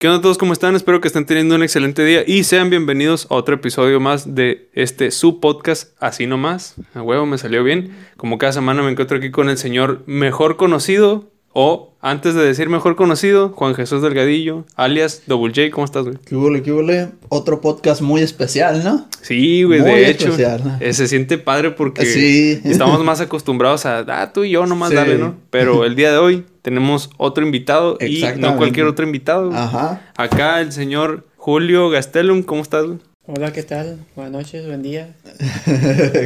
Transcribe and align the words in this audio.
¿Qué 0.00 0.06
onda 0.06 0.22
todos? 0.22 0.38
¿Cómo 0.38 0.52
están? 0.52 0.76
Espero 0.76 1.00
que 1.00 1.08
estén 1.08 1.26
teniendo 1.26 1.56
un 1.56 1.64
excelente 1.64 2.04
día 2.04 2.22
y 2.24 2.44
sean 2.44 2.70
bienvenidos 2.70 3.26
a 3.30 3.34
otro 3.34 3.56
episodio 3.56 3.98
más 3.98 4.36
de 4.36 4.70
este 4.72 5.10
su 5.10 5.40
podcast, 5.40 5.96
así 5.98 6.28
nomás. 6.28 6.76
A 6.94 7.02
huevo, 7.02 7.26
me 7.26 7.36
salió 7.36 7.64
bien. 7.64 7.96
Como 8.16 8.38
cada 8.38 8.52
semana 8.52 8.80
me 8.84 8.92
encuentro 8.92 9.18
aquí 9.18 9.32
con 9.32 9.48
el 9.48 9.58
señor 9.58 10.04
mejor 10.06 10.56
conocido 10.56 11.32
o, 11.52 11.94
antes 12.00 12.34
de 12.34 12.44
decir 12.44 12.68
mejor 12.68 12.94
conocido, 12.94 13.48
Juan 13.50 13.74
Jesús 13.74 14.02
Delgadillo, 14.02 14.64
alias 14.76 15.22
Double 15.26 15.52
J. 15.52 15.70
¿Cómo 15.72 15.84
estás, 15.84 16.04
güey? 16.04 16.16
¿Qué 16.24 16.36
huele, 16.36 16.62
qué 16.62 16.72
huele? 16.72 17.08
Otro 17.30 17.60
podcast 17.60 18.00
muy 18.00 18.20
especial, 18.22 18.84
¿no? 18.84 19.08
Sí, 19.22 19.64
güey, 19.64 19.80
Muy 19.80 19.90
de 19.92 20.10
hecho. 20.10 20.26
especial, 20.28 20.62
¿no? 20.64 20.76
eh, 20.80 20.92
se 20.92 21.08
siente 21.08 21.38
padre 21.38 21.70
porque 21.72 22.06
Sí. 22.06 22.60
estamos 22.64 23.02
más 23.02 23.20
acostumbrados 23.20 23.86
a, 23.86 24.00
ah, 24.08 24.32
tú 24.32 24.44
y 24.44 24.50
yo 24.50 24.66
nomás 24.66 24.90
Sí. 24.90 24.96
dale, 24.96 25.18
¿no? 25.18 25.34
Pero 25.50 25.84
el 25.84 25.96
día 25.96 26.12
de 26.12 26.18
hoy 26.18 26.44
tenemos 26.62 27.10
otro 27.16 27.44
invitado 27.44 27.96
y 28.00 28.22
no 28.38 28.56
cualquier 28.56 28.86
otro 28.86 29.04
invitado. 29.04 29.46
güey. 29.48 29.58
Ajá. 29.58 30.12
Acá 30.16 30.60
el 30.60 30.70
señor 30.72 31.26
Julio 31.36 31.88
Gastelum, 31.90 32.42
¿cómo 32.42 32.62
estás? 32.62 32.86
güey? 32.86 32.98
Hola, 33.26 33.52
¿qué 33.52 33.62
tal? 33.62 33.98
Buenas 34.16 34.32
noches, 34.32 34.64
buen 34.66 34.82
día. 34.82 35.14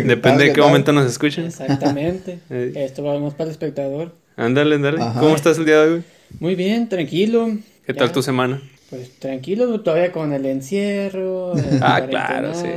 Depende 0.04 0.44
de 0.44 0.52
qué 0.52 0.60
momento 0.60 0.92
nos 0.92 1.06
escuchen. 1.06 1.46
Exactamente. 1.46 2.38
Esto 2.50 3.02
vamos 3.02 3.34
para 3.34 3.44
el 3.46 3.50
espectador. 3.50 4.12
Ándale, 4.36 4.76
ándale. 4.76 5.02
Ajá. 5.02 5.20
¿Cómo 5.20 5.34
estás 5.34 5.58
el 5.58 5.64
día 5.66 5.82
de 5.82 5.92
hoy? 5.94 6.02
Muy 6.40 6.54
bien, 6.54 6.88
tranquilo. 6.88 7.50
¿Qué 7.86 7.94
tal 7.94 8.12
tu 8.12 8.22
semana? 8.22 8.62
Pues 8.90 9.18
tranquilo, 9.18 9.80
todavía 9.80 10.12
con 10.12 10.32
el 10.32 10.46
encierro. 10.46 11.56
el 11.56 11.80
Ah, 11.82 12.06
claro, 12.08 12.54
sí. 12.54 12.68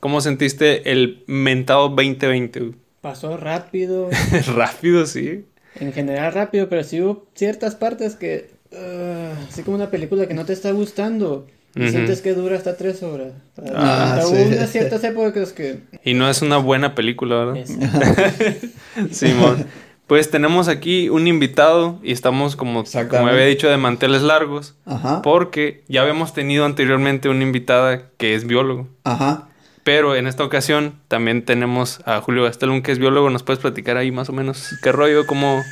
¿Cómo 0.00 0.20
sentiste 0.20 0.92
el 0.92 1.24
mentado 1.26 1.88
2020? 1.88 2.60
güey? 2.60 2.72
Pasó 3.00 3.36
rápido. 3.36 4.08
Rápido, 4.56 5.06
sí. 5.06 5.44
en 5.78 5.92
general 5.92 6.32
rápido, 6.32 6.68
pero 6.68 6.82
sí 6.82 7.00
hubo 7.00 7.26
ciertas 7.34 7.74
partes 7.76 8.16
que... 8.16 8.50
ah, 8.74 9.32
así 9.48 9.62
como 9.62 9.76
una 9.76 9.90
película 9.90 10.26
que 10.26 10.34
no 10.34 10.44
te 10.44 10.52
está 10.52 10.70
gustando. 10.72 11.46
Y 11.76 11.90
sientes 11.90 12.22
que 12.22 12.32
dura 12.32 12.56
hasta 12.56 12.76
tres 12.78 13.02
horas. 13.02 13.34
Ah, 13.74 14.20
Hubo 14.24 14.34
sí. 14.34 14.42
unas 14.54 14.70
ciertas 14.70 15.04
épocas 15.04 15.52
que... 15.52 15.80
Y 16.04 16.14
no 16.14 16.26
es 16.30 16.40
una 16.40 16.56
buena 16.56 16.94
película, 16.94 17.44
¿verdad? 17.44 17.66
Simón. 19.10 19.66
Pues 20.06 20.30
tenemos 20.30 20.68
aquí 20.68 21.08
un 21.08 21.26
invitado 21.26 21.98
y 22.02 22.12
estamos 22.12 22.54
como, 22.54 22.84
como 23.10 23.26
había 23.26 23.44
dicho 23.44 23.68
de 23.68 23.76
manteles 23.76 24.22
largos. 24.22 24.74
Ajá. 24.84 25.20
Porque 25.22 25.82
ya 25.88 26.02
habíamos 26.02 26.32
tenido 26.32 26.64
anteriormente 26.64 27.28
una 27.28 27.42
invitada 27.42 28.02
que 28.16 28.34
es 28.34 28.46
biólogo. 28.46 28.86
Ajá. 29.02 29.48
Pero 29.82 30.14
en 30.16 30.26
esta 30.26 30.44
ocasión 30.44 30.94
también 31.08 31.44
tenemos 31.44 32.00
a 32.06 32.20
Julio 32.20 32.44
Gastelum, 32.44 32.82
que 32.82 32.92
es 32.92 32.98
biólogo. 32.98 33.30
¿Nos 33.30 33.42
puedes 33.42 33.60
platicar 33.60 33.96
ahí 33.96 34.10
más 34.12 34.28
o 34.28 34.32
menos 34.32 34.76
qué 34.82 34.92
rollo, 34.92 35.26
cómo, 35.26 35.62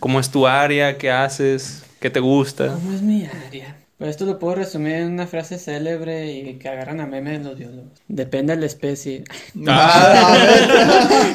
cómo 0.00 0.18
es 0.18 0.30
tu 0.30 0.46
área, 0.46 0.98
qué 0.98 1.10
haces, 1.10 1.84
qué 2.00 2.10
te 2.10 2.20
gusta? 2.20 2.68
¿Cómo 2.68 2.92
es 2.92 3.02
mi 3.02 3.26
área? 3.26 3.76
Pues 3.98 4.10
esto 4.10 4.26
lo 4.26 4.40
puedo 4.40 4.56
resumir 4.56 4.94
en 4.94 5.12
una 5.12 5.26
frase 5.28 5.58
célebre 5.58 6.32
y 6.32 6.54
que 6.58 6.68
agarran 6.68 7.00
a 7.00 7.06
memes 7.06 7.44
los 7.44 7.56
biólogos. 7.56 7.92
Depende 8.08 8.54
de 8.54 8.60
la 8.60 8.66
especie. 8.66 9.22
Ah, 9.68 10.36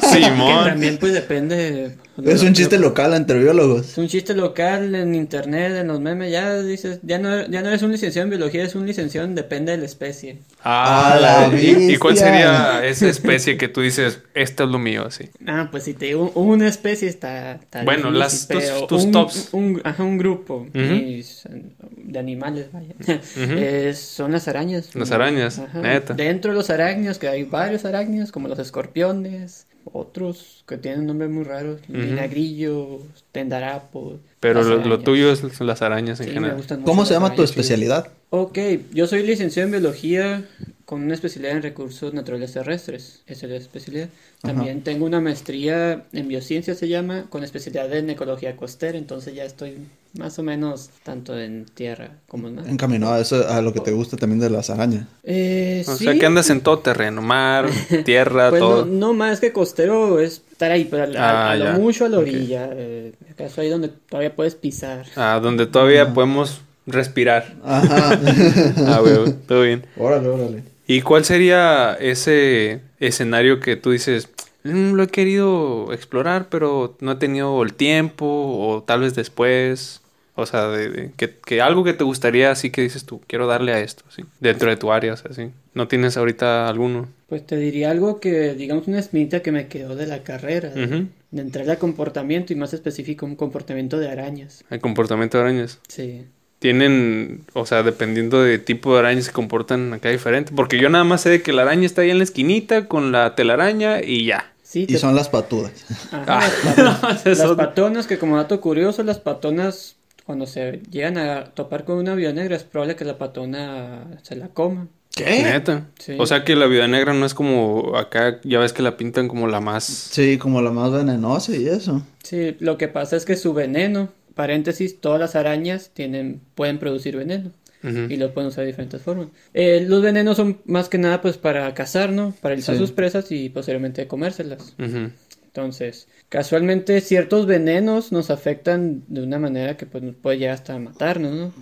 Que 0.00 0.06
Simón. 0.06 0.64
también 0.66 0.98
pues 0.98 1.14
depende... 1.14 1.96
es 2.24 2.42
un 2.42 2.52
chiste 2.54 2.78
local 2.78 3.14
entre 3.14 3.38
biólogos. 3.38 3.88
Es 3.90 3.98
un 3.98 4.08
chiste 4.08 4.34
local 4.34 4.94
en 4.94 5.14
internet, 5.14 5.72
en 5.76 5.86
los 5.88 6.00
memes, 6.00 6.30
ya 6.32 6.60
dices, 6.62 7.00
ya 7.02 7.18
no, 7.18 7.46
ya 7.46 7.62
no 7.62 7.68
eres 7.68 7.82
un 7.82 7.92
licenciado 7.92 8.24
en 8.24 8.30
biología, 8.30 8.60
eres 8.62 8.74
un 8.74 8.86
licenciado 8.86 9.26
en 9.26 9.34
depende 9.34 9.72
de 9.72 9.78
la 9.78 9.84
especie. 9.86 10.38
Ah, 10.62 11.14
¡A 11.14 11.20
la 11.50 11.58
¿y, 11.60 11.92
y 11.92 11.96
cuál 11.96 12.16
sería 12.16 12.84
esa 12.84 13.08
especie 13.08 13.56
que 13.56 13.68
tú 13.68 13.80
dices, 13.80 14.20
esto 14.34 14.64
es 14.64 14.70
lo 14.70 14.78
mío, 14.78 15.04
así? 15.06 15.30
Ah, 15.46 15.68
pues 15.70 15.84
si 15.84 15.94
te 15.94 16.06
digo 16.06 16.30
una 16.34 16.68
especie 16.68 17.08
está... 17.08 17.52
está 17.52 17.84
Bueno, 17.84 18.10
difícil, 18.12 18.56
las- 18.58 18.86
tus- 18.88 19.04
un, 19.04 19.12
tops. 19.12 19.48
Un, 19.52 19.80
ajá, 19.84 20.02
un 20.04 20.18
grupo 20.18 20.66
de 20.72 22.18
animales, 22.18 22.66
vaya. 22.72 22.94
Eh, 23.36 23.94
son 23.94 24.32
las 24.32 24.48
arañas. 24.48 24.94
Las 24.94 25.10
arañas, 25.10 25.58
Ajá. 25.58 25.80
neta. 25.80 26.14
Dentro 26.14 26.50
de 26.52 26.56
los 26.58 26.70
arácnidos, 26.70 27.18
que 27.18 27.28
hay 27.28 27.44
varios 27.44 27.84
arácnidos, 27.84 28.32
como 28.32 28.48
los 28.48 28.58
escorpiones, 28.58 29.66
otros 29.84 30.64
que 30.66 30.76
tienen 30.78 31.06
nombres 31.06 31.30
muy 31.30 31.44
raros, 31.44 31.80
vinagrillos, 31.88 33.02
tendarapos. 33.32 34.20
Pero 34.40 34.62
lo, 34.62 35.00
tuyo 35.00 35.30
es 35.32 35.60
las 35.60 35.82
arañas 35.82 36.20
en 36.20 36.26
Sí, 36.26 36.32
me 36.32 36.48
general. 36.48 36.82
¿Cómo 36.84 37.04
se 37.04 37.14
llama 37.14 37.34
tu 37.34 37.42
arañas, 37.42 37.50
sí. 37.50 37.60
especialidad? 37.60 38.08
Ok, 38.30 38.58
yo 38.92 39.06
soy 39.06 39.22
licenciado 39.24 39.66
en 39.66 39.72
biología 39.72 40.44
con 40.84 41.02
una 41.02 41.14
especialidad 41.14 41.56
en 41.56 41.62
recursos 41.62 42.14
naturales 42.14 42.52
terrestres. 42.52 43.22
Esa 43.26 43.46
es 43.46 43.52
la 43.52 43.58
especialidad. 43.58 44.08
También 44.40 44.82
tengo 44.82 45.04
una 45.04 45.20
maestría 45.20 46.04
en 46.12 46.28
biociencia, 46.28 46.74
se 46.74 46.88
llama, 46.88 47.26
con 47.28 47.44
especialidad 47.44 47.92
en 47.94 48.10
ecología 48.10 48.56
costera. 48.56 48.98
Entonces 48.98 49.34
ya 49.34 49.44
estoy 49.44 49.76
más 50.18 50.38
o 50.38 50.42
menos 50.42 50.90
tanto 51.04 51.38
en 51.38 51.64
tierra 51.66 52.18
como 52.26 52.48
en 52.48 52.56
mar. 52.56 52.64
Encaminado 52.68 53.12
a 53.14 53.20
eso, 53.20 53.48
a 53.48 53.62
lo 53.62 53.72
que 53.72 53.80
te 53.80 53.92
gusta 53.92 54.16
también 54.16 54.40
de 54.40 54.50
las 54.50 54.68
arañas. 54.70 55.06
Eh, 55.22 55.84
O 55.86 55.96
sí, 55.96 56.04
sea 56.04 56.14
que 56.18 56.26
andas 56.26 56.50
en 56.50 56.60
todo 56.62 56.80
terreno, 56.80 57.22
mar, 57.22 57.68
tierra, 58.04 58.50
pues 58.50 58.60
todo. 58.60 58.84
no 58.86 59.12
más 59.14 59.40
que 59.40 59.52
costero 59.52 60.18
es 60.20 60.42
estar 60.50 60.70
ahí, 60.72 60.86
pero 60.90 61.04
a, 61.18 61.48
Ah, 61.48 61.50
a 61.52 61.56
lo 61.56 61.72
mucho 61.80 62.04
a 62.04 62.08
la 62.08 62.18
orilla. 62.18 62.70
eh, 62.72 63.12
acaso 63.30 63.60
ahí 63.60 63.68
donde 63.68 63.88
todavía 63.88 64.34
puedes 64.34 64.54
pisar. 64.56 65.06
Ah, 65.16 65.38
donde 65.42 65.66
todavía 65.66 66.12
podemos 66.12 66.60
respirar. 66.86 67.54
Ajá. 67.64 68.18
Ah, 68.86 68.98
güey, 69.00 69.32
todo 69.46 69.62
bien. 69.62 69.86
órale, 69.96 70.28
órale. 70.28 70.62
¿Y 70.86 71.02
cuál 71.02 71.24
sería 71.24 71.94
ese 72.00 72.80
escenario 72.98 73.60
que 73.60 73.76
tú 73.76 73.92
dices, 73.92 74.28
"Mm, 74.64 74.94
lo 74.94 75.04
he 75.04 75.06
querido 75.06 75.92
explorar, 75.92 76.48
pero 76.50 76.96
no 77.00 77.12
he 77.12 77.16
tenido 77.16 77.62
el 77.62 77.74
tiempo, 77.74 78.26
o 78.26 78.82
tal 78.82 79.00
vez 79.02 79.14
después? 79.14 79.99
O 80.40 80.46
sea, 80.46 80.68
de, 80.68 80.88
de- 80.90 81.10
que, 81.16 81.30
que 81.44 81.60
algo 81.60 81.84
que 81.84 81.92
te 81.92 82.04
gustaría, 82.04 82.50
así 82.50 82.70
que 82.70 82.82
dices 82.82 83.04
tú, 83.04 83.20
quiero 83.26 83.46
darle 83.46 83.72
a 83.72 83.80
esto, 83.80 84.04
¿sí? 84.10 84.24
Dentro 84.40 84.70
de 84.70 84.76
tu 84.76 84.90
área, 84.92 85.12
o 85.12 85.16
sea, 85.16 85.32
¿sí? 85.32 85.50
¿No 85.74 85.86
tienes 85.88 86.16
ahorita 86.16 86.68
alguno? 86.68 87.08
Pues 87.28 87.46
te 87.46 87.56
diría 87.56 87.90
algo 87.90 88.18
que, 88.20 88.54
digamos, 88.54 88.88
una 88.88 88.98
espinita 88.98 89.40
que 89.40 89.52
me 89.52 89.68
quedó 89.68 89.94
de 89.96 90.06
la 90.06 90.22
carrera. 90.22 90.70
de- 90.70 90.84
Ujú. 90.84 91.06
De 91.30 91.42
entrar 91.42 91.70
al 91.70 91.78
comportamiento 91.78 92.52
y 92.52 92.56
más 92.56 92.72
específico, 92.72 93.24
un 93.24 93.36
comportamiento 93.36 93.98
de 93.98 94.08
arañas. 94.10 94.64
El 94.70 94.80
comportamiento 94.80 95.38
de 95.38 95.44
arañas. 95.44 95.78
Sí. 95.86 96.24
Tienen, 96.58 97.42
o 97.54 97.64
sea, 97.64 97.82
dependiendo 97.82 98.42
de 98.42 98.58
tipo 98.58 98.92
de 98.92 98.98
arañas 98.98 99.24
se 99.26 99.32
comportan 99.32 99.92
acá 99.94 100.10
diferente. 100.10 100.52
Porque 100.54 100.78
yo 100.78 100.90
nada 100.90 101.04
más 101.04 101.22
sé 101.22 101.30
de 101.30 101.40
que 101.42 101.52
la 101.54 101.62
araña 101.62 101.86
está 101.86 102.02
ahí 102.02 102.10
en 102.10 102.18
la 102.18 102.24
esquinita 102.24 102.86
con 102.86 103.12
la 103.12 103.34
telaraña 103.34 104.02
y 104.02 104.26
ya. 104.26 104.52
Sí, 104.62 104.82
Y 104.82 104.86
te- 104.86 104.98
son 104.98 105.14
las 105.14 105.28
patudas. 105.30 105.72
Ajá, 106.12 106.24
Ah, 106.26 106.50
las, 106.64 106.78
no, 106.78 107.00
pat- 107.00 107.16
ese 107.16 107.32
es 107.32 107.38
las 107.38 107.52
patonas, 107.52 108.06
que 108.06 108.18
como 108.18 108.36
dato 108.36 108.60
curioso, 108.60 109.02
las 109.02 109.18
patonas, 109.18 109.96
cuando 110.30 110.46
se 110.46 110.80
llegan 110.92 111.18
a 111.18 111.46
topar 111.46 111.84
con 111.84 111.96
una 111.98 112.14
vida 112.14 112.32
negra, 112.32 112.54
es 112.54 112.62
probable 112.62 112.94
que 112.94 113.04
la 113.04 113.18
patona 113.18 114.06
se 114.22 114.36
la 114.36 114.46
coma. 114.46 114.86
¿Qué? 115.16 115.42
Neta. 115.42 115.88
Sí. 115.98 116.14
O 116.20 116.24
sea 116.24 116.44
que 116.44 116.54
la 116.54 116.66
vida 116.66 116.86
negra 116.86 117.12
no 117.14 117.26
es 117.26 117.34
como 117.34 117.96
acá, 117.96 118.40
ya 118.44 118.60
ves 118.60 118.72
que 118.72 118.82
la 118.82 118.96
pintan 118.96 119.26
como 119.26 119.48
la 119.48 119.58
más... 119.60 119.82
Sí, 119.82 120.38
como 120.38 120.62
la 120.62 120.70
más 120.70 120.92
venenosa 120.92 121.56
y 121.56 121.66
eso. 121.66 122.06
Sí, 122.22 122.56
lo 122.60 122.78
que 122.78 122.86
pasa 122.86 123.16
es 123.16 123.24
que 123.24 123.34
su 123.34 123.52
veneno, 123.52 124.08
paréntesis, 124.36 125.00
todas 125.00 125.18
las 125.18 125.34
arañas 125.34 125.90
tienen, 125.94 126.40
pueden 126.54 126.78
producir 126.78 127.16
veneno. 127.16 127.50
Y 127.82 128.16
lo 128.18 128.32
pueden 128.34 128.48
usar 128.48 128.60
de 128.64 128.66
diferentes 128.72 129.00
formas. 129.00 129.28
Eh, 129.54 129.84
los 129.88 130.02
venenos 130.02 130.36
son 130.36 130.60
más 130.66 130.90
que 130.90 130.98
nada 130.98 131.22
pues 131.22 131.38
para 131.38 131.72
cazar, 131.72 132.12
¿no? 132.12 132.34
Para 132.42 132.52
alisar 132.52 132.74
Sí. 132.76 132.80
sus 132.80 132.92
presas 132.92 133.32
y 133.32 133.48
posteriormente 133.48 134.06
comérselas. 134.06 134.74
Ujú. 134.78 135.10
Entonces, 135.52 136.06
casualmente 136.28 137.00
ciertos 137.00 137.46
venenos 137.46 138.12
nos 138.12 138.30
afectan 138.30 139.02
de 139.08 139.22
una 139.22 139.40
manera 139.40 139.76
que 139.76 139.84
pues 139.84 140.02
nos 140.04 140.14
puede 140.14 140.38
llegar 140.38 140.54
hasta 140.54 140.78
matarnos, 140.78 141.34
¿no? 141.34 141.52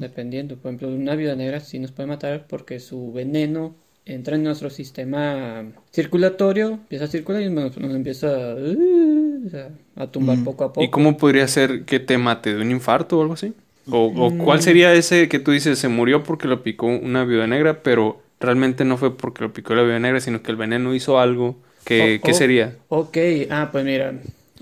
Dependiendo. 0.00 0.56
Por 0.56 0.70
ejemplo, 0.70 0.88
una 0.88 1.14
viuda 1.16 1.36
negra 1.36 1.60
sí 1.60 1.78
nos 1.78 1.92
puede 1.92 2.06
matar 2.08 2.46
porque 2.48 2.80
su 2.80 3.12
veneno 3.12 3.74
entra 4.06 4.36
en 4.36 4.44
nuestro 4.44 4.70
sistema 4.70 5.66
circulatorio, 5.92 6.68
empieza 6.70 7.04
a 7.04 7.08
circular 7.08 7.42
y 7.42 7.50
nos, 7.50 7.76
nos 7.76 7.94
empieza 7.94 8.52
a, 8.52 8.54
uh, 8.54 9.50
a 9.96 10.06
tumbar 10.06 10.38
poco 10.44 10.64
a 10.64 10.68
poco. 10.72 10.82
¿Y 10.84 10.88
cómo 10.90 11.16
podría 11.18 11.46
ser 11.48 11.82
que 11.84 12.00
te 12.00 12.16
mate? 12.16 12.54
¿De 12.54 12.62
un 12.62 12.70
infarto 12.70 13.18
o 13.18 13.22
algo 13.22 13.34
así? 13.34 13.52
¿O, 13.90 14.06
o 14.06 14.30
Mm. 14.30 14.38
cuál 14.38 14.62
sería 14.62 14.94
ese 14.94 15.28
que 15.28 15.38
tú 15.40 15.50
dices 15.50 15.78
se 15.78 15.88
murió 15.88 16.22
porque 16.22 16.48
lo 16.48 16.62
picó 16.62 16.86
una 16.86 17.24
viuda 17.24 17.46
negra, 17.46 17.82
pero 17.82 18.22
realmente 18.40 18.84
no 18.84 18.96
fue 18.96 19.16
porque 19.16 19.42
lo 19.42 19.52
picó 19.52 19.74
la 19.74 19.82
viuda 19.82 19.98
negra, 19.98 20.20
sino 20.20 20.42
que 20.42 20.50
el 20.52 20.56
veneno 20.56 20.94
hizo 20.94 21.20
algo? 21.20 21.56
Oh, 21.98 22.18
¿Qué 22.22 22.34
sería? 22.34 22.76
Ok, 22.88 23.16
ah, 23.50 23.68
pues 23.72 23.84
mira, 23.84 24.14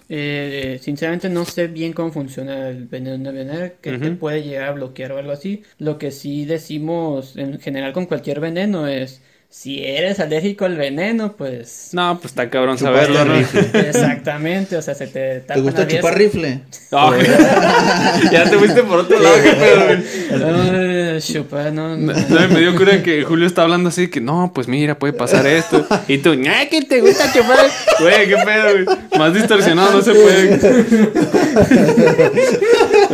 eh, 0.09 0.79
sinceramente 0.82 1.29
no 1.29 1.44
sé 1.44 1.67
bien 1.69 1.93
cómo 1.93 2.12
funciona 2.12 2.69
el 2.71 2.87
veneno 2.87 3.32
de 3.32 3.37
veneno, 3.44 3.73
que 3.82 3.93
te 3.94 4.11
Ujú. 4.11 4.12
puede 4.12 4.43
llegar 4.43 4.69
a 4.69 4.73
bloquear 4.73 5.12
o 5.12 5.19
algo 5.19 5.32
así. 5.32 5.62
Lo 5.79 5.99
que 5.99 6.11
sí 6.11 6.44
decimos 6.44 7.37
en 7.37 7.61
general 7.61 7.93
con 7.93 8.06
cualquier 8.06 8.41
veneno 8.41 8.87
es, 8.87 9.23
si 9.55 9.85
eres 9.85 10.19
alérgico 10.19 10.65
al 10.65 10.77
veneno, 10.77 11.37
pues... 11.37 11.91
No, 11.93 12.19
pues 12.19 12.33
está 12.33 12.51
cabrón 12.51 12.77
saberlo, 12.77 13.25
¿no? 13.25 13.35
rifle. 13.35 13.71
Exactamente, 13.89 14.77
o 14.77 14.83
sea, 14.83 14.97
se 14.97 15.06
te 15.06 15.37
¿Te 15.37 15.41
tapan 15.41 15.62
gusta 15.62 15.87
chupar 15.87 16.19
rifle? 16.19 16.61
Ya 18.33 18.51
te 18.51 18.59
fuiste 18.59 18.83
por 18.83 18.99
otro 18.99 19.19
lado, 19.21 19.37
qué 19.43 19.53
pedo, 19.53 19.87
güey. 19.87 21.21
Chupar, 21.21 21.73
no, 21.73 21.97
no. 21.97 22.12
No, 22.12 22.49
me 22.51 22.61
dio 22.61 22.75
cura 22.75 23.01
que 23.03 23.23
Julio 23.23 23.47
está 23.47 23.62
hablando 23.62 23.91
así 23.91 24.09
que 24.09 24.21
no, 24.21 24.51
pues 24.53 24.67
mira, 24.67 24.99
puede 24.99 25.12
pasar 25.12 25.47
esto. 25.47 25.87
Y 26.09 26.19
tú, 26.19 26.35
ña, 26.35 26.69
que 26.69 26.83
te 26.83 27.01
gusta 27.01 27.33
chupar. 27.33 27.71
Güey, 28.01 28.29
qué 28.29 28.37
pedo, 28.45 28.85
güey. 28.85 28.99
Más 29.17 29.33
distorsionado 29.35 29.93
no 29.93 30.03
se 30.03 30.15
puede. 30.15 30.61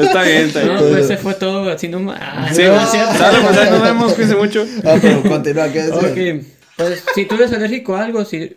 Está 0.02 0.22
bien, 0.22 0.46
está 0.46 0.62
bien. 0.62 0.74
No, 0.74 0.80
pues 0.80 1.06
se 1.06 1.16
fue 1.16 1.34
todo 1.34 1.68
así 1.70 1.88
nomás. 1.88 2.18
Ah, 2.20 2.48
Sí, 2.52 2.62
no, 2.64 2.80
es 2.82 2.90
cierto. 2.90 3.12
sale, 3.14 3.38
pues 3.46 3.58
ahí 3.58 3.70
nos 3.70 3.82
vemos, 3.82 4.12
cuídense 4.14 4.36
mucho. 4.36 4.66
Ah, 4.84 4.98
pero 5.00 5.22
continúa, 5.22 5.68
¿qué 5.72 5.82
decir? 5.82 6.40
Ok, 6.40 6.46
pues 6.76 7.04
si 7.14 7.24
tú 7.26 7.34
eres 7.36 7.52
alérgico 7.52 7.94
a 7.96 8.04
algo, 8.04 8.24
si 8.24 8.56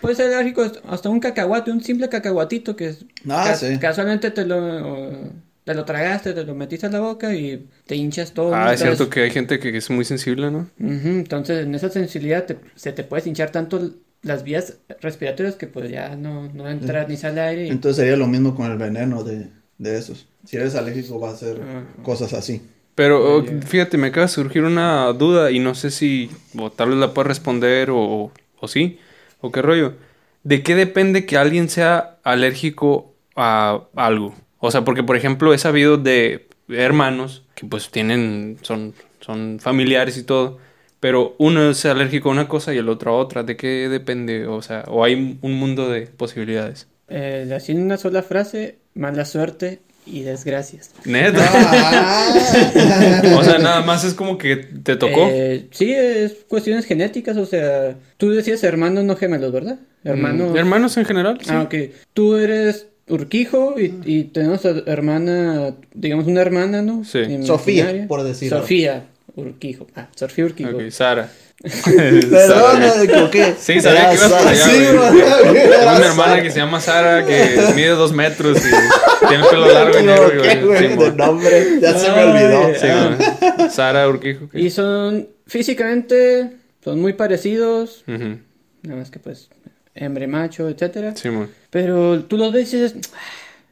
puedes 0.00 0.16
ser 0.18 0.32
alérgico 0.34 0.70
hasta 0.88 1.08
un 1.08 1.20
cacahuate, 1.20 1.70
un 1.70 1.82
simple 1.82 2.08
cacahuatito 2.08 2.76
que 2.76 2.88
es- 2.88 3.04
Ah, 3.28 3.44
ca- 3.48 3.54
sí. 3.56 3.78
casualmente 3.78 4.30
te 4.30 4.44
lo 4.44 5.30
te 5.62 5.74
lo 5.74 5.84
tragaste, 5.84 6.32
te 6.32 6.42
lo 6.42 6.54
metiste 6.54 6.86
a 6.86 6.90
la 6.90 6.98
boca 7.00 7.32
y 7.34 7.68
te 7.86 7.94
hinchas 7.94 8.32
todo. 8.32 8.50
¿no? 8.50 8.56
Ah, 8.56 8.72
es 8.74 8.80
Entonces- 8.80 8.96
cierto 8.98 9.10
que 9.10 9.20
hay 9.20 9.30
gente 9.30 9.60
que 9.60 9.76
es 9.76 9.88
muy 9.90 10.04
sensible, 10.04 10.50
¿no? 10.50 10.68
Entonces 10.80 11.64
en 11.64 11.74
esa 11.74 11.90
sensibilidad 11.90 12.44
te- 12.44 12.56
se 12.74 12.92
te 12.92 13.04
puedes 13.04 13.26
hinchar 13.26 13.50
tanto 13.50 13.90
las 14.22 14.42
vías 14.42 14.78
respiratorias 15.00 15.54
que 15.54 15.66
pues 15.68 15.88
ya 15.90 16.16
no, 16.16 16.50
no 16.52 16.68
entra 16.68 17.06
ni 17.06 17.16
sale 17.16 17.40
aire. 17.42 17.66
y- 17.66 17.70
Entonces 17.70 17.98
sería 17.98 18.16
lo 18.16 18.26
mismo 18.26 18.54
con 18.56 18.70
el 18.72 18.78
veneno 18.78 19.22
de, 19.22 19.48
de 19.80 19.98
esos. 19.98 20.26
Si 20.44 20.56
eres 20.56 20.74
alérgico 20.74 21.18
va 21.18 21.30
a 21.30 21.36
ser 21.36 21.60
Ajá. 21.62 21.84
cosas 22.02 22.32
así. 22.34 22.62
Pero 22.94 23.36
oh, 23.36 23.42
Yeah. 23.44 23.62
fíjate, 23.62 23.96
me 23.96 24.08
acaba 24.08 24.26
de 24.26 24.32
surgir 24.32 24.62
una 24.64 25.12
duda 25.12 25.50
y 25.50 25.58
no 25.58 25.74
sé 25.74 25.90
si 25.90 26.30
o 26.58 26.70
tal 26.70 26.90
vez 26.90 26.98
la 26.98 27.14
puedes 27.14 27.28
responder 27.28 27.90
o, 27.90 28.30
o 28.60 28.68
sí, 28.68 28.98
o 29.40 29.50
qué 29.50 29.62
rollo. 29.62 29.94
¿De 30.42 30.62
qué 30.62 30.74
depende 30.74 31.24
que 31.26 31.36
alguien 31.36 31.68
sea 31.68 32.18
alérgico 32.24 33.14
a 33.36 33.84
algo? 33.96 34.34
O 34.58 34.70
sea, 34.70 34.84
porque 34.84 35.02
por 35.02 35.16
ejemplo 35.16 35.54
he 35.54 35.58
sabido 35.58 35.96
de 35.96 36.48
hermanos 36.68 37.42
que 37.54 37.66
pues 37.66 37.90
tienen, 37.90 38.58
son, 38.62 38.94
son 39.20 39.58
familiares 39.60 40.16
y 40.18 40.22
todo, 40.22 40.58
pero 40.98 41.34
uno 41.38 41.70
es 41.70 41.84
alérgico 41.86 42.28
a 42.28 42.32
una 42.32 42.48
cosa 42.48 42.74
y 42.74 42.78
el 42.78 42.88
otro 42.90 43.12
a 43.12 43.16
otra. 43.16 43.42
¿De 43.44 43.56
qué 43.56 43.88
depende? 43.88 44.46
O 44.46 44.60
sea, 44.60 44.84
o 44.88 45.04
hay 45.04 45.38
un 45.40 45.54
mundo 45.54 45.88
de 45.88 46.02
posibilidades. 46.06 46.86
Eh, 47.08 47.50
así 47.56 47.72
en 47.72 47.82
una 47.82 47.96
sola 47.96 48.22
frase, 48.22 48.78
mala 48.94 49.24
suerte 49.24 49.80
y 50.06 50.22
desgracias. 50.22 50.90
Neta. 51.04 51.46
Ah. 51.52 53.22
o 53.38 53.44
sea, 53.44 53.58
nada 53.58 53.82
más 53.82 54.04
es 54.04 54.14
como 54.14 54.38
que 54.38 54.56
te 54.56 54.96
tocó. 54.96 55.28
Eh, 55.30 55.68
sí, 55.70 55.92
es 55.92 56.44
cuestiones 56.48 56.86
genéticas, 56.86 57.36
o 57.36 57.46
sea, 57.46 57.96
tú 58.16 58.30
decías 58.30 58.62
hermanos, 58.64 59.04
no 59.04 59.16
gemelos, 59.16 59.52
¿verdad? 59.52 59.78
Hermanos. 60.04 60.52
Mm, 60.52 60.56
Hermanos 60.56 60.96
en 60.96 61.04
general, 61.04 61.38
sí. 61.42 61.50
Ah, 61.50 61.62
ok. 61.62 61.74
Tú 62.14 62.36
eres 62.36 62.86
Urquijo 63.08 63.74
y, 63.78 63.94
y 64.04 64.24
tenemos 64.24 64.64
a 64.64 64.70
hermana, 64.86 65.74
digamos 65.94 66.26
una 66.26 66.40
hermana, 66.40 66.82
¿no? 66.82 67.04
Sí. 67.04 67.42
Sofía, 67.44 68.06
por 68.08 68.22
decirlo. 68.22 68.60
Sofía 68.60 69.04
Urquijo. 69.36 69.86
Ah, 69.94 70.08
Sofía 70.14 70.44
Urquijo. 70.44 70.76
Ok, 70.76 70.90
Sara. 70.90 71.30
Perdón, 71.84 72.80
me 72.80 73.04
equivoqué. 73.04 73.54
Sí, 73.58 73.80
sabía 73.80 74.08
que 74.10 74.16
ibas 74.16 74.32
para 74.32 74.50
allá, 74.50 74.64
Sí. 74.64 74.80
Tengo 74.80 75.96
una 75.96 76.06
hermana 76.10 76.42
que 76.42 76.50
se 76.50 76.58
llama 76.58 76.80
Sara 76.80 77.26
que 77.26 77.60
mide 77.74 77.88
dos 77.90 78.12
metros 78.12 78.58
y 78.58 79.26
tiene 79.28 79.42
el 79.44 79.48
pelo 79.50 79.72
largo 79.72 79.98
y 79.98 80.02
negro. 80.04 80.30
güey. 80.66 80.78
Sí, 80.78 80.96
de 80.96 81.12
nombre. 81.12 81.66
Ya 81.80 81.98
se 81.98 82.10
me 82.12 82.24
olvidó. 82.24 82.74
Sí, 82.74 82.86
Ah. 82.90 83.68
Sara 83.70 84.08
Urquijo. 84.08 84.48
¿qué? 84.50 84.60
Y 84.60 84.70
son, 84.70 85.28
físicamente, 85.46 86.50
son 86.82 87.00
muy 87.00 87.12
parecidos, 87.12 88.04
nada 88.06 88.96
más 88.98 89.10
que 89.10 89.18
pues, 89.18 89.50
hembra 89.94 90.24
y 90.24 90.28
macho, 90.28 90.68
etcétera. 90.68 91.14
Sí. 91.14 91.28
Pero 91.70 92.24
tú 92.24 92.36
los 92.38 92.52
ves 92.52 92.72
y 92.72 92.80
dices, 92.80 92.96
"Ah, 93.14 93.18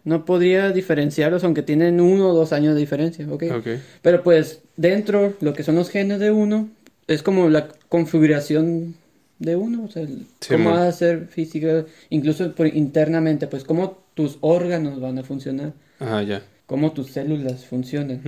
no 0.05 0.25
podría 0.25 0.71
diferenciarlos 0.71 1.43
aunque 1.45 1.63
tienen 1.63 2.01
uno 2.01 2.29
o 2.31 2.35
dos 2.35 2.53
años 2.53 2.75
de 2.75 2.81
diferencia, 2.81 3.27
¿ok? 3.31 3.45
Ok. 3.57 3.67
Pero 4.03 4.23
pues 4.23 4.61
dentro, 4.77 5.35
lo 5.41 5.55
que 5.55 5.63
son 5.65 5.75
los 5.75 5.91
genes 5.91 6.19
de 6.21 6.31
uno, 6.31 6.69
es 7.09 7.23
como 7.23 7.49
la 7.49 7.69
configuración 7.89 8.95
de 9.41 9.57
uno, 9.57 9.85
o 9.85 9.89
sea, 9.89 10.03
el- 10.03 10.27
Sí, 10.41 10.51
cómo 10.55 10.71
man. 10.71 10.75
va 10.75 10.89
a 10.89 10.93
ser 10.93 11.27
física, 11.29 11.85
incluso 12.11 12.55
por 12.55 12.67
internamente, 12.69 13.47
pues 13.49 13.65
cómo 13.65 13.99
tus 14.15 14.39
órganos 14.41 15.01
van 15.01 15.19
a 15.19 15.23
funcionar, 15.25 15.73
Ah, 16.01 16.23
ya. 16.23 16.43
cómo 16.67 16.93
tus 16.93 17.09
células 17.13 17.65
funcionan. 17.67 18.23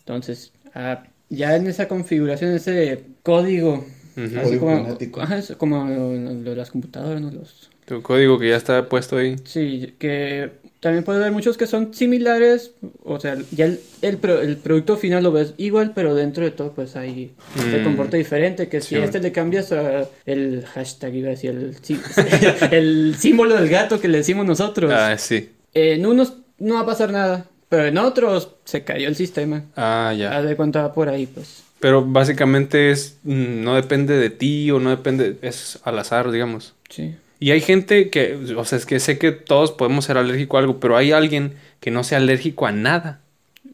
Entonces, 0.00 0.52
ah, 0.74 1.04
ya 1.28 1.56
en 1.56 1.66
esa 1.66 1.88
configuración, 1.88 2.52
ese 2.52 3.04
código, 3.22 3.84
Código 4.14 4.60
como, 4.66 4.98
ajá, 5.22 5.38
es 5.38 5.52
como 5.56 5.84
lo, 5.88 6.12
lo 6.14 6.50
de 6.50 6.56
las 6.56 6.70
computadoras, 6.70 7.20
¿no? 7.22 7.30
Los, 7.30 7.70
Tu 7.86 8.02
código 8.02 8.38
que 8.38 8.50
ya 8.50 8.56
está 8.56 8.88
puesto 8.88 9.16
ahí. 9.16 9.36
Sí, 9.44 9.94
que 9.98 10.50
también 10.80 11.04
puede 11.04 11.18
haber 11.20 11.32
muchos 11.32 11.56
que 11.58 11.66
son 11.66 11.92
similares, 11.94 12.72
o 13.04 13.20
sea, 13.20 13.36
ya 13.52 13.66
el, 13.66 13.80
el, 14.02 14.16
pro- 14.16 14.40
el 14.40 14.56
producto 14.56 14.96
final 14.96 15.22
lo 15.22 15.30
ves 15.32 15.52
igual, 15.58 15.92
pero 15.94 16.14
dentro 16.14 16.42
de 16.44 16.50
todo 16.50 16.72
pues 16.72 16.96
ahí 16.96 17.32
se 17.56 17.78
Mm. 17.80 17.84
comporta 17.84 18.16
diferente, 18.16 18.68
que 18.68 18.80
si 18.80 18.94
Sí, 18.94 18.94
a 18.96 19.04
este 19.04 19.20
le 19.20 19.30
cambias 19.32 19.72
a 19.72 20.08
el 20.26 20.64
hashtag, 20.66 21.14
iba 21.14 21.28
a 21.28 21.30
decir, 21.32 21.50
el, 21.50 21.76
sí- 21.82 22.00
el 22.70 23.14
símbolo 23.18 23.54
del 23.56 23.68
gato 23.68 24.00
que 24.00 24.08
le 24.08 24.18
decimos 24.18 24.46
nosotros, 24.46 24.92
Ah, 24.94 25.16
sí. 25.18 25.50
en 25.74 26.06
unos 26.06 26.34
no 26.58 26.74
va 26.74 26.80
a 26.80 26.86
pasar 26.86 27.12
nada, 27.12 27.46
pero 27.68 27.86
en 27.86 27.98
otros 27.98 28.50
se 28.64 28.82
cayó 28.84 29.08
el 29.08 29.16
sistema, 29.16 29.64
Ah, 29.76 30.08
a 30.10 30.14
ya. 30.14 30.42
de 30.42 30.56
cuánto 30.56 30.78
va 30.80 30.92
por 30.92 31.08
ahí 31.08 31.26
pues. 31.26 31.62
Pero 31.78 32.04
básicamente 32.04 32.90
es. 32.90 33.18
mm, 33.22 33.62
No 33.64 33.74
depende 33.74 34.18
de 34.18 34.28
ti 34.28 34.70
o 34.70 34.78
no 34.80 34.90
depende. 34.90 35.36
Es 35.40 35.78
al 35.84 35.98
azar, 35.98 36.30
digamos. 36.30 36.74
Sí. 36.90 37.14
Y 37.40 37.50
hay 37.52 37.60
gente 37.62 38.10
que, 38.10 38.34
o 38.56 38.64
sea, 38.64 38.78
es 38.78 38.86
que 38.86 39.00
sé 39.00 39.18
que 39.18 39.32
todos 39.32 39.72
podemos 39.72 40.04
ser 40.04 40.18
alérgicos 40.18 40.58
a 40.58 40.60
algo, 40.60 40.78
pero 40.78 40.96
hay 40.96 41.10
alguien 41.12 41.54
que 41.80 41.90
no 41.90 42.04
sea 42.04 42.18
alérgico 42.18 42.66
a 42.66 42.72
nada. 42.72 43.20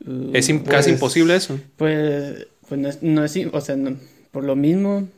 Uh, 0.06 0.30
Es 0.34 0.48
im- 0.48 0.60
Pues- 0.62 0.70
casi 0.70 0.90
imposible 0.92 1.34
eso. 1.34 1.58
pues, 1.76 2.46
pues 2.68 2.80
no 2.80 2.88
es, 2.88 3.02
no 3.02 3.24
es, 3.24 3.36
o 3.52 3.60
sea, 3.60 3.76
no- 3.76 3.96
por 4.30 4.44
lo 4.44 4.54
mismo 4.56 5.08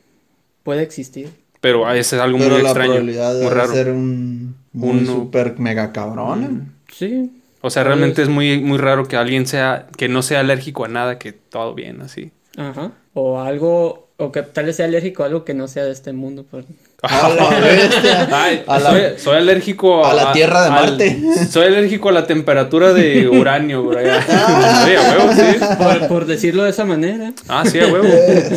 puede 0.63 0.81
existir. 0.81 1.29
Pero 1.61 1.89
ese 1.91 2.15
es 2.15 2.21
algo 2.21 2.37
Pero 2.39 2.51
muy 2.55 2.63
la 2.63 2.69
extraño, 2.69 2.91
probabilidad 2.93 3.33
muy 3.33 3.43
de 3.43 3.49
raro. 3.49 3.73
ser 3.73 3.89
un 3.91 4.55
muy 4.73 4.89
Uno. 5.01 5.05
super 5.13 5.59
mega 5.59 5.91
cabrón. 5.91 6.73
Sí, 6.91 7.31
O 7.61 7.69
sea, 7.69 7.83
realmente 7.83 8.21
es 8.21 8.29
muy, 8.29 8.61
muy 8.61 8.77
raro 8.77 9.07
que 9.09 9.17
alguien 9.17 9.45
sea, 9.45 9.87
que 9.97 10.07
no 10.07 10.21
sea 10.21 10.39
alérgico 10.39 10.85
a 10.85 10.87
nada, 10.87 11.19
que 11.19 11.33
todo 11.33 11.73
bien, 11.75 12.01
así. 12.01 12.31
Ajá. 12.55 12.93
O 13.13 13.41
algo, 13.41 14.07
o 14.15 14.31
que 14.31 14.41
tal 14.43 14.65
vez 14.65 14.77
sea 14.77 14.85
alérgico 14.85 15.23
a 15.23 15.25
algo 15.25 15.43
que 15.43 15.53
no 15.53 15.67
sea 15.67 15.83
de 15.83 15.91
este 15.91 16.13
mundo. 16.13 16.45
Por... 16.49 16.63
A 17.01 17.29
la 17.29 17.49
bestia. 17.59 18.27
Ay, 18.31 18.63
A 18.67 18.77
la- 18.79 19.17
soy, 19.17 19.37
alérgico 19.37 20.05
a 20.05 20.13
la 20.13 20.33
tierra 20.33 20.65
de 20.65 20.69
Marte. 20.69 21.21
Soy 21.49 21.67
alérgico 21.67 22.09
a 22.09 22.11
la 22.11 22.27
temperatura 22.27 22.91
de 22.93 23.27
uranio. 23.29 23.89
Sí, 23.89 24.91
a 24.95 25.01
huevo, 25.17 25.31
sí. 25.33 25.59
por, 25.77 26.07
por 26.07 26.25
decirlo 26.25 26.63
de 26.63 26.71
esa 26.71 26.83
manera. 26.85 27.31
Ah, 27.47 27.63
sí, 27.65 27.79
a 27.79 27.87
huevo. 27.87 28.07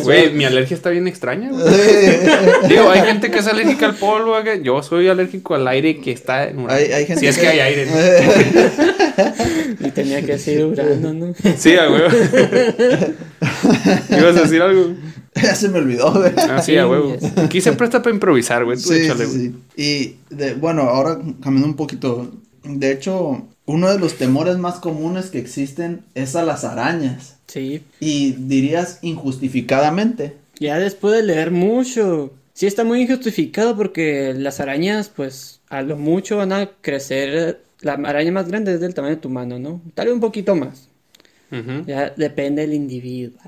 Güey, 0.03 0.31
mi 0.33 0.43
alergia 0.45 0.75
está 0.75 0.89
bien 0.89 1.07
extraña, 1.07 1.49
güey. 1.51 1.63
Digo, 2.67 2.89
hay 2.89 3.01
gente 3.01 3.31
que 3.31 3.39
es 3.39 3.47
alérgica 3.47 3.85
al 3.85 3.95
polvo, 3.95 4.35
güey. 4.41 4.61
yo 4.61 4.83
soy 4.83 5.07
alérgico 5.07 5.55
al 5.55 5.67
aire 5.67 6.01
que 6.01 6.11
está 6.11 6.45
en 6.49 6.59
uranio. 6.59 6.85
Hay, 6.85 6.91
hay 6.91 7.05
gente 7.05 7.21
Si 7.21 7.27
es 7.27 7.37
que 7.37 7.47
hay 7.47 7.59
aire. 7.59 7.87
Y 9.79 9.91
tenía 9.91 10.21
que 10.21 10.33
decir 10.33 10.65
Urano, 10.65 11.13
¿no? 11.13 11.33
Sí, 11.57 11.75
a 11.77 11.89
huevo. 11.89 12.07
¿Ibas 14.09 14.37
a 14.37 14.41
decir 14.41 14.61
algo? 14.61 14.93
ya 15.41 15.55
se 15.55 15.69
me 15.69 15.79
olvidó, 15.79 16.11
güey. 16.13 16.31
Ah, 16.37 16.61
sí, 16.61 16.77
a 16.77 16.87
huevo. 16.87 17.15
Aquí 17.37 17.61
se 17.61 17.73
presta 17.73 18.01
para 18.01 18.13
improvisar, 18.13 18.65
güey. 18.65 18.77
Tú 18.77 18.89
Sí, 18.89 19.01
échale, 19.01 19.25
sí. 19.25 19.55
Y 19.75 20.15
de, 20.33 20.53
bueno, 20.53 20.83
ahora 20.83 21.19
cambiando 21.41 21.67
un 21.67 21.75
poquito. 21.75 22.31
De 22.63 22.91
hecho, 22.91 23.47
uno 23.65 23.91
de 23.91 23.99
los 23.99 24.15
temores 24.15 24.57
más 24.57 24.75
comunes 24.75 25.29
que 25.29 25.39
existen 25.39 26.01
es 26.15 26.35
a 26.35 26.43
las 26.43 26.63
arañas. 26.63 27.37
Sí. 27.47 27.83
Y 27.99 28.33
dirías 28.33 28.99
injustificadamente. 29.01 30.35
Ya 30.59 30.77
después 30.79 31.13
de 31.13 31.23
leer 31.23 31.51
mucho, 31.51 32.31
sí 32.53 32.67
está 32.67 32.83
muy 32.83 33.01
injustificado 33.01 33.75
porque 33.75 34.33
las 34.35 34.59
arañas, 34.59 35.09
pues, 35.09 35.61
a 35.69 35.81
lo 35.81 35.97
mucho 35.97 36.37
van 36.37 36.53
a 36.53 36.69
crecer. 36.81 37.61
La 37.81 37.93
araña 37.93 38.31
más 38.31 38.47
grande 38.47 38.73
es 38.73 38.79
del 38.79 38.93
tamaño 38.93 39.15
de 39.15 39.21
tu 39.21 39.29
mano, 39.29 39.59
¿no? 39.59 39.81
Tal 39.95 40.07
vez 40.07 40.15
un 40.15 40.21
poquito 40.21 40.55
más. 40.55 40.87
Ya 41.85 42.11
depende 42.17 42.63
del 42.63 42.73
individuo. 42.73 43.39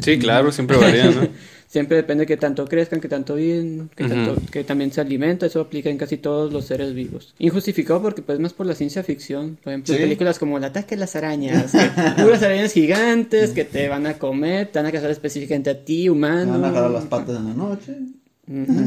Sí, 0.00 0.18
claro, 0.18 0.52
siempre 0.52 0.76
varía, 0.76 1.10
¿no? 1.10 1.28
Siempre 1.72 1.96
depende 1.96 2.22
de 2.24 2.26
que 2.26 2.36
tanto 2.36 2.66
crezcan, 2.66 3.00
que 3.00 3.08
tanto 3.08 3.34
viven, 3.36 3.88
tanto- 3.96 4.36
que 4.50 4.62
también 4.62 4.92
se 4.92 5.00
alimenta, 5.00 5.46
eso 5.46 5.58
aplica 5.58 5.88
en 5.88 5.96
casi 5.96 6.18
todos 6.18 6.52
los 6.52 6.66
seres 6.66 6.92
vivos. 6.92 7.34
Injustificado 7.38 8.02
porque 8.02 8.20
pues 8.20 8.38
más 8.40 8.52
por 8.52 8.66
la 8.66 8.74
ciencia 8.74 9.02
ficción, 9.02 9.56
por 9.64 9.72
ejemplo, 9.72 9.94
Sí. 9.94 9.98
películas 10.00 10.38
como 10.38 10.58
El 10.58 10.64
ataque 10.64 10.96
de 10.96 11.00
las 11.00 11.16
arañas, 11.16 11.72
puras 12.22 12.42
arañas 12.42 12.74
gigantes 12.74 13.52
que 13.52 13.64
te 13.64 13.88
van 13.88 14.06
a 14.06 14.18
comer, 14.18 14.66
te 14.66 14.80
van 14.80 14.84
a 14.84 14.92
cazar 14.92 15.10
específicamente 15.10 15.70
a 15.70 15.82
ti, 15.82 16.10
humano. 16.10 16.52
van 16.60 16.64
a 16.66 16.74
jalar 16.74 16.90
las 16.90 17.04
patas 17.06 17.36
en 17.38 17.44
la 17.48 17.54
noche. 17.54 17.96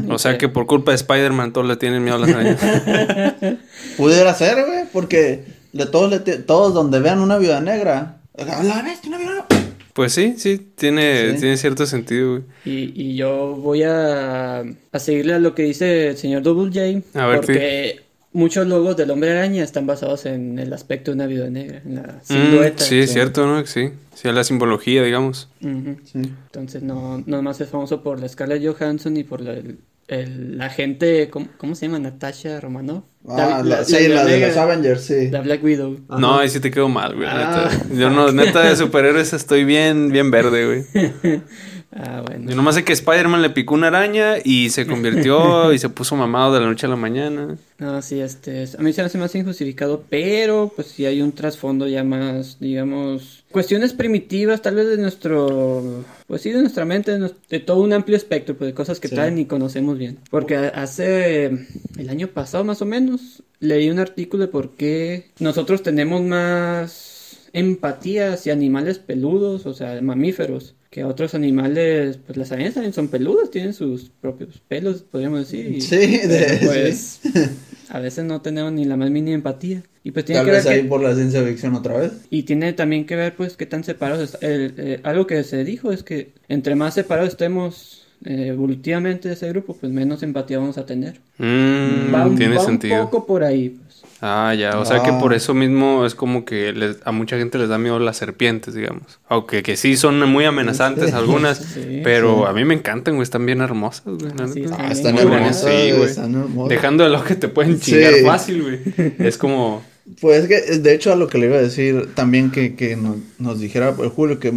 O 0.08 0.20
sea 0.20 0.38
que 0.38 0.48
por 0.48 0.68
culpa 0.68 0.92
de 0.92 0.98
Spider-Man 0.98 1.54
todos 1.54 1.66
le 1.68 1.78
tienen 1.78 2.04
miedo 2.04 2.18
a 2.18 2.20
las 2.20 2.30
arañas. 2.30 2.60
Pudiera 3.98 4.32
ser, 4.36 4.64
güey, 4.64 4.84
porque 4.94 5.44
de 5.74 5.86
todos, 5.88 6.12
le 6.12 6.20
te- 6.20 6.38
todos 6.38 6.76
donde 6.76 7.00
vean 7.00 7.20
una 7.20 7.40
viuda 7.40 7.62
negra. 7.62 8.18
"A 8.38 8.64
La 8.64 8.84
bestia, 8.84 9.08
una 9.10 9.18
viuda 9.18 9.32
negra". 9.50 9.65
Pues 9.96 10.12
sí, 10.14 10.36
sí, 10.38 10.58
tiene, 10.76 11.32
Sí. 11.36 11.40
tiene 11.40 11.56
cierto 11.58 11.86
sentido, 11.86 12.32
güey. 12.32 12.44
Y, 12.66 13.02
y 13.02 13.16
yo 13.16 13.56
voy 13.56 13.84
a, 13.84 14.60
a 14.60 15.00
seguirle 15.00 15.34
a 15.36 15.40
lo 15.40 15.56
que 15.56 15.64
dice 15.64 16.10
el 16.10 16.18
señor 16.18 16.44
Double 16.44 16.70
J, 16.70 17.02
A 17.20 17.28
ver, 17.28 17.38
porque 17.38 18.02
muchos 18.34 18.68
logos 18.68 18.98
del 18.98 19.10
hombre 19.12 19.32
araña 19.32 19.64
están 19.64 19.88
basados 19.88 20.26
en 20.26 20.60
el 20.60 20.74
aspecto 20.74 21.12
de 21.12 21.16
una 21.16 21.28
viuda 21.28 21.50
negra, 21.50 21.82
en 21.86 21.96
la 21.96 22.02
Mm, 22.02 22.20
silueta. 22.24 22.84
sí, 22.84 23.00
es 23.00 23.14
cierto, 23.14 23.48
¿no? 23.48 23.66
Sí, 23.66 23.92
sí, 24.14 24.30
la 24.34 24.44
simbología, 24.44 25.02
digamos. 25.02 25.48
Sí. 25.62 25.68
Entonces 26.16 26.84
no, 26.84 27.24
no 27.26 27.42
más 27.42 27.62
es 27.62 27.70
famoso 27.70 28.04
por 28.04 28.20
la 28.20 28.28
Scarlett 28.28 28.66
Johansson 28.66 29.16
y 29.16 29.24
por 29.24 29.40
la- 29.40 29.54
el, 29.54 29.78
el, 30.08 30.58
la 30.58 30.70
gente, 30.70 31.30
¿cómo, 31.30 31.48
cómo 31.58 31.76
se 31.76 31.88
llama? 31.88 32.00
Natasha 32.00 32.60
Romanoff. 32.60 33.04
Ah, 33.28 33.62
La- 33.64 33.78
la- 33.78 33.84
sí, 33.86 34.08
la 34.08 34.24
la, 34.24 34.26
de 34.26 34.48
los 34.48 34.56
Avengers, 34.58 35.02
sí. 35.04 35.30
La 35.32 35.42
Black 35.42 35.64
Widow. 35.64 35.98
Ajá. 36.10 36.20
No, 36.20 36.38
ahí 36.40 36.48
sí 36.50 36.60
te 36.60 36.70
quedo 36.70 36.90
mal, 36.90 37.16
güey. 37.16 37.28
Ah. 37.28 37.70
neta. 37.72 37.96
Yo 37.96 38.10
no, 38.12 38.32
neta 38.32 38.62
de 38.62 38.76
superhéroes 38.76 39.34
estoy 39.34 39.64
bien, 39.66 40.10
bien 40.12 40.30
verde, 40.32 40.66
güey. 40.94 41.42
Ah, 41.98 42.22
bueno. 42.28 42.50
Yo 42.50 42.58
nomás 42.58 42.76
sé 42.76 42.84
que 42.84 42.92
Spider-Man 42.92 43.42
le 43.42 43.52
picó 43.52 43.74
una 43.74 43.88
araña 43.88 44.34
y 44.44 44.70
se 44.70 44.86
convirtió 44.86 45.72
y 45.74 45.80
se 45.80 45.88
puso 45.88 46.18
mamado 46.18 46.54
de 46.54 46.60
la 46.60 46.66
noche 46.66 46.88
a 46.88 46.90
la 46.90 46.98
mañana. 46.98 47.56
No, 47.78 48.02
sí, 48.02 48.20
este, 48.20 48.64
es- 48.64 48.76
a 48.76 48.82
mí 48.82 48.92
se 48.92 49.02
me 49.02 49.06
hace 49.06 49.18
más 49.18 49.34
injustificado, 49.34 50.04
pero 50.10 50.74
pues 50.76 50.88
sí 50.88 51.06
hay 51.06 51.22
un 51.22 51.32
trasfondo 51.32 51.88
ya 51.88 52.04
más, 52.04 52.60
digamos, 52.60 53.45
cuestiones 53.56 53.94
primitivas 53.94 54.62
tal 54.62 54.76
vez 54.76 54.86
de 54.88 54.98
nuestro, 54.98 56.04
pues 56.28 56.42
sí, 56.42 56.52
de 56.52 56.60
nuestra 56.60 56.84
mente, 56.84 57.18
de, 57.18 57.32
de 57.50 57.60
todo 57.62 57.82
un 57.82 57.94
amplio 57.94 58.18
espectro 58.18 58.58
pues, 58.58 58.68
de 58.68 58.74
cosas 58.74 59.00
que 59.00 59.08
Sí. 59.08 59.16
tal 59.16 59.34
ni 59.34 59.46
conocemos 59.46 59.98
bien. 59.98 60.18
Porque 60.30 60.58
hace 60.58 61.46
el 61.98 62.10
año 62.10 62.28
pasado 62.28 62.66
más 62.66 62.82
o 62.82 62.86
menos 62.86 63.44
leí 63.62 63.90
un 63.90 64.00
artículo 64.00 64.46
de 64.46 64.52
por 64.52 64.72
qué 64.76 65.32
nosotros 65.40 65.84
tenemos 65.84 66.22
más 66.22 67.50
empatía 67.54 68.34
hacia 68.34 68.52
animales 68.52 69.00
peludos, 69.00 69.66
o 69.66 69.74
sea, 69.74 70.02
mamíferos. 70.02 70.76
Que 70.90 71.06
otros 71.06 71.34
animales, 71.34 72.20
pues 72.26 72.38
las 72.38 72.52
arañas 72.52 72.74
también 72.74 72.94
son 72.94 73.08
peludas, 73.08 73.52
tienen 73.52 73.74
sus 73.74 74.10
propios 74.22 74.62
pelos, 74.68 75.02
podríamos 75.04 75.40
decir. 75.40 75.66
y- 75.78 75.82
Sí, 75.82 75.96
de- 75.96 76.60
pues 76.66 77.20
a 77.90 78.00
veces 78.00 78.26
no 78.26 78.42
tenemos 78.42 78.74
ni 78.74 78.84
la 78.86 78.98
más 78.98 79.10
mínima 79.12 79.36
empatía. 79.36 79.84
Y 80.06 80.12
pues 80.12 80.24
tiene 80.24 80.40
Tal 80.40 80.46
que 80.46 80.52
ver 80.52 80.64
vez 80.64 80.72
ahí 80.72 80.82
que- 80.84 80.88
por 80.88 81.02
la 81.02 81.14
ciencia 81.16 81.44
ficción 81.44 81.76
otra 81.76 81.98
vez. 81.98 82.12
y 82.30 82.44
tiene 82.44 82.72
también 82.74 83.06
que 83.06 83.16
ver 83.18 83.36
pues 83.36 83.58
qué 83.58 83.66
tan 83.66 83.84
separados 83.84 84.24
est- 84.36 84.44
el- 84.44 84.74
eh, 84.78 85.00
algo 85.04 85.26
que 85.28 85.44
se 85.44 85.64
dijo 85.66 85.92
es 85.92 86.04
que 86.04 86.30
entre 86.48 86.76
más 86.76 86.94
separados 86.94 87.30
estemos 87.32 88.04
eh, 88.24 88.48
evolutivamente 88.48 89.28
de 89.28 89.34
ese 89.36 89.50
grupo, 89.50 89.76
pues 89.76 89.92
menos 89.92 90.24
empatía 90.24 90.58
vamos 90.58 90.78
a 90.78 90.86
tener. 90.86 91.20
Mm, 91.38 92.14
va 92.16 92.26
un, 92.26 92.38
tiene 92.38 92.56
va 92.56 92.62
un 92.62 92.66
sentido. 92.68 93.04
poco 93.04 93.26
por 93.28 93.44
ahí. 93.44 93.70
Pues. 93.70 94.04
Ah, 94.22 94.56
ya. 94.58 94.80
O 94.80 94.86
sea 94.86 95.04
que 95.04 95.10
Ah. 95.12 95.20
por 95.20 95.34
eso 95.34 95.54
mismo 95.54 96.06
es 96.06 96.16
como 96.16 96.46
que 96.46 96.72
les- 96.72 96.98
a 97.04 97.12
mucha 97.12 97.38
gente 97.38 97.58
les 97.58 97.68
da 97.70 97.78
miedo 97.78 98.00
las 98.00 98.18
serpientes, 98.18 98.74
digamos. 98.74 99.20
Aunque 99.28 99.62
que 99.64 99.76
sí 99.76 99.98
son 99.98 100.20
muy 100.32 100.46
amenazantes 100.46 101.06
Sí. 101.10 101.16
algunas. 101.16 101.58
Sí, 101.58 102.02
pero 102.04 102.38
sí. 102.38 102.44
a 102.48 102.54
mí 102.54 102.64
me 102.64 102.74
encantan, 102.74 103.16
güey. 103.16 103.24
Están 103.24 103.46
bien 103.46 103.60
hermosas, 103.62 104.04
güey. 104.06 104.28
están 104.28 104.50
Ah, 104.50 104.54
bien 104.54 104.66
están 104.92 105.14
muy 105.14 105.22
hermosas, 105.24 105.62
buenas, 105.64 105.82
sí, 105.84 105.92
güey. 105.92 106.10
están 106.10 106.36
hermosas. 106.36 106.70
Dejando 106.70 107.04
de 107.04 107.10
lo 107.10 107.24
que 107.24 107.36
te 107.36 107.48
pueden 107.50 107.78
Sí. 107.80 107.92
chingar 107.92 108.14
fácil, 108.26 108.62
güey. 108.64 108.80
Es 109.20 109.38
como... 109.38 109.84
Pues 110.22 110.44
es 110.44 110.48
que, 110.48 110.78
de 110.78 110.94
hecho, 110.94 111.12
a 111.12 111.16
lo 111.16 111.28
que 111.28 111.40
le 111.40 111.48
iba 111.48 111.58
a 111.58 111.62
decir 111.62 112.14
también 112.14 112.52
que, 112.52 112.76
que 112.76 112.96
nos, 113.40 113.60
dijera 113.60 113.96
pues, 113.96 114.12
Julio, 114.12 114.40
que 114.40 114.54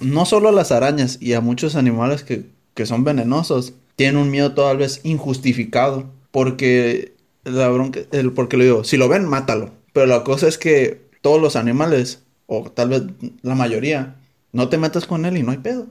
no 0.00 0.24
solo 0.26 0.48
a 0.48 0.52
las 0.52 0.70
arañas 0.70 1.18
y 1.20 1.32
a 1.32 1.40
muchos 1.40 1.74
animales 1.74 2.22
que, 2.22 2.44
que 2.74 2.86
son 2.86 3.02
venenosos, 3.02 3.74
tienen 3.96 4.16
un 4.16 4.30
miedo 4.30 4.54
tal 4.54 4.78
vez 4.78 5.00
injustificado. 5.02 6.06
Porque, 6.30 7.14
la 7.44 7.68
bronca, 7.68 8.00
el, 8.12 8.32
porque 8.32 8.56
le 8.56 8.64
digo, 8.64 8.84
si 8.84 8.96
lo 8.96 9.08
ven, 9.08 9.26
mátalo. 9.26 9.70
Pero 9.92 10.06
la 10.06 10.24
cosa 10.24 10.48
es 10.48 10.56
que 10.56 11.02
todos 11.20 11.40
los 11.40 11.56
animales, 11.56 12.22
o 12.46 12.70
tal 12.70 12.88
vez 12.88 13.02
la 13.42 13.54
mayoría, 13.54 14.16
no 14.52 14.68
te 14.68 14.78
metas 14.78 15.06
con 15.06 15.26
él 15.26 15.36
y 15.36 15.42
no 15.42 15.50
hay 15.50 15.58
pedo. 15.58 15.88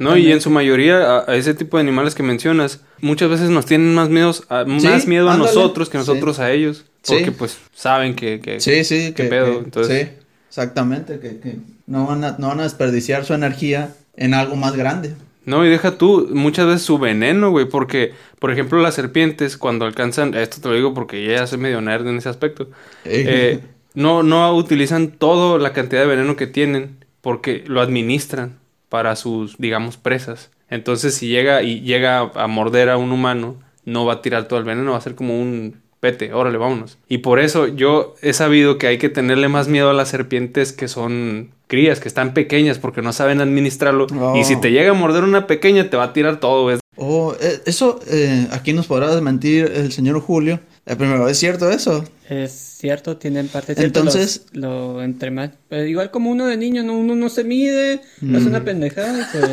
No, 0.00 0.16
y 0.16 0.30
en 0.32 0.40
su 0.40 0.50
mayoría 0.50 1.18
a, 1.18 1.30
a 1.30 1.36
ese 1.36 1.54
tipo 1.54 1.76
de 1.76 1.82
animales 1.82 2.14
que 2.14 2.22
mencionas, 2.22 2.80
muchas 3.00 3.30
veces 3.30 3.50
nos 3.50 3.64
tienen 3.66 3.94
más 3.94 4.08
miedos, 4.10 4.44
a, 4.48 4.64
más 4.64 5.06
miedo 5.06 5.30
a 5.30 5.36
nosotros 5.36 5.88
que 5.88 5.98
Sí. 5.98 6.06
nosotros 6.06 6.38
a 6.38 6.50
ellos. 6.52 6.84
Sí. 7.02 7.14
Porque 7.14 7.32
pues 7.32 7.58
saben 7.74 8.14
que... 8.14 8.40
que- 8.40 8.60
Sí, 8.60 8.84
sí, 8.84 9.12
¿Qué 9.14 9.24
que, 9.24 9.24
pedo? 9.24 9.58
que- 9.58 9.64
Entonces- 9.64 10.08
sí, 10.08 10.14
exactamente, 10.48 11.18
que, 11.20 11.38
que 11.40 11.56
no, 11.86 12.06
van 12.06 12.24
a, 12.24 12.36
no 12.38 12.48
van 12.48 12.60
a 12.60 12.62
desperdiciar 12.64 13.24
su 13.24 13.34
energía 13.34 13.94
en 14.16 14.34
algo 14.34 14.56
más 14.56 14.74
grande. 14.76 15.14
No, 15.46 15.66
y 15.66 15.68
deja 15.68 15.98
tú, 15.98 16.28
muchas 16.32 16.66
veces 16.66 16.82
su 16.82 16.98
veneno, 16.98 17.50
güey, 17.50 17.66
porque, 17.68 18.12
por 18.38 18.50
ejemplo, 18.50 18.80
las 18.80 18.94
serpientes 18.94 19.58
cuando 19.58 19.84
alcanzan, 19.84 20.32
esto 20.34 20.60
te 20.62 20.68
lo 20.68 20.74
digo 20.74 20.94
porque 20.94 21.22
ya 21.26 21.46
soy 21.46 21.58
medio 21.58 21.82
nerd 21.82 22.06
en 22.06 22.16
ese 22.16 22.30
aspecto, 22.30 22.70
eh, 23.04 23.60
no, 23.92 24.22
no 24.22 24.54
utilizan 24.56 25.08
toda 25.10 25.58
la 25.58 25.74
cantidad 25.74 26.00
de 26.00 26.06
veneno 26.08 26.36
que 26.36 26.46
tienen 26.46 26.96
porque 27.20 27.62
lo 27.66 27.82
administran 27.82 28.58
para 28.94 29.16
sus, 29.16 29.58
digamos, 29.58 29.96
presas. 29.96 30.52
Entonces, 30.70 31.16
si 31.16 31.26
llega 31.26 31.64
y 31.64 31.80
llega 31.80 32.20
a 32.20 32.46
morder 32.46 32.90
a 32.90 32.96
un 32.96 33.10
humano, 33.10 33.56
no 33.84 34.06
va 34.06 34.12
a 34.12 34.22
tirar 34.22 34.46
todo 34.46 34.60
el 34.60 34.64
veneno, 34.64 34.92
va 34.92 34.98
a 34.98 35.00
ser 35.00 35.16
como 35.16 35.36
un 35.36 35.80
pete, 35.98 36.32
órale, 36.32 36.58
vámonos. 36.58 36.96
Y 37.08 37.18
por 37.18 37.40
eso 37.40 37.66
yo 37.66 38.14
he 38.22 38.32
sabido 38.32 38.78
que 38.78 38.86
hay 38.86 38.98
que 38.98 39.08
tenerle 39.08 39.48
más 39.48 39.66
miedo 39.66 39.90
a 39.90 39.94
las 39.94 40.10
serpientes 40.10 40.72
que 40.72 40.86
son 40.86 41.50
crías, 41.66 41.98
que 41.98 42.06
están 42.06 42.34
pequeñas 42.34 42.78
porque 42.78 43.02
no 43.02 43.12
saben 43.12 43.40
administrarlo. 43.40 44.06
Oh. 44.16 44.36
Y 44.36 44.44
si 44.44 44.60
te 44.60 44.70
llega 44.70 44.92
a 44.92 44.94
morder 44.94 45.24
una 45.24 45.48
pequeña, 45.48 45.90
te 45.90 45.96
va 45.96 46.04
a 46.04 46.12
tirar 46.12 46.38
todo, 46.38 46.62
güey. 46.62 46.78
Oh, 46.96 47.34
eh, 47.40 47.60
eso, 47.66 48.00
eh, 48.08 48.46
aquí 48.50 48.72
nos 48.72 48.86
podrá 48.86 49.12
desmentir 49.12 49.70
el 49.74 49.92
señor 49.92 50.20
Julio. 50.20 50.60
Eh, 50.86 50.96
primero, 50.96 51.28
¿es 51.28 51.38
cierto 51.38 51.70
eso? 51.70 52.04
Es 52.28 52.52
cierto, 52.52 53.16
tienen 53.16 53.48
parte. 53.48 53.74
Entonces- 53.82 54.42
los- 54.52 54.60
lo 54.62 55.02
entre 55.02 55.30
más. 55.30 55.50
pero 55.68 55.86
igual 55.86 56.10
como 56.10 56.30
uno 56.30 56.46
de 56.46 56.56
niño, 56.56 56.82
no, 56.82 56.96
uno 56.98 57.14
no 57.14 57.28
se 57.30 57.42
mide, 57.42 58.00
no 58.20 58.38
es 58.38 58.44
una 58.44 58.62
pendejada. 58.64 59.28
pues. 59.32 59.44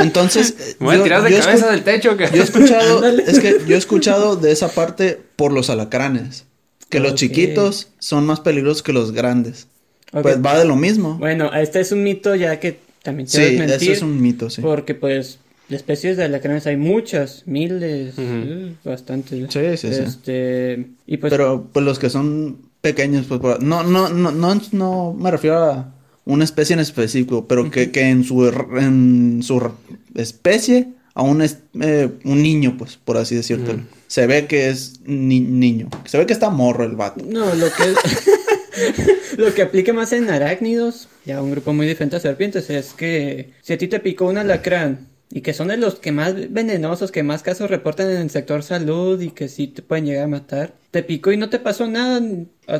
Entonces, 0.00 0.54
eh, 0.60 0.76
Me 0.80 0.86
voy 0.86 0.94
a 0.94 0.98
yo- 0.98 1.02
tirar 1.04 1.22
de 1.22 1.30
yo 1.30 1.40
cabeza 1.40 1.70
del 1.70 1.82
techo. 1.84 2.16
Que... 2.16 2.26
Yo 2.32 2.42
he 2.42 2.44
escuchado, 2.44 3.04
es 3.26 3.40
que 3.40 3.60
yo 3.66 3.74
he 3.74 3.78
escuchado 3.78 4.36
de 4.36 4.52
esa 4.52 4.68
parte 4.68 5.20
por 5.36 5.52
los 5.52 5.70
alacranes. 5.70 6.44
Que 6.90 7.00
los 7.00 7.14
chiquitos 7.16 7.88
son 7.98 8.24
más 8.26 8.38
peligrosos 8.40 8.82
que 8.84 8.92
los 8.92 9.10
grandes. 9.12 9.66
Pues 10.12 10.36
va 10.44 10.56
de 10.56 10.64
lo 10.64 10.76
mismo. 10.76 11.16
Bueno, 11.18 11.52
este 11.52 11.80
es 11.80 11.90
un 11.90 12.04
mito 12.04 12.36
ya 12.36 12.60
que 12.60 12.78
también 13.02 13.26
te 13.28 13.32
sí, 13.50 13.56
mentir. 13.56 13.74
eso 13.82 13.92
es 13.92 14.02
un 14.02 14.20
mito, 14.22 14.48
sí. 14.48 14.62
Porque 14.62 14.94
pues 14.94 15.38
de 15.68 15.76
especies 15.76 16.16
de 16.16 16.24
alacranes 16.24 16.66
hay 16.66 16.76
muchas, 16.76 17.42
miles, 17.46 18.14
eh, 18.18 18.74
bastantes. 18.84 19.46
Sí, 19.52 19.60
sí, 19.76 19.88
sí. 19.94 20.00
Este, 20.02 20.86
y 21.06 21.16
pues 21.16 21.30
Pero 21.32 21.68
pues 21.72 21.84
los 21.84 21.98
que 21.98 22.10
son 22.10 22.58
pequeños, 22.80 23.26
pues 23.26 23.40
por- 23.40 23.62
no, 23.62 23.82
no, 23.82 24.08
no, 24.10 24.30
no, 24.30 24.60
no 24.72 25.14
me 25.18 25.30
refiero 25.30 25.56
a 25.62 25.94
una 26.26 26.44
especie 26.44 26.74
en 26.74 26.80
específico, 26.80 27.46
pero 27.48 27.70
que, 27.70 27.90
que 27.90 28.02
en 28.10 28.24
su 28.24 28.46
en 28.78 29.42
su 29.42 29.70
especie 30.14 30.88
a 31.14 31.22
un, 31.22 31.42
es- 31.42 31.58
eh, 31.80 32.10
un 32.24 32.42
niño, 32.42 32.76
pues, 32.78 32.96
por 33.02 33.16
así 33.16 33.34
decirlo. 33.36 33.80
Se 34.06 34.26
ve 34.26 34.46
que 34.46 34.68
es 34.68 35.00
ni- 35.06 35.40
niño. 35.40 35.88
Se 36.04 36.18
ve 36.18 36.26
que 36.26 36.32
está 36.34 36.50
morro 36.50 36.84
el 36.84 36.94
vato. 36.96 37.24
no, 37.26 37.54
lo 37.54 37.66
que 37.66 37.84
lo 39.38 39.54
que 39.54 39.62
aplica 39.62 39.92
más 39.92 40.12
en 40.12 40.28
arácnidos, 40.30 41.08
ya 41.24 41.40
un 41.42 41.50
grupo 41.50 41.72
muy 41.72 41.86
diferente 41.86 42.16
a 42.16 42.20
serpientes, 42.20 42.68
es 42.70 42.92
que 42.92 43.50
si 43.62 43.72
a 43.72 43.78
ti 43.78 43.88
te 43.88 44.00
picó 44.00 44.26
un 44.26 44.38
alacrán 44.38 45.08
y 45.34 45.40
que 45.40 45.52
son 45.52 45.66
de 45.66 45.76
los 45.76 45.96
que 45.96 46.12
más 46.12 46.52
venenosos, 46.52 47.10
que 47.10 47.24
más 47.24 47.42
casos 47.42 47.68
reportan 47.68 48.08
en 48.08 48.18
el 48.18 48.30
sector 48.30 48.62
salud 48.62 49.20
y 49.20 49.30
que 49.30 49.48
sí 49.48 49.66
te 49.66 49.82
pueden 49.82 50.06
llegar 50.06 50.26
a 50.26 50.28
matar, 50.28 50.74
te 50.92 51.02
picó 51.02 51.32
y 51.32 51.36
no 51.36 51.50
te 51.50 51.58
pasó 51.58 51.88
nada, 51.88 52.22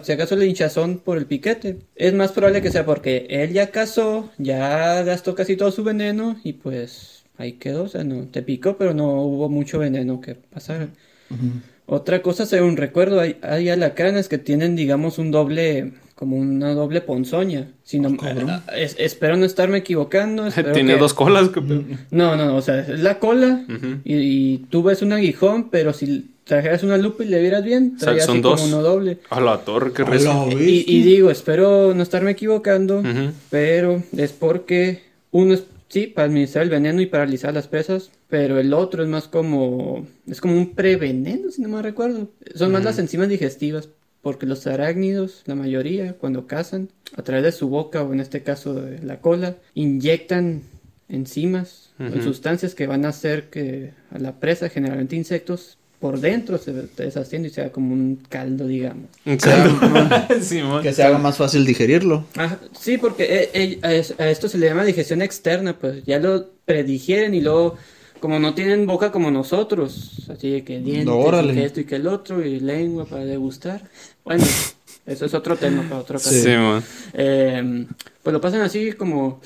si 0.04 0.12
acaso 0.12 0.36
el 0.36 0.44
hinchazón 0.44 0.98
por 0.98 1.18
el 1.18 1.26
piquete. 1.26 1.78
Es 1.96 2.14
más 2.14 2.30
probable 2.30 2.62
que 2.62 2.70
sea 2.70 2.86
porque 2.86 3.26
él 3.28 3.52
ya 3.52 3.72
cazó, 3.72 4.30
ya 4.38 5.02
gastó 5.02 5.34
casi 5.34 5.56
todo 5.56 5.72
su 5.72 5.82
veneno 5.82 6.36
y 6.44 6.52
pues 6.52 7.24
ahí 7.38 7.54
quedó, 7.54 7.82
o 7.82 7.88
sea, 7.88 8.04
no, 8.04 8.28
te 8.28 8.40
picó, 8.42 8.78
pero 8.78 8.94
no 8.94 9.22
hubo 9.22 9.48
mucho 9.48 9.80
veneno 9.80 10.20
que 10.20 10.36
pasar. 10.36 10.90
Otra 11.86 12.22
cosa, 12.22 12.46
según 12.46 12.76
recuerdo, 12.76 13.18
hay, 13.18 13.36
hay 13.42 13.68
alacranes 13.68 14.28
que 14.28 14.38
tienen, 14.38 14.76
digamos, 14.76 15.18
un 15.18 15.32
doble, 15.32 15.94
como 16.14 16.36
una 16.36 16.74
doble 16.74 17.00
ponzoña. 17.00 17.68
Si 17.82 17.98
no- 18.00 18.16
Cabrón. 18.16 18.62
es- 18.76 18.96
espero 18.98 19.36
no 19.36 19.44
estarme 19.44 19.78
equivocando. 19.78 20.48
Tiene 20.72 20.94
que- 20.94 20.98
dos 20.98 21.14
colas. 21.14 21.50
No, 22.10 22.36
no, 22.36 22.46
no, 22.46 22.56
o 22.56 22.62
sea, 22.62 22.80
es 22.80 23.00
la 23.00 23.18
cola 23.18 23.64
y, 24.04 24.14
y 24.14 24.58
tú 24.70 24.82
ves 24.82 25.02
un 25.02 25.12
aguijón, 25.12 25.70
pero 25.70 25.92
si 25.92 26.30
trajeras 26.44 26.82
una 26.82 26.98
lupa 26.98 27.24
y 27.24 27.28
le 27.28 27.40
vieras 27.40 27.64
bien, 27.64 27.94
O 27.96 27.98
sea, 27.98 28.08
traía 28.08 28.24
son 28.24 28.34
así 28.36 28.42
dos. 28.42 28.60
como 28.60 28.74
uno 28.74 28.82
doble. 28.82 29.18
A 29.30 29.40
la 29.40 29.58
torre, 29.64 29.92
qué 29.92 30.04
rezo. 30.04 30.48
Y, 30.52 31.02
digo, 31.02 31.30
espero 31.30 31.94
no 31.94 32.02
estarme 32.02 32.32
equivocando, 32.32 33.02
pero 33.50 34.02
es 34.16 34.32
porque 34.32 35.02
uno 35.30 35.54
es, 35.54 35.64
sí, 35.88 36.06
para 36.06 36.26
administrar 36.26 36.64
el 36.64 36.70
veneno 36.70 37.00
y 37.00 37.06
paralizar 37.06 37.54
las 37.54 37.66
presas, 37.66 38.10
pero 38.28 38.58
el 38.60 38.72
otro 38.74 39.02
es 39.02 39.08
más 39.08 39.26
como, 39.26 40.06
es 40.26 40.40
como 40.40 40.54
un 40.56 40.74
preveneno, 40.74 41.50
si 41.50 41.62
no 41.62 41.68
me 41.70 41.82
recuerdo. 41.82 42.28
Son 42.54 42.70
más 42.72 42.84
las 42.84 42.98
enzimas 42.98 43.28
digestivas, 43.28 43.88
porque 44.24 44.46
los 44.46 44.66
arácnidos, 44.66 45.42
la 45.46 45.54
mayoría, 45.54 46.14
cuando 46.14 46.46
cazan, 46.48 46.88
a 47.16 47.22
través 47.22 47.44
de 47.44 47.52
su 47.52 47.68
boca 47.68 48.02
o 48.02 48.12
en 48.12 48.18
este 48.20 48.42
caso 48.42 48.74
de 48.74 48.98
la 49.04 49.20
cola, 49.20 49.54
inyectan 49.74 50.62
enzimas 51.08 51.90
o 52.00 52.04
Ujú. 52.04 52.22
sustancias 52.22 52.74
que 52.74 52.86
van 52.88 53.04
a 53.04 53.10
hacer 53.10 53.50
que 53.50 53.92
a 54.10 54.18
la 54.18 54.40
presa, 54.40 54.68
generalmente 54.68 55.14
insectos, 55.14 55.78
por 56.00 56.20
dentro 56.20 56.58
se 56.58 56.72
deshaciendo 56.96 57.48
y 57.48 57.50
sea 57.50 57.70
como 57.70 57.92
un 57.94 58.18
caldo, 58.28 58.66
digamos. 58.66 59.06
Un 59.24 59.36
caldo. 59.36 59.78
Que 60.82 60.92
se 60.92 61.02
haga 61.02 61.18
más 61.18 61.36
fácil 61.36 61.64
digerirlo. 61.64 62.24
Ajá, 62.36 62.58
sí, 62.78 62.98
porque 62.98 63.24
eh, 63.24 63.50
eh, 63.54 63.78
a 63.82 63.94
es- 63.94 64.14
a 64.18 64.28
esto 64.30 64.48
se 64.48 64.58
le 64.58 64.66
llama 64.66 64.84
digestión 64.84 65.22
externa, 65.22 65.78
pues 65.78 66.04
ya 66.04 66.18
lo 66.18 66.50
predigieren 66.64 67.32
y 67.34 67.40
luego, 67.40 67.76
como 68.20 68.38
no 68.38 68.54
tienen 68.54 68.86
boca 68.86 69.12
como 69.12 69.30
nosotros, 69.30 70.28
así 70.28 70.50
de 70.50 70.64
que 70.64 70.80
dientes, 70.80 71.08
Órale. 71.14 71.52
y 71.52 71.56
que 71.56 71.64
esto 71.64 71.80
y 71.80 71.84
que 71.84 71.96
el 71.96 72.06
otro, 72.06 72.44
y 72.44 72.60
lengua 72.60 73.04
para 73.06 73.24
degustar. 73.24 73.88
Bueno, 74.24 74.44
eso 75.06 75.26
es 75.26 75.34
otro 75.34 75.56
tema 75.56 75.82
para 75.82 75.98
otra 76.00 76.16
ocasión. 76.16 76.42
Simón. 76.42 76.84
Eh, 77.12 77.86
pues 78.22 78.32
lo 78.32 78.40
pasan 78.40 78.62
así 78.62 78.92
como, 78.92 79.40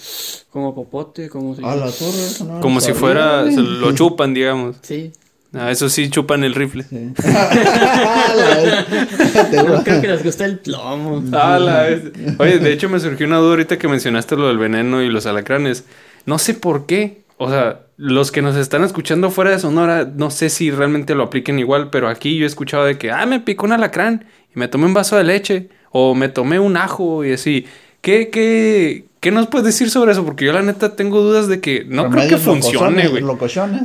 como 0.51 0.75
popote, 0.75 1.29
como 1.29 1.55
si... 1.57 1.65
A 1.65 1.75
la 1.75 1.91
torre. 1.91 2.25
eso 2.27 2.45
no 2.45 2.61
Como 2.61 2.81
si 2.81 2.93
fuera, 2.93 3.45
se 3.51 3.61
lo 3.61 3.93
chupan, 3.95 4.35
digamos. 4.35 4.77
Sí, 4.83 5.11
Ah, 5.55 5.71
eso 5.71 5.89
sí, 5.89 6.11
chupan 6.11 6.45
el 6.45 6.55
rifle. 6.55 6.85
Sí. 6.85 7.11
La- 7.25 8.87
te- 9.51 9.63
No 9.63 9.83
creo 9.83 10.01
que 10.03 10.09
les 10.09 10.23
gusta 10.23 10.45
el 10.45 10.59
plomo. 10.59 11.23
Ah, 11.33 11.59
la 11.59 11.83
vez. 11.85 12.03
Oye, 12.39 12.59
de 12.59 12.71
hecho 12.73 12.91
me 12.91 13.01
surgió 13.01 13.27
una 13.27 13.39
duda 13.39 13.51
ahorita 13.53 13.79
que 13.79 13.89
mencionaste 13.89 14.37
lo 14.37 14.49
del 14.49 14.59
veneno 14.59 15.03
y 15.03 15.09
los 15.09 15.25
alacranes. 15.25 15.85
No 16.27 16.39
sé 16.39 16.53
por 16.55 16.85
qué. 16.85 17.23
O 17.39 17.49
sea, 17.49 17.87
los 17.97 18.33
que 18.33 18.43
nos 18.43 18.57
están 18.57 18.85
escuchando 18.85 19.31
fuera 19.31 19.53
de 19.53 19.59
Sonora, 19.61 20.05
no 20.05 20.31
sé 20.31 20.51
si 20.51 20.71
realmente 20.71 21.15
lo 21.15 21.23
apliquen 21.23 21.59
igual, 21.59 21.89
pero 21.91 22.09
aquí 22.09 22.37
yo 22.37 22.45
he 22.45 22.47
escuchado 22.47 22.85
de 22.85 22.99
que, 22.99 23.13
ah, 23.13 23.27
me 23.27 23.41
picó 23.41 23.65
un 23.65 23.73
alacrán 23.73 24.27
y 24.55 24.59
me 24.59 24.69
tomé 24.69 24.87
un 24.87 24.95
vaso 24.95 25.17
de 25.17 25.25
leche 25.25 25.69
o 25.91 26.15
me 26.15 26.29
tomé 26.29 26.59
un 26.59 26.77
ajo 26.77 27.25
y 27.25 27.33
así. 27.33 27.67
¿Qué, 28.01 28.29
qué, 28.31 29.07
qué 29.21 29.31
nos 29.31 29.47
puedes 29.49 29.67
decir 29.67 29.91
sobre 29.91 30.13
eso? 30.13 30.25
Porque 30.25 30.45
yo 30.45 30.53
la 30.53 30.63
neta 30.63 30.95
tengo 30.97 31.21
dudas 31.21 31.49
de 31.49 31.61
que 31.61 31.85
no 31.89 32.09
creo 32.11 32.29
que 32.29 32.37
funcione, 32.37 33.09
güey. 33.09 33.23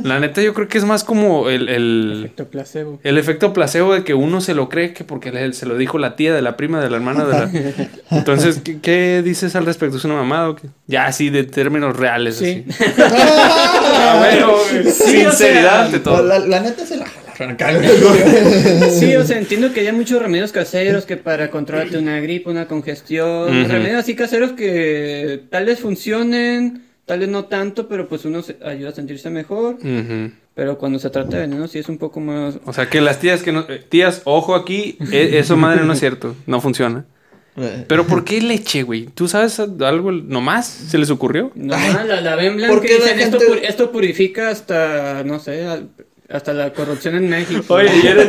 La 0.02 0.20
neta 0.20 0.40
yo 0.42 0.54
creo 0.54 0.68
que 0.68 0.78
es 0.78 0.84
más 0.84 1.04
como 1.04 1.48
el, 1.48 1.68
el, 1.68 2.20
Efecto 2.24 2.46
placebo. 2.48 3.00
el 3.02 3.18
efecto 3.18 3.52
placebo 3.52 3.94
de 3.94 4.04
que 4.04 4.14
uno 4.14 4.40
se 4.40 4.54
lo 4.54 4.68
cree 4.68 4.92
que 4.92 5.04
porque 5.04 5.32
le- 5.32 5.52
se 5.52 5.66
lo 5.66 5.76
dijo 5.76 5.98
la 5.98 6.16
tía 6.16 6.32
de 6.34 6.42
la 6.42 6.56
prima 6.56 6.80
de 6.80 6.90
la 6.90 6.96
hermana 6.96 7.24
de 7.24 7.32
la... 7.32 7.50
Entonces, 8.10 8.60
¿qué, 8.64 8.78
qué 8.80 9.22
dices 9.24 9.54
al 9.56 9.66
respecto? 9.66 9.96
¿Es 9.96 10.04
una 10.04 10.14
mamada 10.14 10.50
o 10.50 10.56
qué? 10.56 10.68
Ya 10.86 11.06
así 11.06 11.30
de 11.30 11.44
términos 11.44 11.96
reales. 11.96 12.36
Sí. 12.36 12.64
así. 12.68 12.84
Ah, 13.96 14.16
bueno. 14.18 14.52
Sí, 14.82 15.24
o 15.24 15.30
Sinceridad 15.30 15.70
sea, 15.72 15.84
ante 15.84 15.98
todo. 16.00 16.22
La, 16.22 16.38
la 16.38 16.60
neta 16.60 16.84
se 16.84 16.96
la. 16.96 17.06
Sí, 18.90 19.16
o 19.16 19.24
sea, 19.24 19.38
entiendo 19.38 19.72
que 19.72 19.80
hay 19.80 19.92
muchos 19.92 20.20
remedios 20.22 20.52
caseros 20.52 21.04
que 21.04 21.16
para 21.16 21.50
controlarte 21.50 21.98
una 21.98 22.20
gripe, 22.20 22.50
una 22.50 22.66
congestión, 22.66 23.60
Ujú. 23.62 23.68
remedios 23.72 24.00
así 24.00 24.14
caseros 24.14 24.52
que 24.52 25.42
tal 25.50 25.66
vez 25.66 25.80
funcionen, 25.80 26.82
tal 27.04 27.20
vez 27.20 27.28
no 27.28 27.44
tanto, 27.46 27.88
pero 27.88 28.08
pues 28.08 28.24
uno 28.24 28.42
se 28.42 28.56
ayuda 28.64 28.90
a 28.90 28.92
sentirse 28.94 29.30
mejor. 29.30 29.78
Pero 30.54 30.78
cuando 30.78 31.00
se 31.00 31.10
trata 31.10 31.36
de 31.36 31.42
veneno 31.42 31.66
sí 31.66 31.80
es 31.80 31.88
un 31.88 31.98
poco 31.98 32.20
más... 32.20 32.58
O 32.64 32.72
sea, 32.72 32.88
que 32.88 33.00
las 33.00 33.18
tías 33.18 33.42
que 33.42 33.50
no... 33.50 33.66
eh, 33.68 33.82
Tías, 33.88 34.22
ojo 34.24 34.54
aquí, 34.54 34.96
e- 35.10 35.38
eso 35.38 35.56
madre 35.56 35.82
no 35.84 35.92
es 35.94 35.98
cierto, 35.98 36.36
no 36.46 36.60
funciona. 36.60 37.04
Pero 37.88 38.06
¿por 38.06 38.24
qué 38.24 38.40
leche, 38.40 38.82
güey? 38.84 39.06
¿Tú 39.06 39.26
sabes 39.28 39.58
algo 39.60 40.10
nomás? 40.12 40.66
¿Se 40.66 40.98
les 40.98 41.10
ocurrió? 41.10 41.50
No, 41.54 41.74
Ay, 41.74 42.06
la, 42.06 42.20
la 42.20 42.36
ven 42.36 42.52
¿por 42.54 42.80
blanca 42.80 42.80
qué 42.82 42.98
la 42.98 43.12
dicen, 43.12 43.34
esto, 43.62 43.92
purifica 43.92 44.48
hasta, 44.48 45.22
no 45.24 45.38
sé, 45.38 45.64
al- 45.66 45.88
hasta 46.28 46.52
la 46.54 46.72
corrupción 46.72 47.16
en 47.16 47.28
México. 47.28 47.74
Oye, 47.74 47.90
y 48.02 48.06
eres, 48.06 48.28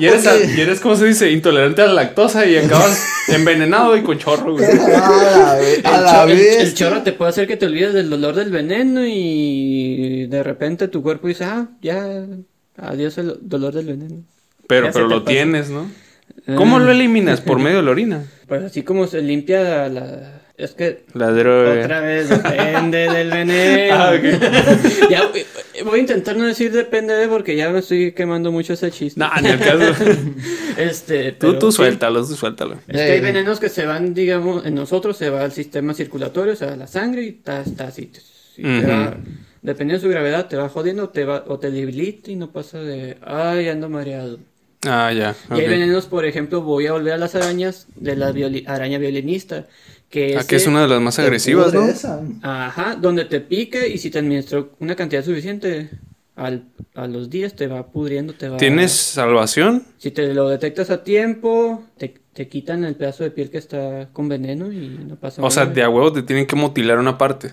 y 0.00 0.06
eres, 0.06 0.28
y 0.56 0.60
eres, 0.60 0.80
¿cómo 0.80 0.96
se 0.96 1.06
dice? 1.06 1.30
Intolerante 1.30 1.82
a 1.82 1.86
la 1.86 1.92
lactosa 1.94 2.44
y 2.46 2.56
acabas 2.56 3.04
envenenado 3.28 3.96
y 3.96 4.02
con 4.02 4.18
chorro, 4.18 4.52
güey. 4.54 4.64
A 4.70 4.78
la, 4.80 5.52
a 5.52 5.58
El, 5.60 5.82
la 5.82 6.12
cho- 6.12 6.28
el- 6.30 6.36
vez. 6.38 6.56
el 6.58 6.74
chorro 6.74 7.02
te 7.02 7.12
puede 7.12 7.30
hacer 7.30 7.46
que 7.46 7.56
te 7.56 7.66
olvides 7.66 7.92
del 7.94 8.10
dolor 8.10 8.34
del 8.34 8.50
veneno 8.50 9.02
y 9.06 10.26
de 10.26 10.42
repente 10.42 10.88
tu 10.88 11.02
cuerpo 11.02 11.28
dice, 11.28 11.44
ah, 11.44 11.68
ya, 11.80 12.26
adiós 12.76 13.16
el 13.18 13.36
dolor 13.42 13.74
del 13.74 13.86
veneno. 13.86 14.22
Pero, 14.66 14.86
Ya 14.86 14.92
pero 14.92 15.08
lo 15.08 15.24
pasa. 15.24 15.30
tienes, 15.32 15.70
¿no? 15.70 15.90
¿Cómo 16.56 16.76
Ah. 16.76 16.80
lo 16.80 16.90
eliminas? 16.92 17.40
¿Por 17.40 17.58
medio 17.58 17.78
de 17.78 17.82
la 17.84 17.90
orina? 17.90 18.24
Pues 18.48 18.62
así 18.64 18.82
como 18.82 19.06
se 19.06 19.22
limpia 19.22 19.88
la... 19.88 20.39
Es 20.60 20.72
que 20.72 21.04
La 21.14 21.30
droga. 21.30 21.82
otra 21.84 22.00
vez 22.00 22.28
depende 22.28 22.98
del 23.10 23.30
veneno. 23.38 23.94
Ah, 23.94 24.12
ok. 24.14 24.24
Ya, 25.10 25.22
eh, 25.34 25.82
voy 25.84 25.98
a 25.98 26.02
intentar 26.02 26.36
no 26.36 26.44
decir 26.46 26.70
depende 26.72 27.14
de 27.14 27.26
porque 27.28 27.56
ya 27.56 27.70
me 27.70 27.78
estoy 27.80 28.12
quemando 28.12 28.52
mucho 28.52 28.74
ese 28.74 28.90
chiste. 28.90 29.18
No, 29.18 29.30
ni 29.40 29.48
el 29.48 29.58
caso. 29.58 30.04
Este, 30.76 31.32
Tú, 31.32 31.48
pero 31.48 31.58
tú 31.58 31.72
suéltalo, 31.72 32.26
tú 32.26 32.34
suéltalo. 32.34 32.74
Es 32.88 32.96
que 32.96 33.12
hay 33.12 33.20
venenos 33.20 33.58
que 33.60 33.68
se 33.68 33.86
van, 33.86 34.14
digamos, 34.14 34.64
en 34.66 34.74
nosotros 34.74 35.16
se 35.16 35.30
va 35.30 35.42
al 35.42 35.52
sistema 35.52 35.94
circulatorio, 35.94 36.52
o 36.52 36.56
sea, 36.56 36.72
a 36.72 36.76
la 36.76 36.86
sangre 36.86 37.22
y 37.24 37.28
está, 37.28 37.60
está 37.62 37.88
así. 37.88 38.10
Y 38.56 38.62
te 38.62 38.78
Ujú. 38.80 38.88
va- 38.88 39.16
dependiendo 39.62 40.02
de 40.02 40.08
su 40.08 40.10
gravedad, 40.10 40.46
te 40.48 40.56
va 40.56 40.68
jodiendo 40.68 41.08
te 41.10 41.24
va, 41.24 41.44
o 41.48 41.58
te 41.58 41.70
debilita 41.70 42.30
y 42.30 42.36
no 42.36 42.50
pasa 42.50 42.78
de, 42.80 43.16
ay, 43.22 43.68
ando 43.68 43.88
mareado. 43.88 44.38
Ah, 44.86 45.12
ya. 45.12 45.34
Y 45.54 45.60
hay 45.60 45.68
venenos, 45.68 46.06
por 46.06 46.24
ejemplo, 46.24 46.62
voy 46.62 46.86
a 46.86 46.92
volver 46.92 47.12
a 47.12 47.18
las 47.18 47.34
arañas 47.34 47.86
de 47.96 48.16
la 48.16 48.32
violi- 48.32 48.64
araña 48.66 48.96
violinista, 48.98 49.66
que 50.10 50.36
Ah, 50.36 50.44
que 50.46 50.56
es 50.56 50.66
una 50.66 50.82
de 50.82 50.88
las 50.88 51.00
más 51.00 51.18
agresivas, 51.18 51.72
¿no? 51.72 51.86
Esa. 51.86 52.20
Ajá, 52.42 52.96
donde 53.00 53.24
te 53.24 53.40
pique 53.40 53.88
y 53.88 53.96
si 53.98 54.10
te 54.10 54.18
administró 54.18 54.72
una 54.80 54.96
cantidad 54.96 55.24
suficiente 55.24 55.88
al, 56.36 56.64
a 56.94 57.06
los 57.06 57.30
días 57.30 57.54
te 57.54 57.66
va 57.66 57.86
pudriendo, 57.86 58.32
te 58.34 58.48
va... 58.48 58.56
¿Tienes 58.56 58.92
salvación? 58.92 59.84
Si 59.98 60.10
te 60.10 60.32
lo 60.34 60.48
detectas 60.48 60.90
a 60.90 61.04
tiempo, 61.04 61.84
te, 61.98 62.14
te 62.32 62.48
quitan 62.48 62.84
el 62.84 62.94
pedazo 62.96 63.24
de 63.24 63.30
piel 63.30 63.50
que 63.50 63.58
está 63.58 64.08
con 64.12 64.28
veneno 64.28 64.72
y 64.72 64.88
no 65.06 65.16
pasa 65.16 65.42
O 65.42 65.50
sea, 65.50 65.64
nada. 65.64 65.74
de 65.74 65.82
a 65.82 65.88
huevo 65.90 66.12
te 66.12 66.22
tienen 66.22 66.46
que 66.46 66.56
mutilar 66.56 66.98
una 66.98 67.16
parte. 67.18 67.52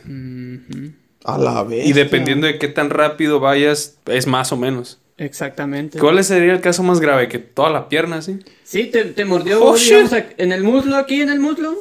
A 1.26 1.38
la 1.38 1.64
vez. 1.64 1.86
Y 1.86 1.94
dependiendo 1.94 2.48
de 2.48 2.58
qué 2.58 2.70
tan 2.70 2.90
rápido 2.90 3.40
vayas, 3.40 3.98
es 4.06 4.26
más 4.28 4.52
o 4.52 4.58
menos. 4.58 5.00
Exactamente. 5.18 6.00
¿Cuál 6.00 6.24
sería 6.24 6.54
el 6.54 6.62
caso 6.62 6.84
más 6.84 7.00
grave? 7.00 7.28
¿Que 7.28 7.40
toda 7.40 7.70
la 7.72 7.90
pierna, 7.90 8.22
sí? 8.22 8.40
Sí, 8.64 8.86
te, 8.86 9.04
te 9.06 9.26
mordió 9.26 9.64
Oh, 9.64 9.76
digamos, 9.76 10.12
en 10.38 10.52
el 10.52 10.64
muslo, 10.64 10.96
aquí 10.96 11.22
en 11.22 11.30
el 11.30 11.40
muslo. 11.40 11.76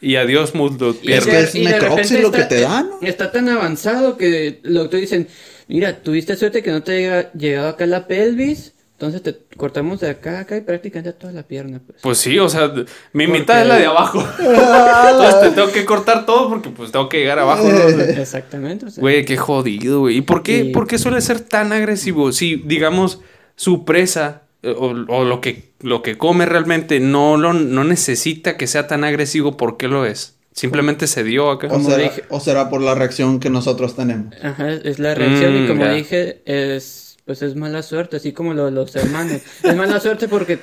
Y 0.00 0.16
adiós, 0.16 0.54
muslo, 0.54 0.90
Y 0.90 1.06
pierna. 1.06 1.32
que 1.32 1.40
es 1.40 1.54
y 1.54 1.64
necropsia 1.64 2.20
lo 2.20 2.30
que 2.30 2.44
te 2.44 2.60
da, 2.60 2.82
¿no? 2.82 2.98
Está 3.02 3.32
tan 3.32 3.48
avanzado 3.48 4.16
que 4.16 4.60
los 4.62 4.84
doctores 4.84 5.10
dicen, 5.10 5.28
mira, 5.66 5.96
tuviste 6.02 6.36
suerte 6.36 6.62
que 6.62 6.70
no 6.70 6.82
te 6.82 6.92
haya 7.06 7.32
llegado 7.32 7.68
acá 7.68 7.84
la 7.86 8.06
pelvis, 8.06 8.74
entonces 8.92 9.22
te 9.22 9.36
cortamos 9.56 10.00
de 10.00 10.10
acá 10.10 10.38
a 10.38 10.40
acá 10.40 10.56
y 10.56 10.60
prácticamente 10.60 11.12
toda 11.12 11.32
la 11.32 11.42
pierna. 11.44 11.80
Pues. 11.86 11.98
Pues 12.02 12.18
sí, 12.18 12.38
o 12.38 12.48
sea, 12.48 12.68
mi 13.12 13.26
Porque- 13.26 13.26
mitad 13.40 13.62
es 13.62 13.68
la 13.68 13.76
de 13.78 13.86
abajo. 13.86 14.20
Entonces 14.38 15.40
te 15.40 15.50
tengo 15.50 15.70
que 15.72 15.84
cortar 15.84 16.26
todo 16.26 16.48
porque 16.48 16.70
pues 16.70 16.90
tengo 16.92 17.08
que 17.08 17.18
llegar 17.18 17.38
abajo. 17.38 17.64
¿no? 17.68 17.78
Exactamente. 18.02 18.86
o 18.86 18.90
sea, 18.90 19.00
Güey, 19.00 19.24
qué 19.24 19.36
jodido, 19.36 20.00
güey. 20.00 20.16
¿Y 20.18 20.20
por 20.22 20.42
qué, 20.42 20.64
Sí. 20.64 20.70
por 20.70 20.86
qué 20.88 20.98
suele 20.98 21.20
ser 21.20 21.40
tan 21.40 21.72
agresivo? 21.72 22.32
Si, 22.32 22.56
digamos, 22.56 23.20
su 23.54 23.84
presa 23.84 24.42
o, 24.64 24.86
o 25.08 25.24
lo, 25.24 25.40
que, 25.40 25.70
lo 25.80 26.02
que 26.02 26.16
come 26.18 26.46
realmente 26.46 27.00
no, 27.00 27.36
lo, 27.36 27.52
no 27.52 27.84
necesita 27.84 28.56
que 28.56 28.66
sea 28.66 28.86
tan 28.86 29.04
agresivo, 29.04 29.56
¿por 29.56 29.76
qué 29.76 29.88
lo 29.88 30.04
es? 30.06 30.34
Simplemente 30.52 31.06
se 31.06 31.22
dio 31.22 31.50
acá. 31.50 31.68
O 31.70 31.80
será, 31.80 32.02
dije- 32.02 32.24
o 32.30 32.40
será 32.40 32.68
por 32.68 32.80
la 32.82 32.94
reacción 32.96 33.38
que 33.38 33.48
nosotros 33.50 33.94
tenemos. 33.94 34.34
Ajá, 34.42 34.72
es- 34.72 34.98
la 34.98 35.14
reacción 35.14 35.54
y 35.56 35.60
Mm, 35.60 35.68
como 35.68 35.86
dije, 35.88 36.42
es 36.46 37.04
pues 37.24 37.42
es 37.42 37.56
mala 37.56 37.82
suerte, 37.82 38.16
así 38.16 38.32
como 38.32 38.54
lo 38.54 38.64
de 38.64 38.70
los 38.70 38.96
hermanos. 38.96 39.42
es 39.62 39.76
mala 39.76 40.00
suerte 40.00 40.28
porque 40.28 40.58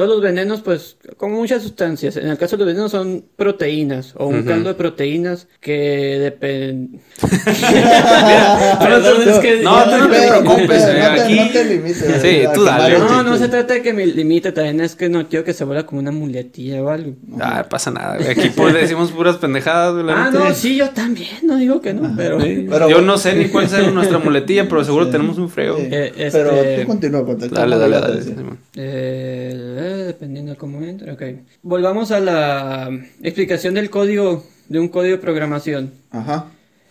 todos 0.00 0.12
los 0.12 0.22
venenos, 0.22 0.62
pues, 0.62 0.96
como 1.18 1.36
muchas 1.36 1.62
sustancias, 1.62 2.16
en 2.16 2.26
el 2.28 2.38
caso 2.38 2.56
de 2.56 2.64
los 2.64 2.72
venenos 2.72 2.90
son 2.90 3.22
proteínas 3.36 4.14
o 4.16 4.28
un 4.28 4.38
Ujú. 4.38 4.48
caldo 4.48 4.68
de 4.70 4.74
proteínas 4.74 5.46
que 5.60 6.16
depende... 6.18 7.00
Es 9.30 9.38
que- 9.40 9.60
no, 9.62 9.84
tú 9.84 9.90
no 9.98 10.08
te 10.08 10.26
preocupes, 10.26 10.82
no 10.84 10.90
eh, 10.90 10.94
te- 10.94 11.20
aquí- 11.20 11.34
no 11.36 11.50
te 11.50 11.64
limites, 11.66 12.22
Sí, 12.22 12.28
eh, 12.28 12.48
tú 12.54 12.64
dale. 12.64 12.98
No, 12.98 13.22
no 13.22 13.36
se 13.36 13.48
trata 13.48 13.74
de 13.74 13.82
que 13.82 13.92
me 13.92 14.06
limite, 14.06 14.52
también 14.52 14.80
es 14.80 14.96
que 14.96 15.10
no 15.10 15.28
quiero 15.28 15.44
que 15.44 15.52
se 15.52 15.64
vuelva 15.64 15.84
como 15.84 16.00
una 16.00 16.10
muletilla 16.12 16.82
o 16.82 16.88
algo. 16.88 17.12
Ah, 17.38 17.66
pasa 17.68 17.90
nada. 17.90 18.14
Aquí 18.14 18.48
pues, 18.56 18.72
decimos 18.72 19.10
puras 19.12 19.36
pendejadas, 19.36 20.02
Ah, 20.08 20.30
no, 20.32 20.54
sí, 20.54 20.76
yo 20.76 20.88
también, 20.90 21.28
no 21.42 21.56
digo 21.56 21.82
que 21.82 21.92
no, 21.92 22.14
pero... 22.16 22.38
Pero- 22.38 22.88
Yo 22.88 23.02
no 23.02 23.18
sé 23.18 23.34
ni 23.34 23.48
cuál 23.48 23.68
sea 23.68 23.82
nuestra 23.90 24.18
muletilla, 24.18 24.66
pero 24.68 24.82
seguro 24.82 25.08
tenemos 25.10 25.36
un 25.38 25.50
frego. 25.50 25.76
Sí, 25.76 25.88
Eh, 25.90 26.30
Pero 26.32 26.52
este- 26.52 26.80
tú 26.82 26.86
continúa 26.88 27.24
con 27.26 27.38
Dale, 27.38 27.76
dale, 27.76 28.00
dale. 28.00 28.22
Simón. 28.22 28.58
Eh, 28.76 29.89
dependiendo 29.96 30.52
de 30.52 30.58
cómo 30.58 30.82
entre, 30.82 31.12
ok. 31.12 31.22
Volvamos 31.62 32.10
a 32.10 32.20
la 32.20 32.90
explicación 33.22 33.74
del 33.74 33.90
código, 33.90 34.44
de 34.68 34.78
un 34.80 34.88
código 34.88 35.16
de 35.16 35.22
programación. 35.22 35.92
Ajá. 36.10 36.46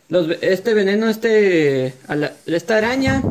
Los, 0.10 0.28
este 0.42 0.74
veneno, 0.74 1.08
este, 1.10 1.94
a 2.08 2.16
la- 2.16 2.34
esta 2.48 2.78
araña, 2.78 3.22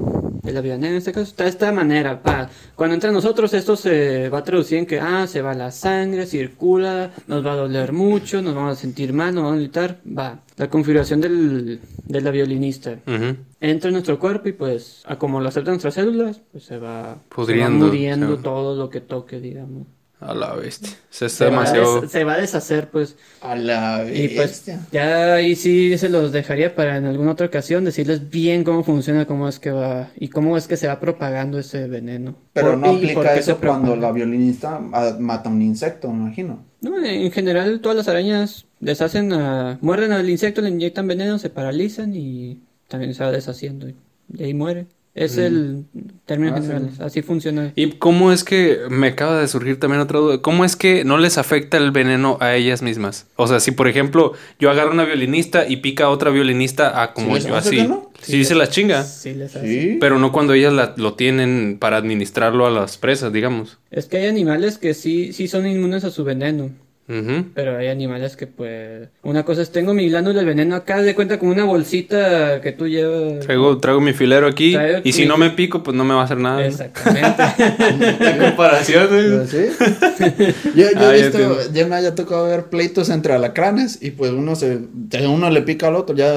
de 0.49 0.55
la 0.55 0.61
veneno 0.61 0.87
en 0.87 0.97
este 0.97 1.13
caso, 1.13 1.27
está 1.29 1.45
de 1.45 1.51
esta 1.51 1.73
manera. 1.73 2.23
pa. 2.23 2.49
Cuando 2.75 2.95
entra 2.95 3.11
a 3.11 3.13
nosotros, 3.13 3.53
esto 3.55 3.77
se 3.77 4.29
va 4.29 4.39
a 4.39 4.45
traducir 4.45 4.79
en 4.79 4.87
que, 4.87 5.01
ah, 5.01 5.27
se 5.27 5.43
va 5.43 5.55
la 5.55 5.71
sangre, 5.71 6.27
circula, 6.27 7.13
nos 7.27 7.45
va 7.45 7.53
a 7.53 7.57
doler 7.57 7.93
mucho, 7.93 8.43
nos 8.43 8.55
vamos 8.55 8.79
a 8.79 8.81
sentir 8.81 9.13
mal, 9.13 9.35
nos 9.35 9.45
vamos 9.45 9.59
a 9.59 9.61
gritar, 9.61 10.01
va. 10.07 10.41
La 10.57 10.69
configuración 10.69 11.21
del, 11.21 11.81
de 12.05 12.21
la 12.21 12.31
violinista. 12.31 12.99
Ujú. 13.07 13.37
Entra 13.61 13.89
en 13.89 13.95
nuestro 13.95 14.19
cuerpo 14.19 14.49
y 14.49 14.53
pues, 14.53 15.03
a 15.07 15.17
como 15.17 15.41
lo 15.41 15.49
aceptan 15.49 15.75
nuestras 15.75 15.95
células, 15.95 16.41
pues 16.51 16.65
se 16.65 16.79
va, 16.79 17.19
Pudriendo, 17.29 17.79
se 17.79 17.81
va 17.81 17.87
muriendo 17.87 18.39
todo 18.39 18.75
lo 18.77 18.91
que 18.91 19.01
toque, 19.01 19.41
digamos. 19.41 19.87
A 20.21 20.35
la 20.35 20.53
bestia. 20.55 20.91
Se 21.11 21.27
está 21.27 21.39
Se 21.39 21.45
va, 21.45 21.51
demasiado. 21.51 22.01
des- 22.01 22.11
se 22.11 22.25
va 22.25 22.33
a 22.35 22.39
deshacer, 22.41 22.89
pues. 22.89 23.15
A 23.41 23.55
la 23.55 24.05
Y 24.05 24.29
pues, 24.29 24.49
bestia. 24.51 24.81
ya 24.91 25.35
ahí 25.35 25.55
sí 25.55 25.97
se 25.97 26.09
los 26.09 26.33
dejaría 26.33 26.75
para 26.75 26.97
en 26.97 27.05
alguna 27.07 27.31
otra 27.33 27.47
ocasión 27.47 27.85
decirles 27.85 28.29
bien 28.29 28.65
cómo 28.65 28.83
funciona, 28.83 29.27
cómo 29.27 29.49
es 29.49 29.61
que 29.61 29.71
va 29.71 30.11
y 30.19 30.29
cómo 30.29 30.57
es 30.57 30.67
que 30.67 30.77
se 30.77 30.89
va 30.89 30.99
propagando 30.99 31.59
ese 31.61 31.87
veneno. 31.87 32.35
Pero 32.53 32.77
no 32.77 32.91
aplica 32.91 33.35
eso 33.37 33.59
cuando 33.59 33.95
la 33.95 34.11
violinista 34.11 34.81
mata 34.81 35.49
un 35.51 35.63
insecto, 35.63 36.11
me 36.13 36.25
imagino. 36.27 36.65
No, 36.81 36.99
en 37.05 37.31
general 37.31 37.81
todas 37.81 37.97
las 37.97 38.09
arañas 38.09 38.67
deshacen 38.81 39.33
a... 39.33 39.79
muerden 39.81 40.11
al 40.13 40.29
insecto, 40.29 40.61
le 40.63 40.71
inyectan 40.71 41.07
veneno, 41.07 41.39
se 41.39 41.51
paralizan 41.51 42.15
y 42.17 42.61
también 42.89 43.15
se 43.15 43.23
va 43.23 43.31
deshaciendo 43.31 43.89
y 43.89 43.95
ahí 44.43 44.53
muere. 44.55 44.87
Es 45.19 45.37
el 45.37 45.85
término 46.27 46.55
Ah, 46.55 46.61
sí. 46.61 46.67
general, 46.69 46.91
así 47.01 47.23
funciona. 47.23 47.73
¿Y 47.75 47.91
cómo 47.93 48.31
es 48.33 48.45
que 48.45 48.79
me 48.89 49.09
acaba 49.09 49.41
de 49.41 49.49
surgir 49.49 49.81
también 49.81 50.01
otra 50.01 50.21
duda? 50.21 50.41
¿Cómo 50.43 50.65
es 50.65 50.77
que 50.77 51.05
no 51.05 51.19
les 51.19 51.39
afecta 51.39 51.77
el 51.77 51.91
veneno 51.91 52.39
a 52.41 52.55
ellas 52.55 52.83
mismas? 52.83 53.27
O 53.37 53.47
sea, 53.49 53.59
si 53.59 53.73
por 53.73 53.89
ejemplo 53.89 54.35
yo 54.61 54.71
agarro 54.71 54.93
una 54.93 55.05
violinista 55.05 55.67
y 55.69 55.79
pica 55.79 56.05
a 56.05 56.11
otra 56.11 56.31
violinista 56.31 57.03
a 57.03 57.15
como 57.15 57.29
¿Sí 57.29 57.35
les 57.35 57.45
yo 57.47 57.57
hace 57.57 57.69
así, 57.71 57.77
que 57.79 57.89
no? 57.89 58.13
sí 58.23 58.45
se 58.45 58.55
las 58.55 58.71
chinga, 58.71 59.03
Sí, 59.03 59.35
les 59.35 59.57
hace. 59.57 59.67
Sí. 59.67 59.97
pero 60.01 60.19
no 60.21 60.31
cuando 60.31 60.53
ellas 60.55 60.73
la- 60.73 60.95
lo 60.97 61.15
tienen 61.15 61.79
para 61.81 61.97
administrarlo 61.97 62.67
a 62.67 62.71
las 62.71 62.97
presas, 62.97 63.33
digamos. 63.33 63.79
Es 63.91 64.07
que 64.07 64.19
hay 64.19 64.27
animales 64.27 64.79
que 64.79 64.95
sí, 64.95 65.33
sí 65.33 65.49
son 65.49 65.67
inmunes 65.67 66.05
a 66.05 66.11
su 66.11 66.23
veneno. 66.23 66.71
Ujú. 67.09 67.47
Pero 67.55 67.79
hay 67.79 67.89
animales 67.89 68.37
que 68.37 68.47
pues... 68.47 69.09
Una 69.23 69.43
cosa 69.45 69.63
es, 69.63 69.71
tengo 69.73 69.95
mi 69.95 70.09
glándula 70.09 70.41
de 70.41 70.45
veneno 70.45 70.77
acá, 70.77 71.01
de 71.01 71.15
cuenta 71.15 71.39
como 71.39 71.53
una 71.53 71.65
bolsita 71.65 72.61
que 72.61 72.73
tú 72.73 72.87
llevas... 72.87 73.41
Traigo, 73.47 73.79
traigo 73.79 74.01
mi 74.03 74.13
filero 74.13 74.47
aquí 74.47 74.75
Traigo 74.75 75.01
y 75.05 75.13
si 75.13 75.25
no 75.25 75.39
me 75.39 75.51
pico, 75.51 75.83
pues 75.83 75.97
no 75.97 76.05
me 76.05 76.13
va 76.15 76.21
a 76.21 76.25
hacer 76.25 76.37
nada. 76.39 76.67
Exactamente. 76.67 77.43
La 78.25 78.39
comparación, 78.39 79.09
güey. 79.09 79.47
sí. 79.47 79.67
Yo, 80.75 80.85
yo 80.91 81.09
Ah, 81.09 81.17
he 81.17 81.21
ya 81.21 81.25
visto, 81.27 81.39
entiendo. 81.39 81.59
ya 81.73 81.87
me 81.87 81.97
haya 81.97 82.15
tocado 82.15 82.47
ver 82.47 82.65
pleitos 82.67 83.09
entre 83.11 83.33
alacranes 83.33 83.99
y 84.03 84.11
pues 84.11 84.31
uno 84.33 84.55
se, 84.57 84.79
uno 85.27 85.51
le 85.51 85.63
pica 85.63 85.89
al 85.89 85.95
otro, 85.97 86.15
ya 86.15 86.35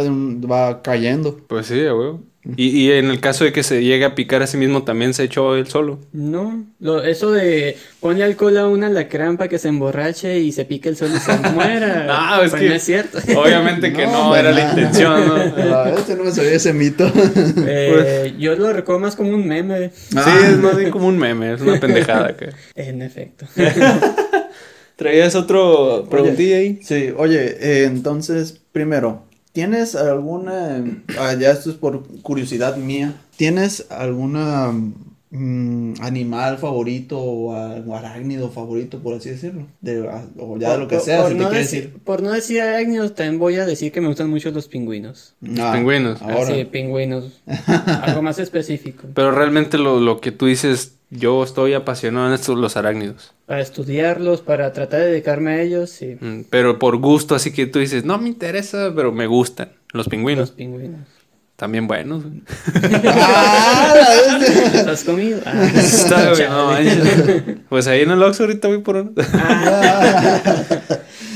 va 0.49 0.81
cayendo. 0.81 1.37
Pues 1.47 1.65
sí, 1.67 1.83
güey. 1.87 2.13
Y, 2.57 2.69
y 2.69 2.91
en 2.91 3.11
el 3.11 3.19
caso 3.19 3.43
de 3.43 3.53
que 3.53 3.61
se 3.61 3.83
llegue 3.83 4.03
a 4.03 4.15
picar 4.15 4.41
a 4.41 4.47
sí 4.47 4.57
mismo, 4.57 4.81
también 4.81 5.13
se 5.13 5.23
echó 5.25 5.55
él 5.55 5.67
solo. 5.67 5.99
no, 6.11 6.65
lo, 6.79 7.03
eso 7.03 7.31
de 7.31 7.77
ponle 7.99 8.23
alcohol 8.23 8.57
a 8.57 8.67
una 8.67 8.87
alacrán 8.87 9.37
para 9.37 9.47
que 9.47 9.59
se 9.59 9.67
emborrache 9.67 10.39
y 10.39 10.51
se 10.51 10.65
pique 10.65 10.89
el 10.89 10.97
sol 10.97 11.11
y 11.15 11.19
se 11.19 11.37
muera. 11.53 12.05
No, 12.07 12.41
es 12.41 12.49
pues 12.49 12.61
que- 12.63 12.69
no 12.69 12.73
es 12.75 12.83
cierto. 12.83 13.19
Obviamente 13.37 13.93
que 13.93 14.07
no, 14.07 14.29
pues, 14.29 14.39
era 14.41 14.51
la 14.53 14.63
nada. 14.63 14.71
intención, 14.81 15.27
¿no? 15.27 15.75
A 15.75 15.83
veces 15.91 16.17
no 16.17 16.23
me 16.23 16.31
sabía 16.31 16.53
ese 16.53 16.73
mito. 16.73 17.11
Eh, 17.67 18.33
yo 18.39 18.55
lo 18.55 18.73
recuerdo 18.73 19.01
más 19.01 19.15
como 19.15 19.29
un 19.29 19.47
meme. 19.47 19.91
Sí, 19.93 20.17
es 20.43 20.57
más 20.57 20.75
bien 20.77 20.89
como 20.89 21.07
un 21.07 21.19
meme, 21.19 21.53
es 21.53 21.61
una 21.61 21.79
pendejada. 21.79 22.35
Que... 22.35 22.49
En 22.75 23.03
efecto. 23.03 23.45
¿Traías 24.95 25.35
otro 25.35 26.07
preguntilla 26.09 26.57
ahí? 26.57 26.79
Sí, 26.83 27.09
oye, 27.17 27.57
eh, 27.59 27.83
entonces, 27.85 28.59
primero, 28.71 29.23
¿tienes 29.51 29.95
alguna, 29.95 30.83
ah, 31.19 31.33
ya 31.33 31.51
esto 31.51 31.69
es 31.69 31.75
por 31.75 32.03
curiosidad 32.21 32.77
mía, 32.77 33.15
¿tienes 33.37 33.85
alguna 33.89 34.73
mm, 35.31 35.93
animal 36.01 36.57
favorito 36.57 37.17
o, 37.19 37.53
a- 37.55 37.75
o 37.85 37.95
arácnido 37.95 38.49
favorito, 38.51 38.99
por 38.99 39.15
así 39.15 39.29
decirlo? 39.29 39.67
De, 39.81 40.01
o 40.37 40.57
ya 40.57 40.73
de 40.73 40.77
lo 40.79 40.87
que 40.87 40.97
Por- 40.97 41.05
sea, 41.05 41.21
por 41.21 41.31
si 41.31 41.37
no 41.37 41.49
decir, 41.49 41.83
decir. 41.83 41.99
Por 42.03 42.21
no 42.21 42.31
decir 42.31 42.61
arácnidos, 42.61 43.15
también 43.15 43.39
voy 43.39 43.55
a 43.55 43.65
decir 43.65 43.91
que 43.91 44.01
me 44.01 44.07
gustan 44.07 44.29
mucho 44.29 44.51
los 44.51 44.67
pingüinos. 44.67 45.33
Ah, 45.59 45.71
pingüinos. 45.75 46.21
Ahora. 46.21 46.53
Así, 46.53 46.65
pingüinos. 46.65 47.41
Algo 48.03 48.21
más 48.21 48.39
específico. 48.39 49.07
Pero 49.13 49.31
realmente 49.31 49.77
lo, 49.77 49.99
lo 49.99 50.19
que 50.21 50.31
tú 50.31 50.45
dices, 50.47 50.95
yo 51.09 51.43
estoy 51.43 51.73
apasionado 51.73 52.27
en 52.27 52.33
estos 52.33 52.57
los 52.57 52.77
arácnidos. 52.77 53.33
Para 53.45 53.61
estudiarlos, 53.61 54.41
para 54.41 54.71
tratar 54.73 55.01
de 55.01 55.07
dedicarme 55.07 55.51
a 55.51 55.61
ellos, 55.61 55.89
sí. 55.89 56.17
Mm, 56.19 56.41
Pero 56.49 56.79
por 56.79 56.97
gusto, 56.97 57.35
así 57.35 57.51
que 57.51 57.65
tú 57.67 57.79
dices, 57.79 58.05
no 58.05 58.17
me 58.17 58.29
interesa, 58.29 58.93
pero 58.95 59.11
me 59.11 59.27
gustan. 59.27 59.69
Los 59.93 60.05
Los 60.05 60.07
pingüinos. 60.51 60.53
También 61.61 61.85
buenos. 61.85 62.23
Ah, 63.05 63.93
¿Los 64.73 64.87
has 64.87 65.03
comido? 65.03 65.39
Ah, 65.45 65.63
Está, 65.75 66.31
güey, 66.31 66.49
no 66.49 66.73
chale. 66.73 66.95
manches. 66.95 67.55
Pues 67.69 67.85
ahí 67.85 68.01
en 68.01 68.09
el 68.09 68.23
Oxxo 68.23 68.45
ahorita 68.45 68.67
voy 68.67 68.79
por 68.79 68.95
uno. 68.95 69.11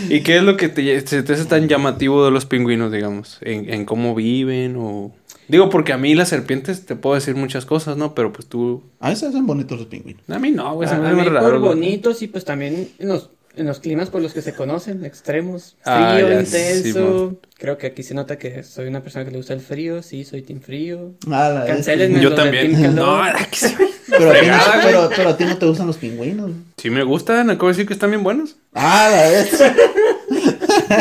¿Y 0.10 0.22
qué 0.22 0.38
es 0.38 0.42
lo 0.44 0.58
que 0.58 0.68
te, 0.68 1.00
se 1.06 1.22
te 1.22 1.34
hace 1.34 1.46
tan 1.46 1.68
llamativo 1.68 2.26
de 2.26 2.32
los 2.32 2.48
pingüinos, 2.48 2.92
digamos? 2.92 3.38
¿En, 3.42 3.72
en 3.72 3.86
cómo 3.86 4.16
viven 4.16 4.78
o...? 4.80 5.12
Digo, 5.48 5.70
porque 5.70 5.94
a 5.94 5.98
mí 6.00 6.16
las 6.16 6.30
serpientes 6.30 6.88
te 6.88 6.96
puedo 6.96 7.14
decir 7.14 7.36
muchas 7.36 7.68
cosas, 7.68 7.96
¿no? 7.96 8.16
Pero 8.16 8.34
pues 8.34 8.48
tú... 8.48 8.82
A 9.00 9.10
veces 9.10 9.32
son 9.32 9.46
bonitos 9.46 9.78
los 9.78 9.86
pingüinos. 9.86 10.24
A 10.28 10.40
mí 10.40 10.50
no, 10.50 10.74
güey. 10.74 10.90
se 10.90 10.96
me 10.96 11.08
a 11.08 11.12
mí 11.12 11.22
muy 11.22 11.30
por 11.40 11.60
bonitos 11.60 12.24
y 12.24 12.28
pues 12.30 12.44
también 12.46 12.90
en 12.98 13.10
los, 13.10 13.30
en 13.58 13.66
los 13.68 13.80
climas 13.80 14.10
por 14.10 14.22
los 14.22 14.34
que 14.34 14.42
se 14.42 14.54
conocen, 14.54 15.06
extremos. 15.06 15.76
Ah, 15.86 16.14
Frío, 16.16 16.30
ya, 16.30 16.40
intenso. 16.42 16.84
Simón. 16.84 17.40
Creo 17.58 17.78
que 17.78 17.88
aquí 17.88 18.04
se 18.04 18.14
nota 18.14 18.38
que 18.38 18.64
soy 18.64 18.88
una 18.88 19.02
persona 19.02 19.26
que 19.26 19.32
le 19.32 19.38
gusta 19.38 19.54
el 19.54 19.62
frío. 19.62 20.04
Sí, 20.04 20.24
soy 20.26 20.42
team 20.42 20.60
frío. 20.62 21.14
Ah, 21.32 21.64
Cancelenme 21.66 22.20
Yo 22.22 22.32
de 22.32 22.36
también. 22.36 22.96
No, 22.96 23.22
que 23.52 23.56
sí, 23.58 23.76
Pero 24.10 24.32
a, 24.32 24.34
ti 24.40 24.48
no, 24.48 24.58
pero, 24.84 25.10
pero 25.16 25.30
a 25.30 25.38
ti 25.38 25.46
no 25.46 25.58
te 25.58 25.66
gustan 25.66 25.88
los 25.88 25.98
pingüinos. 25.98 26.52
sí 26.78 26.90
me 26.90 27.04
gustan, 27.04 27.50
acabo 27.50 27.68
de 27.68 27.74
decir 27.74 27.88
que 27.88 27.94
están 27.94 28.10
bien 28.12 28.24
buenos. 28.24 28.56
Ah, 28.74 29.10
la 29.12 29.30
vez. 29.30 29.74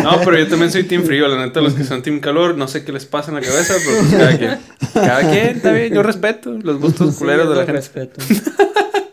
No, 0.03 0.21
pero 0.25 0.39
yo 0.39 0.49
también 0.49 0.71
soy 0.71 0.85
team 0.85 1.03
frío, 1.03 1.27
la 1.29 1.45
neta, 1.45 1.61
los 1.61 1.75
que 1.75 1.85
son 1.85 2.03
team 2.03 2.21
calor, 2.21 2.57
no 2.57 2.69
sé 2.69 2.85
qué 2.85 2.93
les 2.93 3.05
pasa 3.05 3.31
en 3.31 3.35
la 3.37 3.41
cabeza, 3.43 3.75
pero 3.85 3.99
pues 3.99 4.13
cada 4.13 4.39
quien. 4.39 4.59
Cada 4.95 5.21
quien, 5.31 5.57
está 5.57 5.73
bien, 5.73 5.93
yo 5.93 6.03
respeto 6.03 6.51
los 6.53 6.81
gustos 6.81 7.13
Sí, 7.15 7.19
culeros 7.19 7.49
de 7.49 7.55
yo 7.55 7.61
la 7.61 7.67
gente. 7.67 7.73
respeto. 7.73 8.21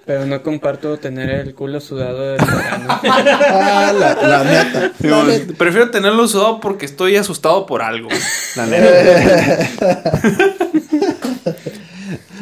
Pero 0.06 0.26
no 0.26 0.42
comparto 0.42 0.98
tener 0.98 1.30
el 1.30 1.54
culo 1.54 1.80
sudado 1.80 2.32
del 2.32 2.40
verano. 2.46 3.00
Ah, 3.04 3.94
la, 3.98 4.14
la 4.16 4.44
neta. 4.44 4.92
Digo, 5.00 5.18
La 5.18 5.24
neta. 5.26 5.54
prefiero 5.58 5.92
tenerlo 5.92 6.28
sudado 6.28 6.60
porque 6.60 6.86
estoy 6.86 7.16
asustado 7.18 7.66
por 7.66 7.82
algo. 7.82 8.10
La 8.56 8.66
neta. 8.66 9.70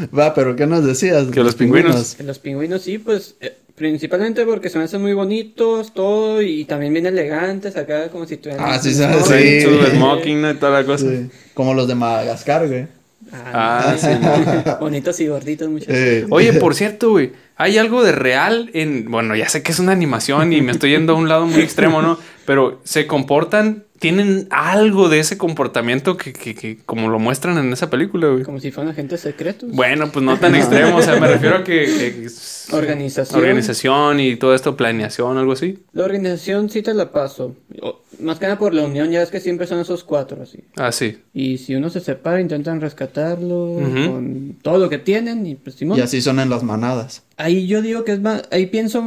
Va, 0.17 0.34
pero 0.34 0.56
¿qué 0.56 0.65
nos 0.65 0.86
decías? 0.86 1.28
Que 1.28 1.43
los 1.43 1.56
pingüinos. 1.56 2.17
Los 2.24 2.39
pingüinos 2.39 2.82
sí, 2.82 2.98
pues 2.98 3.36
eh, 3.41 3.58
principalmente 3.76 4.45
porque 4.45 4.69
se 4.69 4.78
me 4.78 4.86
hacen 4.86 5.02
muy 5.02 5.13
bonitos, 5.13 5.93
todo, 5.93 6.41
y 6.41 6.65
también 6.65 6.93
bien 6.93 7.06
elegantes 7.06 7.76
acá, 7.76 8.10
como 8.10 8.26
si 8.26 8.38
tuvieran... 8.38 8.65
Ah, 8.65 8.80
sí, 8.80 8.89
un 8.89 9.24
sí. 9.26 9.62
Su 9.62 9.86
smoking 9.91 10.41
¿no? 10.41 10.52
y 10.52 10.56
toda 10.56 10.82
la 10.82 10.86
cosa. 10.86 11.06
Sí, 11.06 11.30
Como 11.54 11.74
los 11.74 11.88
de 11.88 11.95
Madagascar, 11.95 12.67
güey. 12.67 12.88
Ah, 13.32 13.95
sí. 13.98 14.08
Bonitos 14.80 15.19
y 15.19 15.28
gorditos, 15.28 15.69
muchachos. 15.69 15.93
Eh, 15.95 16.26
Oye, 16.30 16.54
por 16.54 16.74
cierto, 16.76 17.12
güey, 17.12 17.32
hay 17.60 17.78
algo 17.78 18.04
de 18.04 18.13
real 18.13 18.72
en. 18.74 19.12
Bueno, 19.12 19.36
ya 19.36 19.48
sé 19.50 19.62
que 19.62 19.72
es 19.72 19.80
una 19.80 19.91
animación 19.91 20.52
y 20.54 20.62
me 20.62 20.72
estoy 20.72 20.91
yendo 20.91 21.13
a 21.13 21.15
un 21.17 21.30
lado 21.30 21.45
muy 21.45 21.62
extremo, 21.62 22.02
¿no? 22.02 22.17
Pero 22.45 22.80
se 22.84 23.06
comportan, 23.06 23.84
tienen 24.00 24.48
algo 24.50 25.08
de 25.10 25.19
ese 25.19 25.38
comportamiento 25.38 26.17
que, 26.17 26.34
que, 26.34 26.56
que 26.56 26.78
como 26.84 27.10
lo 27.10 27.19
muestran 27.19 27.60
en 27.60 27.72
esa 27.72 27.91
película, 27.91 28.30
güey. 28.30 28.43
Como 28.43 28.60
si 28.60 28.72
fueran 28.72 28.91
agentes 28.93 29.22
secretos. 29.22 29.69
Bueno, 29.72 30.10
pues 30.12 30.26
no 30.26 30.39
tan 30.39 30.56
extremo, 30.56 30.95
o 30.98 31.02
sea, 31.04 31.19
me 31.19 31.28
refiero 31.28 31.58
a 31.58 31.63
que. 31.63 32.28
Organización. 32.72 33.39
Organización 33.39 34.19
y 34.19 34.36
todo 34.38 34.56
esto, 34.56 34.76
planeación, 34.78 35.38
algo 35.38 35.52
así. 35.52 35.80
La 35.93 36.06
organización 36.06 36.69
sí 36.69 36.82
te 36.82 36.93
la 36.93 37.12
paso. 37.12 37.56
O- 37.82 38.02
más 38.19 38.38
que 38.39 38.45
nada 38.48 38.58
por 38.58 38.74
la 38.74 38.84
unión, 38.84 39.12
ya 39.12 39.22
es 39.22 39.30
que 39.30 39.39
siempre 39.39 39.65
son 39.67 39.80
esos 39.80 40.04
cuatro, 40.04 40.41
así. 40.43 40.60
Ah, 40.76 40.91
sí. 40.91 41.19
Y 41.34 41.58
si 41.60 41.76
uno 41.76 41.89
se 41.89 42.00
separa, 42.02 42.41
intentan 42.41 42.82
rescatarlo 42.82 43.76
con 44.08 44.58
todo 44.62 44.78
lo 44.78 44.89
que 44.89 44.98
tienen 44.98 45.45
y 45.45 45.56
pues 45.56 45.76
Simón. 45.78 45.98
y 45.98 46.02
así 46.02 46.22
son 46.22 46.39
en 46.39 46.50
las 46.50 46.63
manadas. 46.63 47.24
Ahí 47.39 47.67
yo 47.67 47.82
digo 47.82 48.04
que 48.04 48.12
es 48.12 48.19
más, 48.19 48.43
ahí 48.52 48.65
pienso, 48.65 49.02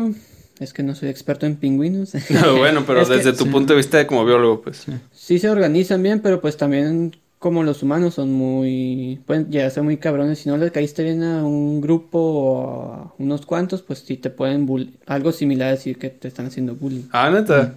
es 0.59 0.73
que 0.73 0.83
no 0.83 0.95
soy 0.95 1.11
experto 1.11 1.45
en 1.45 1.57
pingüinos. 1.57 2.12
bueno, 2.59 2.85
pero 2.87 3.03
Es 3.03 3.09
que 3.11 3.16
desde 3.16 3.35
tu 3.35 3.51
punto 3.51 3.75
de 3.75 3.77
vista 3.77 3.99
de 3.99 4.07
como 4.07 4.25
biólogo, 4.25 4.62
pues. 4.62 4.87
Sí 5.12 5.38
se 5.38 5.51
organizan 5.51 6.03
bien, 6.03 6.21
pero 6.21 6.40
pues 6.40 6.57
también 6.57 7.14
como 7.38 7.62
los 7.62 7.83
humanos 7.83 8.14
son 8.14 8.33
muy, 8.33 9.21
pueden 9.27 9.51
llegar 9.51 9.66
a 9.66 9.71
ser 9.71 9.83
muy 9.83 9.99
cabrones. 9.99 10.38
Si 10.38 10.49
no 10.49 10.57
le 10.57 10.71
caíste 10.73 11.03
bien 11.03 11.23
a 11.23 11.45
un 11.45 11.83
grupo 11.83 12.18
o 12.18 12.92
a 12.92 13.14
unos 13.18 13.45
cuantos, 13.45 13.83
pues 13.83 13.99
sí 13.99 14.16
te 14.16 14.31
pueden 14.31 14.64
bull 14.64 14.95
algo 15.07 15.31
similar 15.33 15.68
a 15.68 15.73
decir 15.73 15.99
que 15.99 16.09
te 16.09 16.29
están 16.29 16.47
haciendo 16.47 16.75
bullying. 16.75 17.09
Ah, 17.12 17.29
neta. 17.31 17.75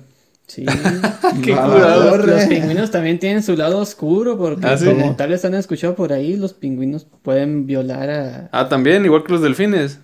Sí. 0.48 0.65
Qué 1.44 1.54
corre. 1.54 2.28
Los 2.28 2.46
pingüinos 2.46 2.91
también 2.91 3.20
tienen 3.20 3.44
su 3.44 3.58
lado 3.58 3.80
oscuro 3.80 4.38
porque 4.38 4.68
¿Ah, 4.68 4.78
sí? 4.78 4.86
como 4.86 5.18
tal 5.18 5.32
vez 5.32 5.44
han 5.44 5.56
escuchado 5.56 5.96
por 5.96 6.13
ahí, 6.13 6.38
los 6.38 6.54
pingüinos 6.54 7.08
pueden 7.24 7.65
violar 7.65 8.10
a, 8.10 8.50
Ah, 8.54 8.70
también, 8.70 9.04
igual 9.04 9.24
que 9.24 9.34
los 9.34 9.41
delfines. 9.41 10.00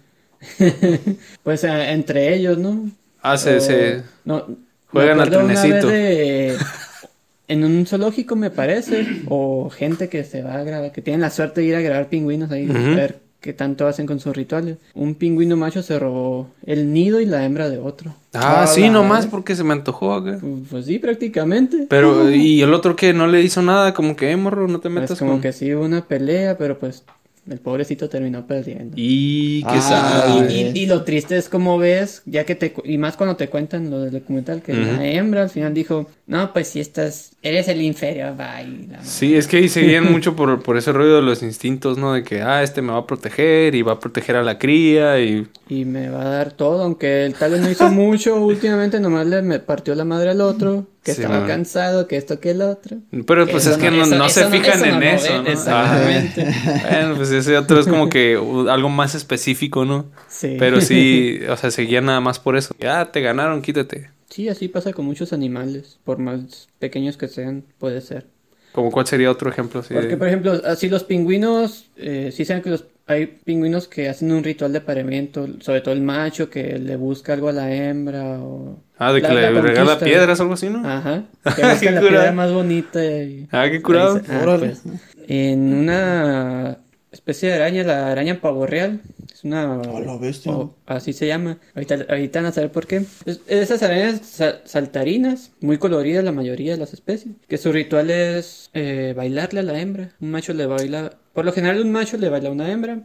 pues 1.43 1.63
a- 1.63 1.91
entre 1.91 2.33
ellos, 2.35 2.57
¿no? 2.57 2.89
Ah, 3.23 3.35
O- 3.35 4.01
no, 4.25 4.45
me 4.47 4.55
juegan 4.91 5.19
al 5.19 5.29
trenecito. 5.29 5.87
de- 5.87 6.57
en 7.47 7.63
un 7.65 7.85
zoológico 7.85 8.35
me 8.35 8.49
parece 8.49 9.05
o 9.27 9.69
gente 9.69 10.07
que 10.09 10.23
se 10.23 10.41
va 10.41 10.55
a 10.55 10.63
grabar 10.63 10.91
que 10.91 11.01
tienen 11.01 11.21
la 11.21 11.29
suerte 11.29 11.61
de 11.61 11.67
ir 11.67 11.75
a 11.75 11.81
grabar 11.81 12.07
pingüinos 12.07 12.49
ahí 12.51 12.69
a 12.69 12.73
ver 12.95 13.19
qué 13.41 13.53
tanto 13.53 13.87
hacen 13.87 14.05
con 14.05 14.19
sus 14.19 14.35
rituales. 14.35 14.77
Un 14.93 15.15
pingüino 15.15 15.57
macho 15.57 15.81
se 15.83 15.97
robó 15.99 16.47
el 16.65 16.93
nido 16.93 17.19
y 17.19 17.25
la 17.25 17.43
hembra 17.43 17.69
de 17.69 17.79
otro. 17.79 18.13
Ah, 18.33 18.61
Ah, 18.63 18.67
sí, 18.67 18.89
nomás 18.89 19.19
madre. 19.25 19.29
porque 19.31 19.55
se 19.55 19.63
me 19.63 19.73
antojó 19.73 20.13
acá. 20.13 20.37
Pues, 20.39 20.53
pues 20.69 20.85
sí, 20.85 20.99
prácticamente. 20.99 21.87
Pero, 21.89 22.29
y 22.31 22.61
el 22.61 22.73
otro 22.73 22.95
que 22.95 23.13
no 23.13 23.27
le 23.27 23.41
hizo 23.41 23.61
nada, 23.61 23.93
como 23.93 24.15
que, 24.15 24.31
eh, 24.31 24.37
morro, 24.37 24.67
no 24.67 24.79
te 24.79 24.87
Es 24.89 24.93
metas 24.93 25.19
como 25.19 25.31
con... 25.33 25.41
que 25.41 25.53
sí 25.53 25.73
hubo 25.73 25.83
una 25.85 26.05
pelea, 26.05 26.57
pero 26.57 26.77
pues 26.79 27.03
el 27.49 27.59
pobrecito 27.59 28.07
terminó 28.07 28.45
perdiendo. 28.45 28.93
Y 28.97 29.63
qué 29.63 29.69
Ah. 29.81 30.45
Y, 30.49 30.53
y- 30.53 30.83
y 30.83 30.85
lo 30.85 31.03
triste 31.03 31.37
es 31.37 31.49
como 31.49 31.77
ves, 31.77 32.21
ya 32.25 32.45
que 32.45 32.55
te, 32.55 32.73
y 32.85 32.97
más 32.97 33.17
cuando 33.17 33.35
te 33.35 33.49
cuentan 33.49 33.89
lo 33.89 33.99
del 34.01 34.11
documental, 34.11 34.61
que 34.61 34.73
la 34.73 35.05
hembra 35.05 35.41
al 35.41 35.49
final 35.49 35.73
dijo, 35.73 36.07
no, 36.27 36.53
pues 36.53 36.67
si 36.69 36.79
estás, 36.79 37.31
eres 37.41 37.67
el 37.67 37.81
inferior, 37.81 38.35
bye. 38.37 38.87
Sí, 39.03 39.35
es 39.35 39.47
que 39.47 39.57
ahí 39.57 39.69
seguían 39.69 40.11
mucho 40.11 40.35
por, 40.35 40.61
por 40.61 40.77
ese 40.77 40.91
rollo 40.91 41.15
de 41.15 41.21
los 41.23 41.41
instintos, 41.43 41.97
¿no? 41.97 42.13
De 42.13 42.23
que, 42.23 42.41
ah, 42.41 42.61
este 42.63 42.81
me 42.81 42.91
va 42.93 42.99
a 42.99 43.07
proteger 43.07 43.75
y 43.75 43.81
va 43.81 43.93
a 43.93 43.99
proteger 43.99 44.35
a 44.35 44.43
la 44.43 44.57
cría 44.59 45.19
y... 45.19 45.47
Y 45.67 45.85
me 45.85 46.09
va 46.09 46.21
a 46.21 46.29
dar 46.29 46.51
todo, 46.51 46.83
aunque 46.83 47.25
el 47.25 47.33
tal 47.33 47.51
vez 47.51 47.61
no 47.61 47.71
hizo 47.71 47.89
mucho 47.91 48.35
últimamente, 48.43 48.99
nomás 48.99 49.25
le 49.27 49.41
me 49.41 49.59
partió 49.59 49.95
la 49.95 50.05
madre 50.05 50.29
al 50.29 50.41
otro. 50.41 50.85
Que 51.03 51.13
Sí, 51.13 51.21
estaba 51.21 51.39
man. 51.39 51.47
cansado, 51.47 52.07
que 52.07 52.15
esto, 52.17 52.39
que 52.39 52.51
el 52.51 52.61
otro. 52.61 52.97
Pero 53.25 53.47
pues 53.47 53.65
Eso 53.65 53.71
es 53.75 53.77
que 53.81 53.89
no- 53.89 53.97
no, 53.97 54.03
eso- 54.03 54.15
no 54.17 54.29
se 54.29 54.41
eso 54.41 54.49
fijan 54.51 54.73
eso 54.85 54.85
en 54.85 55.03
eso, 55.03 55.41
¿no? 55.43 55.49
exactamente. 55.49 56.45
Ah, 56.47 56.81
bueno, 56.91 57.15
pues 57.15 57.31
ese 57.31 57.57
otro 57.57 57.79
es 57.79 57.87
como 57.87 58.09
que 58.09 58.35
algo 58.69 58.89
más 58.89 59.15
específico, 59.15 59.83
¿no? 59.85 60.05
Sí. 60.27 60.57
Pero 60.59 60.79
sí, 60.81 61.39
o 61.49 61.57
sea, 61.57 61.71
seguía 61.71 62.01
nada 62.01 62.19
más 62.21 62.39
por 62.39 62.55
eso. 62.57 62.75
Ya 62.79 63.11
te 63.11 63.21
ganaron, 63.21 63.61
quítate. 63.61 64.09
Sí, 64.29 64.47
así 64.47 64.67
pasa 64.67 64.93
con 64.93 65.05
muchos 65.05 65.33
animales, 65.33 65.97
por 66.03 66.17
más 66.19 66.67
pequeños 66.79 67.17
que 67.17 67.27
sean, 67.27 67.63
puede 67.79 67.99
ser. 68.01 68.27
Como 68.71 68.89
cuál 68.91 69.05
sería 69.05 69.29
otro 69.29 69.49
ejemplo 69.49 69.81
así 69.81 69.93
de- 69.93 69.99
Porque, 69.99 70.15
por 70.17 70.27
ejemplo, 70.27 70.61
así 70.65 70.87
los 70.87 71.03
pingüinos, 71.03 71.87
eh, 71.97 72.31
sí 72.33 72.45
saben 72.45 72.63
que 72.63 72.69
los, 72.69 72.85
hay 73.07 73.25
pingüinos 73.27 73.87
que 73.87 74.07
hacen 74.09 74.31
un 74.31 74.43
ritual 74.43 74.71
de 74.71 74.79
apareamiento, 74.79 75.47
sobre 75.59 75.81
todo 75.81 75.93
el 75.93 76.01
macho 76.01 76.49
que 76.49 76.77
le 76.79 76.95
busca 76.95 77.33
algo 77.33 77.49
a 77.49 77.53
la 77.53 77.73
hembra 77.73 78.39
o... 78.39 78.79
Ah, 78.97 79.11
de 79.13 79.21
que 79.21 79.27
la- 79.27 79.33
le 79.33 79.51
la 79.51 79.61
regala 79.61 79.99
piedras 79.99 80.39
o 80.39 80.43
algo 80.43 80.53
así, 80.53 80.69
¿no? 80.69 80.87
Ajá, 80.87 81.25
que 81.43 81.49
busca 81.49 81.91
la 81.91 81.99
curado. 81.99 81.99
piedra 82.01 82.31
más 82.31 82.51
bonita 82.53 83.03
y... 83.03 83.47
Ah, 83.51 83.67
qué 83.69 83.81
curado. 83.81 84.21
Ah, 84.29 84.55
pues, 84.59 84.83
en 85.27 85.73
una 85.73 86.77
especie 87.11 87.49
de 87.49 87.55
araña, 87.55 87.83
la 87.83 88.09
araña 88.11 88.39
pavo 88.39 88.65
real, 88.65 89.01
es 89.33 89.43
una... 89.43 89.81
A 89.81 89.99
la 89.99 90.17
bestia. 90.17 90.51
o- 90.53 90.75
así 90.85 91.11
se 91.13 91.27
llama, 91.27 91.57
ahorita, 91.75 92.05
ahorita 92.07 92.39
van 92.39 92.45
a 92.45 92.51
saber 92.53 92.71
por 92.71 92.87
qué. 92.87 93.03
Es- 93.25 93.41
esas 93.47 93.83
arañas 93.83 94.21
sa- 94.23 94.61
saltarinas, 94.65 95.51
muy 95.59 95.77
coloridas 95.77 96.23
la 96.23 96.31
mayoría 96.31 96.71
de 96.73 96.77
las 96.77 96.93
especies, 96.93 97.33
que 97.47 97.57
su 97.57 97.71
ritual 97.73 98.09
es 98.11 98.69
eh, 98.73 99.13
bailarle 99.17 99.59
a 99.59 99.63
la 99.63 99.79
hembra. 99.81 100.11
Un 100.21 100.31
macho 100.31 100.53
le 100.53 100.65
baila, 100.67 101.13
por 101.33 101.45
lo 101.45 101.53
general 101.53 101.81
un 101.81 101.91
macho 101.91 102.17
le 102.17 102.29
baila 102.29 102.49
a 102.49 102.51
una 102.51 102.71
hembra. 102.71 103.01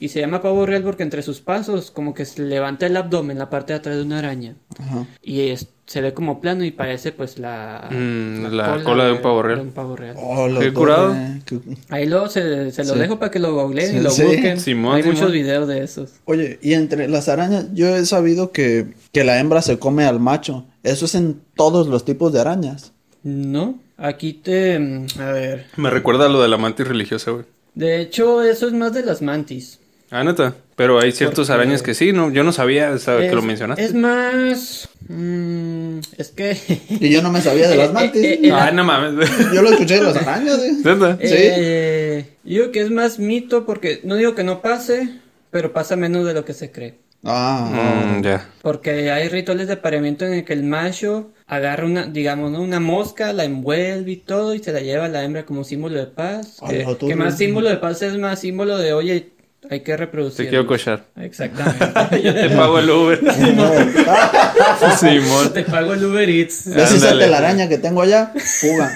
Y 0.00 0.08
se 0.08 0.20
llama 0.20 0.42
pavo 0.42 0.66
real 0.66 0.82
porque 0.82 1.04
entre 1.04 1.22
sus 1.22 1.40
pasos 1.40 1.92
como 1.92 2.14
que 2.14 2.24
se 2.24 2.42
levanta 2.42 2.84
el 2.84 2.96
abdomen, 2.96 3.38
la 3.38 3.48
parte 3.48 3.72
de 3.72 3.78
atrás 3.78 3.96
de 3.96 4.02
una 4.02 4.18
araña. 4.18 4.56
Ajá. 4.78 5.06
Y 5.22 5.48
es- 5.50 5.68
se 5.86 6.00
ve 6.00 6.12
como 6.12 6.40
plano 6.40 6.64
y 6.64 6.72
parece 6.72 7.12
pues 7.12 7.38
la, 7.38 7.88
Mm, 7.92 8.46
la 8.54 8.82
cola 8.82 9.04
de 9.04 9.12
un 9.12 9.22
pavo 9.22 9.42
real. 9.42 9.58
de 9.60 9.64
un 9.66 9.70
pavo 9.72 9.94
real. 9.94 10.16
Oh, 10.18 10.48
lo 10.48 10.58
Qué 10.60 10.72
curado. 10.72 11.14
eh, 11.14 11.40
que- 11.46 11.60
Ahí 11.90 12.06
luego 12.06 12.28
se, 12.28 12.72
se 12.72 12.84
lo 12.84 12.94
Sí. 12.94 12.98
dejo 12.98 13.18
para 13.20 13.30
que 13.30 13.38
lo 13.38 13.54
googleen 13.54 13.90
Sí, 13.92 13.96
y 13.98 14.00
lo 14.00 14.10
sí. 14.10 14.24
busquen. 14.24 14.58
Simón, 14.60 14.96
Hay 14.96 15.02
Simón. 15.02 15.16
muchos 15.18 15.32
videos 15.32 15.68
de 15.68 15.84
esos. 15.84 16.10
Oye, 16.24 16.58
y 16.60 16.72
entre 16.74 17.06
las 17.08 17.28
arañas, 17.28 17.66
yo 17.72 17.94
he 17.94 18.04
sabido 18.04 18.50
que, 18.50 18.94
que 19.12 19.24
la 19.24 19.38
hembra 19.38 19.62
se 19.62 19.78
come 19.78 20.04
al 20.06 20.18
macho. 20.20 20.66
Eso 20.82 21.04
es 21.04 21.14
en 21.14 21.40
todos 21.54 21.86
los 21.86 22.04
tipos 22.04 22.32
de 22.32 22.40
arañas. 22.40 22.92
No, 23.22 23.78
aquí 23.96 24.32
te... 24.32 24.78
mm, 24.78 25.06
A 25.20 25.30
ver. 25.32 25.66
Me 25.76 25.90
recuerda 25.90 26.26
a 26.26 26.28
lo 26.30 26.42
de 26.42 26.48
la 26.48 26.56
mantis 26.58 26.88
religiosa, 26.88 27.30
güey. 27.30 27.44
De 27.74 28.00
hecho, 28.00 28.42
eso 28.42 28.66
es 28.68 28.72
más 28.72 28.92
de 28.92 29.02
las 29.04 29.20
mantis. 29.22 29.78
Ah, 30.10 30.22
neta. 30.22 30.54
Pero 30.76 31.00
hay 31.00 31.10
ciertos 31.12 31.48
Porque- 31.48 31.60
arañas 31.62 31.82
que 31.82 31.94
sí, 31.94 32.12
¿no? 32.12 32.30
Yo 32.30 32.44
no 32.44 32.52
sabía 32.52 32.92
hasta 32.92 33.18
que 33.18 33.32
lo 33.34 33.42
mencionaste. 33.42 33.84
Es 33.84 33.94
más... 33.94 34.88
mm, 35.08 35.98
es 36.18 36.28
que... 36.30 36.56
Y 36.88 37.08
yo 37.10 37.22
no 37.22 37.30
me 37.32 37.40
sabía 37.40 37.68
de 37.68 37.76
las 37.76 37.90
Eh, 37.90 37.92
mantis. 37.92 38.22
eh, 38.22 38.40
eh, 38.42 38.52
Ay, 38.52 38.74
no 38.74 38.84
mames. 38.84 39.28
Yo 39.52 39.62
lo 39.62 39.70
escuché 39.70 39.96
de 39.96 40.02
las 40.02 40.16
arañas, 40.16 40.58
eh. 40.60 40.72
¿Neta? 40.84 41.16
Sí. 41.20 41.26
Eh, 41.32 42.24
yo 42.44 42.60
digo 42.62 42.72
que 42.72 42.80
es 42.82 42.90
más 42.90 43.18
mito 43.18 43.64
porque 43.66 44.00
no 44.04 44.14
digo 44.16 44.34
que 44.34 44.44
no 44.44 44.62
pase, 44.62 45.08
pero 45.50 45.72
pasa 45.72 45.96
menos 45.96 46.24
de 46.26 46.34
lo 46.34 46.44
que 46.44 46.52
se 46.54 46.70
cree. 46.70 46.94
Ah, 47.24 47.68
Mm, 48.16 48.22
ya. 48.22 48.46
Porque 48.62 49.10
hay 49.10 49.28
rituales 49.28 49.66
de 49.66 49.74
apareamiento 49.74 50.26
en 50.26 50.34
el 50.34 50.44
que 50.44 50.52
el 50.52 50.62
macho 50.62 51.30
agarra 51.46 51.84
una, 51.86 52.06
digamos, 52.06 52.50
¿no? 52.50 52.60
una 52.62 52.80
mosca, 52.80 53.32
la 53.32 53.44
envuelve 53.44 54.12
y 54.12 54.16
todo 54.16 54.54
y 54.54 54.58
se 54.62 54.72
la 54.72 54.80
lleva 54.80 55.06
a 55.06 55.08
la 55.08 55.22
hembra 55.24 55.44
como 55.44 55.64
símbolo 55.64 55.98
de 55.98 56.06
paz. 56.06 56.58
Que, 56.68 57.14
más 57.16 57.36
símbolo 57.38 57.68
de 57.68 57.76
paz 57.76 58.02
es 58.02 58.16
más 58.18 58.40
símbolo 58.40 58.76
de, 58.78 58.92
oye, 58.92 59.30
hay 59.70 59.80
que 59.80 59.92
Te 59.92 59.96
reproducir. 59.96 60.48
quiero 60.50 60.66
cochar. 60.66 61.04
Exactamente. 61.16 62.22
Yo 62.22 62.34
te 62.34 62.50
pago 62.50 62.78
el 62.78 62.90
Uber. 62.90 63.18
Simón. 64.98 65.52
Te 65.54 65.62
pago 65.62 65.94
el 65.94 66.04
Uber 66.04 66.28
Eats. 66.28 66.66
¿Ves 66.66 66.92
esa 66.92 67.16
telaraña 67.18 67.66
que 67.68 67.78
tengo 67.78 68.02
allá? 68.02 68.32
Fuga. 68.36 68.92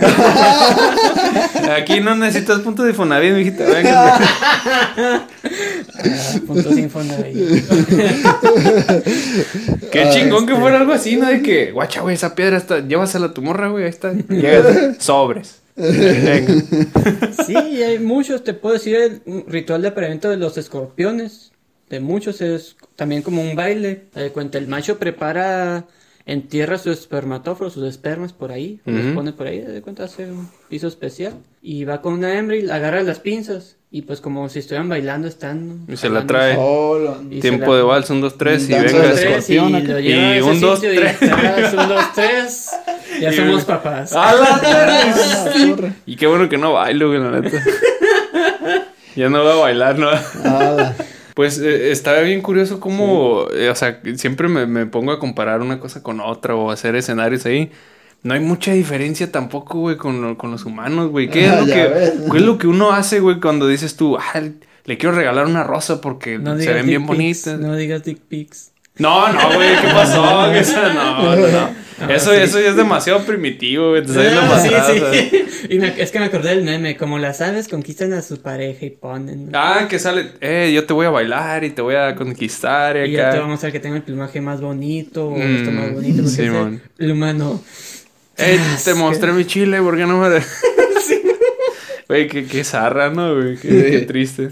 Aquí 1.74 2.00
no 2.00 2.14
necesitas 2.16 2.60
punto 2.60 2.82
de 2.82 2.92
Fonavit, 2.92 3.32
mijita. 3.32 3.64
Venga. 3.64 4.18
Ah, 6.04 6.40
puntos. 6.46 6.74
Qué 9.90 10.10
chingón 10.10 10.46
que 10.46 10.52
este. 10.52 10.60
fuera 10.60 10.80
algo 10.80 10.92
así, 10.92 11.16
¿no? 11.16 11.26
De 11.26 11.42
que, 11.42 11.72
guacha, 11.72 12.02
güey, 12.02 12.14
esa 12.14 12.34
piedra 12.34 12.56
está. 12.56 12.80
Llévasela 12.86 13.26
a 13.26 13.34
tu 13.34 13.42
morra, 13.42 13.68
güey, 13.68 13.84
ahí 13.84 13.90
está. 13.90 14.12
Llegas, 14.12 14.96
sobres. 14.98 15.60
Venga. 15.76 16.54
Sí, 17.46 17.56
hay 17.56 17.98
muchos, 17.98 18.42
te 18.42 18.54
puedo 18.54 18.74
decir 18.74 18.96
el 18.96 19.22
ritual 19.46 19.82
de 19.82 19.88
apareamiento 19.88 20.30
de 20.30 20.36
los 20.36 20.58
escorpiones. 20.58 21.52
De 21.88 22.00
muchos 22.00 22.40
es 22.40 22.76
también 22.96 23.22
como 23.22 23.42
un 23.42 23.56
baile. 23.56 24.06
Das 24.12 24.30
cuenta, 24.32 24.58
el 24.58 24.68
macho 24.68 24.98
prepara, 24.98 25.86
entierra 26.26 26.78
sus 26.78 26.98
espermatóforos, 26.98 27.72
sus 27.72 27.88
espermas 27.88 28.32
por 28.32 28.52
ahí, 28.52 28.80
los 28.84 29.14
pone 29.14 29.32
por 29.32 29.46
ahí, 29.46 29.60
das 29.60 29.80
cuenta, 29.80 30.04
hace 30.04 30.30
un 30.30 30.50
piso 30.68 30.88
especial. 30.88 31.34
Y 31.62 31.84
va 31.84 32.02
con 32.02 32.14
una 32.14 32.36
hembra 32.36 32.56
y 32.56 32.68
agarra 32.68 33.02
las 33.02 33.20
pinzas. 33.20 33.77
Y 33.90 34.02
pues 34.02 34.20
como 34.20 34.48
si 34.50 34.58
estuvieran 34.58 34.88
bailando, 34.90 35.26
están... 35.28 35.86
Y 35.88 35.96
se 35.96 36.10
la 36.10 36.26
trae. 36.26 36.58
Tiempo 37.40 37.70
la- 37.72 37.76
de 37.78 37.82
vals, 37.82 38.10
un, 38.10 38.20
dos, 38.20 38.36
tres 38.36 38.68
y 38.68 38.74
venga. 38.74 38.86
Tres, 38.86 39.48
y 39.48 39.54
lo 39.54 39.98
lleva 39.98 40.46
un, 40.46 40.60
dos, 40.60 40.82
y 40.84 40.90
un, 41.74 41.88
dos, 41.88 42.12
tres. 42.14 42.68
Ya 43.20 43.30
Y- 43.30 43.36
somos 43.36 43.64
papás. 43.64 44.12
¡A 44.12 44.34
la! 44.34 44.60
Ah. 45.88 45.92
Y 46.06 46.16
qué 46.16 46.26
bueno 46.26 46.48
que 46.48 46.58
no 46.58 46.74
bailo, 46.74 47.08
güey, 47.08 47.18
la 47.20 47.40
neta. 47.40 47.58
ya 49.16 49.28
no 49.30 49.42
voy 49.42 49.52
a 49.52 49.56
bailar, 49.56 49.98
¿no? 49.98 50.10
Pues 51.34 51.58
eh, 51.58 51.90
está 51.90 52.20
bien 52.20 52.42
curioso 52.42 52.80
cómo, 52.80 53.46
eh, 53.54 53.70
o 53.70 53.74
sea, 53.74 54.00
siempre 54.16 54.48
me, 54.48 54.66
me 54.66 54.86
pongo 54.86 55.12
a 55.12 55.18
comparar 55.18 55.62
una 55.62 55.80
cosa 55.80 56.02
con 56.02 56.20
otra 56.20 56.54
o 56.54 56.70
hacer 56.70 56.94
escenarios 56.96 57.46
ahí. 57.46 57.70
No 58.22 58.34
hay 58.34 58.40
mucha 58.40 58.72
diferencia 58.72 59.30
tampoco, 59.30 59.78
güey, 59.78 59.96
con, 59.96 60.20
lo- 60.20 60.36
con 60.36 60.50
los 60.50 60.64
humanos, 60.64 61.10
güey. 61.10 61.28
¿Qué, 61.30 61.46
es 61.46 61.52
Ah, 61.52 61.60
lo 61.60 61.66
ya 61.66 61.74
que, 61.74 62.12
qué 62.30 62.36
es 62.38 62.42
lo 62.42 62.58
que 62.58 62.66
uno 62.66 62.92
hace, 62.92 63.20
güey, 63.20 63.38
cuando 63.40 63.66
dices 63.68 63.96
tú, 63.96 64.16
ah, 64.18 64.40
le 64.84 64.98
quiero 64.98 65.14
regalar 65.14 65.46
una 65.46 65.62
rosa 65.64 66.00
porque 66.00 66.38
No 66.38 66.58
se 66.58 66.72
ven 66.72 66.86
bien 66.86 67.02
pics, 67.02 67.08
bonitas? 67.46 67.58
No 67.60 67.76
digas 67.76 68.02
dick 68.04 68.18
pics. 68.28 68.72
No, 68.96 69.32
no, 69.32 69.54
güey, 69.54 69.68
¿qué 69.80 69.88
pasó? 69.94 70.52
Esa- 70.54 70.92
no, 70.92 71.36
no, 71.36 71.46
no. 71.46 71.88
Eso, 72.12 72.32
eso 72.32 72.60
ya 72.60 72.68
es 72.70 72.76
demasiado 72.76 73.24
primitivo, 73.24 73.90
güey. 73.90 74.04
Te 74.04 74.12
yendo 74.12 74.40
Ah, 74.40 74.60
sí, 74.60 75.00
sí. 75.30 75.44
Y 75.70 75.78
me- 75.80 76.00
es 76.00 76.10
que 76.12 76.18
me 76.20 76.26
acordé 76.26 76.50
del 76.50 76.62
meme, 76.64 76.96
como 76.96 77.18
las 77.18 77.40
aves 77.40 77.66
conquistan 77.68 78.12
a 78.12 78.22
su 78.22 78.40
pareja 78.40 78.86
y 78.86 78.90
ponen. 78.90 79.50
Ah, 79.52 79.86
que 79.88 79.98
sale, 79.98 80.30
eh, 80.40 80.70
yo 80.74 80.86
te 80.86 80.92
voy 80.92 81.06
a 81.06 81.10
bailar 81.10 81.64
y 81.64 81.70
te 81.70 81.82
voy 81.82 81.96
a 81.96 82.14
conquistar 82.14 82.96
y 82.96 83.10
y 83.10 83.12
ya 83.12 83.18
te 83.18 83.26
acá. 83.26 83.30
vamos 83.38 83.44
a 83.46 83.50
mostrar 83.50 83.72
que 83.72 83.80
tengo 83.80 83.96
el 83.96 84.02
plumaje 84.02 84.40
más 84.40 84.60
bonito 84.60 85.28
o 85.28 85.36
Mm, 85.36 85.56
esto 85.56 85.70
más 85.72 85.92
bonito. 85.94 86.16
Porque 86.22 86.28
sí, 86.30 86.42
es 86.42 86.48
el 86.98 87.10
humano. 87.12 87.60
Eh, 88.38 88.60
te 88.84 88.94
mostré 88.94 89.32
mi 89.32 89.44
chile, 89.44 89.80
¿por 89.82 89.96
qué 89.96 90.06
no 90.06 90.20
me... 90.20 90.28
Güey, 92.08 92.26
qué, 92.26 92.46
qué 92.46 92.64
zarra, 92.64 93.10
¿no, 93.10 93.34
güey? 93.34 93.58
Qué, 93.58 93.68
qué 93.68 93.98
triste. 94.06 94.48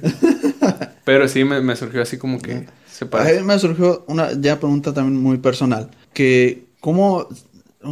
Pero 1.04 1.26
sí, 1.26 1.42
me, 1.44 1.62
me 1.62 1.74
surgió 1.74 2.02
así 2.02 2.18
como 2.18 2.38
que 2.38 2.66
se 2.90 3.06
a 3.06 3.10
parece. 3.10 3.40
mí 3.40 3.46
me 3.46 3.58
surgió 3.58 4.04
una 4.08 4.32
ya 4.38 4.58
pregunta 4.60 4.92
también 4.92 5.22
muy 5.22 5.38
personal. 5.38 5.90
Que, 6.12 6.64
¿cómo, 6.80 7.28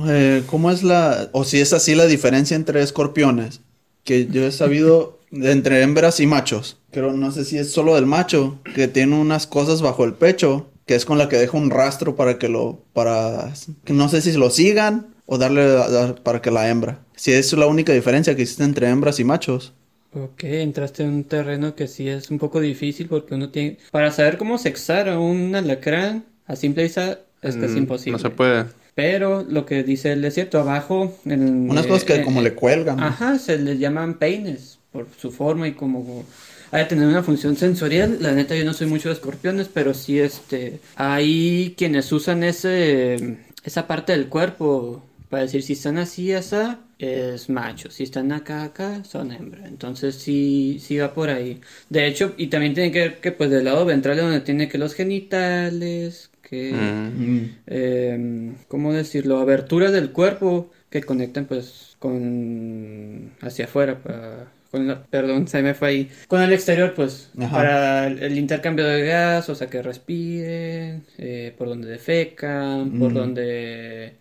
eh, 0.07 0.43
¿cómo 0.47 0.71
es 0.71 0.83
la, 0.83 1.31
o 1.33 1.45
si 1.45 1.61
es 1.61 1.73
así 1.73 1.95
la 1.95 2.05
diferencia 2.07 2.57
entre 2.57 2.83
escorpiones? 2.83 3.61
Que 4.03 4.27
yo 4.27 4.45
he 4.45 4.53
sabido 4.53 5.19
entre 5.33 5.81
hembras 5.81 6.21
y 6.21 6.27
machos. 6.27 6.77
Pero 6.91 7.15
no 7.15 7.33
sé 7.33 7.47
si 7.47 7.57
es 7.57 7.73
solo 7.73 7.95
del 7.95 8.05
macho, 8.05 8.59
que 8.75 8.87
tiene 8.87 9.17
unas 9.19 9.47
cosas 9.47 9.81
bajo 9.81 10.05
el 10.05 10.13
pecho, 10.13 10.67
que 10.85 10.95
es 10.95 11.07
con 11.07 11.17
la 11.17 11.31
que 11.31 11.39
deja 11.39 11.57
un 11.57 11.71
rastro 11.71 12.17
para 12.17 12.39
que 12.39 12.51
lo, 12.51 12.83
para, 12.93 13.55
no 13.87 14.09
sé 14.11 14.21
si 14.21 14.33
lo 14.35 14.51
sigan 14.51 15.14
o 15.27 15.39
darle 15.39 15.63
a- 15.63 16.05
a- 16.05 16.15
para 16.17 16.41
que 16.43 16.51
la 16.51 16.69
hembra. 16.69 17.01
Si 17.17 17.33
es 17.33 17.53
la 17.53 17.67
única 17.67 17.93
diferencia 17.93 18.35
que 18.37 18.43
existe 18.43 18.65
entre 18.65 18.89
hembras 18.89 19.21
y 19.21 19.25
machos. 19.25 19.73
Ok, 20.13 20.45
entraste 20.45 21.03
en 21.03 21.09
un 21.11 21.25
terreno 21.25 21.75
que 21.75 21.89
sí 21.89 22.09
es 22.09 22.31
un 22.31 22.39
poco 22.39 22.61
difícil 22.61 23.09
porque 23.09 23.35
uno 23.35 23.51
tiene... 23.51 23.79
Para 23.91 24.13
saber 24.13 24.39
cómo 24.39 24.59
sexar 24.59 25.09
a 25.09 25.19
un 25.19 25.55
alacrán 25.57 26.25
a 26.47 26.55
simple 26.55 26.85
vista 26.85 27.19
es 27.43 27.57
que 27.57 27.67
es 27.67 27.73
Mm, 27.73 27.79
imposible. 27.79 28.13
No 28.13 28.19
se 28.19 28.31
puede. 28.31 28.67
Pero 28.95 29.43
lo 29.43 29.67
que 29.67 29.83
dice 29.83 30.13
el 30.13 30.23
desierto, 30.23 30.61
abajo... 30.61 31.13
En, 31.25 31.69
Unas 31.69 31.87
cosas 31.87 32.05
que 32.05 32.15
eh, 32.15 32.23
como 32.23 32.41
eh, 32.41 32.45
le 32.45 32.55
cuelgan. 32.55 33.01
Ajá, 33.01 33.39
se 33.41 33.59
les 33.59 33.79
llaman 33.81 34.15
peines 34.19 34.79
por 34.93 35.09
su 35.19 35.33
forma 35.33 35.67
y 35.67 35.73
como 35.73 36.25
hay 36.71 36.83
de 36.85 36.89
tener 36.91 37.09
una 37.09 37.25
función 37.25 37.57
sensorial. 37.57 38.19
La 38.21 38.33
neta 38.33 38.55
yo 38.55 38.65
no 38.65 38.73
soy 38.73 38.87
mucho 38.87 39.09
de 39.09 39.15
escorpiones, 39.15 39.69
pero 39.73 39.95
sí 39.95 40.21
este 40.21 40.79
hay 40.95 41.75
quienes 41.77 42.13
usan 42.13 42.45
ese 42.45 43.39
esa 43.65 43.87
parte 43.89 44.13
del 44.13 44.29
cuerpo 44.29 45.03
para 45.29 45.43
decir 45.45 45.63
si 45.63 45.73
están 45.75 45.99
así 45.99 46.31
esa 46.33 46.81
es 46.99 47.49
macho, 47.51 47.91
si 47.91 48.05
están 48.05 48.31
acá 48.33 48.63
acá 48.65 49.03
son 49.05 49.33
hembra. 49.33 49.67
Entonces 49.67 50.15
sí 50.17 50.79
sí 50.81 50.99
va 50.99 51.13
por 51.15 51.29
ahí. 51.31 51.61
De 51.91 52.07
hecho, 52.07 52.35
y 52.37 52.47
también 52.49 52.75
tiene 52.75 52.93
que 52.93 53.01
ver 53.01 53.21
que 53.21 53.33
pues 53.33 53.51
del 53.51 53.65
lado 53.65 53.85
ventral 53.85 54.17
es 54.19 54.23
donde 54.25 54.41
tiene 54.41 54.69
que 54.69 54.79
los 54.79 54.95
genitales, 54.95 56.31
que 56.43 56.73
Mm. 56.73 57.51
Eh, 57.67 58.53
¿cómo 58.69 58.93
decirlo? 58.93 59.39
Aberturas 59.39 59.93
del 59.93 60.13
cuerpo 60.13 60.71
que 60.91 61.03
conectan 61.03 61.47
pues 61.47 61.97
con 61.99 63.33
hacia 63.41 63.65
afuera, 63.67 63.99
pa- 64.03 64.51
con 64.71 64.87
la- 64.89 65.05
perdón, 65.07 65.47
se 65.49 65.63
me 65.63 65.75
fue 65.75 65.89
ahí, 65.89 66.11
con 66.29 66.43
el 66.43 66.53
exterior 66.53 66.95
pues, 66.95 67.31
Ajá. 67.39 67.51
para 67.57 68.07
el, 68.09 68.23
el 68.23 68.39
intercambio 68.39 68.85
de 68.87 69.05
gas, 69.07 69.49
o 69.49 69.55
sea, 69.55 69.69
que 69.69 69.83
respiren, 69.83 71.05
eh, 71.19 71.55
por 71.57 71.69
donde 71.69 71.89
defecan, 71.89 72.99
por 72.99 73.11
Mm. 73.13 73.15
donde 73.15 74.13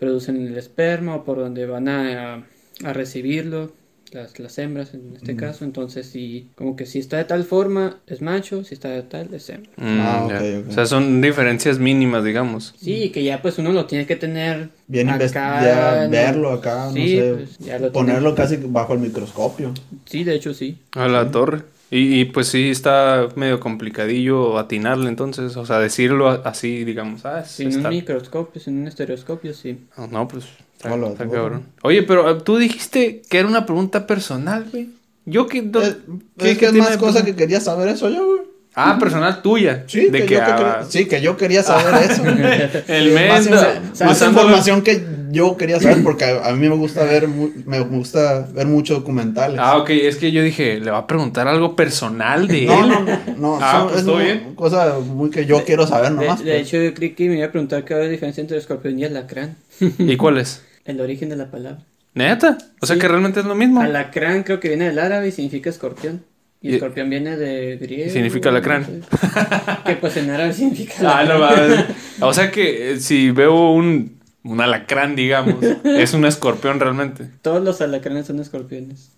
producen 0.00 0.44
el 0.46 0.56
esperma 0.58 1.14
o 1.16 1.24
por 1.24 1.38
donde 1.38 1.66
van 1.66 1.88
a, 1.88 2.46
a 2.84 2.92
recibirlo, 2.92 3.72
las, 4.12 4.40
las 4.40 4.58
hembras 4.58 4.92
en 4.94 5.12
este 5.14 5.36
caso. 5.36 5.64
Entonces, 5.64 6.06
si 6.06 6.48
como 6.56 6.74
que 6.74 6.84
si 6.86 6.98
está 6.98 7.18
de 7.18 7.24
tal 7.26 7.44
forma 7.44 7.98
es 8.08 8.20
macho, 8.22 8.64
si 8.64 8.74
está 8.74 8.88
de 8.88 9.02
tal 9.02 9.32
es 9.32 9.48
hembra. 9.50 9.70
Mm, 9.76 10.00
Ah. 10.00 10.28
O 10.68 10.72
sea, 10.72 10.86
son 10.86 11.20
diferencias 11.20 11.78
mínimas, 11.78 12.24
digamos. 12.24 12.74
Sí, 12.80 13.10
que 13.10 13.22
ya 13.22 13.40
pues 13.40 13.58
uno 13.58 13.70
lo 13.70 13.86
tiene 13.86 14.06
que 14.06 14.16
tener 14.16 14.70
Bien 14.88 15.10
acá, 15.10 16.08
verlo 16.10 16.50
acá, 16.50 16.90
Sí, 16.92 16.98
no 17.16 17.22
sé. 17.22 17.34
pues, 17.34 17.58
ya 17.58 17.78
lo 17.78 17.92
ponerlo 17.92 18.34
casi 18.34 18.56
bajo 18.56 18.94
el 18.94 18.98
microscopio. 18.98 19.72
Sí, 20.06 20.24
de 20.24 20.34
hecho 20.34 20.54
sí. 20.54 20.78
A 20.96 21.06
la 21.06 21.30
torre. 21.30 21.62
Y, 21.90 22.20
y, 22.20 22.24
pues 22.26 22.46
sí, 22.46 22.70
está 22.70 23.28
medio 23.34 23.58
complicadillo 23.58 24.58
atinarle 24.58 25.08
entonces, 25.08 25.56
o 25.56 25.66
sea, 25.66 25.78
decirlo 25.80 26.28
a- 26.28 26.34
así, 26.44 26.84
digamos, 26.84 27.26
ah, 27.26 27.44
Sin 27.44 27.76
un 27.76 27.88
microscopio, 27.88 28.60
sin 28.60 28.78
un 28.82 28.86
estereoscopio, 28.86 29.52
sí. 29.54 29.86
No, 29.98 30.06
No, 30.06 30.28
pues 30.28 30.44
está, 30.76 30.92
Hola, 30.94 31.08
está 31.08 31.24
hola. 31.24 31.32
cabrón. 31.32 31.62
Oye, 31.82 32.02
pero 32.04 32.28
ah, 32.28 32.38
tú 32.38 32.58
dijiste 32.58 33.22
que 33.28 33.38
era 33.38 33.48
una 33.48 33.66
pregunta 33.66 34.06
personal, 34.06 34.66
güey. 34.70 34.90
Yo 35.26 35.48
que... 35.48 35.62
do- 35.62 35.82
Es, 35.82 35.96
¿qué- 36.38 36.50
es 36.52 36.58
que 36.58 36.72
más 36.72 36.96
cosa 36.96 37.24
que 37.24 37.34
quería 37.34 37.60
saber 37.60 37.88
eso 37.88 38.08
yo, 38.08 38.24
güey. 38.24 38.40
Ah, 38.74 38.96
personal 39.00 39.42
tuya. 39.42 39.84
Sí, 39.88 40.06
de 40.10 40.20
que 40.20 40.26
que, 40.26 40.34
yo 40.34 40.40
ah, 40.42 40.84
sí, 40.88 41.06
que 41.06 41.20
yo 41.20 41.36
quería 41.36 41.62
saber 41.62 42.10
eso. 42.10 42.22
el 42.88 43.12
Más, 43.28 43.44
men 43.48 43.54
inf- 43.58 44.04
más 44.06 44.22
información 44.22 44.82
que 44.82 45.04
yo 45.32 45.56
quería 45.56 45.80
saber 45.80 46.02
porque 46.04 46.24
a, 46.24 46.46
a 46.48 46.52
mí 46.54 46.68
me 46.68 46.74
gusta 46.76 47.04
ver 47.04 47.26
me 47.28 47.80
gusta 47.80 48.46
ver 48.52 48.66
muchos 48.68 48.98
documentales. 48.98 49.58
Ah, 49.60 49.76
ok, 49.78 49.90
es 49.90 50.16
que 50.16 50.30
yo 50.32 50.42
dije, 50.42 50.78
le 50.80 50.90
va 50.92 50.98
a 50.98 51.06
preguntar 51.06 51.48
algo 51.48 51.74
personal 51.74 52.46
de 52.46 52.66
no, 52.66 52.80
él. 52.84 52.88
no, 52.88 53.00
no, 53.00 53.18
no, 53.36 53.58
Ah, 53.62 53.72
son- 53.80 53.88
pues, 53.88 53.98
es 54.00 54.04
todo 54.06 54.14
una 54.16 54.24
bien. 54.24 54.54
cosa 54.54 54.98
muy 55.00 55.30
que 55.30 55.46
yo 55.46 55.64
quiero 55.64 55.86
saber 55.86 56.10
De, 56.12 56.16
nomás. 56.16 56.38
de 56.44 56.52
pues. 56.52 56.62
hecho, 56.62 56.76
yo 56.82 56.94
creí 56.94 57.10
que 57.14 57.28
me 57.28 57.36
iba 57.38 57.46
a 57.46 57.50
preguntar 57.50 57.84
qué 57.84 57.94
es 57.94 58.00
la 58.00 58.06
diferencia 58.06 58.40
entre 58.40 58.56
escorpión 58.58 58.98
y 58.98 59.04
alacrán. 59.04 59.56
¿Y 59.98 60.16
cuál 60.16 60.38
es? 60.38 60.62
El 60.84 61.00
origen 61.00 61.28
de 61.28 61.36
la 61.36 61.50
palabra. 61.50 61.80
¿Neta? 62.14 62.56
O 62.80 62.86
sea 62.86 62.96
Sí. 62.96 63.00
que 63.00 63.08
realmente 63.08 63.40
es 63.40 63.46
lo 63.46 63.54
mismo. 63.54 63.80
Alacrán 63.82 64.42
creo 64.44 64.58
que 64.60 64.68
viene 64.68 64.86
del 64.86 64.98
árabe 64.98 65.28
y 65.28 65.32
significa 65.32 65.70
escorpión. 65.70 66.24
Y 66.62 66.70
Y- 66.70 66.74
escorpión 66.74 67.08
viene 67.08 67.36
de 67.36 67.76
griego. 67.78 68.10
Significa 68.12 68.50
alacrán. 68.50 68.86
no 69.10 69.18
sé. 69.18 69.76
que 69.86 69.96
pues 69.96 70.16
en 70.18 70.30
árabe 70.30 70.52
significa 70.52 70.94
Ah, 71.00 71.24
no 71.24 71.34
alacrán. 71.34 71.70
mames. 71.70 71.84
O 72.20 72.32
sea 72.34 72.50
que 72.50 72.92
eh, 72.92 73.00
si 73.00 73.30
veo 73.30 73.70
un, 73.72 74.20
un 74.44 74.60
alacrán, 74.60 75.16
digamos, 75.16 75.56
es 75.84 76.12
un 76.14 76.26
escorpión 76.26 76.78
realmente. 76.80 77.28
Todos 77.42 77.62
los 77.62 77.80
alacranes 77.80 78.26
son 78.26 78.40
escorpiones. 78.40 79.10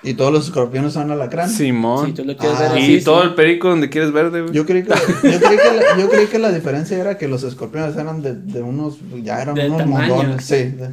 Y 0.00 0.14
todos 0.14 0.32
los 0.32 0.44
escorpiones 0.44 0.92
son 0.92 1.10
alacrán. 1.10 1.50
Simón. 1.50 2.06
Si 2.06 2.12
tú 2.12 2.24
lo 2.24 2.36
quieres 2.36 2.56
Ah. 2.60 2.72
ver 2.72 2.88
y 2.88 3.02
todo 3.02 3.24
el 3.24 3.34
perico 3.34 3.68
donde 3.68 3.90
quieres 3.90 4.12
verde, 4.12 4.42
güey. 4.42 4.54
Yo 4.54 4.64
creí 4.64 4.84
que, 4.84 4.90
yo 4.90 5.40
creí 5.40 5.58
que, 5.58 5.76
la, 5.76 5.98
yo 5.98 6.08
creí 6.08 6.26
que 6.26 6.38
la 6.38 6.52
diferencia 6.52 6.96
era 6.96 7.18
que 7.18 7.26
los 7.26 7.42
escorpiones 7.42 7.96
eran 7.96 8.22
de, 8.22 8.34
de 8.34 8.62
unos, 8.62 8.98
ya 9.24 9.42
eran 9.42 9.56
De 9.56 9.66
unos 9.66 9.78
tamaño. 9.78 10.14
mondones. 10.14 10.44
Sí, 10.44 10.54
de- 10.54 10.90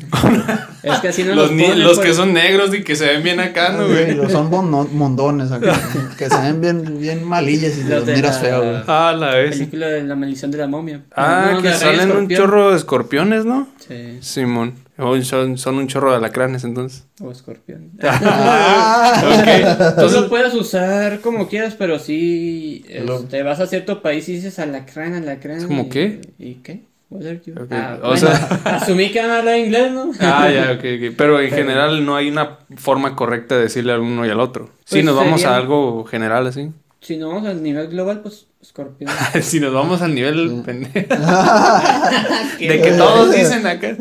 Es 0.81 0.99
que 1.01 1.09
así 1.09 1.23
no 1.23 1.29
los, 1.35 1.51
los, 1.51 1.51
ni- 1.51 1.75
los 1.75 1.99
que 1.99 2.13
son 2.15 2.33
negros 2.33 2.73
y 2.73 2.83
que 2.83 2.95
se 2.95 3.05
ven 3.05 3.21
bien 3.21 3.39
acá, 3.39 3.73
¿no, 3.73 3.87
güey? 3.87 4.11
Sí, 4.11 4.17
son 4.31 4.49
mondones 4.49 5.51
acá, 5.51 5.73
que 6.17 6.27
se 6.27 6.37
ven 6.41 6.59
bien, 6.59 6.99
bien 6.99 7.23
malillas 7.23 7.77
y 7.77 7.83
Los 7.83 8.07
los 8.07 8.15
miras 8.15 8.35
la- 8.37 8.41
feo, 8.41 8.63
güey. 8.63 8.83
Ah, 8.87 9.15
la 9.17 9.35
vez. 9.35 9.51
película 9.51 9.85
de 9.87 10.03
la 10.03 10.15
maldición 10.15 10.49
de 10.49 10.57
la 10.57 10.67
momia. 10.67 11.01
Ah, 11.15 11.51
No, 11.53 11.61
que 11.61 11.71
salen 11.73 12.11
un 12.11 12.27
chorro 12.27 12.71
de 12.71 12.77
escorpiones, 12.77 13.45
¿no? 13.45 13.67
Sí, 13.87 14.17
Simón. 14.21 14.73
O 14.97 15.19
son, 15.23 15.57
son 15.57 15.75
un 15.75 15.87
chorro 15.87 16.11
de 16.11 16.17
alacranes, 16.17 16.63
entonces. 16.63 17.05
o 17.21 17.31
escorpión. 17.31 17.91
Ah. 18.01 19.95
ok. 19.97 20.07
Tú 20.07 20.09
lo 20.21 20.29
puedes 20.29 20.53
usar 20.53 21.19
como 21.21 21.47
quieras, 21.47 21.75
pero 21.77 21.99
si 21.99 22.85
Lo- 23.05 23.21
te 23.23 23.43
vas 23.43 23.59
a 23.59 23.67
cierto 23.67 24.01
país 24.01 24.27
y 24.29 24.33
dices 24.33 24.57
alacrán, 24.59 25.13
alacrán. 25.15 25.67
¿Cómo 25.67 25.83
y- 25.83 25.89
qué? 25.89 26.21
¿Y 26.39 26.53
qué? 26.55 26.83
What 27.09 27.25
are 27.25 27.39
you? 27.45 27.53
Ok, 27.53 27.67
Ah, 27.71 27.97
o 28.01 28.07
bueno, 28.09 28.17
sea- 28.27 28.45
asumí 28.81 29.11
que 29.11 29.21
van 29.21 29.29
a 29.31 29.37
hablar 29.39 29.59
inglés, 29.59 29.91
¿no? 29.91 30.11
Ah, 30.19 30.49
ya, 30.51 30.71
ok, 30.71 30.79
ok. 30.79 31.13
Pero 31.17 31.39
en 31.39 31.49
Pero- 31.49 31.55
general 31.55 32.05
no 32.05 32.15
hay 32.15 32.29
una 32.29 32.59
forma 32.77 33.15
correcta 33.15 33.55
de 33.55 33.63
decirle 33.63 33.91
al 33.93 33.99
uno 33.99 34.25
y 34.25 34.29
al 34.29 34.39
otro. 34.39 34.69
Si 34.85 34.95
Pues 34.95 35.05
nos 35.05 35.15
vamos 35.15 35.45
a 35.45 35.55
algo 35.55 36.03
general 36.05 36.47
así. 36.47 36.71
Si 37.01 37.17
no 37.17 37.29
vamos 37.29 37.47
al 37.47 37.61
nivel 37.61 37.87
global, 37.89 38.21
pues 38.21 38.47
escorpión. 38.67 39.09
si 39.41 39.59
nos 39.59 39.73
vamos 39.73 40.01
al 40.01 40.13
nivel 40.15 40.61
pendejo. 40.65 40.93
De 42.59 42.81
que 42.81 42.91
todos 42.97 43.31
dicen 43.33 43.65
acá. 43.67 43.95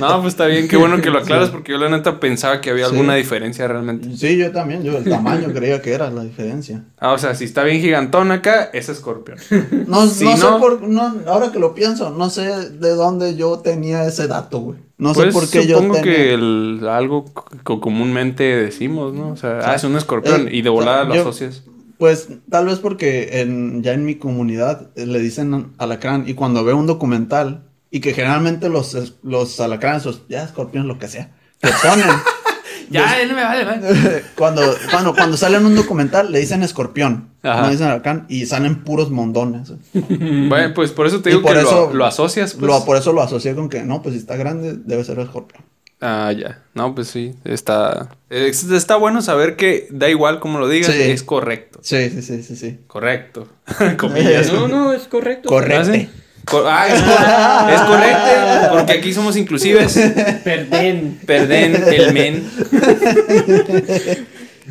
No, 0.00 0.20
pues 0.20 0.34
está 0.34 0.46
bien, 0.46 0.68
qué 0.68 0.76
bueno 0.76 1.00
que 1.00 1.10
lo 1.10 1.18
aclaras 1.18 1.50
porque 1.50 1.72
yo 1.72 1.78
la 1.78 1.88
neta 1.88 2.20
pensaba 2.20 2.60
que 2.60 2.70
había 2.70 2.86
Sí. 2.86 2.92
alguna 2.92 3.14
diferencia 3.14 3.66
realmente. 3.68 4.16
Sí, 4.16 4.36
yo 4.36 4.50
también, 4.52 4.82
yo 4.82 4.96
el 4.98 5.04
tamaño 5.04 5.52
creía 5.52 5.80
que 5.82 5.92
era 5.92 6.10
la 6.10 6.22
diferencia. 6.22 6.84
Ah, 6.98 7.12
o 7.12 7.18
sea, 7.18 7.34
si 7.34 7.44
está 7.44 7.64
bien 7.64 7.80
gigantón 7.80 8.30
acá, 8.32 8.70
es 8.72 8.88
escorpión. 8.88 9.38
No, 9.86 10.06
Si 10.06 10.24
no 10.24 10.36
sé 10.36 10.46
por, 10.60 10.82
no, 10.82 11.14
ahora 11.26 11.50
que 11.52 11.58
lo 11.58 11.74
pienso, 11.74 12.10
no 12.10 12.30
sé 12.30 12.42
de 12.70 12.90
dónde 12.90 13.36
yo 13.36 13.58
tenía 13.58 14.04
ese 14.06 14.26
dato, 14.28 14.60
güey. 14.60 14.78
No 14.96 15.12
sé 15.12 15.22
Pues 15.24 15.34
por 15.34 15.50
qué 15.50 15.66
yo 15.66 15.76
supongo 15.78 15.96
tenía... 15.96 16.14
que 16.16 16.34
el, 16.34 16.86
algo 16.88 17.24
que 17.24 17.80
comúnmente 17.80 18.44
decimos, 18.44 19.12
¿no? 19.12 19.30
O 19.30 19.36
sea, 19.36 19.58
ah, 19.64 19.74
es 19.74 19.82
un 19.84 19.96
escorpión 19.96 20.46
Eh, 20.48 20.56
y 20.56 20.62
de 20.62 20.70
volada 20.70 21.04
lo 21.04 21.14
yo- 21.16 21.20
asocias. 21.22 21.62
Pues 21.98 22.28
tal 22.50 22.66
vez 22.66 22.78
porque 22.80 23.40
en, 23.40 23.82
ya 23.82 23.92
en 23.92 24.04
mi 24.04 24.16
comunidad 24.16 24.88
eh, 24.96 25.06
le 25.06 25.18
dicen 25.20 25.72
alacrán 25.78 26.24
y 26.28 26.34
cuando 26.34 26.64
veo 26.64 26.76
un 26.76 26.86
documental 26.86 27.64
y 27.90 28.00
que 28.00 28.12
generalmente 28.14 28.68
los, 28.68 29.14
los 29.22 29.60
alacranes, 29.60 30.04
o 30.06 30.14
ya 30.28 30.42
escorpiones, 30.44 30.88
lo 30.88 30.98
que 30.98 31.08
sea, 31.08 31.30
que 31.60 31.70
ponen... 31.82 32.06
Ya, 32.90 33.06
no 33.26 33.34
me 33.34 33.42
vale, 33.42 33.64
vale. 33.64 34.22
cuando, 34.36 34.60
cuando, 34.90 35.14
cuando 35.14 35.38
sale 35.38 35.56
en 35.56 35.64
un 35.64 35.74
documental 35.74 36.30
le 36.30 36.38
dicen 36.38 36.62
escorpión, 36.62 37.30
Ajá. 37.42 37.62
no 37.62 37.70
dicen 37.70 37.86
alacrán 37.86 38.26
y 38.28 38.44
salen 38.44 38.84
puros 38.84 39.10
mondones. 39.10 39.72
Bueno, 39.94 40.74
pues 40.74 40.90
por 40.92 41.06
eso 41.06 41.22
te 41.22 41.30
Y 41.30 41.32
digo 41.32 41.42
por 41.44 41.54
que 41.54 41.60
eso- 41.62 41.86
lo, 41.88 41.94
lo 41.94 42.04
asocias, 42.04 42.52
pues. 42.52 42.66
Lo- 42.66 42.84
por 42.84 42.98
eso 42.98 43.14
lo 43.14 43.22
asocié 43.22 43.54
con 43.54 43.70
que 43.70 43.82
no, 43.84 44.02
pues 44.02 44.12
si 44.14 44.18
está 44.20 44.36
grande 44.36 44.74
debe 44.76 45.02
ser 45.02 45.18
escorpión. 45.18 45.62
Ah, 46.06 46.30
ya. 46.32 46.58
No, 46.74 46.94
pues 46.94 47.08
sí, 47.08 47.34
está... 47.44 48.10
es- 48.28 48.70
está 48.70 48.96
bueno 48.96 49.22
saber 49.22 49.56
que 49.56 49.86
da 49.90 50.10
igual 50.10 50.38
como 50.38 50.58
lo 50.58 50.68
digas, 50.68 50.92
Sí. 50.92 51.00
es 51.00 51.22
correcto. 51.22 51.78
Sí, 51.82 52.10
sí, 52.10 52.20
sí, 52.20 52.42
sí, 52.42 52.56
sí. 52.56 52.78
Correcto. 52.86 53.48
Comillas. 53.96 54.52
No, 54.52 54.68
no, 54.68 54.92
es 54.92 55.04
correcto. 55.04 55.48
Correcto. 55.48 55.92
¿Ah, 56.66 56.84
ah, 56.86 56.88
es, 56.92 57.00
cor- 57.00 57.74
es 57.74 57.80
correcto, 57.88 58.76
porque 58.76 58.92
aquí 58.92 59.14
somos 59.14 59.34
inclusives. 59.38 59.94
Perden. 60.44 61.18
Perden 61.24 61.74
el 61.90 62.12
men. 62.12 62.46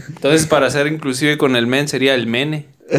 Entonces, 0.10 0.46
para 0.46 0.70
ser 0.70 0.86
inclusive 0.86 1.40
con 1.40 1.56
el 1.56 1.66
men 1.66 1.88
sería 1.88 2.14
el 2.14 2.28
mene. 2.28 2.68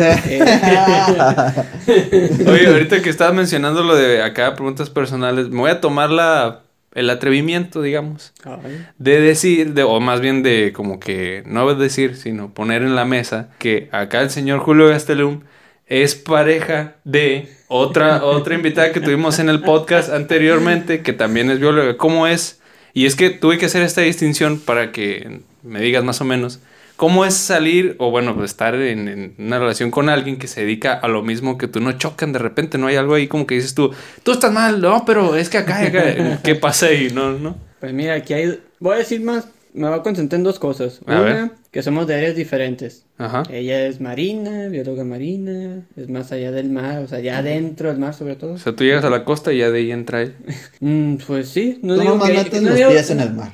Oye, 2.47 2.67
ahorita 2.67 3.01
que 3.03 3.11
estabas 3.11 3.35
mencionando 3.35 3.83
lo 3.85 3.95
de 3.95 4.23
acá, 4.23 4.55
preguntas 4.55 4.91
personales, 4.91 5.51
me 5.51 5.59
voy 5.61 5.71
a 5.71 5.81
tomar 5.81 6.11
la, 6.11 6.61
el 6.95 7.11
atrevimiento, 7.11 7.83
digamos, 7.83 8.33
Ay, 8.45 8.87
de 8.99 9.21
decir, 9.21 9.75
de, 9.75 9.83
o 9.83 10.01
más 10.01 10.21
bien 10.21 10.43
de 10.43 10.73
como 10.73 11.01
que, 11.01 11.43
no 11.47 11.75
decir, 11.75 12.17
sino 12.17 12.55
poner 12.55 12.83
en 12.83 12.95
la 12.95 13.05
mesa 13.05 13.51
que 13.59 13.89
acá 13.93 14.23
el 14.23 14.31
señor 14.31 14.61
Julio 14.61 14.89
Gastelum 14.89 15.41
es 15.87 16.15
pareja 16.15 16.95
de 17.05 17.49
otra, 17.69 18.25
otra 18.25 18.55
invitada 18.55 18.93
que 18.93 19.01
tuvimos 19.01 19.39
en 19.39 19.49
el 19.49 19.61
podcast 19.61 20.11
anteriormente, 20.11 21.03
que 21.03 21.13
también 21.13 21.51
es 21.51 21.61
bióloga. 21.61 21.97
¿Cómo 21.97 22.27
es? 22.27 22.61
Y 22.93 23.07
es 23.07 23.17
que 23.17 23.31
tuve 23.31 23.59
que 23.59 23.67
hacer 23.67 23.83
esta 23.83 24.01
distinción 24.01 24.61
para 24.61 24.93
que 24.93 25.41
me 25.63 25.81
digas 25.81 26.05
más 26.05 26.21
o 26.21 26.25
menos. 26.25 26.61
¿Cómo 26.97 27.25
es 27.25 27.35
salir 27.35 27.97
o 27.99 28.11
bueno, 28.11 28.37
pues, 28.37 28.53
estar 28.53 28.75
en, 28.77 29.09
en 29.09 29.35
una 29.39 29.59
relación 29.59 29.91
con 29.91 30.09
alguien 30.09 30.39
que 30.39 30.47
se 30.47 30.61
dedica 30.61 30.93
a 30.95 31.09
lo 31.09 31.23
mismo 31.23 31.59
que 31.59 31.67
tú? 31.67 31.81
No 31.81 31.93
chocan 31.93 32.33
de 32.33 32.39
repente, 32.39 32.79
no 32.79 32.87
hay 32.87 32.97
algo 32.97 33.15
ahí 33.15 33.27
como 33.27 33.47
que 33.47 33.57
dices 33.57 33.75
tú, 33.75 33.91
tú 34.23 34.33
estás 34.33 34.53
mal, 34.53 34.81
no, 34.81 35.05
pero 35.05 35.35
es 35.35 35.49
que 35.51 35.59
acá, 35.59 35.81
acá 35.83 36.41
¿qué 36.45 36.55
pasa 36.55 36.87
ahí? 36.87 37.11
No, 37.13 37.33
no. 37.33 37.57
Pues 37.81 37.93
mira, 37.93 38.15
aquí 38.15 38.33
hay. 38.35 38.61
Voy 38.79 38.95
a 38.95 38.99
decir 38.99 39.21
más. 39.23 39.49
Me 39.73 39.89
voy 39.89 39.99
a 39.99 40.03
concentrar 40.03 40.39
en 40.39 40.45
dos 40.45 40.61
cosas. 40.61 41.01
A 41.05 41.11
Una, 41.11 41.21
ver. 41.23 41.51
que 41.73 41.83
somos 41.83 42.07
de 42.07 42.15
áreas 42.15 42.37
diferentes. 42.37 43.05
Ajá. 43.19 43.43
Ella 43.51 43.87
es 43.89 44.01
marina, 44.01 44.69
bióloga 44.69 45.03
marina, 45.03 45.83
es 45.97 46.09
más 46.09 46.31
allá 46.31 46.53
del 46.53 46.71
mar, 46.71 47.01
o 47.01 47.09
sea, 47.09 47.19
ya 47.19 47.39
adentro 47.39 47.89
del 47.89 47.99
mar 47.99 48.15
sobre 48.15 48.37
todo. 48.37 48.53
O 48.53 48.59
sea, 48.59 48.77
tú 48.77 48.85
llegas 48.85 49.05
a 49.05 49.11
la 49.11 49.25
costa 49.25 49.53
y 49.53 49.59
ya 49.59 49.71
de 49.73 49.81
ahí 49.81 49.91
entra 49.91 50.23
él. 50.23 50.37
Mm, 50.81 51.17
pues 51.27 51.49
sí, 51.49 51.81
no 51.83 51.95
Tú 51.97 52.01
digo 52.03 52.13
nomás 52.13 52.31
que, 52.49 52.61
no 52.61 52.69
los 52.69 52.79
digo- 52.79 52.91
pies 52.91 53.11
en 53.11 53.19
el 53.21 53.33
mar. 53.35 53.51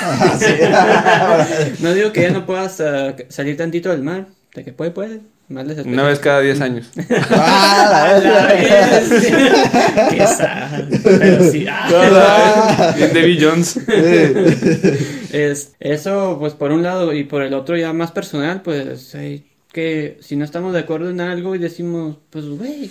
Ah, 0.00 1.46
no 1.80 1.94
digo 1.94 2.12
que 2.12 2.22
ya 2.22 2.30
no 2.30 2.46
puedas 2.46 2.80
ah, 2.80 3.14
salir 3.28 3.56
tantito 3.56 3.90
del 3.90 4.02
mar, 4.02 4.26
de 4.54 4.64
que 4.64 4.72
puede, 4.72 4.90
puede. 4.90 5.20
Más 5.48 5.66
les 5.66 5.78
Una 5.86 6.02
vez 6.02 6.18
cada 6.18 6.40
10 6.40 6.60
años. 6.60 6.90
Ah, 7.30 8.20
la 8.22 8.46
vez. 8.48 9.08
Qué 10.10 10.26
sad, 10.26 10.84
pero 11.02 11.50
sí. 11.50 11.66
ah. 11.70 12.92
Bien 12.96 13.14
Debbie 13.14 13.38
Jones. 13.40 13.78
Es, 15.32 15.74
eso, 15.80 16.36
pues 16.38 16.52
por 16.52 16.70
un 16.70 16.82
lado, 16.82 17.14
y 17.14 17.24
por 17.24 17.42
el 17.42 17.54
otro 17.54 17.76
ya 17.76 17.94
más 17.94 18.12
personal, 18.12 18.60
pues 18.60 19.14
hay 19.14 19.46
que 19.72 20.18
si 20.20 20.36
no 20.36 20.44
estamos 20.44 20.72
de 20.72 20.80
acuerdo 20.80 21.10
en 21.10 21.20
algo 21.20 21.54
y 21.54 21.58
decimos, 21.58 22.16
pues 22.30 22.46
güey, 22.46 22.90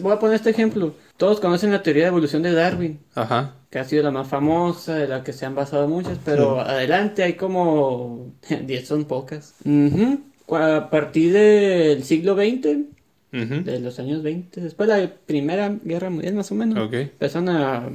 voy 0.00 0.12
a 0.12 0.18
poner 0.18 0.36
este 0.36 0.50
ejemplo. 0.50 0.94
Todos 1.16 1.40
conocen 1.40 1.72
la 1.72 1.82
teoría 1.82 2.04
de 2.04 2.08
evolución 2.08 2.42
de 2.42 2.52
Darwin, 2.52 3.00
Ajá. 3.14 3.54
Que 3.70 3.78
ha 3.78 3.84
sido 3.84 4.02
la 4.02 4.10
más 4.10 4.28
famosa, 4.28 4.94
de 4.96 5.08
la 5.08 5.22
que 5.24 5.32
se 5.32 5.44
han 5.46 5.54
basado 5.54 5.88
muchas, 5.88 6.18
pero 6.24 6.60
adelante 6.60 7.22
hay 7.22 7.34
como 7.34 8.32
10 8.66 8.86
son 8.88 9.04
pocas. 9.04 9.54
Ujú. 9.64 10.20
Cu- 10.46 10.56
A 10.56 10.88
partir 10.90 11.32
del 11.32 12.02
siglo 12.04 12.34
XX, 12.34 12.86
Ujú. 13.30 13.62
de 13.62 13.80
los 13.80 13.98
años 13.98 14.22
20, 14.22 14.60
después 14.62 14.88
de 14.88 15.02
la 15.02 15.12
Primera 15.26 15.68
Guerra 15.84 16.08
Mundial 16.08 16.34
más 16.34 16.50
o 16.50 16.54
menos, 16.54 16.78
Ok. 16.88 16.94
empezaron 16.94 17.50
a, 17.50 17.90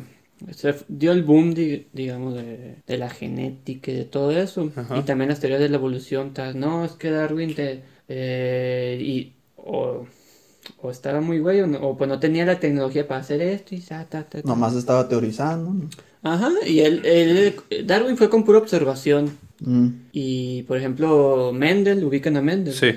se 0.51 0.75
dio 0.87 1.11
el 1.11 1.23
boom, 1.23 1.55
di- 1.55 1.87
digamos, 1.93 2.35
de, 2.35 2.75
de 2.85 2.97
la 2.97 3.09
genética 3.09 3.89
y 3.91 3.95
de 3.95 4.05
todo 4.05 4.29
eso. 4.31 4.71
Y 4.95 5.01
también 5.01 5.29
las 5.29 5.39
teorías 5.39 5.59
de 5.61 5.69
la 5.69 5.77
evolución, 5.77 6.33
tal, 6.35 6.59
no, 6.59 6.85
es 6.85 6.91
que 6.91 7.09
Darwin 7.09 7.55
te, 7.55 7.81
eh, 8.09 8.99
y, 9.01 9.33
o, 9.57 10.05
o 10.81 10.91
estaba 10.91 11.21
muy 11.21 11.39
güey, 11.39 11.61
o, 11.61 11.67
no- 11.67 11.79
o 11.79 11.97
pues 11.97 12.07
no 12.09 12.19
tenía 12.19 12.45
la 12.45 12.59
tecnología 12.59 13.07
para 13.07 13.21
hacer 13.21 13.41
esto 13.41 13.75
y 13.75 13.79
ta, 13.79 14.05
ta, 14.05 14.23
ta, 14.23 14.41
ta. 14.41 14.47
Nomás 14.47 14.75
estaba 14.75 15.07
teorizando. 15.07 15.73
Ajá, 16.21 16.49
y 16.65 16.79
él, 16.79 17.01
él- 17.05 17.55
Darwin 17.85 18.17
fue 18.17 18.29
con 18.29 18.43
pura 18.45 18.59
observación. 18.59 19.31
Mm. 19.59 19.87
Y, 20.11 20.63
por 20.63 20.77
ejemplo, 20.77 21.51
Mendel, 21.53 22.03
ubican 22.03 22.37
a 22.37 22.41
Mendel. 22.41 22.73
Sí. 22.73 22.91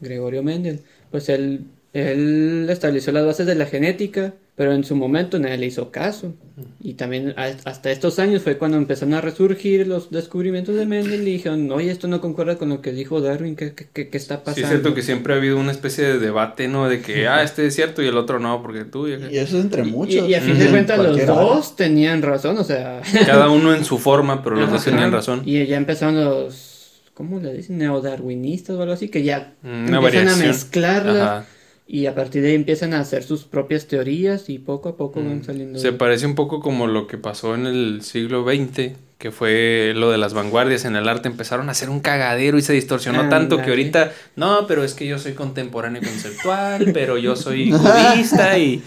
Gregorio 0.00 0.42
Mendel. 0.42 0.80
Pues 1.10 1.28
él, 1.28 1.64
él 1.92 2.66
estableció 2.70 3.12
las 3.12 3.24
bases 3.26 3.46
de 3.46 3.54
la 3.54 3.66
genética, 3.66 4.34
pero 4.58 4.72
en 4.72 4.82
su 4.82 4.96
momento 4.96 5.38
nadie 5.38 5.56
le 5.56 5.66
hizo 5.66 5.92
caso. 5.92 6.34
Y 6.82 6.94
también 6.94 7.32
hasta 7.36 7.92
estos 7.92 8.18
años 8.18 8.42
fue 8.42 8.58
cuando 8.58 8.76
empezaron 8.76 9.14
a 9.14 9.20
resurgir 9.20 9.86
los 9.86 10.10
descubrimientos 10.10 10.74
de 10.74 10.84
Mendel 10.84 11.22
y 11.28 11.32
dijeron, 11.34 11.70
oye, 11.70 11.92
esto 11.92 12.08
no 12.08 12.20
concuerda 12.20 12.58
con 12.58 12.68
lo 12.68 12.82
que 12.82 12.90
dijo 12.90 13.20
Darwin, 13.20 13.54
¿qué, 13.54 13.72
qué, 13.72 13.86
qué- 13.92 14.08
qué 14.08 14.16
está 14.18 14.34
Sí, 14.38 14.42
pasando? 14.44 14.66
es 14.66 14.68
cierto 14.72 14.94
que 14.96 15.02
siempre 15.02 15.32
ha 15.32 15.36
habido 15.36 15.56
una 15.58 15.70
especie 15.70 16.04
de 16.04 16.18
debate, 16.18 16.66
¿no? 16.66 16.88
De 16.88 17.00
que, 17.00 17.28
ah, 17.28 17.44
este 17.44 17.64
es 17.66 17.76
cierto 17.76 18.02
y 18.02 18.08
el 18.08 18.16
otro 18.16 18.40
no, 18.40 18.60
porque 18.60 18.84
tú 18.84 19.06
y. 19.06 19.12
Y 19.12 19.38
eso 19.38 19.58
es 19.58 19.64
entre 19.64 19.84
muchos. 19.84 20.28
Y, 20.28 20.34
a 20.34 20.40
fin 20.40 20.58
de 20.58 20.66
cuentas 20.66 20.98
los 20.98 21.24
dos 21.24 21.76
tenían 21.76 22.22
razón, 22.22 22.58
o 22.58 22.64
sea... 22.64 23.00
Cada 23.26 23.50
uno 23.50 23.72
en 23.72 23.84
su 23.84 23.98
forma, 23.98 24.42
pero 24.42 24.56
los 24.56 24.72
dos 24.72 24.84
tenían 24.84 25.12
razón. 25.12 25.42
Y 25.44 25.64
ya 25.66 25.76
empezaron 25.76 26.16
los, 26.16 27.00
¿cómo 27.14 27.38
le 27.38 27.54
dicen? 27.54 27.78
Neodarwinistas 27.78 28.74
o 28.74 28.82
algo 28.82 28.94
así, 28.94 29.08
que 29.08 29.22
ya 29.22 29.52
Una 29.62 29.98
empiezan 29.98 30.28
a 30.30 30.34
mezclarlas 30.36 31.22
Ajá. 31.22 31.46
Y 31.90 32.04
a 32.04 32.14
partir 32.14 32.42
de 32.42 32.48
ahí 32.48 32.54
empiezan 32.54 32.92
a 32.92 33.00
hacer 33.00 33.22
sus 33.22 33.44
propias 33.44 33.86
teorías 33.86 34.50
y 34.50 34.58
poco 34.58 34.90
a 34.90 34.96
poco 34.96 35.24
van 35.24 35.42
saliendo. 35.42 35.78
Mm. 35.78 35.82
Se 35.82 35.92
parece 35.92 36.26
un 36.26 36.34
poco 36.34 36.60
como 36.60 36.86
lo 36.86 37.06
que 37.06 37.16
pasó 37.16 37.54
en 37.54 37.66
el 37.66 38.02
siglo 38.02 38.44
XX, 38.44 38.92
que 39.16 39.30
fue 39.30 39.94
lo 39.96 40.10
de 40.10 40.18
las 40.18 40.34
vanguardias 40.34 40.84
en 40.84 40.96
el 40.96 41.08
arte. 41.08 41.28
Empezaron 41.28 41.70
a 41.70 41.72
hacer 41.72 41.88
un 41.88 42.00
cagadero 42.00 42.58
y 42.58 42.62
se 42.62 42.74
distorsionó 42.74 43.20
Ándale. 43.20 43.48
tanto 43.48 43.64
que 43.64 43.70
ahorita, 43.70 44.12
no, 44.36 44.66
pero 44.66 44.84
es 44.84 44.92
que 44.92 45.06
yo 45.06 45.18
soy 45.18 45.32
contemporáneo 45.32 46.02
conceptual, 46.02 46.90
pero 46.92 47.16
yo 47.16 47.36
soy 47.36 47.70
cubista 47.70 48.58
y... 48.58 48.82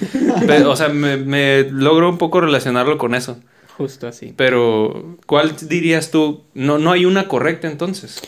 pero, 0.45 0.69
o 0.69 0.75
sea, 0.75 0.89
me, 0.89 1.17
me 1.17 1.63
logro 1.71 2.07
un 2.07 2.19
poco 2.19 2.39
relacionarlo 2.39 2.99
con 2.99 3.15
eso. 3.15 3.39
Justo 3.77 4.07
así. 4.07 4.35
Pero, 4.37 5.17
¿cuál 5.25 5.55
dirías 5.59 6.11
tú? 6.11 6.43
No, 6.53 6.77
no 6.77 6.91
hay 6.91 7.05
una 7.05 7.27
correcta 7.27 7.67
entonces. 7.67 8.21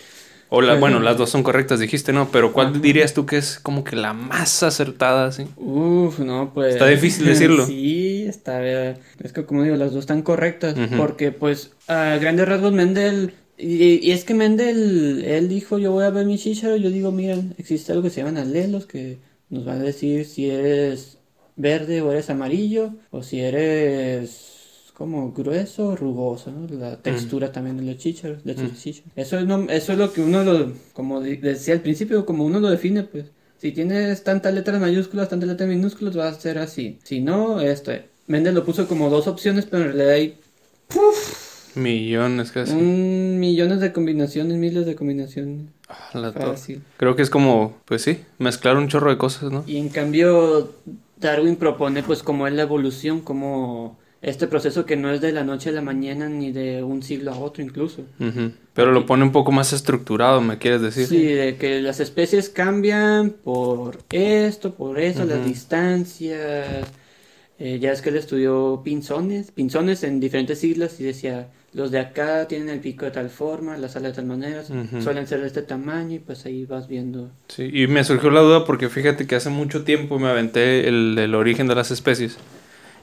O 0.56 0.62
la, 0.62 0.76
bueno, 0.76 1.00
las 1.00 1.18
dos 1.18 1.32
son 1.32 1.42
correctas, 1.42 1.80
dijiste, 1.80 2.14
¿no? 2.14 2.30
Pero 2.32 2.54
¿cuál 2.54 2.68
Ajá. 2.68 2.78
dirías 2.78 3.16
tú 3.16 3.26
que 3.26 3.38
es 3.38 3.58
como 3.60 3.84
que 3.84 3.96
la 3.96 4.14
más 4.14 4.62
acertada, 4.62 5.26
así? 5.26 5.48
Uf, 5.56 6.20
no, 6.20 6.52
pues. 6.54 6.76
Está 6.76 6.86
difícil 6.86 7.26
decirlo. 7.26 7.66
Sí, 7.66 8.26
está. 8.28 8.64
Es 8.64 9.34
que, 9.34 9.48
como 9.48 9.64
digo, 9.64 9.76
las 9.78 9.94
dos 9.94 10.02
están 10.02 10.22
correctas. 10.22 10.76
Porque, 10.96 11.32
pues, 11.32 11.72
a 11.88 12.18
grandes 12.22 12.48
rasgos, 12.48 12.72
Mendel. 12.72 13.34
Y, 13.58 14.08
y 14.08 14.12
es 14.12 14.26
que 14.26 14.36
Mendel, 14.36 15.26
él 15.26 15.50
dijo: 15.50 15.80
Yo 15.80 15.92
voy 15.92 16.04
a 16.06 16.12
ver 16.12 16.28
mi 16.28 16.38
chícharo. 16.38 16.76
Yo 16.78 16.92
digo: 16.92 17.12
Miren, 17.12 17.56
existe 17.58 17.92
algo 17.92 18.04
que 18.04 18.12
se 18.12 18.22
llaman 18.22 18.38
alelos 18.38 18.86
que 18.86 19.18
nos 19.50 19.66
van 19.66 19.82
a 19.82 19.84
decir 19.84 20.24
si 20.24 20.52
eres 20.52 21.18
verde 21.56 22.04
o 22.04 22.12
eres 22.12 22.30
amarillo. 22.30 22.92
O 23.10 23.24
si 23.24 23.40
eres. 23.40 24.53
Como 24.94 25.32
grueso 25.32 25.96
rugoso, 25.96 26.52
¿no? 26.52 26.68
La 26.78 26.98
textura 26.98 27.52
también 27.52 27.78
de 27.78 27.84
los 27.84 27.98
chícharos, 27.98 28.44
de 28.44 28.54
Mm. 28.54 28.76
chícharos. 28.76 29.12
Eso 29.16 29.40
es, 29.40 29.46
no- 29.46 29.68
eso 29.70 29.92
es 29.94 29.98
lo 29.98 30.14
que 30.14 30.22
uno, 30.22 30.44
lo, 30.44 30.72
como 30.94 31.20
decía 31.20 31.74
al 31.74 31.82
principio, 31.82 32.26
como 32.26 32.46
uno 32.46 32.60
lo 32.60 32.70
define, 32.70 33.04
pues. 33.04 33.26
Si 33.58 33.72
tienes 33.72 34.24
tantas 34.24 34.54
letras 34.54 34.80
mayúsculas, 34.80 35.30
tantas 35.30 35.50
letras 35.50 35.68
minúsculas, 35.70 36.18
va 36.18 36.28
a 36.28 36.34
ser 36.34 36.58
así. 36.60 37.00
Si 37.04 37.22
no, 37.22 37.60
esto. 37.62 37.92
Mendel 38.28 38.54
lo 38.56 38.64
puso 38.66 38.88
como 38.88 39.10
dos 39.10 39.28
opciones, 39.28 39.66
pero 39.66 39.84
en 39.86 39.94
realidad 39.94 40.14
hay 40.16 40.38
Millones 41.76 42.52
casi. 42.52 42.72
un 42.74 43.40
millones 43.40 43.80
de 43.80 43.92
combinaciones, 43.92 44.58
miles 44.60 44.86
de 44.86 44.96
combinaciones. 44.96 45.70
Ah, 45.90 46.10
la. 46.20 46.32
Fácil. 46.32 46.84
Creo 46.98 47.16
que 47.16 47.24
es 47.24 47.32
como, 47.32 47.78
pues 47.86 48.04
sí, 48.04 48.20
mezclar 48.38 48.78
un 48.78 48.88
chorro 48.90 49.10
de 49.10 49.18
cosas, 49.18 49.52
¿no? 49.52 49.64
Y 49.66 49.78
en 49.78 49.90
cambio, 49.90 50.72
Darwin 51.20 51.56
propone, 51.56 52.04
pues, 52.04 52.22
como 52.22 52.46
es 52.48 52.54
la 52.54 52.62
evolución, 52.62 53.22
como 53.22 53.98
este 54.24 54.48
proceso 54.48 54.86
que 54.86 54.96
no 54.96 55.12
es 55.12 55.20
de 55.20 55.34
la 55.34 55.44
noche 55.44 55.70
a 55.70 55.74
la 55.74 55.82
mañana 55.82 56.30
ni 56.30 56.54
de 56.54 56.82
un 56.82 57.04
siglo 57.04 57.34
a 57.34 57.38
otro, 57.38 57.62
incluso. 57.62 58.04
Pero 58.74 58.94
lo 58.94 59.06
pone 59.06 59.24
un 59.24 59.34
poco 59.34 59.52
más 59.52 59.74
estructurado, 59.74 60.40
¿me 60.40 60.58
quieres 60.58 60.82
decir? 60.82 61.08
Sí, 61.08 61.26
de 61.26 61.58
que 61.58 61.82
las 61.82 62.00
especies 62.00 62.50
cambian 62.50 63.32
por 63.32 64.00
esto, 64.10 64.74
por 64.76 64.98
eso, 64.98 65.26
las 65.26 65.46
distancias. 65.46 66.88
Eh, 67.60 67.80
ya 67.80 67.92
es 67.92 68.02
que 68.02 68.10
él 68.10 68.16
estudió 68.16 68.82
pinzones, 68.84 69.52
pinzones 69.52 70.04
en 70.04 70.22
diferentes 70.22 70.58
siglas 70.58 71.00
y 71.02 71.04
decía, 71.04 71.50
los 71.74 71.92
de 71.92 72.00
acá 72.00 72.48
tienen 72.48 72.70
el 72.70 72.80
pico 72.80 73.04
de 73.06 73.12
tal 73.12 73.30
forma, 73.30 73.78
las 73.78 73.96
alas 73.98 74.14
de 74.14 74.16
tal 74.16 74.26
manera, 74.26 74.64
suelen 75.02 75.28
ser 75.28 75.42
de 75.42 75.48
este 75.48 75.62
tamaño 75.62 76.16
y 76.16 76.20
pues 76.20 76.46
ahí 76.46 76.66
vas 76.66 76.88
viendo. 76.88 77.30
Sí, 77.50 77.70
y 77.72 77.88
me 77.88 78.04
surgió 78.06 78.32
la 78.32 78.40
duda 78.40 78.66
porque 78.66 78.88
fíjate 78.88 79.28
que 79.28 79.36
hace 79.36 79.50
mucho 79.50 79.84
tiempo 79.84 80.18
me 80.18 80.30
aventé 80.30 80.88
el, 80.88 81.18
el 81.20 81.36
origen 81.36 81.68
de 81.68 81.76
las 81.76 81.92
especies. 81.92 82.38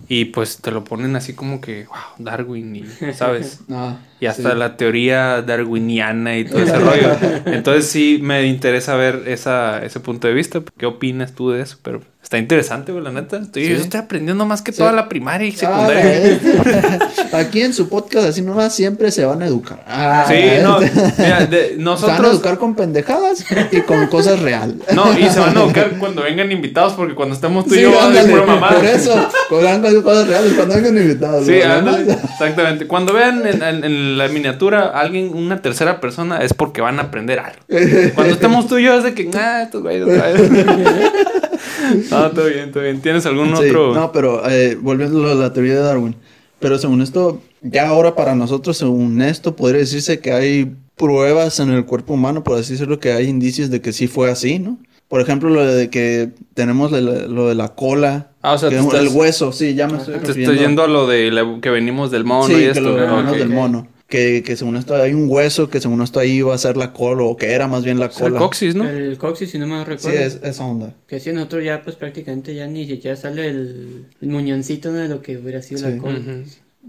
Y 0.09 0.26
pues 0.26 0.59
te 0.59 0.70
lo 0.70 0.84
ponen 0.84 1.14
así 1.16 1.34
como 1.34 1.61
que, 1.61 1.86
wow, 1.86 1.96
Darwin, 2.18 2.76
y, 2.76 2.84
¿sabes? 3.14 3.61
Ah, 3.70 3.98
Y 4.20 4.26
hasta 4.26 4.52
sí. 4.52 4.58
la 4.58 4.76
teoría 4.76 5.42
darwiniana 5.42 6.36
y 6.38 6.44
todo 6.44 6.60
ese 6.62 6.78
rollo. 6.78 7.16
Entonces 7.46 7.86
sí 7.86 8.18
me 8.22 8.46
interesa 8.46 8.94
ver 8.96 9.22
esa, 9.26 9.82
ese 9.84 10.00
punto 10.00 10.28
de 10.28 10.34
vista. 10.34 10.60
¿Qué 10.76 10.86
opinas 10.86 11.32
tú 11.32 11.50
de 11.50 11.62
eso? 11.62 11.78
Pero 11.82 12.02
está 12.22 12.36
interesante, 12.38 12.92
güey, 12.92 13.02
la 13.02 13.12
neta. 13.12 13.38
Estoy, 13.38 13.64
Sí. 13.64 13.70
yo 13.70 13.76
estoy 13.76 14.00
aprendiendo 14.00 14.44
más 14.44 14.60
que 14.62 14.72
Sí. 14.72 14.78
toda 14.78 14.92
la 14.92 15.08
primaria 15.08 15.48
y 15.48 15.52
Ah, 15.52 15.56
secundaria. 15.56 16.22
este- 16.24 16.98
Aquí 17.36 17.62
en 17.62 17.72
su 17.72 17.88
podcast, 17.88 18.26
así 18.28 18.42
nomás, 18.42 18.74
siempre 18.74 19.10
se 19.10 19.24
van 19.24 19.40
a 19.42 19.46
educar. 19.46 19.82
Ah, 19.88 20.24
sí, 20.28 20.34
no, 20.62 20.78
mira, 20.80 21.46
de- 21.46 21.68
Se 21.70 21.72
van 21.76 21.80
a 21.80 21.82
nosotros... 21.82 22.32
educar 22.34 22.58
con 22.58 22.74
pendejadas 22.74 23.44
y 23.72 23.80
con 23.82 24.06
cosas 24.08 24.40
reales. 24.40 24.76
No, 24.94 25.16
y 25.18 25.28
se 25.30 25.40
van 25.40 25.56
a 25.56 25.62
educar 25.62 25.92
cuando 25.98 26.22
vengan 26.22 26.52
invitados 26.52 26.92
porque 26.94 27.14
cuando 27.14 27.34
estemos 27.34 27.64
tú 27.66 27.74
y 27.74 27.82
yo 27.82 27.90
vamos 27.92 28.16
a 28.16 28.22
decir 28.22 28.36
por 28.42 28.84
eso, 28.84 29.28
con 29.48 30.02
cosas 30.02 30.28
reales 30.28 30.52
cuando 30.54 30.74
vengan 30.74 30.98
invitados. 30.98 31.46
Sí, 31.46 31.62
ándale, 31.62 32.12
exactamente. 32.12 32.86
Cuando 32.86 33.12
vean 33.14 33.46
en, 33.46 33.62
en- 33.62 33.84
en 33.84 34.09
la 34.16 34.28
miniatura 34.28 34.88
alguien, 34.88 35.32
una 35.34 35.62
tercera 35.62 36.00
persona, 36.00 36.38
es 36.42 36.54
porque 36.54 36.80
van 36.80 36.98
a 36.98 37.02
aprender 37.02 37.38
algo. 37.38 37.61
Cuando 38.14 38.34
estemos 38.34 38.66
tú 38.68 38.78
y 38.78 38.84
yo, 38.84 38.94
es 38.94 39.04
de 39.04 39.14
que, 39.14 39.30
ah, 39.34 39.62
estos 39.64 39.82
güeyes 39.82 40.02
otra 40.04 40.32
vez". 40.32 40.50
No, 42.11 42.30
todo 42.30 42.46
bien, 42.46 42.70
todo 42.72 42.82
bien. 42.82 43.00
¿Tienes 43.00 43.26
algún 43.26 43.56
Sí, 43.56 43.64
otro? 43.64 43.94
No, 43.94 44.12
pero 44.12 44.48
eh, 44.48 44.76
volviendo 44.80 45.28
a 45.30 45.34
la 45.34 45.52
teoría 45.52 45.74
de 45.74 45.80
Darwin. 45.80 46.14
Pero 46.58 46.78
según 46.78 47.00
esto, 47.02 47.40
ya 47.62 47.88
ahora 47.88 48.14
para 48.14 48.34
nosotros, 48.34 48.76
según 48.76 49.22
esto, 49.22 49.56
podría 49.56 49.80
decirse 49.80 50.20
que 50.20 50.32
hay 50.32 50.72
pruebas 50.96 51.58
en 51.58 51.70
el 51.70 51.86
cuerpo 51.86 52.14
humano, 52.14 52.44
por 52.44 52.58
así 52.58 52.72
decirlo, 52.74 53.00
que 53.00 53.12
hay 53.12 53.26
indicios 53.26 53.70
de 53.70 53.80
que 53.80 53.92
sí 53.92 54.06
fue 54.08 54.30
así, 54.30 54.58
¿no? 54.58 54.78
Por 55.08 55.20
ejemplo, 55.20 55.48
lo 55.50 55.64
de 55.64 55.90
que 55.90 56.30
tenemos 56.54 56.92
lo 56.92 57.48
de 57.48 57.54
la 57.54 57.68
cola, 57.74 58.28
Ah, 58.42 58.52
o 58.52 58.58
sea, 58.58 58.68
que 58.70 58.76
te 58.76 58.98
el 58.98 59.08
hueso, 59.08 59.50
sí, 59.52 59.74
ya 59.74 59.88
me 59.88 59.98
estoy 59.98 60.14
te 60.14 60.20
refiriendo. 60.20 60.52
estoy 60.52 60.66
yendo 60.66 60.82
a 60.84 60.86
lo 60.86 61.06
de 61.06 61.30
la- 61.30 61.58
que 61.61 61.70
venimos 61.70 62.11
del 62.11 62.24
mono 62.24 62.46
sí, 62.46 62.52
y 62.52 62.56
que 62.56 62.68
esto. 62.68 62.80
lo 62.82 62.94
venimos 62.94 63.32
del 63.36 63.48
mono. 63.48 63.88
Que, 64.11 64.42
que 64.44 64.56
según 64.56 64.76
esto 64.76 64.94
hay 64.96 65.14
un 65.14 65.26
hueso 65.30 65.70
que 65.70 65.80
según 65.80 66.02
esto 66.02 66.18
ahí 66.18 66.32
iba 66.32 66.52
a 66.52 66.58
ser 66.58 66.76
la 66.76 66.92
cola, 66.92 67.22
o 67.22 67.36
que 67.36 67.52
era 67.52 67.68
más 67.68 67.84
bien 67.84 67.98
la 68.00 68.06
Es 68.06 68.16
el 68.16 68.22
cola. 68.24 68.38
coxis, 68.40 68.74
¿no? 68.74 68.88
El 68.88 69.16
coxis, 69.18 69.50
si 69.52 69.58
no 69.61 69.66
me 69.68 69.78
Sí, 69.78 69.84
recuerdo. 69.88 70.18
es 70.18 70.40
esa 70.42 70.64
onda. 70.64 70.92
Que 71.06 71.20
si 71.20 71.30
en 71.30 71.38
otro 71.38 71.61
ya, 71.61 71.82
pues 71.82 71.94
prácticamente 71.94 72.54
ya 72.54 72.66
ni 72.66 72.86
siquiera 72.88 73.16
sale 73.16 73.46
el, 73.48 74.06
el 74.20 74.28
muñoncito 74.28 74.90
¿no? 74.90 74.98
de 74.98 75.08
lo 75.08 75.22
que 75.22 75.38
hubiera 75.38 75.62
sido 75.62 75.78
Sí. 75.80 75.86
la 75.94 75.98
cola. 75.98 76.18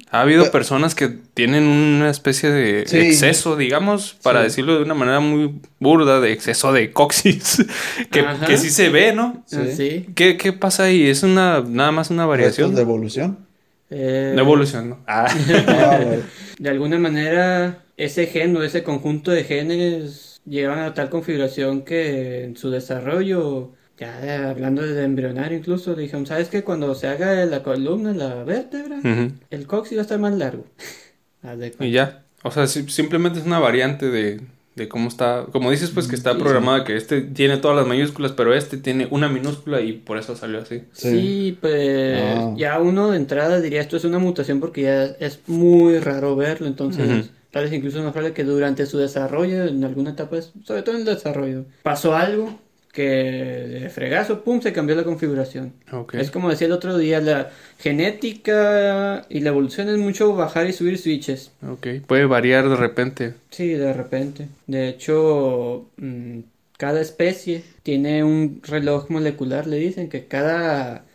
Ha 0.10 0.22
habido 0.22 0.44
Pero- 0.44 0.52
personas 0.54 0.96
que 0.96 1.10
tienen 1.36 1.64
una 1.64 2.10
especie 2.10 2.50
de 2.50 2.88
Sí. 2.88 2.98
exceso, 2.98 3.56
digamos, 3.56 4.18
para 4.24 4.40
Sí. 4.40 4.44
decirlo 4.46 4.78
de 4.78 4.84
una 4.84 4.94
manera 4.96 5.20
muy 5.20 5.60
burda, 5.80 6.20
de 6.22 6.32
exceso 6.32 6.74
de 6.74 6.92
coxis, 6.92 7.66
que, 8.12 8.26
que 8.48 8.58
sí 8.58 8.70
se 8.72 8.90
ve, 8.90 9.14
¿no? 9.14 9.44
Ah, 9.54 9.60
Sí. 9.68 9.76
sí. 9.78 10.06
¿Qué, 10.16 10.38
qué 10.38 10.54
pasa 10.54 10.86
ahí? 10.86 11.04
¿Es 11.08 11.22
una 11.24 11.62
nada 11.68 11.92
más 11.92 12.10
una 12.10 12.26
variación? 12.26 12.74
De 12.74 12.82
evolución. 12.82 13.38
Eh, 13.92 14.32
De 14.34 14.42
evolución, 14.42 14.90
¿no? 14.90 15.00
Ah. 15.06 15.28
Ah, 15.68 16.00
güey. 16.04 16.20
De 16.62 16.70
alguna 16.70 17.00
manera, 17.00 17.84
ese 17.98 18.28
gen 18.28 18.56
o 18.56 18.62
ese 18.64 18.84
conjunto 18.84 19.32
de 19.32 19.44
genes 19.44 20.40
llevan 20.46 20.80
a 20.80 20.94
tal 20.94 21.10
configuración 21.10 21.82
que 21.84 22.44
en 22.44 22.56
su 22.56 22.70
desarrollo, 22.70 23.72
ya 23.98 24.50
hablando 24.52 24.84
de 24.84 25.04
embrionario 25.04 25.58
incluso, 25.58 25.96
dijeron, 25.96 26.28
¿sabes 26.28 26.50
que 26.50 26.64
Cuando 26.64 26.94
se 26.94 27.08
haga 27.08 27.46
la 27.46 27.64
columna, 27.64 28.14
la 28.14 28.44
vértebra, 28.44 29.00
el 29.50 29.66
coxis 29.66 29.98
va 29.98 30.02
a 30.02 30.04
estar 30.04 30.20
más 30.20 30.34
largo. 30.36 30.66
Y 31.88 31.92
ya. 31.92 32.26
O 32.44 32.52
sea, 32.52 32.68
si- 32.68 32.88
simplemente 32.90 33.40
es 33.40 33.46
una 33.48 33.58
variante 33.58 34.12
de, 34.12 34.42
de 34.76 34.88
cómo 34.88 35.10
está. 35.10 35.46
Como 35.52 35.70
dices, 35.70 35.90
pues 35.92 36.08
que 36.08 36.16
está 36.16 36.34
Sí. 36.34 36.40
programada 36.40 36.84
que 36.86 36.96
este 36.96 37.22
tiene 37.22 37.58
todas 37.58 37.76
las 37.78 37.86
mayúsculas, 37.88 38.32
pero 38.32 38.54
este 38.54 38.78
tiene 38.78 39.08
una 39.12 39.28
minúscula 39.28 39.82
y 39.82 39.94
por 39.94 40.18
eso 40.18 40.36
salió 40.36 40.60
así. 40.60 40.84
Sí, 40.94 41.58
pues 41.60 42.20
Ah. 42.22 42.54
ya 42.58 42.80
uno 42.80 43.12
de 43.12 43.18
entrada 43.18 43.60
diría 43.60 43.82
esto 43.82 43.98
es 43.98 44.06
una 44.06 44.20
mutación 44.20 44.60
porque 44.60 44.84
ya 44.84 45.04
es 45.20 45.40
muy 45.48 46.00
raro 46.00 46.36
verlo, 46.36 46.68
entonces 46.68 47.32
tal 47.52 47.66
vez 47.66 47.74
incluso 47.74 47.98
es 47.98 48.04
más 48.06 48.14
probable 48.14 48.34
que 48.34 48.46
durante 48.46 48.86
su 48.86 48.98
desarrollo, 48.98 49.66
en 49.66 49.84
alguna 49.84 50.12
etapa, 50.12 50.38
sobre 50.64 50.84
todo 50.84 50.96
en 50.96 51.02
el 51.02 51.06
desarrollo, 51.16 51.66
pasó 51.84 52.16
algo 52.16 52.58
que 52.92 53.04
de 53.04 53.90
fregazo, 53.90 54.44
pum, 54.44 54.62
se 54.62 54.74
cambió 54.74 54.96
la 54.96 55.04
configuración. 55.04 55.74
Es 56.14 56.32
como 56.32 56.50
decía 56.50 56.68
el 56.68 56.74
otro 56.74 56.98
día, 56.98 57.22
la 57.22 57.50
genética 57.80 59.26
y 59.30 59.40
la 59.40 59.50
evolución 59.50 59.90
es 59.90 59.98
mucho 59.98 60.36
bajar 60.36 60.68
y 60.68 60.74
subir 60.74 60.98
switches. 60.98 61.52
Ok. 61.68 61.88
Puede 62.06 62.26
variar 62.26 62.68
de 62.68 62.76
repente. 62.76 63.34
Sí, 63.50 63.70
de 63.70 63.94
repente. 63.94 64.48
De 64.68 64.90
hecho, 64.90 65.90
mm, 65.98 66.40
cada 66.78 67.00
especie 67.00 67.64
tiene 67.84 68.24
un 68.24 68.62
reloj 68.64 69.10
molecular, 69.10 69.68
le 69.68 69.78
dicen 69.78 70.10
que 70.10 70.26
cada 70.26 71.06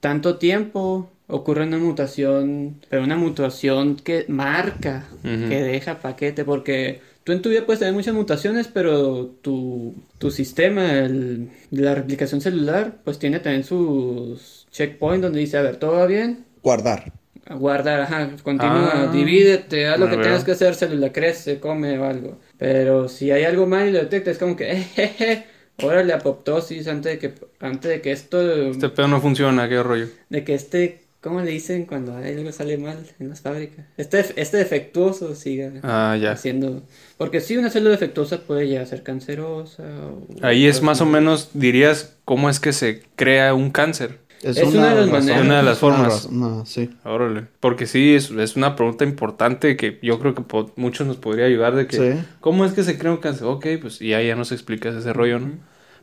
tanto 0.00 0.38
tiempo 0.38 1.10
ocurre 1.28 1.64
una 1.64 1.78
mutación, 1.78 2.80
pero 2.88 3.02
una 3.02 3.16
mutación 3.16 3.96
que 3.96 4.24
marca, 4.28 5.08
que 5.22 5.62
deja 5.62 5.98
paquete, 5.98 6.44
porque 6.44 7.00
tú 7.26 7.32
en 7.32 7.42
tu 7.42 7.48
vida 7.50 7.66
puedes 7.66 7.80
tener 7.80 7.92
muchas 7.92 8.14
mutaciones, 8.14 8.68
pero 8.68 9.26
tu, 9.42 9.96
tu 10.18 10.30
sistema, 10.30 11.00
el, 11.00 11.50
la 11.72 11.92
replicación 11.96 12.40
celular, 12.40 12.98
pues 13.04 13.18
tiene 13.18 13.40
también 13.40 13.64
sus 13.64 14.68
checkpoints 14.70 15.22
donde 15.22 15.40
dice, 15.40 15.56
a 15.58 15.62
ver, 15.62 15.76
¿todo 15.76 15.94
va 15.94 16.06
bien? 16.06 16.44
Guardar. 16.62 17.12
Guardar, 17.50 18.02
ajá, 18.02 18.30
continúa, 18.44 18.90
Ah, 18.92 19.10
divídete, 19.12 19.88
haz 19.88 19.98
lo 19.98 20.06
que 20.08 20.16
veo. 20.16 20.24
tengas 20.24 20.44
que 20.44 20.52
hacer, 20.52 20.76
célula 20.76 21.12
crece, 21.12 21.58
come 21.58 21.98
o 21.98 22.04
algo. 22.04 22.38
Pero 22.58 23.08
si 23.08 23.32
hay 23.32 23.42
algo 23.42 23.66
mal 23.66 23.88
y 23.88 23.92
lo 23.92 23.98
detectas, 23.98 24.34
es 24.34 24.38
como 24.38 24.54
que, 24.54 24.70
eh, 24.72 24.76
jeje, 24.94 25.46
órale, 25.82 26.12
apoptosis, 26.12 26.86
antes 26.86 27.12
de 27.12 27.18
que, 27.18 27.34
antes 27.58 27.90
de 27.90 28.00
que 28.00 28.12
esto, 28.12 28.70
Este 28.70 28.88
pedo 28.88 29.08
no 29.08 29.20
funciona, 29.20 29.68
qué 29.68 29.82
rollo. 29.82 30.06
de 30.28 30.44
que 30.44 30.54
este, 30.54 31.05
¿cómo 31.26 31.40
le 31.40 31.50
dicen 31.50 31.86
cuando 31.86 32.14
algo 32.16 32.52
sale 32.52 32.78
mal 32.78 32.98
en 33.18 33.28
las 33.28 33.40
fábricas? 33.40 33.84
Este, 33.96 34.24
este 34.36 34.58
defectuoso 34.58 35.34
siga 35.34 35.72
Ah, 35.82 36.16
ya. 36.20 36.32
haciendo, 36.32 36.84
porque 37.18 37.40
si 37.40 37.56
una 37.56 37.68
célula 37.70 37.90
defectuosa 37.90 38.42
puede 38.42 38.68
llegar 38.68 38.84
a 38.84 38.86
ser 38.86 39.02
cancerosa. 39.02 39.82
o- 39.82 40.26
Ahí 40.42 40.66
es 40.66 40.82
más 40.82 41.00
o 41.00 41.06
menos, 41.06 41.50
dirías, 41.54 42.16
cómo 42.24 42.48
es 42.48 42.60
que 42.60 42.72
se 42.72 43.02
crea 43.16 43.54
un 43.54 43.70
cáncer. 43.70 44.18
Es 44.42 44.58
una 44.62 44.90
de 44.94 45.00
las 45.00 45.10
maneras. 45.10 45.40
Una 45.44 45.56
de 45.56 45.62
las 45.64 45.78
es 45.78 45.82
una 45.82 45.96
formas. 45.96 46.30
no, 46.30 46.64
sí. 46.66 46.90
Órale. 47.04 47.46
Porque 47.58 47.86
sí, 47.86 48.14
es, 48.14 48.30
es 48.30 48.54
una 48.54 48.76
pregunta 48.76 49.02
importante 49.04 49.76
que 49.76 49.98
yo 50.02 50.20
creo 50.20 50.34
que 50.34 50.42
po- 50.42 50.70
muchos 50.76 51.06
nos 51.06 51.16
podría 51.16 51.46
ayudar 51.46 51.74
de 51.74 51.86
que, 51.88 51.96
Sí. 51.96 52.20
¿cómo 52.40 52.64
es 52.64 52.72
que 52.72 52.84
se 52.84 52.98
crea 52.98 53.10
un 53.12 53.16
cáncer? 53.18 53.46
Ok, 53.48 53.66
pues 53.80 54.00
y 54.00 54.12
ahí 54.14 54.28
ya 54.28 54.36
nos 54.36 54.52
explicas 54.52 54.94
ese 54.94 55.12
rollo, 55.12 55.40
¿no? 55.40 55.52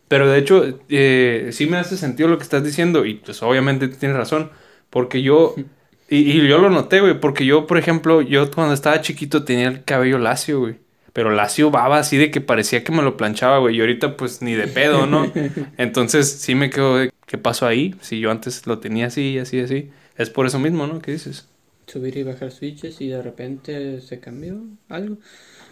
Pero 0.10 0.30
de 0.30 0.38
hecho, 0.40 0.80
eh, 0.90 1.50
sí 1.54 1.68
me 1.68 1.78
hace 1.78 1.96
sentido 1.96 2.28
lo 2.28 2.38
que 2.38 2.44
estás 2.44 2.64
diciendo 2.64 3.06
y 3.06 3.14
pues 3.16 3.42
obviamente 3.42 3.88
tienes 3.88 4.18
razón, 4.18 4.50
porque 4.94 5.24
yo, 5.24 5.56
y, 6.10 6.18
y 6.18 6.48
yo 6.48 6.60
lo 6.60 6.70
noté, 6.70 7.02
güey, 7.02 7.20
porque 7.20 7.46
yo, 7.46 7.66
por 7.66 7.80
ejemplo, 7.80 8.22
yo 8.22 8.50
cuando 8.52 8.76
estaba 8.76 9.02
chiquito 9.02 9.44
tenía 9.44 9.68
el 9.68 9.84
cabello 9.84 10.20
lacio, 10.20 10.60
güey. 10.60 10.76
Pero 11.14 11.32
lacio 11.32 11.70
baba 11.70 12.00
así 12.00 12.18
de 12.18 12.32
que 12.32 12.42
parecía 12.42 12.84
que 12.84 12.92
me 12.92 13.02
lo 13.04 13.18
planchaba, 13.18 13.58
güey. 13.60 13.76
Y 13.78 13.82
ahorita 13.82 14.18
pues 14.18 14.42
ni 14.42 14.54
de 14.54 14.68
pedo, 14.68 15.06
¿no? 15.08 15.32
Entonces 15.78 16.32
sí 16.32 16.56
me 16.56 16.70
quedo 16.70 16.98
de, 16.98 17.12
¿qué 17.26 17.38
pasó 17.38 17.68
ahí? 17.68 17.96
Si 18.02 18.20
yo 18.20 18.32
antes 18.32 18.66
lo 18.68 18.80
tenía 18.80 19.08
así, 19.08 19.38
así, 19.38 19.60
así. 19.60 19.90
Es 20.18 20.30
por 20.30 20.46
eso 20.46 20.60
mismo, 20.60 20.88
¿no? 20.88 21.00
¿Qué 21.02 21.12
dices? 21.12 21.48
subir 21.86 22.18
y 22.18 22.24
bajar 22.24 22.52
switches 22.52 23.02
y 23.02 23.10
de 23.10 23.22
repente 23.22 24.02
se 24.02 24.20
cambió 24.20 24.62
algo. 24.90 25.18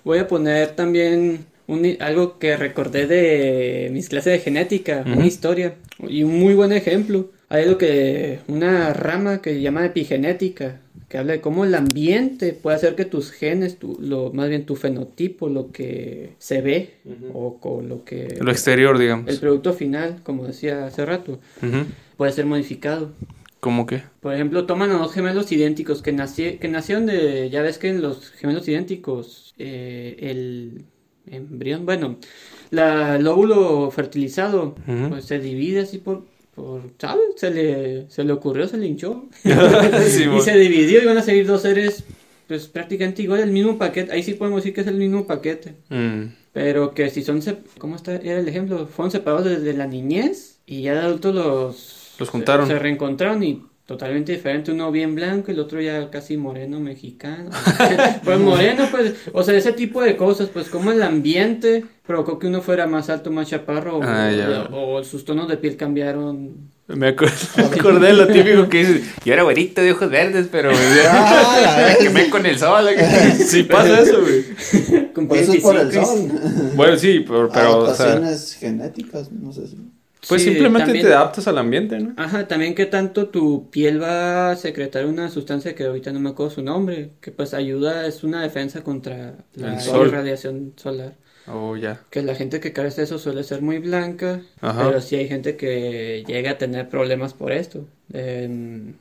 Voy 0.03 0.19
a 0.19 0.27
poner 0.27 0.75
también 0.75 1.45
un, 1.67 1.97
algo 1.99 2.37
que 2.37 2.57
recordé 2.57 3.07
de 3.07 3.89
mis 3.91 4.09
clases 4.09 4.33
de 4.33 4.39
genética, 4.39 5.03
Ujú. 5.05 5.17
una 5.17 5.25
historia 5.25 5.75
y 5.99 6.23
un 6.23 6.39
muy 6.39 6.53
buen 6.53 6.71
ejemplo. 6.73 7.31
Hay 7.51 7.63
algo 7.65 7.77
que, 7.77 8.39
una 8.47 8.93
rama 8.93 9.41
que 9.41 9.55
se 9.55 9.61
llama 9.61 9.85
epigenética, 9.85 10.79
que 11.09 11.17
habla 11.17 11.33
de 11.33 11.41
cómo 11.41 11.65
el 11.65 11.75
ambiente 11.75 12.53
puede 12.53 12.77
hacer 12.77 12.95
que 12.95 13.03
tus 13.03 13.29
genes, 13.31 13.77
tu, 13.77 13.97
lo, 13.99 14.31
más 14.31 14.47
bien 14.47 14.65
tu 14.65 14.77
fenotipo, 14.77 15.49
lo 15.49 15.69
que 15.69 16.35
se 16.37 16.61
ve 16.61 16.93
o 17.33 17.59
con 17.59 17.89
lo 17.89 18.05
que... 18.05 18.37
Lo 18.39 18.51
exterior, 18.51 18.97
digamos. 18.97 19.27
el 19.27 19.37
producto 19.37 19.73
final, 19.73 20.21
como 20.23 20.47
decía 20.47 20.85
hace 20.85 21.05
rato, 21.05 21.41
puede 22.15 22.31
ser 22.31 22.45
modificado. 22.45 23.11
¿Cómo 23.59 23.85
qué? 23.85 24.03
Por 24.21 24.33
ejemplo, 24.33 24.65
toman 24.65 24.91
a 24.91 24.97
dos 24.97 25.11
gemelos 25.11 25.51
idénticos 25.51 26.01
que, 26.01 26.13
nací, 26.13 26.53
que 26.53 26.69
nacieron 26.69 27.05
de... 27.05 27.49
Ya 27.49 27.61
ves 27.61 27.77
que 27.77 27.89
en 27.89 28.01
los 28.01 28.31
gemelos 28.31 28.65
idénticos 28.69 29.53
eh, 29.57 30.15
el 30.21 30.85
embrión, 31.29 31.85
bueno, 31.85 32.15
la, 32.69 33.17
el 33.17 33.27
óvulo 33.27 33.91
fertilizado, 33.91 34.75
pues 35.09 35.25
se 35.25 35.39
divide 35.39 35.81
así 35.81 35.97
por... 35.97 36.30
por 36.55 36.81
¿Sabes? 36.97 37.25
Se 37.37 37.51
le, 37.51 38.09
se 38.09 38.23
le 38.23 38.33
ocurrió, 38.33 38.67
se 38.67 38.77
le 38.77 38.87
hinchó. 38.87 39.25
Sí, 39.43 40.25
y 40.25 40.41
se 40.41 40.57
dividió 40.57 41.01
y 41.01 41.05
van 41.05 41.17
a 41.17 41.21
seguir 41.21 41.47
dos 41.47 41.61
seres 41.61 42.03
pues 42.51 42.67
prácticamente 42.67 43.21
igual, 43.21 43.39
el 43.39 43.51
mismo 43.51 43.77
paquete. 43.77 44.11
Ahí 44.11 44.23
sí 44.23 44.33
podemos 44.33 44.61
decir 44.61 44.73
que 44.73 44.81
es 44.81 44.87
el 44.87 44.95
mismo 44.95 45.25
paquete. 45.25 45.75
Mm. 45.87 46.33
Pero 46.51 46.93
que 46.93 47.09
si 47.09 47.23
son, 47.23 47.41
¿cómo 47.77 47.95
está? 47.95 48.15
Era 48.15 48.39
el 48.39 48.47
ejemplo, 48.49 48.87
fueron 48.87 49.09
separados 49.09 49.45
desde 49.45 49.71
la 49.71 49.87
niñez 49.87 50.59
y 50.65 50.81
ya 50.81 50.93
de 50.93 50.99
adultos 50.99 51.33
los... 51.33 52.15
Los 52.19 52.29
juntaron. 52.29 52.67
Se, 52.67 52.73
se 52.73 52.79
reencontraron 52.79 53.41
y 53.41 53.63
totalmente 53.91 54.31
diferente, 54.31 54.71
uno 54.71 54.91
bien 54.91 55.15
blanco 55.15 55.51
y 55.51 55.53
el 55.53 55.59
otro 55.59 55.81
ya 55.81 56.09
casi 56.09 56.37
moreno 56.37 56.79
mexicano. 56.79 57.49
pues 58.23 58.39
moreno, 58.39 58.87
pues, 58.91 59.13
o 59.33 59.43
sea, 59.43 59.55
ese 59.55 59.73
tipo 59.73 60.01
de 60.01 60.15
cosas, 60.15 60.49
pues 60.49 60.69
como 60.69 60.91
el 60.91 61.01
ambiente 61.03 61.83
provocó 62.05 62.39
que 62.39 62.47
uno 62.47 62.61
fuera 62.61 62.87
más 62.87 63.09
alto, 63.09 63.31
más 63.31 63.49
chaparro, 63.49 63.97
o- 63.97 64.03
Ah, 64.03 64.31
ya. 64.31 64.63
o, 64.71 64.93
o 64.95 65.03
sus 65.03 65.25
tonos 65.25 65.47
de 65.47 65.57
piel 65.57 65.75
cambiaron. 65.77 66.69
Me, 66.87 67.09
acuerdo, 67.09 67.35
me 67.57 67.63
acordé 67.79 68.07
de 68.07 68.13
lo 68.13 68.27
típico 68.27 68.67
que 68.67 68.79
dices. 68.79 69.01
Yo 69.23 69.33
era 69.33 69.43
güerito 69.43 69.81
de 69.81 69.91
ojos 69.93 70.09
verdes, 70.09 70.47
pero 70.51 70.71
Ah, 70.73 71.85
me 71.89 71.97
quemé 72.05 72.29
con 72.29 72.45
el 72.45 72.57
sol. 72.57 72.85
Sí 73.47 73.63
pasa 73.63 74.01
eso, 74.01 74.21
güey. 74.21 74.45
Eso 75.39 75.53
es 75.53 75.61
por 75.61 75.75
el 75.77 75.87
25 75.89 75.91
y- 75.91 76.05
sol. 76.05 76.71
Bueno, 76.75 76.97
sí, 76.97 77.23
pero, 77.27 77.49
pero 77.49 77.77
o 77.79 77.93
sea, 77.93 78.05
Adaptaciones 78.07 78.53
genéticas, 78.59 79.31
no 79.31 79.51
sé 79.53 79.67
si. 79.67 79.77
Pues 80.27 80.41
Sí, 80.43 80.49
simplemente 80.49 80.85
también- 80.87 81.05
te 81.07 81.13
adaptas 81.13 81.47
al 81.47 81.57
ambiente, 81.57 81.99
¿no? 81.99 82.13
Ajá, 82.17 82.47
también 82.47 82.75
que 82.75 82.85
tanto 82.85 83.27
tu 83.27 83.69
piel 83.71 84.01
va 84.01 84.51
a 84.51 84.55
secretar 84.55 85.05
una 85.05 85.29
sustancia 85.29 85.73
que 85.75 85.85
ahorita 85.85 86.11
no 86.11 86.19
me 86.19 86.29
acuerdo 86.29 86.51
su 86.55 86.61
nombre, 86.63 87.11
que 87.21 87.31
pues 87.31 87.53
ayuda, 87.53 88.05
es 88.07 88.23
una 88.23 88.41
defensa 88.41 88.83
contra 88.83 89.35
la 89.55 89.73
El 89.75 89.79
sol. 89.81 90.07
irradiación 90.07 90.73
solar. 90.77 91.15
Oh, 91.47 91.75
ya. 91.75 92.01
Que 92.11 92.21
la 92.21 92.35
gente 92.35 92.59
que 92.59 92.71
carece 92.71 93.01
de 93.01 93.05
eso 93.05 93.17
suele 93.17 93.43
ser 93.43 93.63
muy 93.63 93.79
blanca, 93.79 94.41
Ajá. 94.61 94.85
pero 94.87 95.01
sí 95.01 95.15
hay 95.15 95.27
gente 95.27 95.57
que 95.57 96.23
llega 96.27 96.51
a 96.51 96.57
tener 96.59 96.87
problemas 96.87 97.33
por 97.33 97.51
esto. 97.51 97.85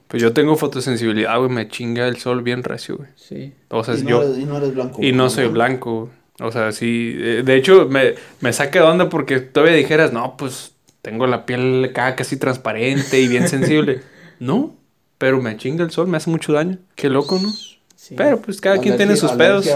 Pues 0.09 0.23
yo 0.23 0.33
tengo 0.33 0.57
fotosensibilidad, 0.57 1.37
güey, 1.39 1.51
me 1.51 1.69
chinga 1.69 2.09
el 2.09 2.17
sol 2.17 2.43
bien 2.43 2.63
recio, 2.63 2.97
güey. 2.97 3.09
sí. 3.17 3.53
O 3.69 3.85
sea, 3.85 3.95
y, 3.95 4.03
no 4.03 4.09
yo... 4.09 4.23
eres, 4.23 4.39
y 4.39 4.45
no 4.45 4.57
eres 4.57 4.75
blanco. 4.75 5.03
Y 5.03 5.13
no 5.13 5.29
soy 5.31 5.49
blanco. 5.49 6.11
O 6.41 6.51
sea, 6.51 6.73
sí. 6.73 7.15
eh, 7.19 7.43
De 7.45 7.55
hecho, 7.57 7.87
me, 7.89 8.15
me 8.41 8.53
saca 8.53 8.81
de 8.81 8.87
onda 8.87 9.09
porque 9.11 9.41
todavía 9.41 9.77
dijeras, 9.77 10.13
no, 10.13 10.37
pues 10.39 10.73
tengo 11.03 11.27
la 11.27 11.47
piel 11.47 11.93
casi 11.95 12.37
transparente 12.37 13.21
y 13.21 13.29
bien 13.29 13.49
sensible. 13.49 14.03
no, 14.41 14.75
pero 15.19 15.41
me 15.43 15.57
chinga 15.57 15.85
el 15.85 15.91
sol, 15.91 16.09
me 16.09 16.17
hace 16.17 16.31
mucho 16.31 16.53
daño. 16.53 16.79
Qué 16.95 17.09
loco, 17.11 17.39
¿no? 17.41 17.51
sí. 17.97 18.15
Pero 18.17 18.41
pues 18.41 18.61
cada 18.61 18.79
quien 18.79 18.97
tiene 18.97 19.13
Alergia- 19.13 19.29
sus 19.29 19.33
pedos. 19.37 19.67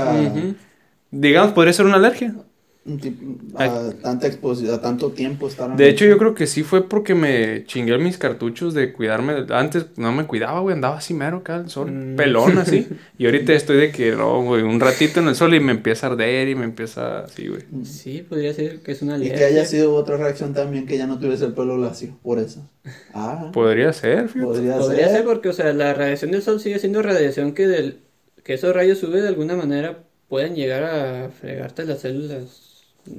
Digamos, 1.11 1.53
podría 1.53 1.72
ser 1.72 1.87
una 1.87 1.97
alergia. 1.97 2.35
A 3.57 3.93
tanta 4.03 4.26
exposición, 4.26 4.74
a 4.74 4.80
tanto 4.80 5.12
tiempo 5.12 5.49
estar 5.49 5.74
De 5.74 5.85
el 5.85 5.91
hecho, 5.95 6.05
yo 6.05 6.18
creo 6.18 6.35
que 6.35 6.47
sí 6.47 6.62
fue 6.62 6.87
porque 6.89 7.14
me 7.14 7.64
chingué 7.66 7.97
mis 7.99 8.18
cartuchos 8.18 8.74
de 8.74 8.93
cuidarme. 8.93 9.47
Antes 9.51 9.87
no 9.97 10.12
me 10.12 10.26
cuidaba, 10.26 10.61
güey, 10.61 10.74
andaba 10.74 10.99
así 10.99 11.14
mero 11.14 11.39
acá 11.39 11.57
al 11.57 11.70
sol, 11.70 11.91
Mm. 11.91 12.16
pelón 12.16 12.59
así. 12.59 12.87
Y 13.18 13.24
ahorita 13.26 13.53
estoy 13.55 13.78
de 13.78 13.91
que 13.93 14.12
no, 14.12 14.43
güey, 14.43 14.62
un 14.62 14.80
ratito 14.80 15.20
en 15.20 15.28
el 15.28 15.35
sol 15.35 15.55
y 15.55 15.61
me 15.61 15.72
empieza 15.72 16.09
a 16.09 16.11
arder 16.11 16.49
y 16.49 16.55
me 16.55 16.64
empieza 16.64 17.20
así, 17.20 17.49
güey. 17.49 17.62
Sí, 17.85 18.22
podría 18.28 18.53
ser 18.53 18.80
que 18.82 18.93
es 18.93 19.03
una 19.03 19.16
Y 19.18 19.30
que 19.30 19.45
haya 19.45 19.64
sido 19.64 19.95
otra 19.95 20.16
reacción 20.16 20.53
también 20.53 20.87
que 20.87 20.99
ya 20.99 21.07
no 21.07 21.18
tuviese 21.18 21.47
el 21.47 21.55
pelo 21.55 21.78
lacio, 21.78 22.18
por 22.22 22.39
eso. 22.39 22.68
Ah, 23.14 23.51
Podría 23.53 23.93
ser, 23.93 24.28
fíjate. 24.28 24.45
podría, 24.47 24.78
Podría 24.78 25.07
ser. 25.09 25.16
ser 25.18 25.24
porque, 25.24 25.49
o 25.49 25.53
sea, 25.53 25.72
la 25.72 25.95
radiación 25.95 26.32
del 26.32 26.43
sol 26.43 26.61
sigue 26.61 26.78
siendo 26.78 27.01
radiación 27.03 27.55
que 27.55 27.66
del 27.66 28.01
que 28.43 28.55
esos 28.55 28.74
rayos 28.74 29.03
UV 29.03 29.22
de 29.22 29.28
alguna 29.28 29.57
manera 29.57 30.05
pueden 30.28 30.55
llegar 30.55 30.85
a 30.85 31.30
fregarte 31.30 31.85
las 31.87 32.01
células. 32.01 32.61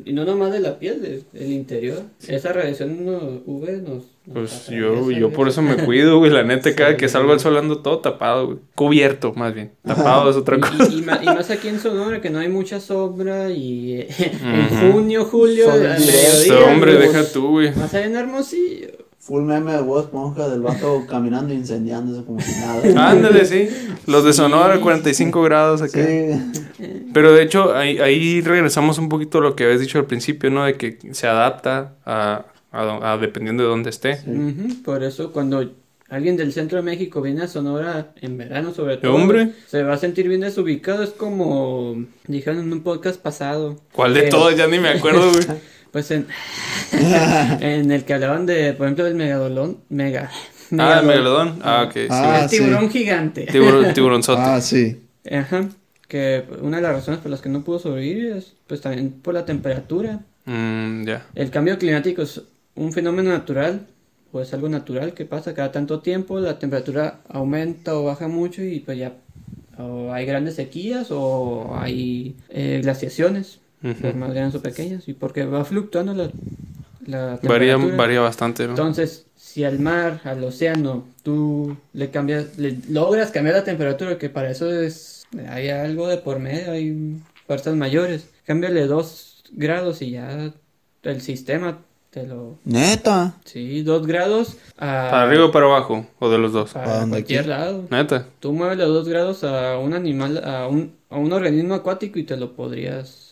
Y 0.06 0.14
no 0.14 0.26
nomás 0.26 0.52
de 0.52 0.60
la 0.60 0.80
piel, 0.80 1.02
de- 1.02 1.22
del 1.40 1.52
interior. 1.52 2.02
Esa 2.28 2.52
radiación 2.54 3.06
no- 3.06 3.42
UV 3.46 3.82
nos... 3.84 4.04
nos 4.26 4.34
Pues 4.34 4.68
yo, 4.70 5.12
yo 5.12 5.30
por 5.32 5.48
eso 5.48 5.62
me 5.62 5.76
cuido, 5.78 6.18
güey. 6.18 6.32
La 6.32 6.44
neta, 6.44 6.74
cada 6.76 6.92
Sí. 6.92 6.98
que 6.98 7.08
salgo 7.10 7.32
al 7.34 7.40
sol 7.40 7.56
ando 7.58 7.80
todo 7.84 8.00
tapado, 8.00 8.46
güey. 8.48 8.58
Cubierto, 8.74 9.34
más 9.34 9.54
bien. 9.54 9.72
Tapado 9.86 10.30
es 10.32 10.36
otra 10.36 10.60
cosa. 10.60 10.88
Y, 10.92 11.00
y 11.00 11.02
ma- 11.04 11.20
y 11.22 11.26
más 11.26 11.52
aquí 11.52 11.68
en 11.68 11.80
Sonora, 11.80 12.20
que 12.22 12.30
no 12.32 12.40
hay 12.40 12.50
mucha 12.50 12.80
sombra 12.80 13.52
y 13.52 13.94
eh, 14.02 14.08
en 14.44 14.92
junio, 14.92 15.26
julio. 15.26 15.72
Este 15.76 16.48
mediodía, 16.50 16.74
hombre, 16.74 16.96
pues, 16.96 17.14
deja 17.14 17.32
tú, 17.32 17.50
güey. 17.52 17.76
Más 17.76 17.94
allá 17.94 18.06
en 18.08 18.16
Hermosillo. 18.16 18.88
Full 19.26 19.42
meme 19.44 19.74
de 19.74 19.82
voz 19.82 20.06
esponja 20.06 20.48
del 20.48 20.62
vato 20.62 21.04
caminando 21.10 21.52
e 21.52 21.58
incendiándose 21.58 22.24
como 22.26 22.40
si 22.40 22.52
nada. 22.62 23.10
Ándale, 23.12 23.44
sí. 23.46 23.68
Los 24.08 24.24
de 24.24 24.34
Sonora, 24.34 24.80
45 24.80 25.42
grados 25.42 25.82
acá. 25.82 26.00
Sí. 26.06 27.04
Pero 27.12 27.34
de 27.34 27.42
hecho, 27.42 27.74
ahí, 27.76 27.98
ahí 27.98 28.42
regresamos 28.42 28.98
un 29.00 29.10
poquito 29.10 29.40
a 29.40 29.42
lo 29.42 29.56
que 29.56 29.64
habías 29.64 29.80
dicho 29.80 29.98
al 29.98 30.06
principio, 30.06 30.52
¿no? 30.52 30.66
De 30.66 30.76
que 30.76 31.00
se 31.12 31.26
adapta 31.28 31.96
a, 32.06 32.46
a 32.72 33.14
a 33.14 33.18
dependiendo 33.18 33.64
de 33.64 33.70
dónde 33.70 33.90
esté. 33.90 34.20
Ujú, 34.28 34.84
Por 34.84 35.04
eso 35.04 35.32
cuando 35.32 35.72
alguien 36.08 36.38
del 36.38 36.54
centro 36.54 36.78
de 36.78 36.84
México 36.84 37.20
viene 37.22 37.42
a 37.42 37.48
Sonora 37.48 38.12
en 38.22 38.38
verano 38.38 38.74
sobre 38.76 38.98
todo, 38.98 39.16
Hombre. 39.16 39.54
se 39.68 39.82
va 39.82 39.94
a 39.94 39.98
sentir 39.98 40.28
bien 40.28 40.42
desubicado. 40.42 41.02
Es 41.02 41.10
como 41.10 41.96
dijeron 42.28 42.60
en 42.60 42.72
un 42.72 42.82
podcast 42.84 43.20
pasado. 43.20 43.78
¿Cuál 43.92 44.14
de 44.14 44.26
que- 44.26 44.30
todos? 44.30 44.56
Ya 44.56 44.68
ni 44.68 44.78
me 44.78 44.90
acuerdo, 44.90 45.32
güey. 45.32 45.44
Pues 45.96 46.12
en, 46.12 46.28
en 47.62 47.90
el 47.90 48.04
que 48.04 48.14
hablaban 48.14 48.46
de, 48.46 48.74
por 48.74 48.86
ejemplo, 48.86 49.06
del 49.06 49.16
megalodón, 49.16 49.78
mega, 49.88 50.30
Ah, 50.78 50.98
el 51.00 51.06
megalodón. 51.08 51.60
Ah, 51.64 51.86
ok. 51.88 51.94
sí. 51.94 52.08
Ah, 52.10 52.40
el 52.44 52.50
tiburón 52.50 52.90
gigante. 52.90 53.46
Tiburón, 53.50 53.94
tiburonzote. 53.94 54.42
Ah, 54.44 54.60
sí. 54.60 55.02
Ajá. 55.32 55.70
Que 56.10 56.44
una 56.62 56.78
de 56.78 56.84
las 56.84 56.92
razones 56.96 57.22
por 57.22 57.32
las 57.32 57.40
que 57.40 57.48
no 57.48 57.64
pudo 57.64 57.80
sobrevivir 57.80 58.34
es 58.34 58.56
pues 58.68 58.82
también 58.82 59.12
por 59.12 59.34
la 59.34 59.46
temperatura. 59.46 60.20
Mm, 60.44 61.06
ya. 61.06 61.26
El 61.34 61.50
cambio 61.50 61.78
climático 61.78 62.24
es 62.24 62.42
un 62.76 62.92
fenómeno 62.92 63.30
natural 63.30 63.88
o 64.34 64.42
es 64.42 64.54
algo 64.54 64.68
natural 64.68 65.14
que 65.14 65.24
pasa 65.24 65.54
cada 65.54 65.72
tanto 65.72 66.02
tiempo, 66.02 66.42
la 66.42 66.60
temperatura 66.60 67.22
aumenta 67.30 67.96
o 67.96 68.04
baja 68.04 68.28
mucho 68.28 68.62
y 68.62 68.82
pues 68.82 68.98
ya 68.98 69.14
o 69.78 70.12
hay 70.12 70.26
grandes 70.26 70.56
sequías 70.56 71.08
o 71.12 71.74
hay 71.80 72.36
eh, 72.50 72.82
glaciaciones, 72.84 73.60
Ujú. 73.86 74.02
pues, 74.02 74.16
más 74.16 74.34
grandes 74.34 74.56
o 74.56 74.62
pequeñas, 74.62 75.08
y 75.08 75.14
porque 75.14 75.46
va 75.46 75.64
fluctuando 75.64 76.14
la, 76.14 76.30
la 77.06 77.40
Varía, 77.44 77.74
temperatura. 77.74 77.96
varía 77.96 78.20
bastante, 78.22 78.64
¿no? 78.66 78.72
Entonces, 78.72 79.28
si 79.36 79.64
al 79.64 79.80
mar, 79.80 80.22
al 80.24 80.44
océano, 80.44 81.06
tú 81.24 81.78
le 81.94 82.10
cambias, 82.10 82.58
le 82.58 82.78
logras 82.90 83.32
cambiar 83.32 83.56
la 83.56 83.64
temperatura, 83.64 84.18
que 84.18 84.30
para 84.30 84.50
eso 84.50 84.72
es, 84.72 85.26
hay 85.50 85.70
algo 85.70 86.08
de 86.08 86.18
por 86.18 86.40
medio, 86.40 86.72
hay 86.72 87.18
fuerzas 87.48 87.76
mayores, 87.76 88.28
cámbiale 88.46 88.88
dos 88.88 89.44
grados 89.52 90.02
y 90.02 90.12
ya 90.12 90.52
el 91.04 91.22
sistema 91.22 91.78
te 92.10 92.26
lo... 92.26 92.58
Neta. 92.64 93.36
Sí, 93.46 93.84
dos 93.84 94.08
grados 94.08 94.58
a... 94.78 95.10
¿Para 95.12 95.24
arriba 95.24 95.46
o 95.46 95.52
para 95.52 95.66
abajo? 95.66 96.08
¿O 96.20 96.30
de 96.30 96.38
los 96.38 96.54
dos? 96.54 96.72
Para 96.74 96.86
¿Para 96.86 97.00
dónde 97.02 97.18
cualquier 97.18 97.46
lado. 97.48 97.84
Neta. 97.92 98.26
Tú 98.40 98.54
mueves 98.54 98.78
los 98.78 98.88
dos 98.88 99.08
grados 99.08 99.44
a 99.44 99.78
un 99.78 99.94
animal, 99.94 100.42
a 100.44 100.68
un, 100.68 100.96
a 101.10 101.18
un 101.18 101.32
organismo 101.34 101.76
acuático 101.76 102.18
y 102.18 102.24
te 102.24 102.38
lo 102.38 102.54
podrías... 102.56 103.25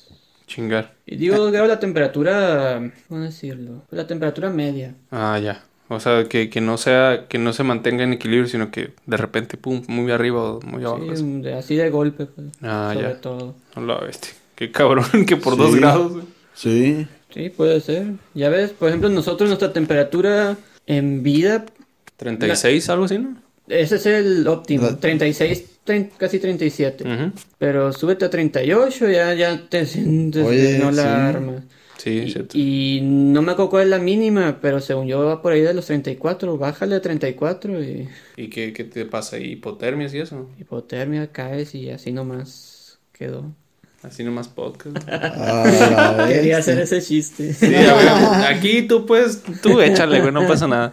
Chingar. 0.48 0.94
Y 1.06 1.16
digo 1.18 1.38
dos 1.38 1.52
grados 1.52 1.70
la 1.70 1.80
temperatura, 1.80 2.92
¿cómo 3.08 3.22
decirlo? 3.22 3.84
La 3.92 4.06
temperatura 4.08 4.50
media. 4.50 4.96
Ah, 5.12 5.40
ya. 5.42 5.64
O 5.90 6.00
sea, 6.00 6.26
que, 6.26 6.50
que 6.50 6.62
no 6.62 6.78
sea, 6.78 7.26
que 7.28 7.38
no 7.38 7.54
se 7.54 7.64
mantenga 7.64 8.04
en 8.04 8.14
equilibrio, 8.14 8.48
sino 8.48 8.72
que 8.72 8.94
de 9.06 9.18
repente, 9.18 9.58
pum, 9.58 9.84
muy 9.88 10.12
arriba 10.12 10.54
o 10.54 10.62
muy 10.62 10.84
abajo. 10.84 11.04
Sí, 11.04 11.10
así. 11.12 11.42
de- 11.42 11.54
así 11.54 11.76
de 11.76 11.90
golpe, 11.90 12.26
pues, 12.26 12.48
Ah, 12.62 12.92
sobre 12.94 13.08
ya. 13.10 13.22
todo. 13.22 13.56
No 13.76 13.86
la 13.86 14.00
bestia. 14.00 14.34
Qué 14.56 14.72
cabrón, 14.72 15.06
que 15.28 15.36
por 15.38 15.54
Sí. 15.56 15.60
dos 15.60 15.76
grados. 15.76 16.12
güey. 16.14 16.26
Sí. 16.54 17.08
Sí, 17.34 17.50
puede 17.50 17.82
ser. 17.82 18.08
Ya 18.34 18.50
ves, 18.50 18.72
por 18.72 18.90
ejemplo, 18.90 19.10
nosotros 19.10 19.50
nuestra 19.50 19.74
temperatura 19.74 20.56
en 20.88 21.24
vida, 21.24 21.66
36, 22.18 22.90
algo 22.90 23.06
así, 23.06 23.18
¿no? 23.20 23.36
ese 23.68 23.96
es 23.96 24.06
el 24.06 24.46
óptimo, 24.48 24.88
La- 24.88 24.98
36, 24.98 25.64
trein- 25.66 25.73
casi 26.18 26.40
37. 26.40 27.04
Ujú. 27.04 27.32
Pero 27.58 27.92
súbete 27.94 28.26
a 28.26 28.30
38, 28.30 29.10
ya, 29.10 29.34
ya 29.34 29.68
te 29.70 29.86
sientes 29.86 30.46
Oye, 30.46 30.78
no 30.80 30.92
la 30.92 31.04
sí. 31.04 31.08
arma. 31.10 31.64
Sí, 31.98 32.10
Y, 32.26 32.32
cierto. 32.32 32.58
y 32.58 33.00
no 33.02 33.42
me 33.42 33.54
acuerdo 33.54 33.70
cuál 33.70 33.84
es 33.84 33.90
la 33.90 34.00
mínima, 34.00 34.60
pero 34.62 34.82
según 34.82 35.08
yo 35.08 35.24
va 35.24 35.42
por 35.42 35.54
ahí 35.54 35.62
de 35.62 35.74
los 35.74 35.86
34, 35.86 36.58
bájale 36.58 36.96
a 36.96 37.02
34 37.02 37.82
y 37.82 38.10
¿Y 38.36 38.50
qué, 38.50 38.74
qué 38.74 38.84
te 38.84 39.06
pasa? 39.06 39.38
¿Hipotermias 39.38 40.14
y 40.14 40.20
eso? 40.20 40.50
hipotermia 40.60 41.32
caes 41.32 41.76
y 41.76 41.90
así 41.92 42.12
nomás 42.12 43.00
quedó. 43.14 43.54
Así 44.02 44.24
nomás 44.26 44.50
podcast. 44.50 44.98
Ah, 45.08 46.26
Quería 46.28 46.58
hacer 46.58 46.80
ese 46.80 47.02
chiste. 47.02 47.54
Sí, 47.54 47.74
a 47.74 47.94
ver, 47.94 48.08
aquí 48.54 48.82
tú 48.82 49.06
puedes, 49.06 49.42
tú 49.62 49.80
échale, 49.80 50.20
güey, 50.20 50.34
no 50.34 50.46
pasa 50.46 50.68
nada. 50.68 50.92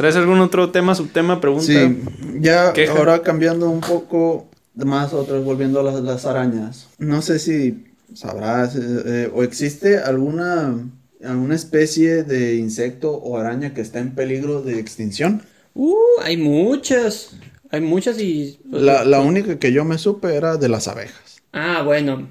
¿Traes 0.00 0.16
algún 0.16 0.40
otro 0.40 0.70
tema, 0.70 0.94
subtema, 0.94 1.42
pregunta? 1.42 1.66
Sí, 1.66 2.00
ya 2.38 2.72
Queja. 2.72 2.94
ahora 2.94 3.20
cambiando 3.20 3.68
un 3.68 3.82
poco 3.82 4.48
más, 4.74 5.12
otros 5.12 5.44
volviendo 5.44 5.78
a 5.80 5.82
las, 5.82 6.00
las 6.00 6.24
arañas. 6.24 6.88
No 6.96 7.20
sé 7.20 7.38
si 7.38 7.84
sabrás 8.14 8.76
eh, 8.76 8.80
eh, 9.04 9.30
o 9.34 9.42
existe 9.42 9.98
alguna, 9.98 10.74
alguna 11.22 11.54
especie 11.54 12.22
de 12.22 12.56
insecto 12.56 13.12
o 13.12 13.36
araña 13.36 13.74
que 13.74 13.82
está 13.82 13.98
en 13.98 14.14
peligro 14.14 14.62
de 14.62 14.78
extinción. 14.80 15.42
Uh, 15.74 15.94
hay 16.22 16.38
muchas. 16.38 17.32
Hay 17.70 17.82
muchas 17.82 18.18
y... 18.18 18.58
pues, 18.70 18.82
La, 18.82 19.04
la 19.04 19.20
única 19.20 19.58
que 19.58 19.70
yo 19.70 19.84
me 19.84 19.98
supe 19.98 20.34
era 20.34 20.56
de 20.56 20.70
las 20.70 20.88
abejas. 20.88 21.42
Ah, 21.52 21.82
bueno. 21.84 22.26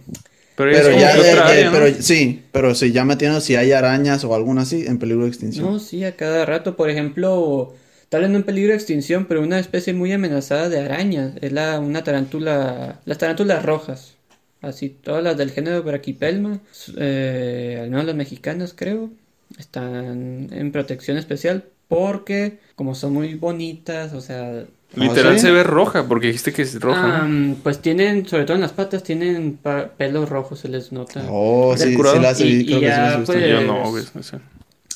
Pero, 0.65 0.91
ya, 0.99 1.13
que 1.13 1.21
de- 1.23 1.31
otra 1.31 1.45
de- 1.45 1.51
área, 1.51 1.65
¿no? 1.65 1.71
pero 1.71 2.01
sí, 2.01 2.43
pero 2.51 2.75
si 2.75 2.91
ya 2.91 3.05
metiendo 3.05 3.39
si 3.41 3.55
hay 3.55 3.71
arañas 3.71 4.23
o 4.23 4.35
alguna 4.35 4.63
así 4.63 4.85
en 4.85 4.99
peligro 4.99 5.23
de 5.23 5.29
extinción. 5.29 5.65
No, 5.65 5.79
sí, 5.79 6.03
a 6.03 6.15
cada 6.15 6.45
rato. 6.45 6.75
Por 6.75 6.89
ejemplo, 6.89 7.73
tal 8.09 8.21
vez 8.21 8.29
no 8.29 8.37
en 8.37 8.43
peligro 8.43 8.71
de 8.71 8.75
extinción, 8.75 9.25
pero 9.25 9.41
una 9.41 9.59
especie 9.59 9.93
muy 9.93 10.11
amenazada 10.11 10.67
de 10.69 10.79
arañas. 10.79 11.33
Es 11.41 11.51
la, 11.51 11.79
una 11.79 12.03
tarántula... 12.03 12.99
Las 13.05 13.17
tarántulas 13.17 13.63
rojas. 13.63 14.15
Así, 14.61 14.89
todas 14.89 15.23
las 15.23 15.37
del 15.37 15.51
género 15.51 15.81
Brachypelma, 15.83 16.59
eh, 16.97 17.79
al 17.81 17.89
menos 17.89 18.05
las 18.05 18.15
mexicanas 18.15 18.73
creo, 18.75 19.09
están 19.57 20.49
en 20.51 20.71
protección 20.73 21.17
especial 21.17 21.63
porque 21.87 22.59
como 22.75 22.93
son 22.95 23.13
muy 23.13 23.35
bonitas, 23.35 24.13
o 24.13 24.21
sea... 24.21 24.65
Literal 24.95 25.33
¿Ah, 25.33 25.35
sí? 25.35 25.41
se 25.41 25.51
ve 25.51 25.63
roja, 25.63 26.07
porque 26.07 26.27
dijiste 26.27 26.51
que 26.51 26.63
es 26.63 26.79
roja, 26.79 27.27
pues 27.63 27.79
tienen, 27.79 28.27
sobre 28.27 28.45
todo 28.45 28.55
en 28.55 28.61
las 28.61 28.71
patas, 28.73 29.03
tienen 29.03 29.59
pelos 29.97 30.29
rojos, 30.29 30.59
se 30.59 30.67
les 30.67 30.91
nota. 30.91 31.23
Oh, 31.29 31.75
¿Te 31.77 31.83
has 31.83 31.89
sí, 31.89 31.95
sí 31.95 32.19
las 32.19 32.41
Y- 32.41 32.43
y 32.61 32.65
sí 32.73 32.79
ya, 32.79 33.21
pues, 33.25 33.49
Yo 33.49 33.61
no, 33.61 33.89
güey, 33.91 34.03
no 34.15 34.23
sé. 34.23 34.37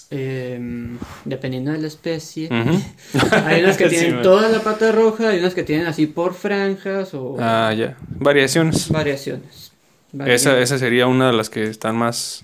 Em, 0.10 0.98
dependiendo 1.26 1.72
de 1.72 1.80
la 1.80 1.88
especie. 1.88 2.48
Hay 3.46 3.64
unas 3.64 3.78
que 3.78 3.84
Sí, 3.90 3.96
tienen 3.96 4.12
güey. 4.14 4.24
toda 4.24 4.50
la 4.50 4.60
pata 4.60 4.92
roja, 4.92 5.30
hay 5.30 5.40
unas 5.40 5.54
que 5.56 5.64
tienen 5.64 5.88
así 5.88 6.06
por 6.06 6.34
franjas 6.36 7.14
o 7.14 7.38
Ah, 7.40 7.74
ya. 7.76 7.98
Variaciones. 8.20 8.90
variaciones. 8.90 9.72
Esa, 10.12 10.18
Variaciones. 10.18 10.64
esa 10.64 10.78
sería 10.78 11.08
una 11.08 11.28
de 11.32 11.34
las 11.38 11.50
que 11.50 11.64
están 11.64 11.96
más... 11.96 12.44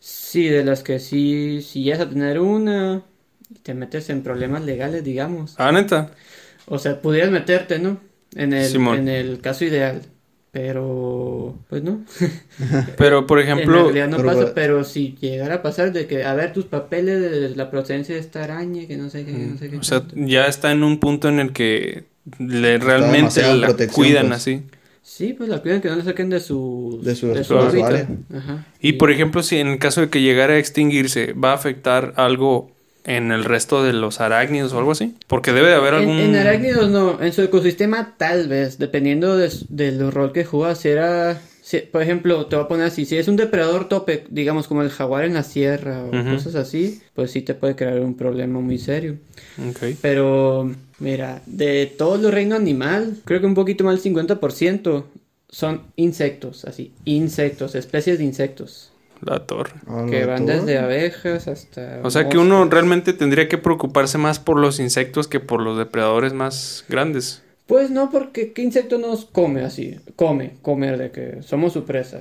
Sí, 0.00 0.44
de 0.46 0.64
las 0.64 0.84
que 0.84 1.00
sí, 1.00 1.60
si 1.62 1.82
llegas 1.82 2.00
a 2.00 2.08
tener 2.08 2.38
una, 2.38 3.02
y 3.50 3.58
te 3.58 3.74
metes 3.74 4.10
en 4.10 4.22
problemas 4.22 4.62
legales, 4.62 5.02
digamos. 5.02 5.54
Ah, 5.58 5.72
neta. 5.72 6.12
O 6.68 6.78
sea, 6.78 7.00
pudieras 7.00 7.30
meterte, 7.30 7.78
¿no? 7.78 7.98
En 8.34 8.52
el, 8.52 8.66
Simón. 8.66 8.98
en 8.98 9.08
el 9.08 9.40
caso 9.40 9.64
ideal. 9.64 10.02
Pero, 10.50 11.58
pues 11.68 11.82
no. 11.82 12.04
Pero, 12.96 13.26
por 13.26 13.38
en 13.40 13.48
ejemplo... 13.48 13.84
realidad 13.84 14.08
no 14.08 14.16
pero- 14.16 14.28
pasa, 14.28 14.54
pero 14.54 14.82
si 14.84 15.14
llegara 15.20 15.56
a 15.56 15.62
pasar 15.62 15.92
de 15.92 16.06
que, 16.06 16.24
a 16.24 16.34
ver, 16.34 16.52
tus 16.52 16.64
papeles 16.64 17.20
de 17.20 17.54
la 17.54 17.70
procedencia 17.70 18.14
de 18.14 18.20
esta 18.20 18.44
araña, 18.44 18.86
que 18.86 18.96
no 18.96 19.08
sé 19.10 19.24
qué, 19.24 19.32
que 19.32 19.38
no 19.46 19.58
sé 19.58 19.70
qué. 19.70 19.76
O 19.76 19.82
sea, 19.82 20.02
ya 20.14 20.46
está 20.46 20.72
en 20.72 20.82
un 20.82 20.98
punto 21.00 21.28
en 21.28 21.38
el 21.38 21.52
que 21.52 22.04
le, 22.38 22.78
realmente 22.78 23.40
la 23.56 23.74
cuidan 23.92 24.28
pues. 24.28 24.36
así. 24.40 24.62
Sí, 25.02 25.32
pues 25.32 25.48
la 25.48 25.60
cuidan 25.62 25.80
que 25.80 25.88
no 25.88 25.96
le 25.96 26.02
saquen 26.04 26.28
de 26.30 26.40
su, 26.40 27.00
De 27.02 27.14
su- 27.14 27.28
de 27.32 27.44
su 27.44 27.56
hábitat. 27.58 27.88
área. 27.90 28.08
Ajá. 28.34 28.66
Y 28.80 28.94
por 28.94 29.10
ejemplo, 29.10 29.42
si 29.42 29.58
en 29.58 29.68
el 29.68 29.78
caso 29.78 30.00
de 30.00 30.08
que 30.10 30.20
llegara 30.22 30.54
a 30.54 30.58
extinguirse, 30.58 31.32
¿va 31.34 31.52
a 31.52 31.54
afectar 31.54 32.14
algo 32.16 32.70
en 33.08 33.32
el 33.32 33.44
resto 33.44 33.82
de 33.82 33.92
los 33.92 34.20
arácnidos 34.20 34.72
o 34.72 34.78
algo 34.78 34.92
así? 34.92 35.14
Porque 35.26 35.52
debe 35.52 35.68
de 35.68 35.74
haber 35.74 35.94
algún... 35.94 36.18
en 36.18 36.36
arácnidos 36.36 36.90
no, 36.90 37.20
en 37.22 37.32
su 37.32 37.42
ecosistema 37.42 38.14
tal 38.16 38.48
vez, 38.48 38.78
dependiendo 38.78 39.36
de- 39.36 39.50
del 39.70 40.12
rol 40.12 40.32
que 40.32 40.44
juega, 40.44 40.74
si 40.74 40.88
era, 40.90 41.40
si- 41.62 41.78
por 41.80 42.02
ejemplo, 42.02 42.46
te 42.46 42.56
voy 42.56 42.64
a 42.66 42.68
poner 42.68 42.86
así, 42.86 43.06
si 43.06 43.16
es 43.16 43.26
un 43.26 43.36
depredador 43.36 43.88
tope, 43.88 44.24
digamos 44.28 44.68
como 44.68 44.82
el 44.82 44.90
jaguar 44.90 45.24
en 45.24 45.34
la 45.34 45.42
sierra 45.42 46.04
o 46.04 46.10
cosas 46.10 46.54
así, 46.54 47.00
pues 47.14 47.30
sí 47.30 47.40
te 47.42 47.54
puede 47.54 47.74
crear 47.76 47.98
un 48.00 48.14
problema 48.16 48.60
muy 48.60 48.76
serio. 48.78 49.16
Ok. 49.70 49.96
Pero, 50.02 50.70
mira, 50.98 51.40
de 51.46 51.86
todo 51.86 52.26
el 52.28 52.32
reino 52.32 52.56
animal, 52.56 53.16
creo 53.24 53.40
que 53.40 53.46
un 53.46 53.54
poquito 53.54 53.84
más 53.84 53.94
del 53.94 54.02
50% 54.02 55.06
son 55.48 55.80
insectos, 55.96 56.66
así, 56.66 56.92
insectos, 57.06 57.74
especies 57.74 58.18
de 58.18 58.24
insectos, 58.24 58.92
La 59.20 59.40
torre. 59.46 59.72
A 59.86 60.06
que 60.08 60.20
la 60.20 60.26
van 60.26 60.46
torre. 60.46 60.58
desde 60.60 60.78
abejas 60.78 61.48
hasta... 61.48 62.00
O 62.02 62.10
sea 62.10 62.28
que 62.28 62.38
uno 62.38 62.64
realmente 62.66 63.12
tendría 63.12 63.48
que 63.48 63.58
preocuparse 63.58 64.16
más 64.18 64.38
por 64.38 64.58
los 64.58 64.78
insectos 64.80 65.26
que 65.28 65.40
por 65.40 65.60
los 65.62 65.76
depredadores 65.78 66.32
más 66.32 66.84
grandes. 66.88 67.42
Pues 67.66 67.90
no, 67.90 68.10
porque 68.10 68.52
¿qué 68.52 68.62
insecto 68.62 68.98
nos 68.98 69.24
come 69.26 69.62
así? 69.62 69.96
Come, 70.16 70.54
comer 70.62 70.96
de 70.98 71.10
que 71.10 71.42
somos 71.42 71.72
su 71.74 71.84
presa. 71.84 72.18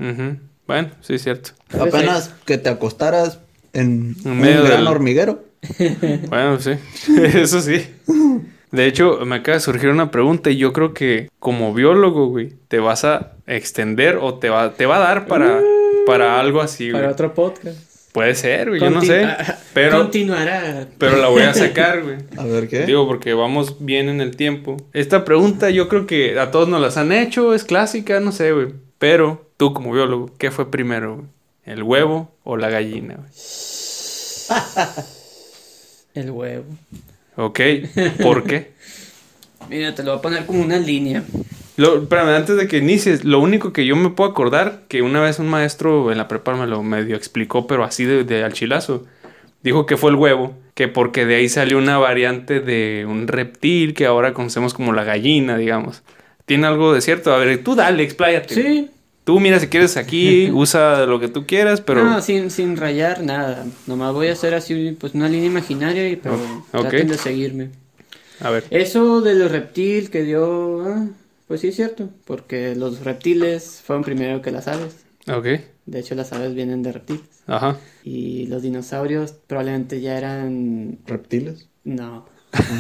Bueno, 0.66 0.90
sí 1.02 1.14
es 1.14 1.24
cierto. 1.24 1.52
Apenas 1.80 2.34
que 2.46 2.58
te 2.58 2.70
acostaras 2.70 3.40
en, 3.74 4.16
En 4.26 4.32
un 4.32 4.40
medio 4.40 4.64
gran 4.64 4.80
del- 4.80 4.88
hormiguero. 4.88 5.44
Bueno, 6.30 6.60
sí. 6.60 6.72
Eso 7.34 7.62
sí. 7.62 7.86
De 8.72 8.86
hecho, 8.86 9.26
me 9.26 9.38
acaba 9.38 9.56
de 9.56 9.62
surgir 9.62 9.90
una 9.90 10.12
pregunta 10.12 10.50
y 10.50 10.58
yo 10.58 10.74
creo 10.74 10.94
que 10.94 11.30
como 11.40 11.74
biólogo, 11.74 12.28
güey, 12.28 12.54
te 12.68 12.80
vas 12.80 13.06
a 13.06 13.34
extender 13.48 14.18
o 14.18 14.36
te 14.36 14.50
va, 14.50 14.74
te 14.74 14.86
va 14.86 14.98
a 14.98 15.00
dar 15.00 15.26
para, 15.28 15.62
para 16.08 16.40
algo 16.40 16.62
así, 16.62 16.90
güey. 16.90 17.02
Para 17.02 17.12
otro 17.14 17.34
podcast. 17.34 17.78
Puede 18.14 18.34
ser, 18.34 18.70
güey, 18.70 18.82
yo 18.82 18.90
no 18.90 19.02
sé. 19.02 19.26
ah, 19.26 19.60
Pero, 19.76 20.00
Continuará. 20.00 20.88
pero 20.98 21.18
la 21.18 21.28
voy 21.28 21.44
a 21.44 21.54
sacar, 21.54 22.02
güey. 22.04 22.18
A 22.38 22.46
ver 22.46 22.68
qué. 22.68 22.86
Digo, 22.86 23.06
porque 23.08 23.34
vamos 23.36 23.76
bien 23.86 24.10
en 24.10 24.22
el 24.22 24.36
tiempo. 24.36 24.78
Esta 24.94 25.24
pregunta 25.24 25.70
yo 25.70 25.88
creo 25.88 26.08
que 26.08 26.40
a 26.40 26.50
todos 26.50 26.68
nos 26.68 26.82
las 26.82 26.98
han 26.98 27.12
hecho, 27.12 27.54
es 27.54 27.64
clásica, 27.64 28.20
no 28.20 28.32
sé, 28.32 28.54
güey. 28.54 28.70
Pero 28.98 29.46
tú 29.58 29.74
como 29.74 29.94
biólogo, 29.94 30.32
¿qué 30.40 30.50
fue 30.50 30.72
primero, 30.72 31.16
güey? 31.18 31.28
¿El 31.66 31.84
huevo 31.84 32.32
o 32.44 32.58
la 32.58 32.70
gallina, 32.70 33.16
güey? 33.18 33.30
El 36.16 36.32
huevo. 36.32 36.66
Ok, 37.36 37.60
¿por 38.24 38.44
qué? 38.46 38.72
Mira, 39.70 39.94
te 39.94 40.02
lo 40.02 40.12
voy 40.12 40.20
a 40.20 40.22
poner 40.22 40.46
como 40.46 40.62
una 40.64 40.80
línea. 40.80 41.24
Lo, 41.78 42.02
espérame, 42.02 42.36
antes 42.36 42.58
de 42.58 42.68
que 42.68 42.80
inicies, 42.80 43.24
lo 43.24 43.40
único 43.40 43.72
que 43.72 43.86
yo 43.86 43.96
me 43.96 44.10
puedo 44.10 44.30
acordar, 44.30 44.82
que 44.88 45.02
una 45.04 45.22
vez 45.22 45.40
un 45.40 45.48
maestro 45.48 46.12
en 46.12 46.18
la 46.18 46.28
prepa 46.28 46.56
me 46.56 46.68
lo 46.68 46.84
medio 46.84 47.16
explicó, 47.16 47.68
pero 47.68 47.84
así 47.84 48.04
de, 48.04 48.24
de 48.24 48.44
al 48.44 48.54
chilazo, 48.54 49.06
dijo 49.62 49.86
que 49.86 49.96
fue 49.96 50.10
el 50.10 50.18
huevo, 50.18 50.56
que 50.74 50.88
porque 50.88 51.26
de 51.26 51.36
ahí 51.36 51.50
salió 51.50 51.78
una 51.78 51.98
variante 51.98 52.60
de 52.60 53.06
un 53.08 53.28
reptil 53.28 53.94
que 53.94 54.06
ahora 54.06 54.34
conocemos 54.34 54.74
como 54.74 54.92
la 54.92 55.04
gallina, 55.04 55.58
digamos. 55.58 56.04
¿Tiene 56.46 56.66
algo 56.66 56.94
de 56.94 57.02
cierto? 57.02 57.34
A 57.34 57.38
ver, 57.38 57.64
tú 57.64 57.76
dale, 57.76 58.04
expláyate. 58.04 58.56
Sí. 58.56 58.90
Tú 59.24 59.42
mira 59.42 59.60
si 59.60 59.68
quieres 59.68 59.98
aquí, 59.98 60.50
usa 60.54 61.06
lo 61.06 61.20
que 61.20 61.28
tú 61.28 61.46
quieras, 61.46 61.82
pero... 61.82 62.04
No, 62.04 62.22
sin, 62.22 62.50
sin 62.50 62.78
rayar 62.78 63.22
nada. 63.22 63.66
Nomás 63.86 64.14
voy 64.14 64.30
a 64.30 64.32
hacer 64.32 64.54
así, 64.54 64.96
pues 64.98 65.14
una 65.14 65.28
línea 65.28 65.48
imaginaria, 65.48 66.08
y, 66.08 66.16
pero 66.16 66.40
traten 66.72 67.10
de 67.10 67.18
seguirme. 67.18 67.70
A 68.40 68.50
ver. 68.50 68.64
Eso 68.70 69.20
del 69.20 69.50
reptil 69.50 70.10
que 70.10 70.24
dio, 70.24 70.82
ah, 70.88 71.08
pues 71.48 71.62
sí 71.62 71.70
es 71.70 71.76
cierto, 71.76 72.10
porque 72.26 72.76
los 72.76 73.04
reptiles 73.04 73.82
fueron 73.84 74.04
primero 74.04 74.42
que 74.42 74.52
las 74.52 74.68
aves. 74.68 74.96
Ok. 75.28 75.46
De 75.86 76.00
hecho, 76.00 76.16
las 76.16 76.34
aves 76.34 76.54
vienen 76.54 76.84
de 76.84 76.92
reptiles. 76.92 77.44
Ajá. 77.48 77.78
Y 78.04 78.48
los 78.48 78.62
dinosaurios 78.62 79.34
probablemente 79.48 80.02
ya 80.02 80.18
eran... 80.18 81.00
¿Reptiles? 81.06 81.70
No, 81.84 82.26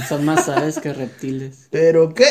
son 0.07 0.25
más 0.25 0.49
aves 0.49 0.79
que 0.79 0.93
reptiles. 0.93 1.67
¿Pero 1.71 2.13
qué? 2.13 2.25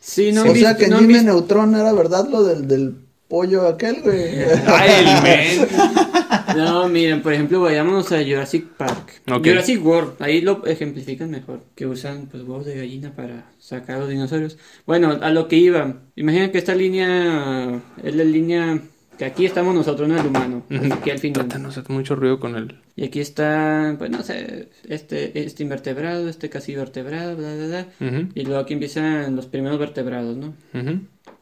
Sí, 0.00 0.32
no 0.32 0.42
o 0.42 0.54
sea 0.54 0.76
que 0.76 0.88
no 0.88 0.98
Jimmy 0.98 1.22
Neutron 1.22 1.74
era 1.74 1.92
verdad 1.92 2.28
lo 2.28 2.42
del, 2.42 2.66
del 2.66 2.96
pollo 3.28 3.68
aquel, 3.68 4.02
güey. 4.02 4.42
Ay, 4.66 4.90
el 4.98 5.22
men. 5.22 5.68
No, 6.56 6.88
miren, 6.88 7.22
por 7.22 7.32
ejemplo, 7.32 7.60
vayámonos 7.60 8.10
a 8.12 8.22
Jurassic 8.24 8.64
Park. 8.76 9.20
Jurassic 9.26 9.84
World, 9.84 10.12
ahí 10.20 10.40
lo 10.40 10.64
ejemplifican 10.66 11.30
mejor, 11.30 11.62
que 11.74 11.86
usan 11.86 12.26
pues 12.30 12.42
huevos 12.42 12.64
de 12.66 12.76
gallina 12.76 13.12
para 13.14 13.50
sacar 13.58 13.96
a 13.96 14.00
los 14.00 14.08
dinosaurios. 14.08 14.58
Bueno, 14.86 15.18
a 15.20 15.30
lo 15.30 15.48
que 15.48 15.56
iba, 15.56 16.00
imagina 16.16 16.50
que 16.50 16.58
esta 16.58 16.74
línea 16.74 17.80
es 18.02 18.14
la 18.14 18.24
línea 18.24 18.80
que 19.18 19.24
aquí 19.24 19.46
estamos 19.46 19.74
nosotros, 19.74 20.08
no 20.08 20.18
el 20.18 20.26
humano, 20.26 20.62
Ujú. 20.70 20.92
aquí 20.94 21.10
al 21.10 21.18
final. 21.18 21.48
No 21.60 21.68
hace 21.68 21.82
mucho 21.88 22.14
ruido 22.14 22.38
con 22.38 22.54
el... 22.54 22.76
Y 22.94 23.04
aquí 23.04 23.18
está, 23.20 23.96
pues 23.98 24.10
no 24.10 24.22
sé, 24.22 24.68
este, 24.88 25.44
este 25.44 25.64
invertebrado, 25.64 26.28
este 26.28 26.48
casi 26.48 26.74
vertebrado, 26.76 27.36
bla, 27.36 27.52
bla, 27.54 27.66
bla. 27.66 27.86
Ujú, 28.08 28.28
Y 28.36 28.44
luego 28.44 28.60
aquí 28.60 28.74
empiezan 28.74 29.34
los 29.34 29.46
primeros 29.46 29.78
vertebrados, 29.78 30.36
¿no? 30.36 30.54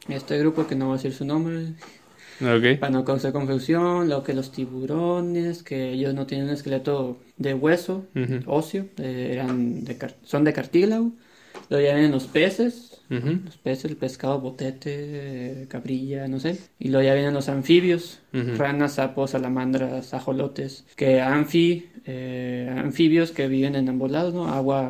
Este 0.09 0.39
grupo 0.39 0.65
que 0.67 0.75
no 0.75 0.85
voy 0.87 0.93
a 0.95 0.97
decir 0.97 1.13
su 1.13 1.23
nombre, 1.25 1.73
Ok. 2.41 2.79
para 2.79 2.91
no 2.91 3.03
causar 3.05 3.33
confusión, 3.33 4.07
luego 4.07 4.23
que 4.23 4.33
los 4.33 4.51
tiburones, 4.51 5.63
que 5.63 5.91
ellos 5.93 6.13
no 6.13 6.25
tienen 6.27 6.47
un 6.47 6.53
esqueleto 6.53 7.17
de 7.37 7.53
hueso, 7.53 8.05
Ujú, 8.15 8.39
óseo, 8.45 8.85
eh, 8.97 9.29
eran 9.33 9.83
de 9.83 9.97
son 10.23 10.43
de 10.43 10.53
cartílago. 10.53 11.11
Luego 11.69 11.85
ya 11.85 11.93
vienen 11.95 12.11
los 12.11 12.27
peces, 12.27 13.01
ujú, 13.09 13.39
los 13.45 13.57
peces, 13.57 13.85
el 13.85 13.97
pescado, 13.97 14.39
botete, 14.39 15.63
eh, 15.63 15.67
cabrilla, 15.67 16.27
no 16.27 16.39
sé. 16.39 16.57
Y 16.79 16.89
luego 16.89 17.05
ya 17.05 17.13
vienen 17.13 17.33
los 17.33 17.49
anfibios, 17.49 18.19
Ujú. 18.33 18.55
ranas, 18.57 18.93
sapos, 18.93 19.31
salamandras, 19.31 20.13
ajolotes, 20.13 20.85
que 20.95 21.21
anfi, 21.21 21.89
eh, 22.05 22.73
anfibios 22.77 23.31
que 23.31 23.47
viven 23.47 23.75
en 23.75 23.89
ambos 23.89 24.11
lados, 24.11 24.33
¿no? 24.33 24.47
Agua 24.47 24.89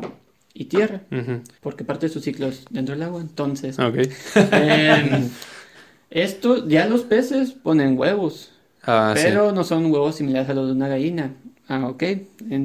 y 0.54 0.66
tierra, 0.66 1.02
porque 1.60 1.84
parte 1.84 2.06
de 2.06 2.12
su 2.12 2.20
ciclo 2.20 2.46
es 2.48 2.64
dentro 2.70 2.94
del 2.94 3.02
agua. 3.04 3.20
Entonces, 3.20 3.78
Ok. 3.78 3.96
Em, 4.52 5.28
esto, 6.10 6.66
ya 6.68 6.86
los 6.86 7.02
peces 7.02 7.52
ponen 7.52 7.98
huevos, 7.98 8.52
Ah, 8.82 9.14
sí. 9.16 9.22
pero 9.24 9.52
no 9.52 9.64
son 9.64 9.90
huevos 9.92 10.16
similares 10.16 10.48
a 10.48 10.54
los 10.54 10.66
de 10.66 10.72
una 10.72 10.88
gallina. 10.88 11.34
Ah, 11.68 11.86
ok. 11.88 11.98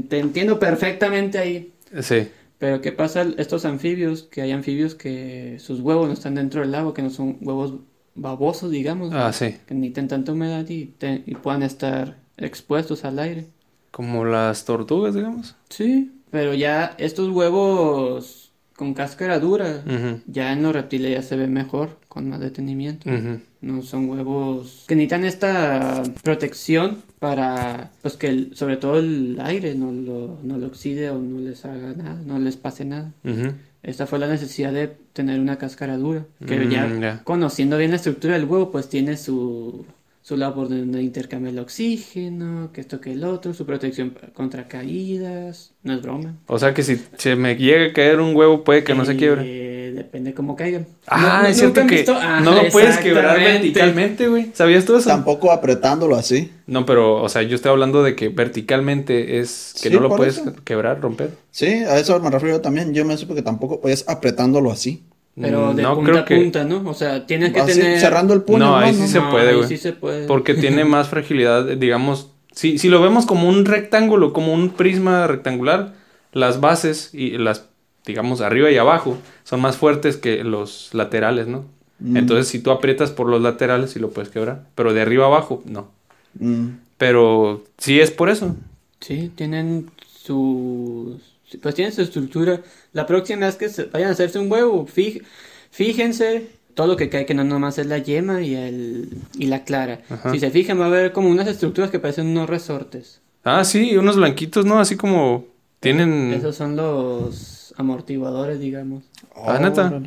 Te 0.10 0.20
entiendo 0.20 0.60
perfectamente 0.60 1.38
ahí. 1.38 1.74
Sí. 2.02 2.28
Pero 2.58 2.80
¿qué 2.80 2.94
pasa 2.94 3.26
estos 3.38 3.66
anfibios? 3.66 4.24
Que 4.24 4.42
hay 4.42 4.52
anfibios 4.52 4.96
que 4.96 5.58
sus 5.60 5.82
huevos 5.82 6.08
no 6.08 6.14
están 6.14 6.36
dentro 6.36 6.62
del 6.62 6.74
agua, 6.76 6.94
que 6.94 7.02
no 7.02 7.10
son 7.10 7.38
huevos 7.42 7.74
babosos, 8.16 8.72
digamos, 8.72 9.12
Ah, 9.14 9.34
sí. 9.34 9.58
que 9.68 9.74
necesitan 9.74 10.08
tanta 10.08 10.32
humedad 10.32 10.66
y, 10.70 10.86
te- 10.86 11.24
y 11.26 11.36
puedan 11.36 11.64
estar 11.64 12.16
expuestos 12.38 13.04
al 13.04 13.20
aire. 13.20 13.48
Como 13.92 14.24
las 14.24 14.64
tortugas, 14.66 15.14
digamos. 15.16 15.56
Sí, 15.70 16.14
pero 16.32 16.54
ya 16.54 16.96
estos 16.98 17.30
huevos 17.30 18.43
con 18.84 18.94
cáscara 18.94 19.40
dura, 19.40 19.82
Ujú, 19.86 20.20
ya 20.28 20.52
en 20.52 20.62
los 20.62 20.74
reptiles 20.74 21.12
ya 21.12 21.22
se 21.22 21.38
ve 21.38 21.48
mejor, 21.48 21.98
con 22.10 22.28
más 22.28 22.42
detenimiento. 22.42 23.10
ujú. 23.10 23.40
No 23.62 23.82
son 23.82 24.10
huevos 24.10 24.84
que 24.90 24.96
necesitan 24.96 25.24
esta 25.24 26.04
protección 26.22 26.98
para, 27.20 27.92
pues 28.02 28.18
que 28.18 28.28
el- 28.28 28.56
sobre 28.58 28.76
todo 28.76 29.00
el 29.00 29.38
aire 29.42 29.74
no 29.76 29.94
lo, 29.94 30.38
no 30.44 30.58
lo 30.58 30.68
oxide 30.68 31.10
o 31.12 31.18
no 31.20 31.40
les 31.40 31.64
haga 31.64 31.94
nada, 31.94 32.22
no 32.26 32.40
les 32.40 32.58
pase 32.58 32.84
nada. 32.84 33.14
Ujú. 33.24 33.54
Esta 33.84 34.06
fue 34.06 34.20
la 34.20 34.28
necesidad 34.28 34.74
de 34.74 34.90
tener 35.14 35.40
una 35.40 35.58
cáscara 35.58 35.96
dura, 35.98 36.26
que 36.46 36.60
Mm, 36.60 36.70
ya 36.70 37.00
ya. 37.00 37.22
conociendo 37.24 37.78
bien 37.78 37.92
la 37.92 37.98
estructura 37.98 38.34
del 38.34 38.46
huevo, 38.46 38.70
pues 38.70 38.90
tiene 38.90 39.16
su, 39.16 39.86
su 40.24 40.38
labor 40.38 40.70
de, 40.70 41.02
intercambio 41.04 41.52
el 41.52 41.60
oxígeno, 41.60 42.72
que 42.74 42.80
esto 42.82 43.00
que 43.02 43.12
el 43.12 43.24
otro, 43.26 43.54
su 43.54 43.66
protección 43.66 44.18
contra 44.34 44.68
caídas, 44.70 45.74
no 45.84 45.94
es 45.94 46.02
broma. 46.02 46.38
O 46.48 46.58
sea 46.58 46.74
que 46.74 46.82
si 46.82 47.00
se 47.18 47.36
me 47.36 47.56
llega 47.58 47.88
a 47.88 47.94
caer 47.94 48.20
un 48.22 48.34
huevo 48.36 48.64
puede 48.64 48.84
que 48.86 48.96
no 48.96 49.04
se 49.06 49.12
Eh, 49.14 49.18
quiebre. 49.18 49.74
Depende 49.94 50.34
cómo 50.34 50.56
caigan. 50.56 50.88
Ah, 51.06 51.42
No- 51.44 51.48
es 51.50 51.62
¿nunca 51.62 51.82
cierto 51.86 52.14
que? 52.14 52.20
Ah, 52.20 52.40
no 52.44 52.56
lo 52.56 52.68
puedes 52.72 52.98
quebrar 52.98 53.38
verticalmente, 53.38 54.28
güey. 54.28 54.50
¿Sabías 54.54 54.86
tú 54.86 54.96
eso? 54.96 55.08
Tampoco 55.10 55.52
apretándolo 55.52 56.16
así. 56.16 56.52
No, 56.66 56.86
pero, 56.86 57.22
o 57.22 57.30
sea, 57.30 57.44
yo 57.44 57.56
estoy 57.56 57.72
hablando 57.72 58.02
de 58.02 58.16
que 58.16 58.30
verticalmente 58.30 59.40
es 59.40 59.76
que 59.84 59.90
Sí, 59.90 59.94
no 59.96 60.02
lo 60.02 60.10
puedes 60.16 60.38
eso. 60.40 60.54
quebrar, 60.64 61.00
romper. 61.02 61.32
Sí, 61.52 61.68
a 61.68 62.00
eso 62.00 62.20
me 62.22 62.32
refiero 62.32 62.60
también. 62.62 62.94
Yo 62.94 63.06
me 63.06 63.18
supe 63.18 63.36
que 63.36 63.42
tampoco 63.44 63.82
podías 63.82 64.04
apretándolo 64.08 64.72
así. 64.72 65.04
Pero 65.40 65.74
Mm, 65.74 65.76
de 65.76 65.82
no, 65.84 65.96
punta 65.96 66.12
creo 66.12 66.22
a 66.22 66.26
que- 66.26 66.36
punta, 66.38 66.64
¿no? 66.64 66.84
O 66.90 66.94
sea, 66.94 67.26
tienes 67.26 67.54
que 67.54 67.62
Así, 67.62 67.80
tener... 67.80 68.00
cerrando 68.00 68.34
el 68.36 68.44
puño. 68.44 68.60
No, 68.60 68.78
ahí 68.78 68.92
¿no? 68.96 69.02
sí 69.02 69.08
se 69.08 69.20
No, 69.20 69.32
puede, 69.32 69.50
ahí 69.50 69.56
güey. 69.56 69.68
sí 69.68 69.78
se 69.78 69.94
puede. 69.94 70.28
Porque 70.28 70.54
tiene 70.54 70.86
más 70.86 71.08
fragilidad, 71.10 71.66
digamos. 71.78 72.30
Si, 72.52 72.78
si 72.78 72.88
lo 72.90 73.02
vemos 73.02 73.26
como 73.26 73.50
un 73.50 73.66
rectángulo, 73.66 74.32
como 74.32 74.54
un 74.54 74.70
prisma 74.70 75.26
rectangular, 75.26 75.94
las 76.34 76.62
bases 76.62 77.10
y 77.14 77.32
las, 77.40 77.66
digamos, 78.06 78.42
arriba 78.42 78.70
y 78.70 78.78
abajo 78.78 79.18
son 79.44 79.60
más 79.62 79.76
fuertes 79.78 80.18
que 80.18 80.44
los 80.44 80.90
laterales, 80.94 81.48
¿no? 81.48 81.66
Mm. 82.00 82.18
Entonces, 82.18 82.48
si 82.48 82.60
tú 82.60 82.70
aprietas 82.70 83.10
por 83.12 83.28
los 83.28 83.42
laterales, 83.42 83.90
sí 83.92 84.00
lo 84.00 84.12
puedes 84.12 84.30
quebrar. 84.30 84.66
Pero 84.76 84.94
de 84.94 85.02
arriba 85.02 85.26
abajo, 85.26 85.64
no. 85.66 85.88
Mm. 86.40 86.68
Pero 87.00 87.64
sí 87.80 88.00
es 88.00 88.12
por 88.12 88.30
eso. 88.30 88.56
Sí, 89.00 89.32
tienen 89.36 89.90
su... 90.24 91.20
Pues 91.62 91.76
tienen 91.76 91.94
su 91.94 92.02
estructura. 92.02 92.62
La 92.94 93.06
próxima 93.06 93.46
vez 93.48 93.56
que 93.56 93.70
se 93.70 93.86
vayan 93.86 94.10
a 94.10 94.12
hacerse 94.14 94.40
un 94.40 94.52
huevo, 94.52 94.86
fí- 94.88 95.22
fíjense 95.72 96.48
todo 96.74 96.88
lo 96.88 96.96
que 96.96 97.10
cae, 97.10 97.26
que 97.26 97.34
no 97.34 97.44
nomás 97.44 97.78
es 97.78 97.88
la 97.88 97.98
yema 98.00 98.42
y, 98.42 98.56
el, 98.56 99.10
y 99.38 99.48
la 99.48 99.64
clara. 99.64 100.02
Ajá. 100.10 100.32
Si 100.32 100.40
se 100.40 100.50
fijan, 100.52 100.80
va 100.80 100.86
a 100.86 100.88
haber 100.88 101.12
como 101.12 101.30
unas 101.30 101.48
estructuras 101.48 101.92
que 101.92 102.00
parecen 102.00 102.28
unos 102.28 102.50
resortes. 102.50 103.22
Ah, 103.44 103.64
sí, 103.64 103.98
unos 103.98 104.16
blanquitos, 104.16 104.66
¿no? 104.66 104.80
Así 104.80 104.96
como 104.96 105.46
tienen... 105.80 106.34
Esos 106.34 106.56
son 106.56 106.76
los 106.76 107.74
amortiguadores, 107.78 108.60
digamos. 108.60 109.04
Ah, 109.46 109.60
neta. 109.60 110.00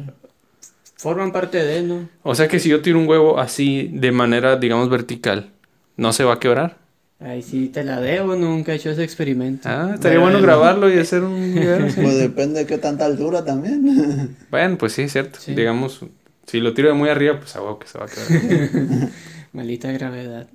Forman 0.96 1.30
parte 1.32 1.62
de, 1.62 1.82
¿no? 1.82 2.08
O 2.22 2.34
sea 2.34 2.48
que 2.48 2.58
si 2.58 2.68
yo 2.70 2.80
tiro 2.82 2.98
un 2.98 3.06
huevo 3.06 3.38
así 3.38 3.90
de 3.92 4.12
manera, 4.12 4.56
digamos, 4.56 4.88
vertical, 4.88 5.50
¿no 5.96 6.12
se 6.12 6.24
va 6.24 6.34
a 6.34 6.40
quebrar? 6.40 6.78
Ahí 7.18 7.42
sí 7.42 7.68
te 7.68 7.82
la 7.82 7.98
debo, 8.00 8.36
nunca 8.36 8.72
he 8.72 8.76
hecho 8.76 8.90
ese 8.90 9.02
experimento. 9.02 9.68
Ah, 9.68 9.92
estaría 9.94 10.18
bueno 10.18 10.40
grabarlo 10.42 10.92
y 10.92 10.98
hacer 10.98 11.22
un 11.22 11.54
video. 11.54 11.78
Pues 11.94 12.18
depende 12.18 12.60
de 12.60 12.66
qué 12.66 12.76
tanta 12.78 13.06
altura 13.06 13.44
también. 13.44 14.36
Bueno, 14.50 14.76
pues 14.78 14.92
sí, 14.92 15.02
es 15.02 15.12
cierto. 15.12 15.38
Sí. 15.40 15.54
Digamos, 15.54 16.00
si 16.46 16.60
lo 16.60 16.74
tiro 16.74 16.88
de 16.88 16.94
muy 16.94 17.08
arriba, 17.08 17.38
pues 17.40 17.56
a 17.56 17.60
huevo 17.62 17.78
que 17.78 17.88
se 17.88 17.98
va 17.98 18.04
a 18.04 18.08
quedar. 18.08 19.08
Maldita 19.54 19.90
gravedad. 19.92 20.46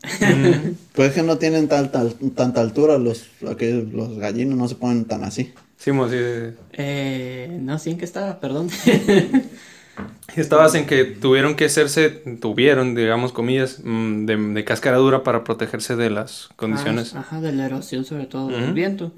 pues 0.93 1.09
es 1.09 1.16
que 1.16 1.24
no 1.24 1.39
tienen 1.39 1.68
tal, 1.68 1.89
tal- 1.91 2.14
tanta 2.36 2.62
altura. 2.62 2.99
Los, 2.99 3.26
aquellos- 3.49 3.91
los 3.91 4.20
gallinos 4.20 4.55
no 4.55 4.68
se 4.68 4.76
ponen 4.76 5.05
tan 5.05 5.24
así. 5.24 5.53
Sí, 5.78 5.91
mo, 5.91 6.07
sí, 6.07 6.16
sí, 6.18 6.53
Eh, 6.74 7.57
no, 7.59 7.80
sí, 7.80 7.89
¿en 7.89 7.97
qué 7.97 8.05
estaba? 8.05 8.39
Perdón. 8.39 8.70
Estabas 10.36 10.76
en 10.76 10.86
que 10.86 11.04
tuvieron 11.06 11.56
que 11.56 11.66
hacerse, 11.66 12.10
tuvieron, 12.10 12.95
digamos, 12.95 13.34
comillas, 13.34 13.82
mm, 13.84 14.26
de, 14.26 14.38
de 14.38 14.64
cáscara 14.66 14.97
dura 14.97 15.24
para 15.24 15.43
protegerse 15.43 15.95
de 15.95 16.10
las 16.10 16.49
condiciones. 16.56 17.16
Ah, 17.16 17.20
ajá, 17.20 17.41
de 17.41 17.52
la 17.52 17.66
erosión, 17.66 18.06
sobre 18.06 18.26
todo 18.26 18.47
del 18.47 18.74
viento. 18.74 19.12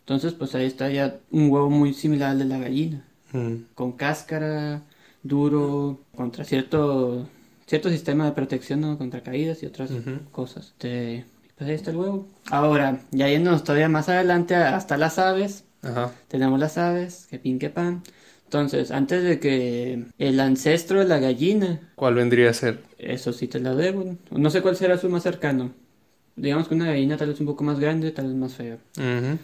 Entonces, 0.00 0.32
pues 0.34 0.54
ahí 0.54 0.66
está 0.66 0.90
ya 0.90 1.16
un 1.30 1.50
huevo 1.50 1.70
muy 1.70 1.94
similar 1.94 2.30
al 2.30 2.38
de 2.38 2.44
la 2.44 2.58
gallina. 2.58 3.04
Mm. 3.32 3.54
Con 3.74 3.92
cáscara, 3.92 4.82
duro, 5.22 6.00
contra 6.14 6.44
cierto 6.44 7.28
cierto 7.68 7.90
sistema 7.90 8.24
de 8.24 8.32
protección 8.32 8.80
¿no? 8.80 8.98
contra 8.98 9.22
caídas 9.22 9.62
y 9.62 9.66
otras 9.66 9.90
Ujú. 9.90 10.20
cosas. 10.32 10.68
Este, 10.68 11.26
pues 11.56 11.68
ahí 11.68 11.76
está 11.76 11.90
el 11.90 11.98
huevo. 11.98 12.26
Ahora, 12.50 13.00
ya 13.10 13.28
yéndonos 13.28 13.62
todavía 13.62 13.88
más 13.88 14.08
adelante 14.08 14.54
hasta 14.56 14.96
las 14.96 15.18
aves. 15.18 15.64
Tenemos 16.28 16.58
las 16.58 16.76
aves, 16.76 17.26
que 17.30 17.38
pin 17.38 17.58
que 17.58 17.70
pan. 17.70 18.02
Entonces, 18.48 18.90
antes 18.92 19.22
de 19.24 19.38
que 19.40 20.04
el 20.16 20.40
ancestro 20.40 21.00
de 21.00 21.04
la 21.04 21.18
gallina, 21.18 21.80
¿Cuál 21.96 22.14
vendría 22.14 22.48
a 22.48 22.54
ser? 22.54 22.80
eso 22.96 23.34
sí 23.34 23.46
te 23.46 23.60
lo 23.60 23.76
debo. 23.76 24.16
No 24.30 24.48
sé 24.48 24.62
cuál 24.62 24.74
será 24.74 24.96
su 24.96 25.10
más 25.10 25.22
cercano. 25.22 25.72
Digamos 26.34 26.66
que 26.66 26.74
una 26.74 26.86
gallina 26.86 27.18
tal 27.18 27.28
vez 27.28 27.40
un 27.40 27.46
poco 27.46 27.62
más 27.62 27.78
grande, 27.78 28.10
tal 28.10 28.28
vez 28.28 28.36
más 28.36 28.54
fea. 28.54 28.78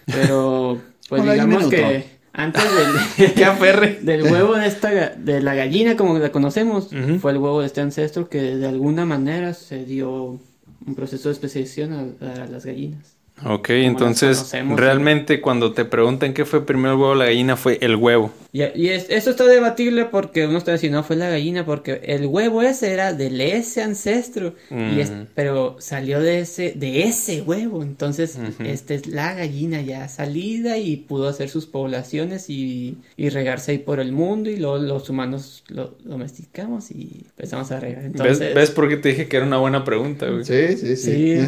Pero, 0.06 0.80
pues 1.10 1.22
digamos 1.22 1.66
que 1.66 2.06
Antes 2.32 2.64
del, 4.02 4.22
huevo 4.22 4.54
de 4.54 4.66
esta 4.66 5.10
de 5.10 5.42
la 5.42 5.54
gallina 5.54 5.98
como 5.98 6.18
la 6.18 6.32
conocemos, 6.32 6.88
fue 7.20 7.32
el 7.32 7.36
huevo 7.36 7.60
de 7.60 7.66
este 7.66 7.82
ancestro 7.82 8.30
que 8.30 8.40
de 8.56 8.66
alguna 8.66 9.04
manera 9.04 9.52
se 9.52 9.84
dio 9.84 10.40
un 10.86 10.94
proceso 10.94 11.28
de 11.28 11.34
especiación 11.34 12.16
a, 12.22 12.42
a 12.42 12.46
las 12.46 12.64
gallinas. 12.64 13.13
Ok, 13.44 13.70
entonces 13.70 14.52
realmente 14.76 15.40
cuando 15.40 15.72
te 15.72 15.84
preguntan 15.84 16.32
qué 16.34 16.44
fue 16.44 16.64
primero 16.64 16.92
el 16.94 17.00
huevo 17.00 17.10
o 17.12 17.14
la 17.16 17.24
gallina 17.26 17.56
fue 17.56 17.78
el 17.82 17.96
huevo. 17.96 18.32
Y, 18.52 18.62
y 18.76 18.88
es- 18.90 19.06
eso 19.10 19.30
está 19.30 19.44
debatible 19.46 20.04
porque 20.04 20.46
uno 20.46 20.56
está 20.58 20.72
diciendo, 20.72 20.98
no, 20.98 21.04
fue 21.04 21.16
la 21.16 21.28
gallina, 21.28 21.66
porque 21.66 22.00
el 22.04 22.26
huevo 22.26 22.62
ese 22.62 22.92
era 22.92 23.12
del 23.12 23.40
ese 23.40 23.82
ancestro, 23.82 24.54
y 24.70 25.00
es- 25.00 25.10
Mm. 25.10 25.26
pero 25.34 25.76
salió 25.80 26.20
de 26.20 26.38
ese, 26.38 26.72
de 26.76 27.02
ese 27.02 27.42
huevo, 27.42 27.82
entonces 27.82 28.38
Ujú. 28.40 28.62
esta 28.68 28.94
es 28.94 29.08
la 29.08 29.34
gallina 29.34 29.82
ya 29.82 30.06
salida 30.08 30.78
y 30.78 30.96
pudo 30.96 31.28
hacer 31.28 31.48
sus 31.50 31.66
poblaciones 31.66 32.48
y, 32.48 32.98
y 33.16 33.28
regarse 33.30 33.72
ahí 33.72 33.78
por 33.78 33.98
el 33.98 34.12
mundo 34.12 34.48
y 34.48 34.56
luego 34.58 34.78
los 34.78 35.10
humanos 35.10 35.64
lo 35.68 35.96
domesticamos 36.04 36.92
y 36.92 37.24
empezamos 37.30 37.72
a 37.72 37.80
regar. 37.80 38.04
Entonces, 38.04 38.38
¿Ves, 38.38 38.54
¿Ves 38.54 38.70
por 38.70 38.88
qué 38.88 38.96
te 38.96 39.08
dije 39.08 39.26
que 39.26 39.38
era 39.38 39.44
una 39.46 39.58
buena 39.58 39.82
pregunta, 39.82 40.26
güey? 40.30 40.44
Sí, 40.44 40.76
sí, 40.76 40.96
sí. 40.96 41.38
Sí. 41.40 41.46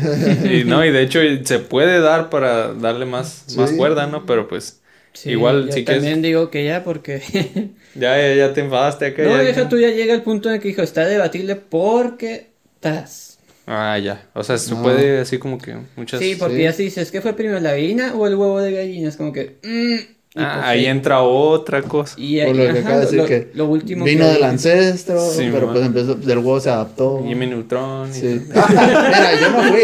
Y 0.57 0.65
no, 0.65 0.85
y 0.85 0.91
de 0.91 1.03
hecho 1.03 1.21
se 1.45 1.61
puede 1.61 1.76
dar 1.85 2.31
para 2.31 2.73
darle 2.75 3.05
más, 3.07 3.45
Sí. 3.47 3.57
más 3.59 3.73
cuerda, 3.73 4.07
¿no? 4.07 4.25
Pero 4.27 4.49
pues 4.49 4.81
sí, 5.13 5.31
igual 5.31 5.67
yo 5.67 5.73
si 5.73 5.85
quieres- 5.85 6.03
también 6.03 6.23
digo 6.23 6.51
que 6.51 6.65
ya 6.65 6.83
porque... 6.85 7.21
ya, 7.95 8.17
ya, 8.19 8.35
ya 8.35 8.53
te 8.55 8.61
enfadaste 8.63 9.07
acá. 9.07 9.23
no, 9.23 9.31
ya- 9.31 9.43
deja 9.43 9.69
tú 9.69 9.79
ya 9.79 9.91
llega 9.91 10.15
el 10.15 10.23
punto 10.23 10.49
en 10.49 10.57
el 10.57 10.61
que 10.61 10.69
dijo, 10.69 10.83
está 10.83 11.05
debatible 11.07 11.57
porque... 11.57 12.51
Tas. 12.81 13.39
Ah, 13.67 13.99
ya. 13.99 14.29
O 14.35 14.45
sea, 14.45 14.59
se 14.59 14.75
puede 14.77 15.21
así 15.21 15.39
como 15.39 15.59
que 15.59 15.77
muchas... 15.97 16.21
Sí, 16.21 16.37
porque 16.39 16.57
sí. 16.57 16.63
ya 16.63 16.73
si 16.73 16.85
dices, 16.85 17.11
¿qué 17.11 17.21
fue 17.21 17.33
primero, 17.35 17.59
la 17.61 17.73
gallina 17.73 18.15
o 18.15 18.27
el 18.27 18.35
huevo 18.37 18.61
de 18.61 18.73
gallina? 18.73 19.09
Es 19.09 19.17
como 19.17 19.33
que... 19.33 19.59
mm, 19.63 20.16
Ah, 20.39 20.53
pues, 20.57 20.67
ahí 20.67 20.81
sí. 20.81 20.87
entra 20.87 21.23
otra 21.23 21.83
cosa. 21.83 22.15
Y 22.19 22.41
Por 22.45 22.57
lo 22.57 22.63
que 22.65 22.69
ajá, 22.71 22.79
acaba 22.81 22.95
de 22.97 23.01
decir 23.03 23.19
lo, 23.19 23.27
que 23.27 23.51
lo 23.55 23.67
último 23.67 24.05
Vino 24.05 24.27
que- 24.27 24.33
del 24.35 24.45
ancestro, 24.45 25.21
Sí, 25.31 25.49
pero 25.53 25.67
man. 25.67 25.75
pues 25.75 25.87
empezó, 25.87 26.15
del 26.15 26.39
huevo 26.39 26.61
se 26.61 26.71
adaptó. 26.71 27.25
Jimmy 27.27 27.47
Neutron. 27.47 28.11
y- 28.11 28.13
Sí. 28.15 28.43
Mira, 28.51 29.41
yo 29.41 29.51
no 29.51 29.63
fui. 29.63 29.81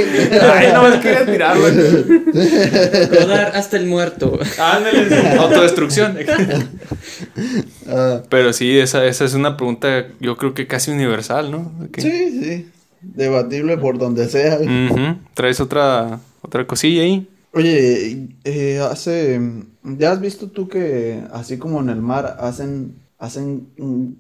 Ay, 0.54 0.68
no 0.74 0.82
me 0.88 1.00
quería 1.00 1.24
tirar, 1.26 1.56
güey. 1.58 1.72
Rodar 3.08 3.52
hasta 3.56 3.76
el 3.76 3.86
muerto. 3.86 4.38
Ándale, 4.58 5.38
autodestrucción. 5.38 6.18
Ah, 7.88 8.22
Pero 8.28 8.52
sí, 8.52 8.78
esa, 8.78 9.04
esa 9.06 9.24
es 9.24 9.34
una 9.34 9.56
pregunta, 9.56 10.06
yo 10.20 10.36
creo 10.36 10.54
que 10.54 10.66
casi 10.66 10.90
universal, 10.90 11.50
¿no? 11.50 11.72
Sí, 11.98 12.40
sí. 12.42 12.68
Debatible 13.00 13.76
por 13.78 13.98
donde 13.98 14.28
sea. 14.28 14.58
¿Traes 15.34 15.60
otra, 15.60 16.20
otra 16.42 16.66
cosilla 16.66 17.02
ahí? 17.02 17.26
Oye, 17.52 18.28
eh, 18.44 18.80
hace. 18.88 19.40
¿Ya 19.84 20.12
has 20.12 20.20
visto 20.20 20.48
tú 20.48 20.68
que 20.68 21.22
así 21.32 21.58
como 21.58 21.80
en 21.80 21.88
el 21.88 22.00
mar 22.00 22.36
hacen, 22.40 22.94
hacen 23.18 23.66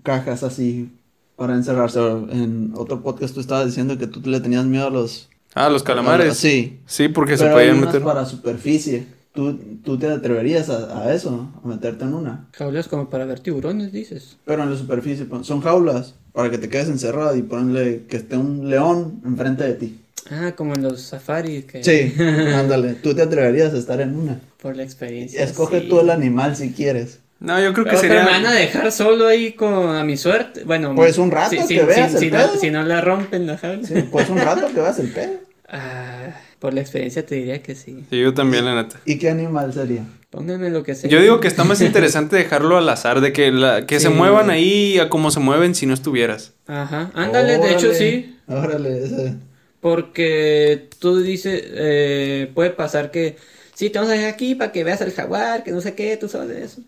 cajas 0.02 0.42
así 0.42 0.90
para 1.36 1.54
encerrarse? 1.54 2.00
En 2.30 2.72
otro 2.76 3.00
podcast 3.02 3.34
tú 3.34 3.40
estabas 3.40 3.66
diciendo 3.66 3.96
que 3.98 4.06
tú 4.06 4.20
le 4.28 4.40
tenías 4.40 4.64
miedo 4.64 4.86
a 4.86 4.90
los. 4.90 5.28
Ah, 5.54 5.68
los 5.68 5.82
calamares. 5.82 6.36
Sí. 6.36 6.80
Sí, 6.86 7.08
porque 7.08 7.36
se 7.36 7.44
Pero 7.44 7.56
hay 7.58 7.68
podían 7.68 7.84
meter. 7.86 8.02
para 8.02 8.24
superficie. 8.24 9.06
¿Tú, 9.34 9.58
tú 9.82 9.98
te 9.98 10.08
atreverías 10.10 10.68
a, 10.68 11.04
a 11.04 11.14
eso? 11.14 11.48
A 11.64 11.66
meterte 11.66 12.04
en 12.04 12.12
una. 12.14 12.48
Jaulas 12.52 12.86
como 12.88 13.08
para 13.08 13.24
ver 13.24 13.40
tiburones, 13.40 13.90
dices. 13.92 14.36
Pero 14.44 14.62
en 14.62 14.70
la 14.70 14.76
superficie, 14.76 15.26
son 15.42 15.60
jaulas 15.62 16.14
para 16.32 16.50
que 16.50 16.58
te 16.58 16.68
quedes 16.68 16.88
encerrado 16.88 17.34
y 17.36 17.42
ponerle 17.42 18.04
que 18.08 18.16
esté 18.18 18.36
un 18.36 18.68
león 18.68 19.22
enfrente 19.24 19.64
de 19.64 19.74
ti. 19.74 20.00
Ah, 20.30 20.52
como 20.56 20.74
en 20.74 20.82
los 20.82 21.00
safaris. 21.02 21.64
Que... 21.64 21.82
Sí, 21.82 22.14
ándale. 22.54 22.94
¿Tú 22.94 23.14
te 23.14 23.22
atreverías 23.22 23.74
a 23.74 23.78
estar 23.78 24.00
en 24.00 24.14
una? 24.16 24.40
Por 24.60 24.76
la 24.76 24.82
experiencia. 24.84 25.42
Escoge 25.42 25.80
sí. 25.80 25.88
tú 25.88 26.00
el 26.00 26.10
animal 26.10 26.54
si 26.56 26.72
quieres. 26.72 27.18
No, 27.40 27.60
yo 27.60 27.72
creo 27.72 27.84
que 27.84 27.90
Pero, 27.90 28.02
pero 28.02 28.14
sería. 28.20 28.24
me 28.24 28.30
van 28.30 28.46
a 28.46 28.52
dejar 28.52 28.92
solo 28.92 29.26
ahí 29.26 29.52
con 29.54 29.96
a 29.96 30.04
mi 30.04 30.16
suerte. 30.16 30.62
Bueno, 30.64 30.94
Pues 30.94 31.18
un 31.18 31.32
rato 31.32 31.50
si, 31.50 31.56
que 31.58 31.66
si- 31.66 31.78
veas 31.80 32.10
si- 32.12 32.16
el 32.16 32.22
si 32.22 32.30
no, 32.30 32.48
si 32.60 32.70
no 32.70 32.82
la 32.84 33.00
rompen 33.00 33.46
la 33.48 33.58
jaula. 33.58 33.84
Sí, 33.86 33.94
pues 34.12 34.30
un 34.30 34.38
rato 34.38 34.68
que 34.72 34.80
vas 34.80 34.98
el 34.98 35.08
pedo. 35.08 35.32
Ah, 35.74 36.36
por 36.58 36.74
la 36.74 36.82
experiencia 36.82 37.24
te 37.24 37.34
diría 37.34 37.62
que 37.62 37.74
sí. 37.74 38.04
Sí, 38.10 38.20
yo 38.20 38.34
también, 38.34 38.66
la 38.66 38.74
neta. 38.74 39.00
¿Y 39.06 39.16
qué 39.18 39.30
animal 39.30 39.72
sería? 39.72 40.04
Pónganme 40.28 40.68
lo 40.68 40.82
que 40.82 40.94
sea. 40.94 41.08
Yo 41.08 41.18
digo 41.22 41.40
que 41.40 41.48
está 41.48 41.64
más 41.64 41.80
interesante 41.80 42.36
dejarlo 42.36 42.76
al 42.76 42.86
azar, 42.90 43.22
de 43.22 43.32
que, 43.32 43.50
la, 43.50 43.86
que 43.86 43.98
se 43.98 44.10
muevan 44.10 44.50
ahí 44.50 44.98
a 44.98 45.08
como 45.08 45.30
se 45.30 45.40
mueven 45.40 45.74
si 45.74 45.86
no 45.86 45.94
estuvieras. 45.94 46.52
Ajá, 46.66 47.10
ándale, 47.14 47.56
de 47.56 47.72
hecho 47.72 47.94
sí. 47.94 48.38
Órale, 48.48 49.02
ese. 49.04 49.34
Porque 49.82 50.88
tú 51.00 51.18
dices, 51.18 51.60
eh, 51.66 52.52
puede 52.54 52.70
pasar 52.70 53.10
que, 53.10 53.36
sí, 53.74 53.90
te 53.90 53.98
vamos 53.98 54.12
a 54.12 54.14
dejar 54.14 54.32
aquí 54.32 54.54
para 54.54 54.70
que 54.70 54.84
veas 54.84 55.02
al 55.02 55.10
jaguar, 55.10 55.64
que 55.64 55.72
no 55.72 55.80
sé 55.80 55.96
qué, 55.96 56.16
tú 56.16 56.28
sabes 56.28 56.48
de 56.50 56.62
eso. 56.62 56.82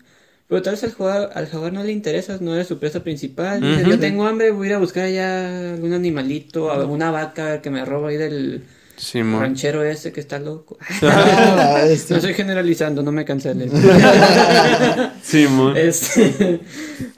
Pero 0.47 0.61
tal 0.61 0.75
vez 0.75 0.83
al 0.85 0.91
jaguar, 0.91 1.29
al 1.35 1.47
jaguar 1.47 1.73
no 1.73 1.83
le 1.83 1.91
interesas, 1.91 2.39
no 2.39 2.55
eres 2.55 2.67
su 2.67 2.79
presa 2.79 3.03
principal. 3.03 3.59
Dices. 3.59 3.85
Yo 3.85 3.99
tengo 3.99 4.25
hambre, 4.25 4.51
voy 4.51 4.67
a 4.67 4.69
ir 4.69 4.75
a 4.75 4.79
buscar 4.79 5.03
allá 5.03 5.73
algún 5.73 5.91
animalito, 5.91 6.71
alguna 6.71 7.11
vaca 7.11 7.61
que 7.61 7.69
me 7.69 7.83
roba 7.83 8.09
ahí 8.09 8.17
del 8.17 8.63
Simón. 8.97 9.41
ranchero 9.41 9.83
ese 9.83 10.11
que 10.11 10.19
está 10.19 10.39
loco. 10.39 10.77
Ah, 11.01 11.81
este. 11.87 12.13
No 12.13 12.17
estoy 12.17 12.33
generalizando, 12.33 13.03
no 13.03 13.11
me 13.11 13.25
canceles. 13.25 13.71
Simón. 15.21 15.75
Este, 15.77 16.59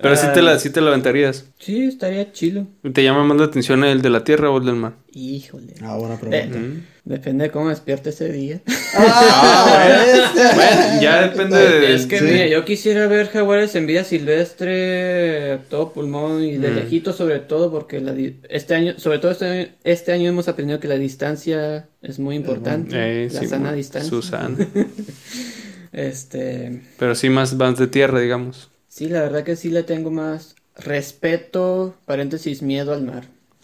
Pero 0.01 0.15
sí 0.15 0.25
ah, 0.27 0.33
te, 0.33 0.41
la, 0.41 0.59
sí 0.59 0.69
te 0.69 0.81
la 0.81 0.89
aventarías. 0.89 1.45
Sí, 1.59 1.85
estaría 1.85 2.31
chilo. 2.31 2.67
¿Te 2.93 3.03
llama 3.03 3.23
más 3.23 3.37
la 3.37 3.45
atención 3.45 3.83
el 3.83 4.01
de 4.01 4.09
la 4.09 4.23
tierra 4.23 4.49
o 4.49 4.57
el 4.57 4.65
del 4.65 4.75
mar? 4.75 4.93
Híjole. 5.13 5.75
Ah, 5.81 5.97
buena 5.97 6.17
pregunta. 6.19 6.57
Mm. 6.57 6.83
Depende 7.07 7.45
de 7.45 7.51
cómo 7.51 7.69
despierte 7.69 8.09
ese 8.09 8.29
día. 8.33 8.59
Ah. 8.93 10.23
Bueno, 10.55 11.01
ya 11.01 11.21
depende 11.27 11.57
de... 11.57 11.95
Es 11.95 12.05
que 12.05 12.19
sí. 12.19 12.25
mira, 12.25 12.47
yo 12.47 12.65
quisiera 12.65 13.07
ver 13.07 13.29
jaguares 13.29 13.75
en 13.75 13.87
vida 13.87 14.03
silvestre, 14.03 15.53
a 15.53 15.57
todo 15.69 15.93
pulmón 15.93 16.43
y 16.43 16.57
de 16.57 16.69
Mm. 16.69 16.75
lejito 16.75 17.13
sobre 17.13 17.39
todo 17.39 17.71
porque 17.71 18.01
la 18.01 18.11
di- 18.13 18.39
este 18.49 18.75
año, 18.75 18.93
sobre 18.97 19.19
todo 19.19 19.31
este 19.31 19.45
año, 19.45 19.67
este 19.83 20.11
año 20.11 20.29
hemos 20.29 20.47
aprendido 20.49 20.79
que 20.81 20.87
la 20.89 20.97
distancia 20.97 21.87
es 22.01 22.19
muy 22.19 22.35
importante, 22.35 22.95
Eh, 23.25 23.29
la 23.31 23.39
sí, 23.39 23.47
sana 23.47 23.71
distancia. 23.73 24.09
Susana. 24.09 24.57
Este, 25.93 26.81
Pero 26.99 27.15
sí 27.15 27.29
más, 27.29 27.55
más 27.55 27.77
de 27.79 27.87
tierra, 27.87 28.19
digamos. 28.19 28.69
sí, 28.89 29.07
la 29.07 29.21
verdad 29.21 29.43
que 29.43 29.55
sí 29.55 29.69
le 29.69 29.83
tengo 29.83 30.11
más 30.11 30.55
respeto, 30.75 31.95
paréntesis, 32.05 32.61
miedo 32.61 32.93
al 32.93 33.03
mar. 33.03 33.23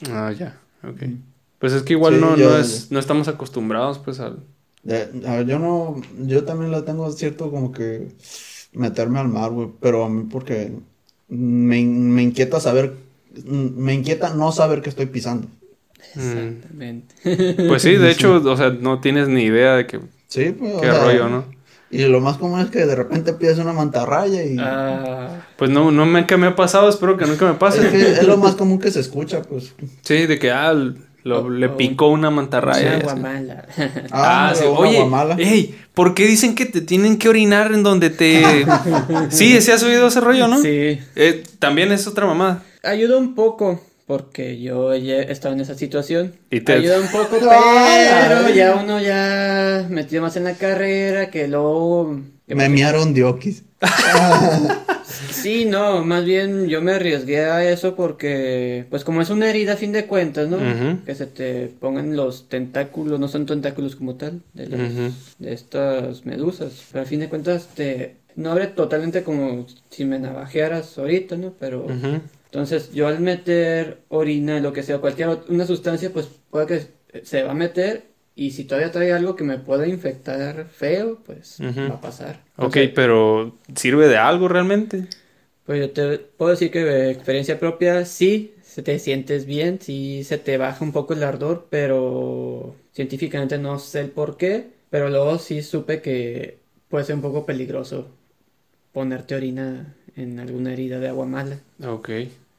Ah, 0.10 0.32
ya. 0.38 0.58
Ok. 0.84 1.04
Pues 1.64 1.72
es 1.72 1.84
que 1.84 1.94
igual 1.94 2.16
Sí, 2.16 2.20
no, 2.20 2.36
yo- 2.36 2.50
no, 2.50 2.58
es, 2.58 2.92
no 2.92 3.00
estamos 3.00 3.30
acostumbrados 3.30 3.98
pues 3.98 4.20
al... 4.20 4.40
Yo 5.48 5.60
no, 5.60 5.96
yo 6.26 6.44
también 6.44 6.72
lo 6.72 6.84
tengo 6.84 7.10
cierto 7.14 7.50
como 7.52 7.72
que 7.72 8.10
meterme 8.74 9.20
al 9.20 9.30
mar, 9.30 9.50
güey, 9.52 9.70
pero 9.80 10.04
a 10.04 10.10
mí 10.10 10.28
porque 10.30 10.74
me, 11.30 11.82
me 11.86 12.22
inquieta 12.22 12.60
saber, 12.60 12.92
me 13.48 13.94
inquieta 13.94 14.34
no 14.34 14.52
saber 14.52 14.82
que 14.82 14.90
estoy 14.90 15.06
pisando. 15.06 15.48
Mm. 16.16 16.20
Exactamente. 16.20 17.66
Pues 17.70 17.82
sí, 17.82 17.96
de 17.96 18.12
hecho, 18.12 18.42
o 18.44 18.58
sea, 18.58 18.72
no 18.72 19.00
tienes 19.00 19.30
ni 19.30 19.44
idea 19.44 19.76
de 19.78 19.88
que, 19.88 20.02
Sí, 20.28 20.54
pues. 20.60 20.76
o 20.76 20.82
qué 20.82 20.92
sea, 20.92 21.02
rollo, 21.02 21.30
¿no? 21.30 21.46
Y 21.92 22.00
lo 22.08 22.20
más 22.20 22.38
común 22.38 22.60
es 22.60 22.70
que 22.72 22.86
de 22.86 22.96
repente 22.98 23.32
pides 23.32 23.58
una 23.60 23.72
mantarraya 23.72 24.44
y 24.44 24.58
Ah, 24.60 25.46
Pues 25.58 25.72
no, 25.72 25.92
no 25.92 26.06
me, 26.06 26.28
que 26.28 26.36
me 26.36 26.48
ha 26.48 26.56
pasado, 26.58 26.90
espero 26.90 27.16
que 27.16 27.26
nunca 27.26 27.46
me 27.46 27.52
es, 27.54 27.58
pase. 27.58 27.90
que 27.90 28.02
es 28.02 28.28
lo 28.28 28.36
más 28.46 28.56
común 28.56 28.80
que 28.80 28.92
se 28.92 29.00
escucha, 29.00 29.42
pues. 29.44 29.74
Sí, 30.02 30.26
de 30.28 30.38
que, 30.40 30.52
ah, 30.52 30.74
lo- 31.24 31.44
O- 31.46 31.50
le 31.50 31.70
picó 31.70 32.08
una 32.08 32.30
mantarraya. 32.30 32.96
una 32.96 33.00
guamala. 33.04 33.66
Ah, 34.12 34.54
sí. 34.56 34.64
Oye, 34.68 34.98
guamala. 34.98 35.36
ey, 35.40 35.76
¿por 35.94 36.14
qué 36.14 36.26
dicen 36.28 36.56
que 36.56 36.66
te 36.66 36.82
tienen 36.82 37.18
que 37.18 37.30
orinar 37.30 37.72
en 37.74 37.84
donde 37.84 38.10
te... 38.10 38.44
sí, 39.30 39.62
¿sí 39.62 39.72
has 39.72 39.84
oído 39.84 40.08
ese 40.08 40.20
rollo, 40.22 40.48
no? 40.48 40.62
Sí. 40.62 41.00
Eh, 41.16 41.44
también 41.60 41.92
es 41.92 42.06
otra 42.08 42.26
mamada. 42.26 42.64
Ayuda 42.84 43.18
un 43.18 43.36
poco, 43.36 43.82
porque 44.06 44.62
yo 44.62 44.92
he 44.94 45.32
estado 45.32 45.54
en 45.54 45.62
esa 45.62 45.76
situación. 45.76 46.34
Y 46.52 46.60
te- 46.62 46.74
Ayuda 46.74 47.00
un 47.00 47.08
poco, 47.08 47.38
Ah, 47.50 48.26
pero 48.28 48.46
ay. 48.48 48.54
ya 48.56 48.76
uno 48.76 49.00
ya 49.00 49.86
metido 49.90 50.22
más 50.22 50.36
en 50.36 50.44
la 50.44 50.54
carrera, 50.56 51.30
que 51.30 51.48
luego... 51.48 52.20
que 52.48 52.56
Me 52.56 52.68
miaron 52.70 53.14
diokis. 53.14 53.64
Sí, 55.34 55.66
no, 55.66 56.04
más 56.06 56.24
bien 56.26 56.68
yo 56.68 56.82
me 56.82 56.94
arriesgué 56.94 57.40
a 57.46 57.70
eso 57.70 57.96
porque, 57.96 58.86
pues 58.90 59.04
como 59.04 59.22
es 59.22 59.30
una 59.30 59.50
herida 59.50 59.74
a 59.74 59.78
fin 59.78 59.92
de 59.92 60.06
cuentas, 60.06 60.48
¿no? 60.50 60.58
Que 61.06 61.16
se 61.16 61.26
te 61.28 61.68
pongan 61.80 62.16
los 62.16 62.48
tentáculos, 62.50 63.20
no 63.20 63.28
son 63.28 63.46
tentáculos 63.46 63.96
como 63.96 64.16
tal, 64.16 64.42
de, 64.54 64.68
las- 64.68 64.80
de 65.40 65.54
estas 65.54 66.26
medusas. 66.26 66.84
Pero 66.92 67.04
a 67.04 67.08
fin 67.08 67.20
de 67.20 67.30
cuentas 67.30 67.68
te... 67.76 68.16
No 68.36 68.52
abre 68.52 68.68
totalmente 68.68 69.24
como 69.24 69.68
si 69.92 70.06
me 70.06 70.18
navajearas 70.20 70.98
ahorita, 70.98 71.36
¿no? 71.38 71.54
Pero... 71.60 71.88
Entonces, 72.46 72.92
yo 72.94 73.08
al 73.08 73.20
meter 73.20 74.00
orina, 74.10 74.60
lo 74.60 74.74
que 74.74 74.84
sea, 74.84 75.00
cualquier 75.00 75.40
una 75.50 75.66
sustancia, 75.66 76.12
pues 76.14 76.28
puede 76.52 76.68
que 76.68 77.22
se 77.26 77.42
va 77.44 77.52
a 77.52 77.56
meter 77.56 78.04
y 78.36 78.52
si 78.52 78.64
todavía 78.66 78.92
trae 78.92 79.12
algo 79.14 79.36
que 79.36 79.44
me 79.44 79.58
pueda 79.58 79.88
infectar 79.88 80.68
feo, 80.68 81.20
pues 81.26 81.58
va 81.62 81.96
a 81.96 82.02
pasar. 82.02 82.42
Ok, 82.58 82.78
pero 82.94 83.56
¿sirve 83.76 84.08
de 84.08 84.18
algo 84.18 84.48
realmente? 84.48 85.06
Pues 85.66 85.80
yo 85.80 85.92
te 85.92 86.18
puedo 86.18 86.52
decir 86.52 86.72
que 86.72 86.80
de 86.84 87.12
experiencia 87.12 87.60
propia, 87.60 88.06
sí, 88.06 88.54
se 88.64 88.82
te 88.84 89.00
sientes 89.00 89.46
bien, 89.46 89.80
sí 89.82 90.24
se 90.26 90.38
te 90.38 90.58
baja 90.58 90.84
un 90.84 90.92
poco 90.92 91.14
el 91.14 91.24
ardor, 91.24 91.68
pero 91.70 92.76
científicamente 92.94 93.58
no 93.58 93.80
sé 93.80 94.02
el 94.02 94.10
por 94.10 94.36
qué, 94.38 94.68
pero 94.90 95.10
luego 95.10 95.40
sí 95.40 95.62
supe 95.62 96.02
que 96.02 96.58
puede 96.90 97.06
ser 97.06 97.16
un 97.16 97.22
poco 97.22 97.46
peligroso 97.46 98.08
ponerte 98.92 99.36
orina 99.36 99.96
en 100.16 100.40
alguna 100.40 100.74
herida 100.74 101.00
de 101.00 101.08
agua 101.08 101.26
mala. 101.26 101.58
Ok. 101.88 102.10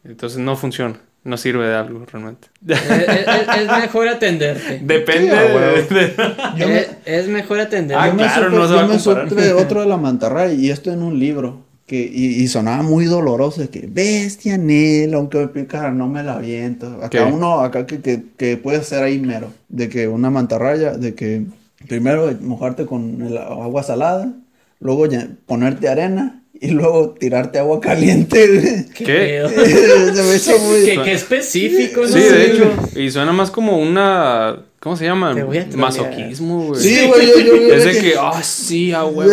Entonces 0.05 0.39
no 0.39 0.57
funciona. 0.57 0.99
No 1.23 1.39
sirve 1.39 1.67
de 1.67 1.75
algo 1.75 2.05
realmente. 2.05 2.49
es, 2.69 2.79
es- 2.83 3.49
es 3.63 3.67
mejor 3.81 4.09
atenderte. 4.09 4.79
Depende 4.83 5.31
Sí, 5.31 5.37
a 5.37 5.43
de, 5.43 5.55
huevo. 5.57 5.77
de- 5.95 6.15
Yo 6.59 6.69
me- 6.69 6.79
Es, 6.81 6.89
es 7.07 7.29
mejor 7.29 7.61
atenderte. 7.61 8.03
Ah, 8.03 8.09
yo 8.09 8.15
me 8.15 8.23
claro, 8.25 8.45
supe, 8.47 8.57
no 8.59 8.67
se 8.69 8.75
va 8.75 8.81
yo 8.81 8.85
a 8.85 8.89
me 8.89 9.53
otro 9.63 9.81
de 9.81 9.87
la 9.87 9.97
mantarraya 9.97 10.53
y 10.53 10.71
esto 10.71 10.93
en 10.93 11.03
un 11.03 11.19
libro. 11.19 11.65
Que, 11.87 12.03
y, 12.11 12.43
y 12.43 12.49
sonaba 12.49 12.83
muy 12.83 13.05
doloroso 13.05 13.61
de 13.61 13.69
que 13.69 13.87
bestia 13.87 14.57
Nel, 14.57 15.13
aunque 15.15 15.39
me 15.39 15.49
picara 15.49 15.91
no 15.93 16.09
me 16.09 16.23
la 16.23 16.37
aviento. 16.37 16.87
Acá 17.03 17.11
¿Qué? 17.11 17.21
uno, 17.25 17.61
acá 17.61 17.85
que, 17.87 18.01
que, 18.01 18.25
que 18.39 18.57
puede 18.57 18.83
ser 18.85 19.03
ahí 19.03 19.19
mero. 19.21 19.53
De 19.69 19.89
que 19.91 20.09
una 20.09 20.31
mantarraya, 20.31 20.93
de 20.97 21.15
que 21.15 21.45
primero 21.89 22.33
mojarte 22.41 22.87
con 22.87 23.21
el 23.23 23.37
agua 23.37 23.83
salada, 23.83 24.33
luego 24.81 25.07
ya- 25.07 25.29
ponerte 25.47 25.89
arena 25.89 26.44
y 26.61 26.69
luego 26.69 27.11
tirarte 27.19 27.59
agua 27.59 27.81
caliente. 27.81 28.87
¿Qué? 28.95 29.45
Se 30.15 30.23
me 30.23 30.37
hizo 30.37 30.59
muy... 30.61 30.85
Qué, 30.85 31.01
qué 31.05 31.13
específico, 31.13 32.03
¿no? 32.03 32.09
Sí, 32.09 32.21
de 32.21 32.47
hecho. 32.47 32.71
Y 32.97 33.11
suena 33.11 33.33
más 33.33 33.51
como 33.51 33.79
una. 33.79 34.65
¿Cómo 34.81 34.97
se 34.99 35.05
llama? 35.07 35.35
Masoquismo, 35.77 36.67
güey. 36.67 36.81
Sí, 36.83 37.07
güey, 37.07 37.27
yo, 37.27 37.39
yo, 37.41 37.57
yo- 37.57 37.75
Es 37.75 37.85
de 37.85 37.99
que, 38.01 38.15
ah, 38.21 38.43
sí, 38.43 38.93
ah, 38.93 39.05
güey. 39.05 39.29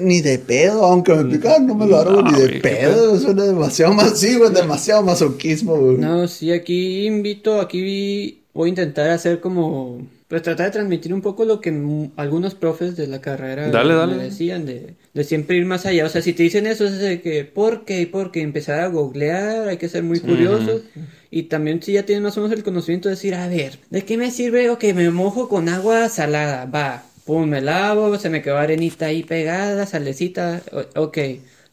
ni 0.00 0.20
de 0.20 0.38
pedo, 0.38 0.84
aunque 0.84 1.12
me 1.14 1.24
picara, 1.34 1.58
no 1.58 1.74
me 1.74 1.86
lo 1.86 1.96
hago 1.98 2.22
No, 2.22 2.30
ni 2.30 2.38
de 2.40 2.46
güey, 2.46 2.62
pedo. 2.62 3.18
Suena 3.18 3.42
demasiado 3.44 3.92
más, 3.92 4.18
sí, 4.20 4.36
güey, 4.36 4.52
demasiado 4.52 5.02
masoquismo, 5.02 5.74
güey. 5.76 5.96
No, 5.98 6.28
sí, 6.28 6.52
aquí 6.52 7.06
invito, 7.06 7.60
aquí 7.60 8.42
voy 8.52 8.66
a 8.66 8.70
intentar 8.70 9.10
hacer 9.10 9.40
como, 9.40 10.00
pues 10.34 10.42
tratar 10.42 10.66
de 10.66 10.72
transmitir 10.72 11.14
un 11.14 11.20
poco 11.22 11.44
lo 11.44 11.60
que 11.60 11.70
algunos 12.16 12.56
profes 12.56 12.96
de 12.96 13.06
la 13.06 13.20
carrera 13.20 13.70
Dale, 13.70 13.94
dale. 13.94 14.16
me 14.16 14.24
decían, 14.24 14.66
de, 14.66 14.94
de 15.14 15.22
siempre 15.24 15.56
ir 15.56 15.64
más 15.64 15.86
allá. 15.86 16.04
O 16.04 16.08
sea, 16.08 16.22
si 16.22 16.32
te 16.32 16.42
dicen 16.42 16.66
eso, 16.66 16.86
es 16.86 16.98
de 16.98 17.20
que, 17.20 17.44
¿por 17.44 17.84
qué? 17.84 18.04
¿Por 18.08 18.32
qué? 18.32 18.40
Empezar 18.40 18.80
a 18.80 18.88
googlear, 18.88 19.68
hay 19.68 19.76
que 19.76 19.88
ser 19.88 20.02
muy 20.02 20.18
curiosos. 20.18 20.82
Y 21.30 21.44
también 21.44 21.80
si 21.84 21.92
ya 21.92 22.02
tienes 22.04 22.24
más 22.24 22.36
o 22.36 22.40
menos 22.40 22.56
el 22.56 22.64
conocimiento, 22.64 23.08
decir, 23.08 23.36
a 23.36 23.46
ver, 23.46 23.78
¿de 23.90 24.04
qué 24.04 24.16
me 24.16 24.32
sirve? 24.32 24.70
Ok, 24.70 24.82
me 24.92 25.08
mojo 25.10 25.48
con 25.48 25.68
agua 25.68 26.08
salada, 26.08 26.64
va. 26.66 27.04
Pum, 27.24 27.48
me 27.48 27.60
lavo, 27.60 28.18
se 28.18 28.28
me 28.28 28.42
quedó 28.42 28.58
arenita 28.58 29.06
ahí 29.06 29.22
pegada, 29.22 29.86
salecita, 29.86 30.62
o- 30.72 31.02
ok. 31.04 31.18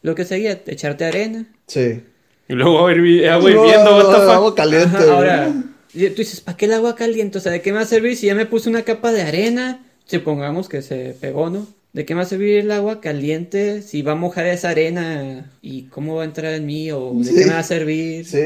Lo 0.02 0.14
que 0.14 0.24
seguía, 0.24 0.60
echarte 0.66 1.04
arena, 1.04 1.46
Sí. 1.66 2.00
Y 2.48 2.52
luego 2.54 2.78
agua 2.78 2.94
No, 2.94 3.06
hirviendo, 3.48 3.96
what 3.96 4.06
the 4.14 4.20
fuck? 4.20 4.34
agua 4.34 4.54
caliente. 4.54 4.96
Ajá, 4.98 5.12
ahora, 5.12 5.52
y 5.94 6.06
tú 6.10 6.16
dices, 6.16 6.40
¿para 6.40 6.56
qué 6.56 6.64
el 6.66 6.72
agua 6.74 6.94
caliente? 6.96 7.38
O 7.38 7.40
sea, 7.40 7.52
¿de 7.52 7.60
qué 7.62 7.70
me 7.72 7.76
va 7.78 7.82
a 7.84 7.86
servir 7.86 8.16
si 8.16 8.26
ya 8.26 8.34
me 8.34 8.46
puse 8.46 8.68
una 8.68 8.82
capa 8.82 9.12
de 9.12 9.22
arena? 9.22 9.84
Supongamos 10.06 10.68
que 10.68 10.82
se 10.82 11.14
pegó, 11.20 11.50
¿no? 11.50 11.66
¿De 11.92 12.06
qué 12.06 12.14
me 12.14 12.20
va 12.20 12.26
a 12.26 12.28
servir 12.28 12.56
el 12.60 12.70
agua 12.72 13.02
caliente 13.02 13.82
si 13.82 14.00
va 14.00 14.12
a 14.12 14.14
mojar 14.14 14.46
esa 14.46 14.70
arena? 14.70 15.50
¿Y 15.60 15.82
cómo 15.84 16.14
va 16.16 16.22
a 16.22 16.24
entrar 16.24 16.54
en 16.54 16.64
mí? 16.64 16.90
¿O 16.90 17.12
de 17.18 17.24
Sí. 17.24 17.34
qué 17.34 17.44
me 17.46 17.52
va 17.52 17.58
a 17.58 17.62
servir? 17.62 18.24
Sí. 18.24 18.38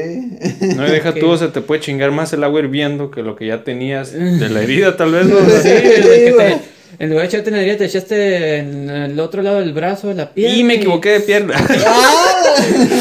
No, 0.75 0.85
y 0.85 0.91
deja 0.91 1.13
tú, 1.13 1.37
se 1.37 1.47
te 1.47 1.61
puede 1.61 1.79
chingar 1.79 2.11
más 2.11 2.33
el 2.33 2.43
agua 2.43 2.59
hirviendo 2.59 3.09
que 3.09 3.21
lo 3.23 3.37
que 3.37 3.47
ya 3.47 3.63
tenías 3.63 4.11
de 4.11 4.49
la 4.49 4.61
herida, 4.63 4.97
tal 4.97 5.13
vez, 5.13 5.25
¿no? 5.27 5.37
Sí, 5.39 5.69
que 5.69 6.33
te- 6.37 6.77
en 6.99 7.09
lugar 7.09 7.23
de 7.23 7.27
echarte 7.29 7.49
en 7.51 7.55
la 7.55 7.61
herida, 7.61 7.77
te 7.77 7.85
echaste 7.85 8.57
en 8.57 8.89
el 8.89 9.19
otro 9.19 9.41
lado 9.41 9.59
del 9.59 9.71
brazo, 9.71 10.09
de 10.09 10.15
la 10.15 10.33
pierna. 10.33 10.57
Y 10.57 10.63
me 10.65 10.73
equivoqué 10.75 11.09
de 11.11 11.19
pierna. 11.21 11.53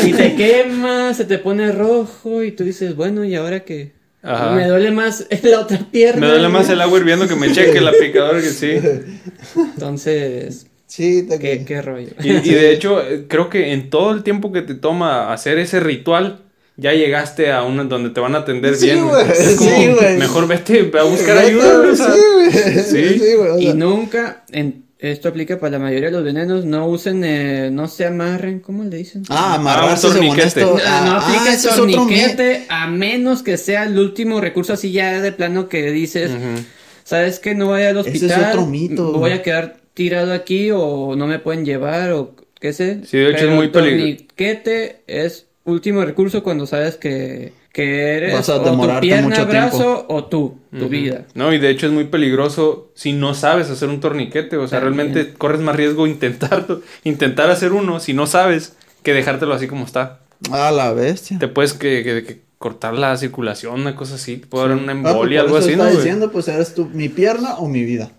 Y 0.04 0.12
te 0.12 0.34
quema, 0.36 1.14
se 1.14 1.24
te 1.24 1.38
pone 1.38 1.72
rojo 1.72 2.42
y 2.42 2.52
tú 2.52 2.62
dices, 2.64 2.94
bueno, 2.94 3.24
¿y 3.24 3.34
ahora 3.34 3.60
qué? 3.60 3.92
Ajá. 4.26 4.50
Me 4.52 4.66
duele 4.66 4.90
más 4.90 5.26
la 5.42 5.60
otra 5.60 5.78
pierna. 5.90 6.20
Me 6.20 6.32
duele 6.32 6.48
más 6.48 6.68
el 6.68 6.80
agua 6.80 6.98
hirviendo 6.98 7.28
que 7.28 7.36
me 7.36 7.52
cheque 7.52 7.80
la 7.80 7.92
picadora 7.92 8.40
que 8.40 8.48
sí. 8.50 8.72
Entonces, 9.74 10.66
Sí, 10.88 11.26
te 11.28 11.38
¿qué, 11.40 11.64
qué 11.64 11.82
rollo? 11.82 12.10
Y, 12.22 12.30
y 12.30 12.54
de 12.54 12.72
hecho, 12.74 13.02
eh, 13.02 13.24
creo 13.28 13.50
que 13.50 13.72
en 13.72 13.90
todo 13.90 14.12
el 14.12 14.22
tiempo 14.22 14.52
que 14.52 14.62
te 14.62 14.74
toma 14.74 15.32
hacer 15.32 15.58
ese 15.58 15.80
ritual, 15.80 16.42
ya 16.76 16.92
llegaste 16.92 17.50
a 17.52 17.62
una 17.64 17.84
donde 17.84 18.10
te 18.10 18.20
van 18.20 18.34
a 18.34 18.38
atender 18.38 18.76
Sí, 18.76 18.86
bien. 18.86 19.08
güey, 19.08 19.24
Es 19.30 19.56
como, 19.56 19.70
sí, 19.70 19.86
güey. 19.88 20.16
mejor 20.18 20.46
vete 20.46 20.90
a 20.98 21.02
buscar 21.02 21.38
ayuda. 21.38 21.78
güey, 21.78 21.90
o 21.90 21.96
sea. 21.96 22.12
Sí, 22.12 22.20
güey. 22.34 22.52
Sí. 22.84 23.18
Sí, 23.18 23.64
Y 23.66 23.72
nunca, 23.74 24.44
en, 24.52 24.84
esto 24.98 25.28
aplica 25.28 25.58
para 25.58 25.72
la 25.72 25.78
mayoría 25.78 26.06
de 26.06 26.12
los 26.12 26.24
venenos, 26.24 26.64
no 26.64 26.86
usen, 26.88 27.22
eh, 27.24 27.68
no 27.70 27.86
se 27.88 28.06
amarren, 28.06 28.60
¿cómo 28.60 28.82
le 28.84 28.96
dicen? 28.96 29.22
Ah, 29.28 29.52
Ah, 29.52 29.54
amarrarse 29.56 30.08
según 30.10 30.28
torniquete. 30.36 30.46
esto. 30.60 30.76
No, 30.76 30.82
Ah, 30.86 31.02
no 31.04 31.12
ah, 31.12 31.18
aplica 31.18 31.52
mie- 31.52 31.94
torniquete 31.96 32.66
a 32.68 32.86
menos 32.86 33.42
que 33.42 33.56
sea 33.58 33.84
el 33.84 33.98
último 33.98 34.40
recurso 34.40 34.72
así 34.72 34.92
ya 34.92 35.20
de 35.20 35.32
plano 35.32 35.68
que 35.68 35.90
dices. 35.92 36.30
¿sabes 37.04 37.38
que 37.38 37.54
No 37.54 37.66
voy 37.66 37.82
al 37.82 37.98
Ese 37.98 38.10
es 38.10 38.14
hospital, 38.22 38.48
otro 38.50 38.66
mito. 38.66 39.12
voy 39.12 39.30
a 39.30 39.42
quedar 39.42 39.76
tirado 39.94 40.32
aquí 40.32 40.70
o 40.72 41.14
no 41.16 41.26
me 41.28 41.38
pueden 41.38 41.64
llevar 41.64 42.10
o 42.12 42.34
qué 42.60 42.72
sé. 42.72 43.02
Sí, 43.06 43.16
de 43.18 43.30
hecho 43.30 43.44
es 43.48 43.50
muy 43.54 43.66
el 43.66 43.70
peligro- 43.70 43.98
torniquete 44.00 45.02
es 45.06 45.46
último 45.64 46.04
recurso 46.04 46.42
cuando 46.42 46.66
sabes 46.66 46.96
que, 46.96 47.52
que 47.76 48.16
eres 48.16 48.32
Vas 48.32 48.48
a 48.48 48.54
o 48.56 48.58
tu 48.60 48.64
demorarte 48.70 49.00
pierna, 49.06 49.28
mucho 49.28 49.46
brazo 49.46 50.06
o 50.08 50.24
tú, 50.24 50.56
tu 50.78 50.88
vida. 50.88 51.26
No, 51.34 51.52
y 51.52 51.58
de 51.58 51.68
hecho 51.68 51.84
es 51.86 51.92
muy 51.92 52.04
peligroso 52.04 52.90
si 52.94 53.12
no 53.12 53.34
sabes 53.34 53.68
hacer 53.68 53.90
un 53.90 54.00
torniquete. 54.00 54.56
O 54.56 54.66
sea, 54.66 54.80
También. 54.80 55.08
realmente 55.12 55.34
corres 55.36 55.60
más 55.60 55.76
riesgo 55.76 56.06
intentar, 56.06 56.64
intentar 57.04 57.50
hacer 57.50 57.72
uno 57.72 58.00
si 58.00 58.14
no 58.14 58.26
sabes 58.26 58.76
que 59.02 59.12
dejártelo 59.12 59.52
así 59.52 59.66
como 59.68 59.84
está. 59.84 60.20
Ah, 60.50 60.70
la 60.72 60.90
bestia. 60.94 61.38
Te 61.38 61.48
puedes 61.48 61.74
que, 61.74 62.02
que- 62.02 62.24
que 62.24 62.40
cortar 62.56 62.94
la 62.94 63.14
circulación, 63.18 63.78
una 63.82 63.94
cosa 63.94 64.14
así. 64.14 64.38
Te 64.38 64.46
puede 64.46 64.68
dar 64.68 64.78
una 64.78 64.92
Ah, 64.92 64.96
pues 65.02 65.12
embolia, 65.12 65.40
por 65.40 65.46
algo 65.48 65.58
eso 65.58 65.66
así, 65.66 65.72
está 65.74 65.84
¿no? 65.90 65.96
diciendo, 65.96 66.32
pues, 66.32 66.48
¿eres 66.48 66.74
tú 66.74 66.88
mi 66.94 67.10
pierna 67.10 67.56
o 67.58 67.68
mi 67.68 67.84
vida? 67.84 68.10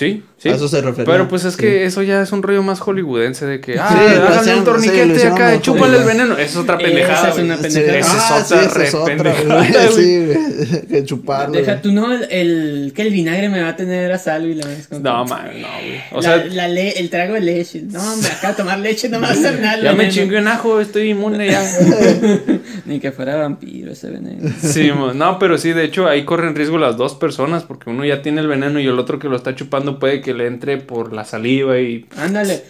Sí, 0.00 0.22
sí. 0.38 0.48
A 0.48 0.54
eso 0.54 0.66
se 0.66 0.80
refería. 0.80 1.04
Pero 1.12 1.28
pues 1.28 1.44
es 1.44 1.52
Sí. 1.54 1.60
que 1.60 1.84
eso 1.84 2.00
ya 2.02 2.22
es 2.22 2.32
un 2.32 2.42
rollo 2.42 2.62
más 2.62 2.80
hollywoodense 2.80 3.44
de 3.44 3.60
que, 3.60 3.78
ah, 3.78 3.88
Sí, 3.90 4.16
háganle 4.16 4.52
un 4.54 4.58
sí, 4.60 4.64
torniquete 4.64 5.06
hicieron 5.12 5.32
acá, 5.34 5.60
chúpale 5.60 5.98
el 5.98 6.04
veneno. 6.04 6.32
Esa 6.34 6.42
es 6.42 6.56
otra 6.56 6.76
Esa 6.76 6.84
pendejada. 6.84 7.28
es 7.28 7.34
una 7.38 7.56
güey. 7.56 7.62
pendejada. 7.72 7.98
Esa 7.98 8.16
es 8.16 8.22
Ah, 8.30 8.42
otra 8.44 8.58
sí, 8.60 8.64
esa 8.66 8.78
re 8.78 8.86
es 8.86 8.94
otra, 8.94 9.14
pendejada. 9.14 9.64
Sí, 9.94 10.24
güey. 10.26 10.86
Que 10.88 11.04
chuparlo. 11.04 11.52
Deja 11.58 11.82
tú, 11.82 11.92
no, 11.92 12.12
el, 12.12 12.26
el- 12.30 12.92
que 12.96 13.02
el 13.02 13.10
vinagre 13.10 13.48
me 13.50 13.60
va 13.62 13.68
a 13.68 13.76
tener 13.76 14.10
a 14.10 14.18
salvo 14.18 14.48
y 14.48 14.54
la 14.54 14.66
vez 14.66 14.88
con 14.88 15.02
No, 15.02 15.24
man, 15.26 15.44
no, 15.60 15.68
güey. 15.68 16.00
O 16.12 16.16
la, 16.16 16.22
sea, 16.22 16.44
la 16.46 16.68
le- 16.68 16.98
el 16.98 17.10
trago 17.10 17.34
de 17.34 17.40
leche. 17.42 17.82
No, 17.82 18.00
hombre, 18.14 18.30
acá 18.30 18.56
tomar 18.56 18.78
leche 18.78 19.10
no 19.10 19.20
me 19.20 19.26
va 19.26 19.32
a 19.34 19.36
hacer 19.36 19.60
nada. 19.60 19.82
ya 19.82 19.92
me 19.92 20.08
chingué 20.08 20.38
un 20.38 20.48
ajo, 20.48 20.80
estoy 20.80 21.10
inmune 21.10 21.50
ya. 21.50 21.60
Ni 22.86 23.00
que 23.00 23.12
fuera 23.12 23.36
vampiro 23.36 23.92
ese 23.92 24.10
veneno. 24.10 24.48
Sí, 24.60 24.90
no, 25.14 25.38
pero 25.38 25.58
sí, 25.58 25.72
de 25.72 25.84
hecho 25.84 26.06
ahí 26.08 26.24
corren 26.24 26.54
riesgo 26.54 26.78
las 26.78 26.96
dos 26.96 27.14
personas 27.14 27.64
porque 27.64 27.90
uno 27.90 28.04
ya 28.04 28.22
tiene 28.22 28.40
el 28.40 28.46
veneno 28.48 28.80
y 28.80 28.86
el 28.86 28.98
otro 28.98 29.18
que 29.18 29.28
lo 29.28 29.36
está 29.36 29.54
chupando 29.54 29.98
puede 29.98 30.20
que 30.20 30.34
le 30.34 30.46
entre 30.46 30.76
por 30.78 31.12
la 31.12 31.24
saliva 31.24 31.78
y... 31.78 32.06
Ándale. 32.16 32.62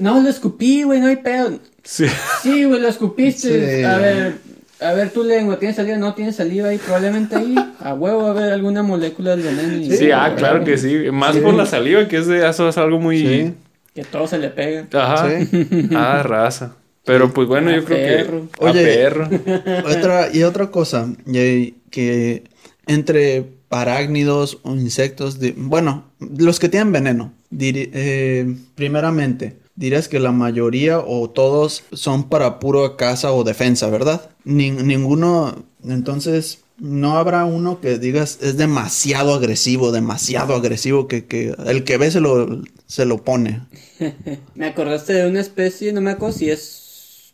No, 0.00 0.20
lo 0.20 0.28
escupí, 0.28 0.82
güey, 0.82 1.00
no 1.00 1.06
hay 1.06 1.16
pedo. 1.16 1.58
Sí. 1.82 2.06
Sí, 2.42 2.64
güey, 2.64 2.80
lo 2.80 2.88
escupiste. 2.88 3.78
Sí. 3.78 3.84
A 3.84 3.96
ver, 3.98 4.34
a 4.80 4.92
ver 4.92 5.10
tu 5.10 5.24
lengua, 5.24 5.58
¿tiene 5.58 5.74
saliva? 5.74 5.96
No 5.96 6.14
tiene 6.14 6.32
saliva 6.32 6.68
ahí, 6.68 6.78
probablemente 6.78 7.34
ahí. 7.36 7.54
A 7.80 7.94
huevo 7.94 8.22
va 8.22 8.28
a 8.28 8.30
haber 8.32 8.52
alguna 8.52 8.82
molécula 8.82 9.30
del 9.36 9.42
veneno. 9.42 9.74
y- 9.76 9.96
Sí, 9.96 10.10
ah, 10.10 10.34
claro 10.36 10.64
que 10.64 10.76
sí. 10.78 11.10
Más 11.12 11.34
Sí. 11.34 11.40
por 11.40 11.54
la 11.54 11.66
saliva, 11.66 12.06
que 12.08 12.18
es 12.18 12.26
de, 12.26 12.48
eso 12.48 12.68
es 12.68 12.76
algo 12.78 12.98
muy... 13.00 13.18
Sí. 13.18 13.54
Que 13.94 14.04
todo 14.04 14.28
se 14.28 14.38
le 14.38 14.48
pega. 14.50 14.86
Ajá. 14.92 15.28
Sí. 15.28 15.88
Ah, 15.96 16.22
raza. 16.22 16.74
Pero 17.08 17.32
pues 17.32 17.48
bueno, 17.48 17.70
A 17.70 17.76
yo 17.76 17.84
creo 17.84 17.98
que... 17.98 18.64
A 18.64 18.70
Oye. 18.70 18.84
perro. 18.84 19.28
Otra, 19.88 20.28
y 20.32 20.42
otra 20.42 20.70
cosa, 20.70 21.08
y- 21.26 21.72
que 21.90 22.44
entre 22.86 23.44
parácnidos 23.68 24.58
o 24.62 24.74
insectos, 24.74 25.38
de- 25.40 25.54
bueno, 25.56 26.04
los 26.20 26.58
que 26.60 26.68
tienen 26.68 26.92
veneno, 26.92 27.32
diri- 27.50 27.90
eh, 27.94 28.54
primeramente, 28.74 29.56
dirías 29.74 30.08
que 30.08 30.20
la 30.20 30.32
mayoría 30.32 30.98
o 31.00 31.30
todos 31.30 31.82
son 31.92 32.28
para 32.28 32.58
puro 32.58 32.96
caza 32.96 33.32
o 33.32 33.42
defensa, 33.42 33.88
¿verdad? 33.88 34.28
Nin- 34.44 34.82
ninguno, 34.82 35.64
entonces, 35.84 36.58
no 36.78 37.16
habrá 37.18 37.44
uno 37.44 37.80
que 37.80 37.98
digas 37.98 38.38
es 38.42 38.56
demasiado 38.56 39.34
agresivo, 39.34 39.92
demasiado 39.92 40.54
agresivo, 40.54 41.08
que, 41.08 41.24
que 41.24 41.54
el 41.66 41.84
que 41.84 41.96
ve 41.96 42.10
se 42.10 42.20
lo, 42.20 42.62
se 42.86 43.04
lo 43.06 43.24
pone. 43.24 43.62
Me 44.54 44.66
acordaste 44.66 45.12
de 45.14 45.26
una 45.28 45.40
especie, 45.40 45.92
no 45.92 46.00
me 46.00 46.10
acuerdo 46.12 46.36
si 46.38 46.50
es, 46.50 46.84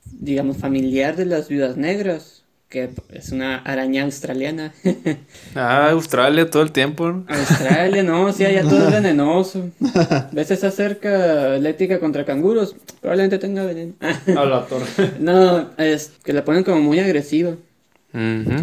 digamos, 0.05 0.57
familiar 0.57 1.17
de 1.17 1.27
las 1.27 1.49
viudas 1.49 1.77
negras, 1.77 2.45
que 2.69 2.91
es 3.11 3.31
una 3.31 3.59
araña 3.59 4.05
australiana. 4.05 4.73
Ah, 5.57 5.91
Australia 5.91 6.51
todo 6.51 6.65
el 6.65 6.73
tiempo. 6.73 7.23
Australia, 7.29 8.03
no, 8.03 8.33
sí, 8.33 8.45
allá 8.45 8.63
todo 8.63 8.89
es 8.89 8.93
venenoso. 8.93 9.71
¿Ves 10.33 10.51
esa 10.51 10.73
cerca 10.73 11.55
eléctrica 11.55 12.01
contra 12.01 12.25
canguros? 12.25 12.75
Probablemente 13.01 13.39
tenga 13.39 13.65
veneno. 13.65 13.93
A 14.01 14.45
la 14.45 14.67
torre. 14.67 14.87
no, 15.21 15.71
es 15.79 16.13
que 16.25 16.33
la 16.33 16.45
ponen 16.45 16.65
como 16.65 16.81
muy 16.81 16.99
agresiva. 16.99 17.55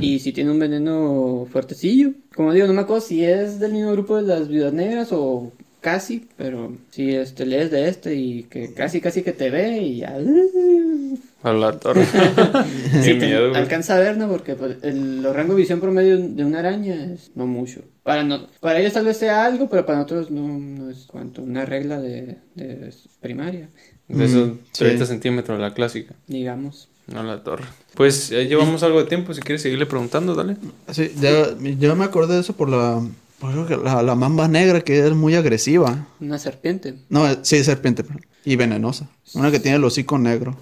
Y 0.01 0.19
si 0.19 0.31
tiene 0.31 0.51
un 0.51 0.59
veneno 0.59 1.47
fuertecillo. 1.51 2.11
Como 2.35 2.53
digo, 2.53 2.67
no 2.67 2.73
me 2.73 2.81
acuerdo 2.81 3.01
si 3.01 3.23
es 3.23 3.59
del 3.59 3.73
mismo 3.73 3.91
grupo 3.91 4.17
de 4.17 4.23
las 4.23 4.47
viudas 4.47 4.73
negras 4.73 5.09
o 5.11 5.51
casi, 5.81 6.27
pero 6.37 6.77
si 6.89 7.15
este 7.15 7.45
lees 7.45 7.71
de 7.71 7.89
este 7.89 8.15
y 8.15 8.43
que 8.43 8.73
casi 8.73 9.01
casi 9.01 9.23
que 9.23 9.33
te 9.33 9.49
ve 9.49 9.77
y 9.79 9.97
ya. 9.97 10.17
A 11.43 11.53
la 11.53 11.71
torre. 11.79 12.05
Sí, 13.03 13.13
miedo, 13.15 13.55
alcanza 13.55 13.95
a 13.95 13.99
ver, 13.99 14.17
¿no? 14.17 14.27
Porque 14.27 14.55
pues, 14.55 14.77
el, 14.83 15.21
los 15.23 15.35
rangos 15.35 15.55
de 15.55 15.61
visión 15.61 15.79
promedio 15.79 16.17
de 16.17 16.45
una 16.45 16.59
araña 16.59 17.13
es 17.13 17.31
no 17.35 17.47
mucho. 17.47 17.81
Para, 18.03 18.23
no, 18.23 18.47
para 18.59 18.79
ellos 18.79 18.93
tal 18.93 19.05
vez 19.05 19.17
sea 19.17 19.45
algo, 19.45 19.69
pero 19.69 19.85
para 19.85 19.99
nosotros 19.99 20.29
no, 20.29 20.47
no 20.59 20.89
es 20.89 21.05
cuanto 21.07 21.41
una 21.41 21.65
regla 21.65 21.99
de, 21.99 22.37
de 22.55 22.93
primaria, 23.19 23.69
De 24.07 24.25
esos 24.25 24.49
Mm, 24.49 24.57
30 24.77 25.05
sí. 25.05 25.09
centímetros, 25.11 25.59
la 25.59 25.73
clásica. 25.73 26.13
digamos. 26.27 26.89
A 27.15 27.23
la 27.23 27.43
torre. 27.43 27.65
Pues 27.95 28.29
ya 28.29 28.41
llevamos 28.41 28.83
algo 28.83 28.99
de 29.01 29.09
tiempo. 29.09 29.33
Si 29.33 29.41
quieres 29.41 29.61
seguirle 29.61 29.85
preguntando, 29.85 30.35
dale. 30.35 30.55
Sí, 30.91 31.11
yo, 31.19 31.57
yo 31.59 31.95
me 31.95 32.05
acordé 32.05 32.35
de 32.35 32.41
eso 32.41 32.53
por 32.53 32.69
la, 32.69 33.01
por 33.41 33.67
que 33.67 33.75
la, 33.75 34.03
la 34.03 34.15
mamba 34.15 34.47
negra 34.47 34.81
que 34.81 34.99
es 34.99 35.13
muy 35.13 35.35
agresiva. 35.35 36.07
Una 36.19 36.37
serpiente. 36.37 36.93
No, 37.09 37.25
sí, 37.43 37.63
serpiente. 37.63 38.05
Y 38.45 38.55
venenosa. 38.55 39.09
Una 39.33 39.49
que 39.51 39.59
tiene 39.59 39.77
el 39.77 39.83
hocico 39.83 40.17
negro. 40.17 40.55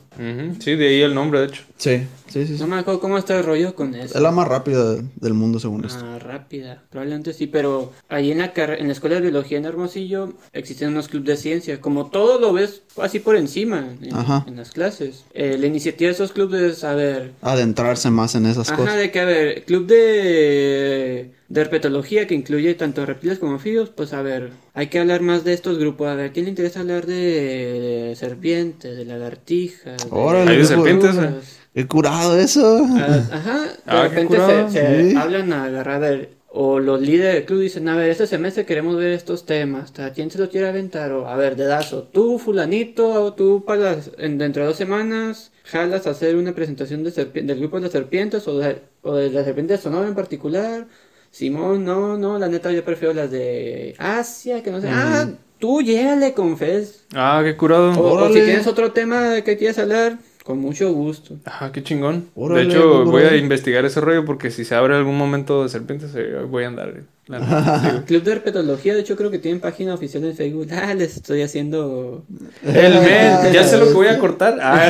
Sí, 0.60 0.76
de 0.76 0.88
ahí 0.88 1.02
el 1.02 1.14
nombre, 1.14 1.42
de 1.42 1.48
hecho. 1.48 1.64
Sí, 1.78 2.02
sí, 2.30 2.46
sí. 2.48 2.56
sí. 2.56 2.60
No 2.62 2.68
me 2.68 2.78
acuerdo 2.78 3.00
cómo 3.00 3.18
está 3.18 3.38
el 3.38 3.44
rollo 3.44 3.76
con 3.76 3.94
eso. 3.96 4.16
Es 4.16 4.22
la 4.22 4.32
más 4.32 4.48
rápida 4.48 4.94
de- 4.96 5.04
del 5.16 5.34
mundo 5.34 5.60
según 5.60 5.86
esto. 5.86 6.04
Ah, 6.06 6.20
rápida, 6.20 6.84
probablemente 6.90 7.34
sí, 7.34 7.48
pero 7.48 7.92
ahí 8.08 8.32
en 8.32 8.38
la, 8.40 8.52
en 8.56 8.88
la 8.88 8.94
escuela 8.94 9.16
de 9.16 9.22
biología 9.22 9.58
en 9.58 9.66
Hermosillo 9.66 10.34
existen 10.54 10.90
unos 10.90 11.08
clubes 11.08 11.28
de 11.28 11.38
ciencia, 11.38 11.82
como 11.82 12.08
todo 12.10 12.40
lo 12.40 12.54
ves 12.54 12.82
así 12.98 13.20
por 13.20 13.36
encima 13.36 13.96
en, 14.02 14.14
Ajá. 14.16 14.44
en 14.48 14.56
las 14.58 14.72
clases. 14.72 15.24
Eh, 15.34 15.58
la 15.60 15.68
iniciativa 15.68 16.08
de 16.10 16.14
esos 16.14 16.32
clubes 16.32 16.62
es, 16.78 16.84
a 16.84 16.96
ver, 16.96 17.32
Adentrarse 17.42 18.10
más 18.10 18.36
en 18.36 18.46
esas 18.46 18.70
ajá, 18.70 18.78
cosas. 18.78 18.98
de 18.98 19.12
que, 19.12 19.20
a 19.20 19.26
ver, 19.26 19.64
club 19.66 19.86
de, 19.88 21.32
de 21.50 21.62
herpetología 21.62 22.28
que 22.28 22.36
incluye 22.36 22.74
tanto 22.76 23.06
reptiles 23.06 23.40
como 23.40 23.54
anfibios, 23.54 23.90
pues 23.90 24.14
a 24.14 24.22
ver, 24.22 24.52
hay 24.74 24.88
que 24.88 25.00
hablar 25.00 25.22
más 25.22 25.44
de 25.44 25.54
estos 25.54 25.78
grupos, 25.80 26.08
a 26.08 26.16
ver, 26.16 26.32
¿quién 26.32 26.46
le 26.46 26.50
interesa 26.52 26.80
hablar 26.82 27.06
de, 27.06 28.14
serpientes, 28.18 28.98
de 28.98 29.06
lagartijas? 29.06 29.98
de 29.98 30.08
Órale, 30.12 30.52
Hay 30.52 30.58
de 30.58 30.66
serpientes, 30.66 31.16
curado. 31.16 31.38
Qué 31.74 31.88
curado 31.88 32.38
eso. 32.38 32.86
Ah, 32.92 33.20
Ajá, 33.32 33.60
de 33.64 33.70
Ah, 33.86 34.08
repente 34.08 34.38
se, 34.38 34.70
se 34.72 35.10
Sí. 35.12 35.16
hablan 35.16 35.54
a 35.54 35.66
agarrar, 35.66 36.04
a 36.04 36.10
ver, 36.10 36.30
o 36.52 36.80
los 36.80 37.00
líderes 37.00 37.36
del 37.36 37.46
club 37.46 37.62
dicen, 37.62 37.88
a 37.88 37.96
ver, 37.96 38.10
este 38.10 38.26
semestre 38.28 38.66
queremos 38.66 38.98
ver 38.98 39.12
estos 39.14 39.46
temas, 39.46 39.98
¿a 40.00 40.12
quién 40.12 40.32
se 40.32 40.40
lo 40.40 40.50
quiere 40.50 40.68
aventar? 40.68 41.12
O, 41.12 41.28
a 41.28 41.36
ver, 41.38 41.56
dedazo, 41.56 42.04
tú, 42.04 42.40
fulanito, 42.40 43.08
o 43.24 43.34
tú 43.34 43.64
para 43.66 43.82
las- 43.96 44.12
en- 44.18 44.38
dentro 44.40 44.64
de 44.64 44.68
dos 44.70 44.78
semanas 44.78 45.52
jalas 45.64 46.08
a 46.08 46.10
hacer 46.10 46.36
una 46.36 46.54
presentación 46.56 47.04
de 47.04 47.12
del 47.12 47.60
grupo 47.60 47.78
de 47.78 47.84
las 47.84 47.92
serpientes 47.92 48.48
o 48.48 48.58
de, 48.58 48.82
o 49.04 49.14
de 49.16 49.30
la 49.30 49.44
serpiente 49.44 49.74
de 49.74 49.80
Sonora 49.80 50.08
en 50.08 50.16
particular. 50.16 50.88
Simón, 51.32 51.86
no, 51.86 52.18
no, 52.18 52.40
la 52.40 52.48
neta 52.48 52.72
yo 52.72 52.84
prefiero 52.84 53.14
las 53.14 53.30
de 53.30 53.94
Asia, 54.00 54.64
que 54.64 54.72
no 54.72 54.82
sé. 54.82 54.90
Ah, 54.90 55.28
tú 55.60 55.82
llégale 55.84 56.34
con 56.34 56.58
Fez. 56.58 57.06
Ah, 57.14 57.42
qué 57.44 57.56
curado. 57.56 57.92
O, 57.92 58.14
o 58.26 58.28
si 58.30 58.42
tienes 58.42 58.66
otro 58.66 58.92
tema 58.92 59.22
de 59.30 59.44
que 59.44 59.56
quieras 59.56 59.78
hablar, 59.78 60.18
con 60.50 60.58
mucho 60.58 60.92
gusto. 60.92 61.38
Ah, 61.46 61.70
qué 61.72 61.84
chingón. 61.84 62.32
Órale, 62.34 62.64
de 62.64 62.70
hecho, 62.72 63.06
voy 63.06 63.22
a 63.22 63.36
investigar 63.36 63.86
ese 63.86 64.02
rollo 64.02 64.26
porque 64.26 64.50
si 64.50 64.66
se 64.66 64.74
abre 64.74 64.96
algún 64.96 65.16
momento 65.16 65.62
de 65.62 65.70
serpientes, 65.70 66.10
eh, 66.16 66.38
voy 66.50 66.64
a 66.64 66.70
andar. 66.70 66.92
la 67.28 67.38
neta. 67.40 68.04
Club 68.08 68.24
de 68.24 68.32
Herpetología, 68.32 68.96
de 68.96 69.02
hecho 69.02 69.16
creo 69.16 69.30
que 69.30 69.38
tienen 69.38 69.62
página 69.62 69.94
oficial 69.94 70.24
en 70.24 70.36
Facebook. 70.36 70.68
Ah, 70.72 70.96
les 70.96 71.18
estoy 71.18 71.44
haciendo... 71.44 72.24
El 72.64 72.94
men, 73.02 73.54
ya 73.54 73.64
sé 73.64 73.78
lo 73.78 73.90
que 73.90 73.94
voy 73.94 74.08
a 74.08 74.18
cortar. 74.18 74.58
Ah. 74.60 74.90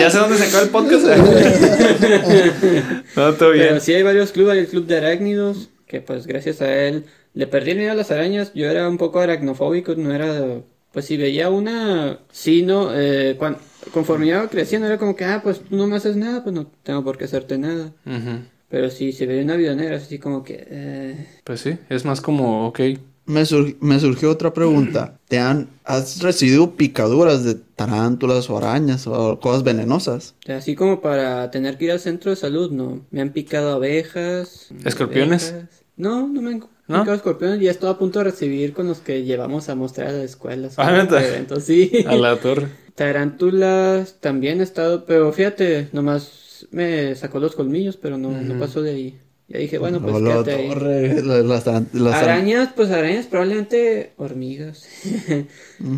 ya 0.00 0.08
sé 0.10 0.16
dónde 0.16 0.38
se 0.38 0.44
acaba 0.44 0.62
el 0.62 0.70
podcast. 0.70 1.04
no, 3.14 3.32
todo 3.34 3.50
bien. 3.50 3.66
Pero 3.68 3.80
sí 3.80 3.92
hay 3.92 4.02
varios 4.02 4.32
clubes, 4.32 4.54
hay 4.54 4.60
el 4.60 4.68
Club 4.68 4.86
de 4.86 4.96
Arácnidos, 4.96 5.68
que 5.86 6.00
pues 6.00 6.26
gracias 6.26 6.62
a 6.62 6.74
él 6.74 7.04
le 7.34 7.46
perdí 7.46 7.72
el 7.72 7.76
miedo 7.76 7.92
a 7.92 7.94
las 7.94 8.10
arañas. 8.10 8.52
Yo 8.54 8.70
era 8.70 8.88
un 8.88 8.96
poco 8.96 9.20
aracnofóbico, 9.20 9.94
no 9.96 10.14
era... 10.14 10.62
Pues 10.92 11.04
si 11.04 11.18
veía 11.18 11.50
una... 11.50 12.20
Sí, 12.30 12.62
no, 12.62 12.90
eh, 12.94 13.36
cuan- 13.38 13.56
conforme 13.92 14.26
iba 14.28 14.48
creciendo 14.48 14.86
era 14.86 14.98
como 14.98 15.16
que, 15.16 15.24
ah, 15.24 15.40
pues 15.42 15.60
tú 15.60 15.76
no 15.76 15.86
me 15.86 15.96
haces 15.96 16.16
nada, 16.16 16.42
pues 16.42 16.54
no 16.54 16.66
tengo 16.82 17.02
por 17.04 17.18
qué 17.18 17.24
hacerte 17.24 17.58
nada. 17.58 17.92
Pero 18.68 18.88
sí, 18.90 19.12
si 19.12 19.26
veía 19.26 19.42
una 19.42 19.56
vida 19.56 19.74
negra, 19.74 19.96
así 19.96 20.18
como 20.18 20.42
que... 20.44 20.66
eh, 20.70 21.26
Pues 21.44 21.60
sí, 21.60 21.76
es 21.90 22.04
más 22.04 22.20
como, 22.20 22.66
ok. 22.68 22.80
Me, 23.26 23.44
sur- 23.44 23.76
me 23.80 24.00
surgió 24.00 24.30
otra 24.30 24.52
pregunta. 24.52 25.18
¿Te 25.28 25.38
han, 25.38 25.68
has 25.84 26.20
recibido 26.22 26.72
picaduras 26.74 27.44
de 27.44 27.54
tarántulas 27.54 28.48
o 28.50 28.56
arañas 28.56 29.06
o 29.06 29.38
cosas 29.40 29.62
venenosas? 29.62 30.34
Así 30.48 30.74
como 30.74 31.00
para 31.00 31.50
tener 31.50 31.76
que 31.78 31.84
ir 31.86 31.92
al 31.92 32.00
centro 32.00 32.30
de 32.30 32.36
salud, 32.36 32.70
no. 32.70 33.00
Me 33.10 33.20
han 33.20 33.30
picado 33.32 33.72
abejas. 33.74 34.68
¿Escorpiones? 34.84 35.52
abejas. 35.52 35.82
No, 35.96 36.26
no 36.26 36.40
me 36.42 36.50
han 36.52 36.64
¿No? 36.88 37.10
escorpiones. 37.12 37.60
Ya 37.60 37.70
estoy 37.70 37.90
a 37.90 37.98
punto 37.98 38.18
de 38.18 38.26
recibir 38.26 38.72
con 38.74 38.88
los 38.88 39.00
que 39.00 39.22
llevamos 39.24 39.68
a 39.68 39.74
mostrar 39.74 40.08
a 40.08 40.12
la 40.12 40.24
escuela. 40.24 40.68
Ah, 40.76 40.86
sobre 40.86 41.02
¿neta? 41.02 41.18
este 41.20 41.28
evento, 41.28 41.60
sí. 41.60 41.90
A 42.06 42.14
la 42.16 42.36
torre. 42.36 42.68
Tarántulas 42.94 44.20
también 44.20 44.60
he 44.60 44.64
estado, 44.64 45.04
pero 45.06 45.32
fíjate, 45.32 45.88
nomás 45.92 46.66
me 46.70 47.14
sacó 47.14 47.38
los 47.40 47.54
colmillos, 47.56 47.96
pero 47.96 48.18
no, 48.18 48.30
no 48.30 48.58
pasó 48.58 48.82
de 48.82 48.90
ahí. 48.90 49.21
Ya 49.48 49.58
dije, 49.58 49.76
bueno, 49.78 50.00
pues 50.00 50.16
quédate 50.22 50.52
ahí. 50.52 50.68
torre, 50.68 51.22
la- 51.22 51.42
las 51.42 51.66
las 51.92 52.14
Arañas, 52.14 52.70
pues 52.74 52.90
arañas, 52.90 53.26
probablemente 53.26 54.12
hormigas. 54.16 54.86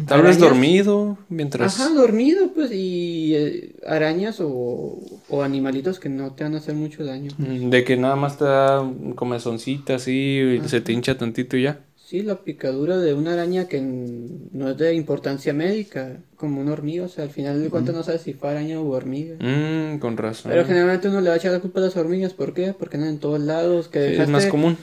Tal 0.08 0.22
vez 0.22 0.38
dormido 0.38 1.18
mientras. 1.28 1.78
Ajá, 1.78 1.94
dormido, 1.94 2.52
pues, 2.52 2.70
y 2.72 3.34
eh, 3.36 3.76
arañas 3.86 4.40
o, 4.40 4.98
o 5.28 5.42
animalitos 5.42 6.00
que 6.00 6.08
no 6.08 6.32
te 6.32 6.44
van 6.44 6.54
a 6.54 6.58
hacer 6.58 6.74
mucho 6.74 7.04
daño. 7.04 7.30
Mm, 7.38 7.70
De 7.70 7.84
que 7.84 7.96
nada 7.96 8.16
más 8.16 8.38
te 8.38 8.44
da 8.44 8.80
un 8.80 9.12
comezoncita 9.12 9.96
así 9.96 10.60
y 10.64 10.68
se 10.68 10.80
te 10.80 10.92
hincha 10.92 11.16
tantito 11.16 11.56
y 11.56 11.62
ya. 11.64 11.80
Sí, 12.06 12.22
la 12.22 12.42
picadura 12.44 12.98
de 12.98 13.14
una 13.14 13.32
araña 13.32 13.66
que 13.66 13.80
no 13.80 14.68
es 14.70 14.76
de 14.76 14.92
importancia 14.94 15.54
médica, 15.54 16.18
como 16.36 16.60
una 16.60 16.72
hormiga, 16.72 17.06
o 17.06 17.08
sea, 17.08 17.24
al 17.24 17.30
final 17.30 17.62
de 17.62 17.70
cuentas 17.70 17.94
no 17.94 18.02
sabes 18.02 18.20
si 18.20 18.34
fue 18.34 18.50
araña 18.50 18.78
o 18.78 18.90
hormiga. 18.90 19.36
Mmm, 19.40 19.98
con 20.00 20.18
razón. 20.18 20.52
Pero 20.52 20.66
generalmente 20.66 21.08
uno 21.08 21.22
le 21.22 21.28
va 21.28 21.34
a 21.34 21.38
echar 21.38 21.52
la 21.52 21.60
culpa 21.60 21.80
a 21.80 21.84
las 21.84 21.96
hormigas, 21.96 22.34
¿por 22.34 22.52
qué? 22.52 22.74
Porque 22.78 22.96
andan 22.98 23.10
en 23.14 23.18
todos 23.20 23.40
lados, 23.40 23.88
que 23.88 24.00
Sí, 24.00 24.04
es 24.12 24.18
dejaste- 24.18 24.32
más 24.32 24.46
común. 24.46 24.76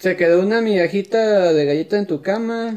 Se 0.00 0.16
quedó 0.16 0.42
una 0.42 0.60
migajita 0.60 1.52
de 1.52 1.64
galleta 1.64 1.96
en 1.96 2.06
tu 2.08 2.20
cama, 2.22 2.74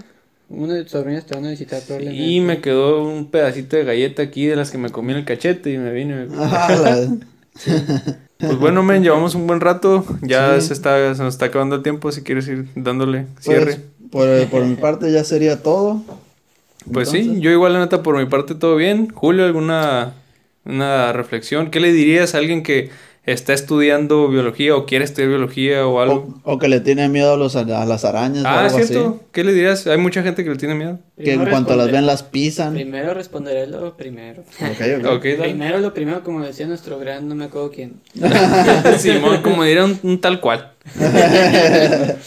una 0.49 0.75
de 0.75 0.83
tus 0.83 0.93
hormigas 0.93 1.25
te 1.25 1.33
van 1.33 1.45
a 1.47 1.49
visitar 1.49 1.81
probablemente. 1.81 2.23
Y 2.23 2.39
me 2.41 2.61
quedó 2.61 3.03
un 3.03 3.31
pedacito 3.31 3.77
de 3.77 3.83
galleta 3.83 4.21
aquí 4.21 4.45
de 4.45 4.55
las 4.55 4.69
que 4.69 4.77
me 4.77 4.91
comí 4.91 5.13
en 5.13 5.17
el 5.19 5.25
cachete 5.25 5.71
y 5.73 5.77
me 5.79 5.91
vine. 5.91 6.27
Ah, 6.37 6.75
la- 6.79 8.17
Pues 8.38 8.57
bueno, 8.59 8.83
men, 8.83 9.03
llevamos 9.03 9.35
un 9.35 9.47
buen 9.47 9.61
rato. 9.61 10.05
Ya 10.21 10.59
se, 10.61 10.73
está, 10.73 11.15
se 11.15 11.23
nos 11.23 11.33
está 11.33 11.45
acabando 11.45 11.75
el 11.75 11.83
tiempo. 11.83 12.11
Si 12.11 12.23
quieres 12.23 12.47
ir 12.47 12.67
dándole 12.75 13.25
cierre. 13.39 13.79
Pues, 14.11 14.41
por, 14.41 14.49
por 14.49 14.65
mi 14.65 14.75
parte 14.75 15.11
ya 15.11 15.23
sería 15.23 15.61
todo. 15.61 16.01
Pues 16.91 17.09
sí, 17.09 17.39
yo 17.41 17.51
igual 17.51 17.73
la 17.73 17.79
neta 17.79 18.03
por 18.03 18.17
mi 18.17 18.25
parte 18.25 18.55
todo 18.55 18.75
bien. 18.75 19.09
Julio, 19.09 19.45
¿alguna 19.45 20.13
una 20.63 21.13
reflexión? 21.13 21.71
¿Qué 21.71 21.79
le 21.79 21.91
dirías 21.91 22.35
a 22.35 22.38
alguien 22.38 22.63
que 22.63 22.89
está 23.28 23.53
estudiando 23.53 24.30
biología 24.30 24.75
o 24.75 24.86
quiere 24.86 25.03
estudiar 25.03 25.30
biología 25.30 25.86
o 25.86 25.99
algo? 25.99 26.39
O, 26.43 26.53
o 26.53 26.57
que 26.57 26.69
le 26.69 26.80
tiene 26.80 27.09
miedo 27.09 27.34
a, 27.34 27.38
los, 27.38 27.57
a 27.57 27.63
las 27.63 28.05
arañas 28.05 28.45
o 28.45 28.47
ah, 28.47 28.65
algo 28.65 28.80
cierto. 28.80 29.19
¿Qué 29.34 29.43
le 29.43 29.53
dirías? 29.53 29.86
Hay 29.86 29.97
mucha 29.97 30.23
gente 30.23 30.45
que 30.45 30.49
le 30.49 30.55
tiene 30.55 30.75
miedo. 30.75 30.99
Que 31.21 31.34
en 31.34 31.45
cuanto 31.45 31.75
las 31.75 31.91
ven 31.91 32.05
las 32.05 32.23
pisan. 32.23 32.73
Primero 32.73 33.13
responderé 33.13 33.67
lo 33.67 33.95
primero. 33.95 34.43
Ok, 34.61 34.82
ok. 34.99 35.05
Ok, 35.17 35.23
dale. 35.23 35.43
Primero 35.43 35.80
lo 35.80 35.93
primero, 35.93 36.23
como 36.23 36.41
decía 36.41 36.67
nuestro 36.67 36.99
gran, 36.99 37.28
no 37.28 37.36
me 37.36 37.45
acuerdo 37.45 37.71
quién. 37.71 38.01
Simón, 38.97 39.41
como 39.41 39.63
diría 39.63 39.84
un, 39.84 39.99
un 40.03 40.21
tal 40.21 40.39
cual. 40.39 40.73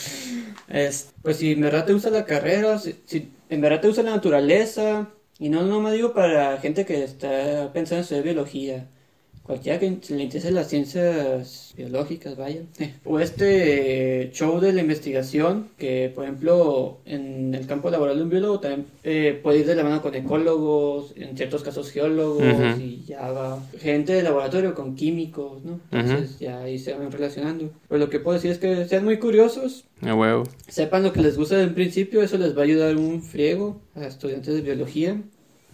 Es, 0.71 1.09
pues 1.23 1.39
si 1.39 1.51
en 1.51 1.63
verdad 1.63 1.85
te 1.85 1.93
gusta 1.93 2.11
la 2.11 2.25
carrera, 2.25 2.79
si, 2.79 2.95
si 3.05 3.33
en 3.49 3.61
verdad 3.61 3.81
te 3.81 3.89
gusta 3.89 4.05
la 4.05 4.13
naturaleza, 4.13 5.09
y 5.37 5.49
no, 5.49 5.63
no 5.63 5.81
me 5.81 5.91
digo 5.91 6.13
para 6.13 6.59
gente 6.59 6.85
que 6.85 7.03
está 7.03 7.73
pensando 7.73 7.97
en 7.97 8.03
estudiar 8.03 8.25
biología, 8.25 8.87
cualquiera 9.43 9.79
que 9.81 9.99
se 10.03 10.15
le 10.15 10.23
interese 10.25 10.51
las 10.53 10.69
ciencias 10.69 11.73
biológicas, 11.77 12.37
vaya. 12.37 12.63
O 13.05 13.19
este 13.19 14.23
eh, 14.23 14.31
show 14.33 14.61
de 14.61 14.73
la 14.73 14.81
investigación, 14.83 15.69
que 15.79 16.11
por 16.15 16.25
ejemplo 16.25 16.99
en 17.05 17.55
el 17.55 17.67
campo 17.67 17.91
laboral 17.91 18.17
de 18.17 18.23
un 18.23 18.31
biólogo 18.31 18.61
también 18.61 18.87
eh, 19.03 19.39
puede 19.43 19.61
ir 19.61 19.67
de 19.67 19.75
la 19.75 19.83
mano 19.83 20.03
con 20.03 20.15
ecólogos, 20.15 21.13
en 21.17 21.37
ciertos 21.37 21.63
casos 21.63 21.91
geólogos, 21.91 22.43
Ujú. 22.43 22.81
y 22.81 23.05
ya 23.07 23.31
va 23.33 23.61
gente 23.79 24.13
de 24.13 24.23
laboratorio 24.23 24.75
con 24.75 24.95
químicos, 24.95 25.65
¿no? 25.65 25.81
Entonces 25.91 26.39
ya 26.39 26.61
ahí 26.61 26.79
se 26.79 26.95
van 26.95 27.11
relacionando. 27.11 27.71
Pero 27.89 27.99
lo 27.99 28.11
que 28.11 28.21
puedo 28.21 28.35
decir 28.37 28.51
es 28.53 28.59
que 28.59 28.87
sean 28.87 29.05
muy 29.05 29.19
curiosos, 29.19 29.85
A 30.03 30.15
huevo. 30.15 30.45
Sepan 30.69 31.03
lo 31.03 31.13
que 31.13 31.21
les 31.23 31.37
gusta 31.37 31.57
un 31.63 31.75
principio, 31.75 32.23
eso 32.23 32.39
les 32.39 32.57
va 32.57 32.61
a 32.61 32.65
ayudar 32.65 32.97
un 32.97 33.23
friego 33.23 33.81
a 33.95 34.07
estudiantes 34.07 34.55
de 34.55 34.61
biología. 34.61 35.21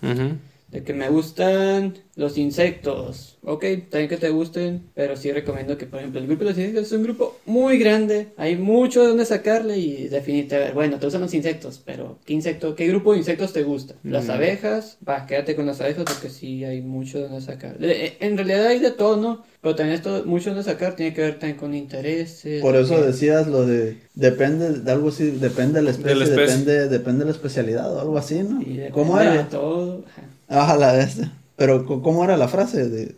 Ujú. 0.02 0.36
De 0.76 0.82
que 0.82 0.92
me 0.92 1.08
gustan 1.08 1.94
los 2.16 2.36
insectos. 2.36 3.38
Ok, 3.42 3.64
también 3.90 4.08
que 4.10 4.18
te 4.18 4.28
gusten, 4.28 4.82
pero 4.94 5.16
sí 5.16 5.32
recomiendo 5.32 5.78
que, 5.78 5.86
por 5.86 6.00
ejemplo, 6.00 6.20
el 6.20 6.26
grupo 6.26 6.44
de 6.44 6.50
los 6.50 6.58
insectos 6.58 6.86
es 6.86 6.92
un 6.92 7.02
grupo 7.02 7.38
muy 7.46 7.78
grande. 7.78 8.28
Hay 8.36 8.56
mucho 8.56 9.00
de 9.00 9.08
donde 9.08 9.24
sacarle 9.24 9.78
y 9.78 10.08
definirte, 10.08 10.54
a 10.56 10.58
ver, 10.58 10.74
bueno, 10.74 10.98
te 10.98 11.06
gustan 11.06 11.22
los 11.22 11.32
insectos, 11.32 11.80
pero 11.82 12.18
¿qué 12.26 12.34
insecto, 12.34 12.74
qué 12.74 12.86
grupo 12.88 13.12
de 13.12 13.18
insectos 13.20 13.54
te 13.54 13.62
gusta? 13.62 13.94
Las 14.04 14.26
Mm. 14.26 14.30
abejas, 14.32 14.98
va, 15.08 15.24
quédate 15.26 15.56
con 15.56 15.64
las 15.64 15.80
abejas 15.80 16.04
porque 16.04 16.28
sí 16.28 16.62
hay 16.64 16.82
mucho 16.82 17.18
de 17.18 17.24
donde 17.28 17.40
sacar. 17.40 17.78
De- 17.78 18.18
En 18.20 18.36
realidad 18.36 18.66
hay 18.66 18.78
de 18.80 18.90
todo, 18.90 19.16
¿no? 19.16 19.44
Pero 19.62 19.76
también 19.76 19.96
esto, 19.96 20.24
mucho 20.26 20.50
de 20.50 20.56
donde 20.56 20.70
sacar 20.70 20.94
tiene 20.94 21.14
que 21.14 21.22
ver 21.22 21.38
también 21.38 21.56
con 21.58 21.74
intereses. 21.74 22.60
Por 22.60 22.74
de 22.74 22.82
eso 22.82 22.96
que- 23.00 23.06
decías 23.06 23.46
lo 23.46 23.64
de 23.66 23.96
depende 24.14 24.72
de 24.80 24.90
algo 24.92 25.08
así, 25.08 25.30
depende 25.30 25.78
de 25.80 25.84
la 25.84 25.90
especie, 25.92 26.10
De 26.10 26.16
la 26.16 26.24
especie. 26.24 26.56
depende 26.58 26.88
depende 26.88 27.18
de 27.20 27.24
la 27.26 27.30
especialidad 27.32 27.94
o 27.94 28.00
algo 28.00 28.18
así, 28.18 28.40
¿no? 28.42 28.60
y 28.60 28.64
depende 28.76 28.90
¿Cómo 28.90 29.16
de 29.18 29.24
era? 29.24 29.48
todo. 29.48 30.04
ajá. 30.06 30.22
Ah, 30.48 30.76
la 30.78 30.92
de 30.94 31.04
esta. 31.04 31.32
Pero, 31.56 31.84
co- 31.86 32.02
¿cómo 32.02 32.24
era 32.24 32.36
la 32.36 32.48
frase? 32.48 32.88
De... 32.88 33.14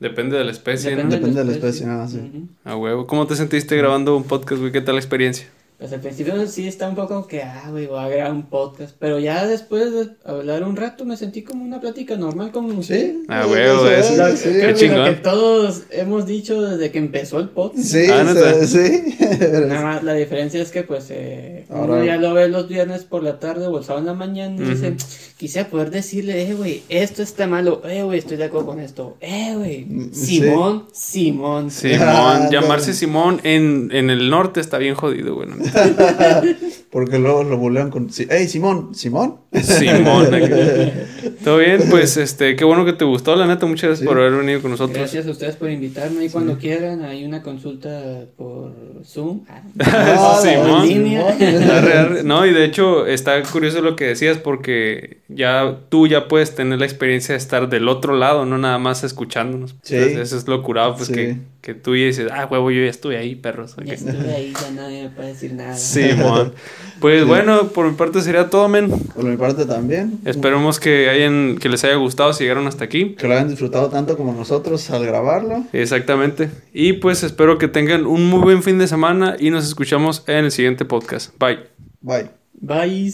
Depende 0.00 0.36
de 0.36 0.44
la 0.44 0.50
especie, 0.50 0.90
¿no? 0.90 0.96
Depende 0.96 1.16
Depende 1.16 1.38
de 1.40 1.44
la 1.46 1.52
especie, 1.52 1.86
ah, 1.86 2.06
sí. 2.08 2.18
Ujú. 2.18 2.48
A 2.64 2.76
huevo. 2.76 3.06
¿Cómo 3.06 3.26
te 3.26 3.34
sentiste 3.36 3.76
grabando 3.76 4.16
un 4.16 4.24
podcast, 4.24 4.60
güey? 4.60 4.72
¿Qué 4.72 4.80
tal 4.82 4.96
la 4.96 5.00
experiencia? 5.00 5.46
Pues 5.78 5.92
al 5.92 6.00
principio 6.00 6.46
sí 6.46 6.66
está 6.66 6.88
un 6.88 6.94
poco 6.94 7.26
que, 7.26 7.42
ah, 7.42 7.64
güey, 7.70 7.86
voy 7.86 7.98
a 7.98 8.08
grabar 8.08 8.32
un 8.32 8.44
podcast. 8.48 8.96
Pero 8.98 9.18
ya 9.18 9.46
después 9.46 9.92
de 9.92 10.08
hablar 10.24 10.62
un 10.64 10.74
rato 10.74 11.04
me 11.04 11.18
sentí 11.18 11.42
como 11.42 11.62
una 11.64 11.80
plática 11.82 12.16
normal 12.16 12.50
con 12.50 12.64
usted. 12.72 13.12
Sí. 13.12 13.22
Ah, 13.28 13.42
eso 13.44 13.90
eso. 13.90 14.12
es, 14.12 14.16
Lo, 14.18 14.36
sí. 14.36 14.48
creo 14.48 14.60
que 14.60 14.66
lo 14.72 14.78
chingón. 14.78 15.04
que 15.04 15.20
todos 15.20 15.82
hemos 15.90 16.24
dicho 16.26 16.62
desde 16.62 16.90
que 16.90 16.98
empezó 16.98 17.40
el 17.40 17.50
podcast. 17.50 17.84
Sí, 17.86 18.06
Ah, 18.10 18.24
sí. 18.64 19.16
Nada 19.66 19.82
más 19.82 20.02
la 20.02 20.14
diferencia 20.14 20.62
es 20.62 20.70
que 20.70 20.82
pues 20.82 21.08
eh, 21.10 21.66
uno 21.68 22.02
ya 22.02 22.16
lo 22.16 22.32
ve 22.32 22.48
los 22.48 22.68
viernes 22.68 23.04
por 23.04 23.22
la 23.22 23.38
tarde 23.38 23.66
o 23.66 23.76
el 23.76 23.84
sábado 23.84 24.00
en 24.00 24.06
la 24.06 24.14
mañana 24.14 24.56
y 24.56 24.64
dice, 24.70 24.96
quisiera 25.36 25.68
poder 25.68 25.90
decirle, 25.90 26.48
eh, 26.48 26.54
güey, 26.54 26.82
esto 26.88 27.22
está 27.22 27.46
malo, 27.46 27.82
eh, 27.86 28.02
güey, 28.02 28.18
estoy 28.18 28.38
de 28.38 28.44
acuerdo 28.44 28.68
con 28.68 28.80
esto, 28.80 29.18
eh, 29.20 29.52
güey, 29.56 29.84
Mm, 29.84 30.12
Simón, 30.14 30.86
Simón. 30.92 31.70
Simón. 31.70 31.98
Ah, 32.08 32.48
Llamarse 32.50 32.90
no. 32.92 32.96
Simón 32.96 33.40
en, 33.42 33.90
en 33.92 34.08
el 34.08 34.30
norte 34.30 34.60
está 34.60 34.78
bien 34.78 34.94
jodido, 34.94 35.34
güey. 35.34 35.48
¿no? 35.48 35.56
Porque 36.90 37.18
luego 37.18 37.44
lo 37.44 37.56
bulean 37.58 37.90
con... 37.90 38.08
¡Ey, 38.30 38.46
Simón! 38.48 38.94
¿Simón? 38.94 39.36
Simón. 39.62 40.28
Todo 41.44 41.58
bien, 41.58 41.82
pues 41.90 42.16
este, 42.16 42.56
qué 42.56 42.64
bueno 42.64 42.84
que 42.84 42.92
te 42.92 43.04
gustó, 43.04 43.36
la 43.36 43.46
neta. 43.46 43.66
Muchas 43.66 43.88
gracias 43.88 44.00
Sí. 44.00 44.06
por 44.06 44.18
haber 44.18 44.32
venido 44.32 44.62
con 44.62 44.70
nosotros. 44.70 44.96
Gracias 44.98 45.26
a 45.26 45.30
ustedes 45.30 45.56
por 45.56 45.70
invitarme 45.70 46.24
y 46.24 46.28
cuando 46.30 46.58
quieran 46.58 47.02
hay 47.04 47.24
una 47.24 47.42
consulta 47.42 48.24
por 48.36 48.72
Zoom. 49.04 49.40
Ah, 49.48 49.62
Ah, 49.80 50.40
Simón. 50.42 52.26
No, 52.26 52.46
y 52.46 52.52
de 52.52 52.64
hecho 52.64 53.06
está 53.06 53.42
curioso 53.42 53.80
lo 53.82 53.96
que 53.96 54.06
decías 54.06 54.38
porque 54.38 55.18
ya 55.28 55.78
tú 55.88 56.06
ya 56.06 56.28
puedes 56.28 56.54
tener 56.54 56.78
la 56.78 56.86
experiencia 56.86 57.32
de 57.34 57.38
estar 57.38 57.68
del 57.68 57.88
otro 57.88 58.16
lado, 58.16 58.46
no 58.46 58.58
nada 58.58 58.78
más 58.78 59.04
escuchándonos. 59.04 59.76
Sí. 59.82 59.96
Entonces, 59.96 60.18
eso 60.20 60.36
es 60.38 60.46
lo 60.48 60.62
curado, 60.62 60.94
pues 60.96 61.08
Sí. 61.08 61.14
que, 61.14 61.36
que 61.60 61.74
tú 61.74 61.94
ya 61.96 62.06
dices, 62.06 62.28
ah, 62.32 62.46
huevo, 62.50 62.70
yo 62.70 62.82
ya 62.82 62.90
estuve 62.90 63.16
ahí, 63.16 63.34
perros. 63.36 63.76
Ya 63.84 63.94
estuve 63.94 64.32
ahí, 64.34 64.52
ya 64.60 64.70
nadie 64.72 65.04
me 65.04 65.10
puede 65.10 65.28
decir 65.28 65.52
nada. 65.56 65.76
Simón. 65.76 66.52
Pues 67.00 67.20
Sí. 67.22 67.26
bueno, 67.28 67.68
por 67.68 67.86
mi 67.90 67.94
parte 67.96 68.20
sería 68.22 68.48
todo, 68.48 68.68
men. 68.68 68.90
Por 68.90 69.24
mi 69.24 69.36
parte 69.36 69.66
también. 69.66 70.18
Esperemos 70.24 70.80
que 70.80 71.10
hayan, 71.10 71.58
que 71.58 71.68
les 71.68 71.84
haya 71.84 71.96
gustado 71.96 72.32
si 72.32 72.44
llegaron 72.44 72.66
hasta 72.66 72.84
aquí. 72.84 73.14
Que 73.16 73.28
lo 73.28 73.34
hayan 73.34 73.48
disfrutado 73.48 73.90
tanto 73.90 74.16
como 74.16 74.32
nosotros 74.32 74.88
al 74.90 75.04
grabarlo. 75.04 75.64
Exactamente. 75.72 76.50
Y 76.72 76.94
pues 76.94 77.22
espero 77.22 77.58
que 77.58 77.68
tengan 77.68 78.06
un 78.06 78.24
muy 78.30 78.40
buen 78.40 78.62
fin 78.62 78.78
de 78.78 78.86
semana 78.88 79.36
y 79.38 79.50
nos 79.50 79.66
escuchamos 79.66 80.24
en 80.26 80.46
el 80.46 80.50
siguiente 80.52 80.84
podcast. 80.84 81.32
Bye. 81.38 81.58
Bye. 82.00 82.30
Bye. 82.54 83.12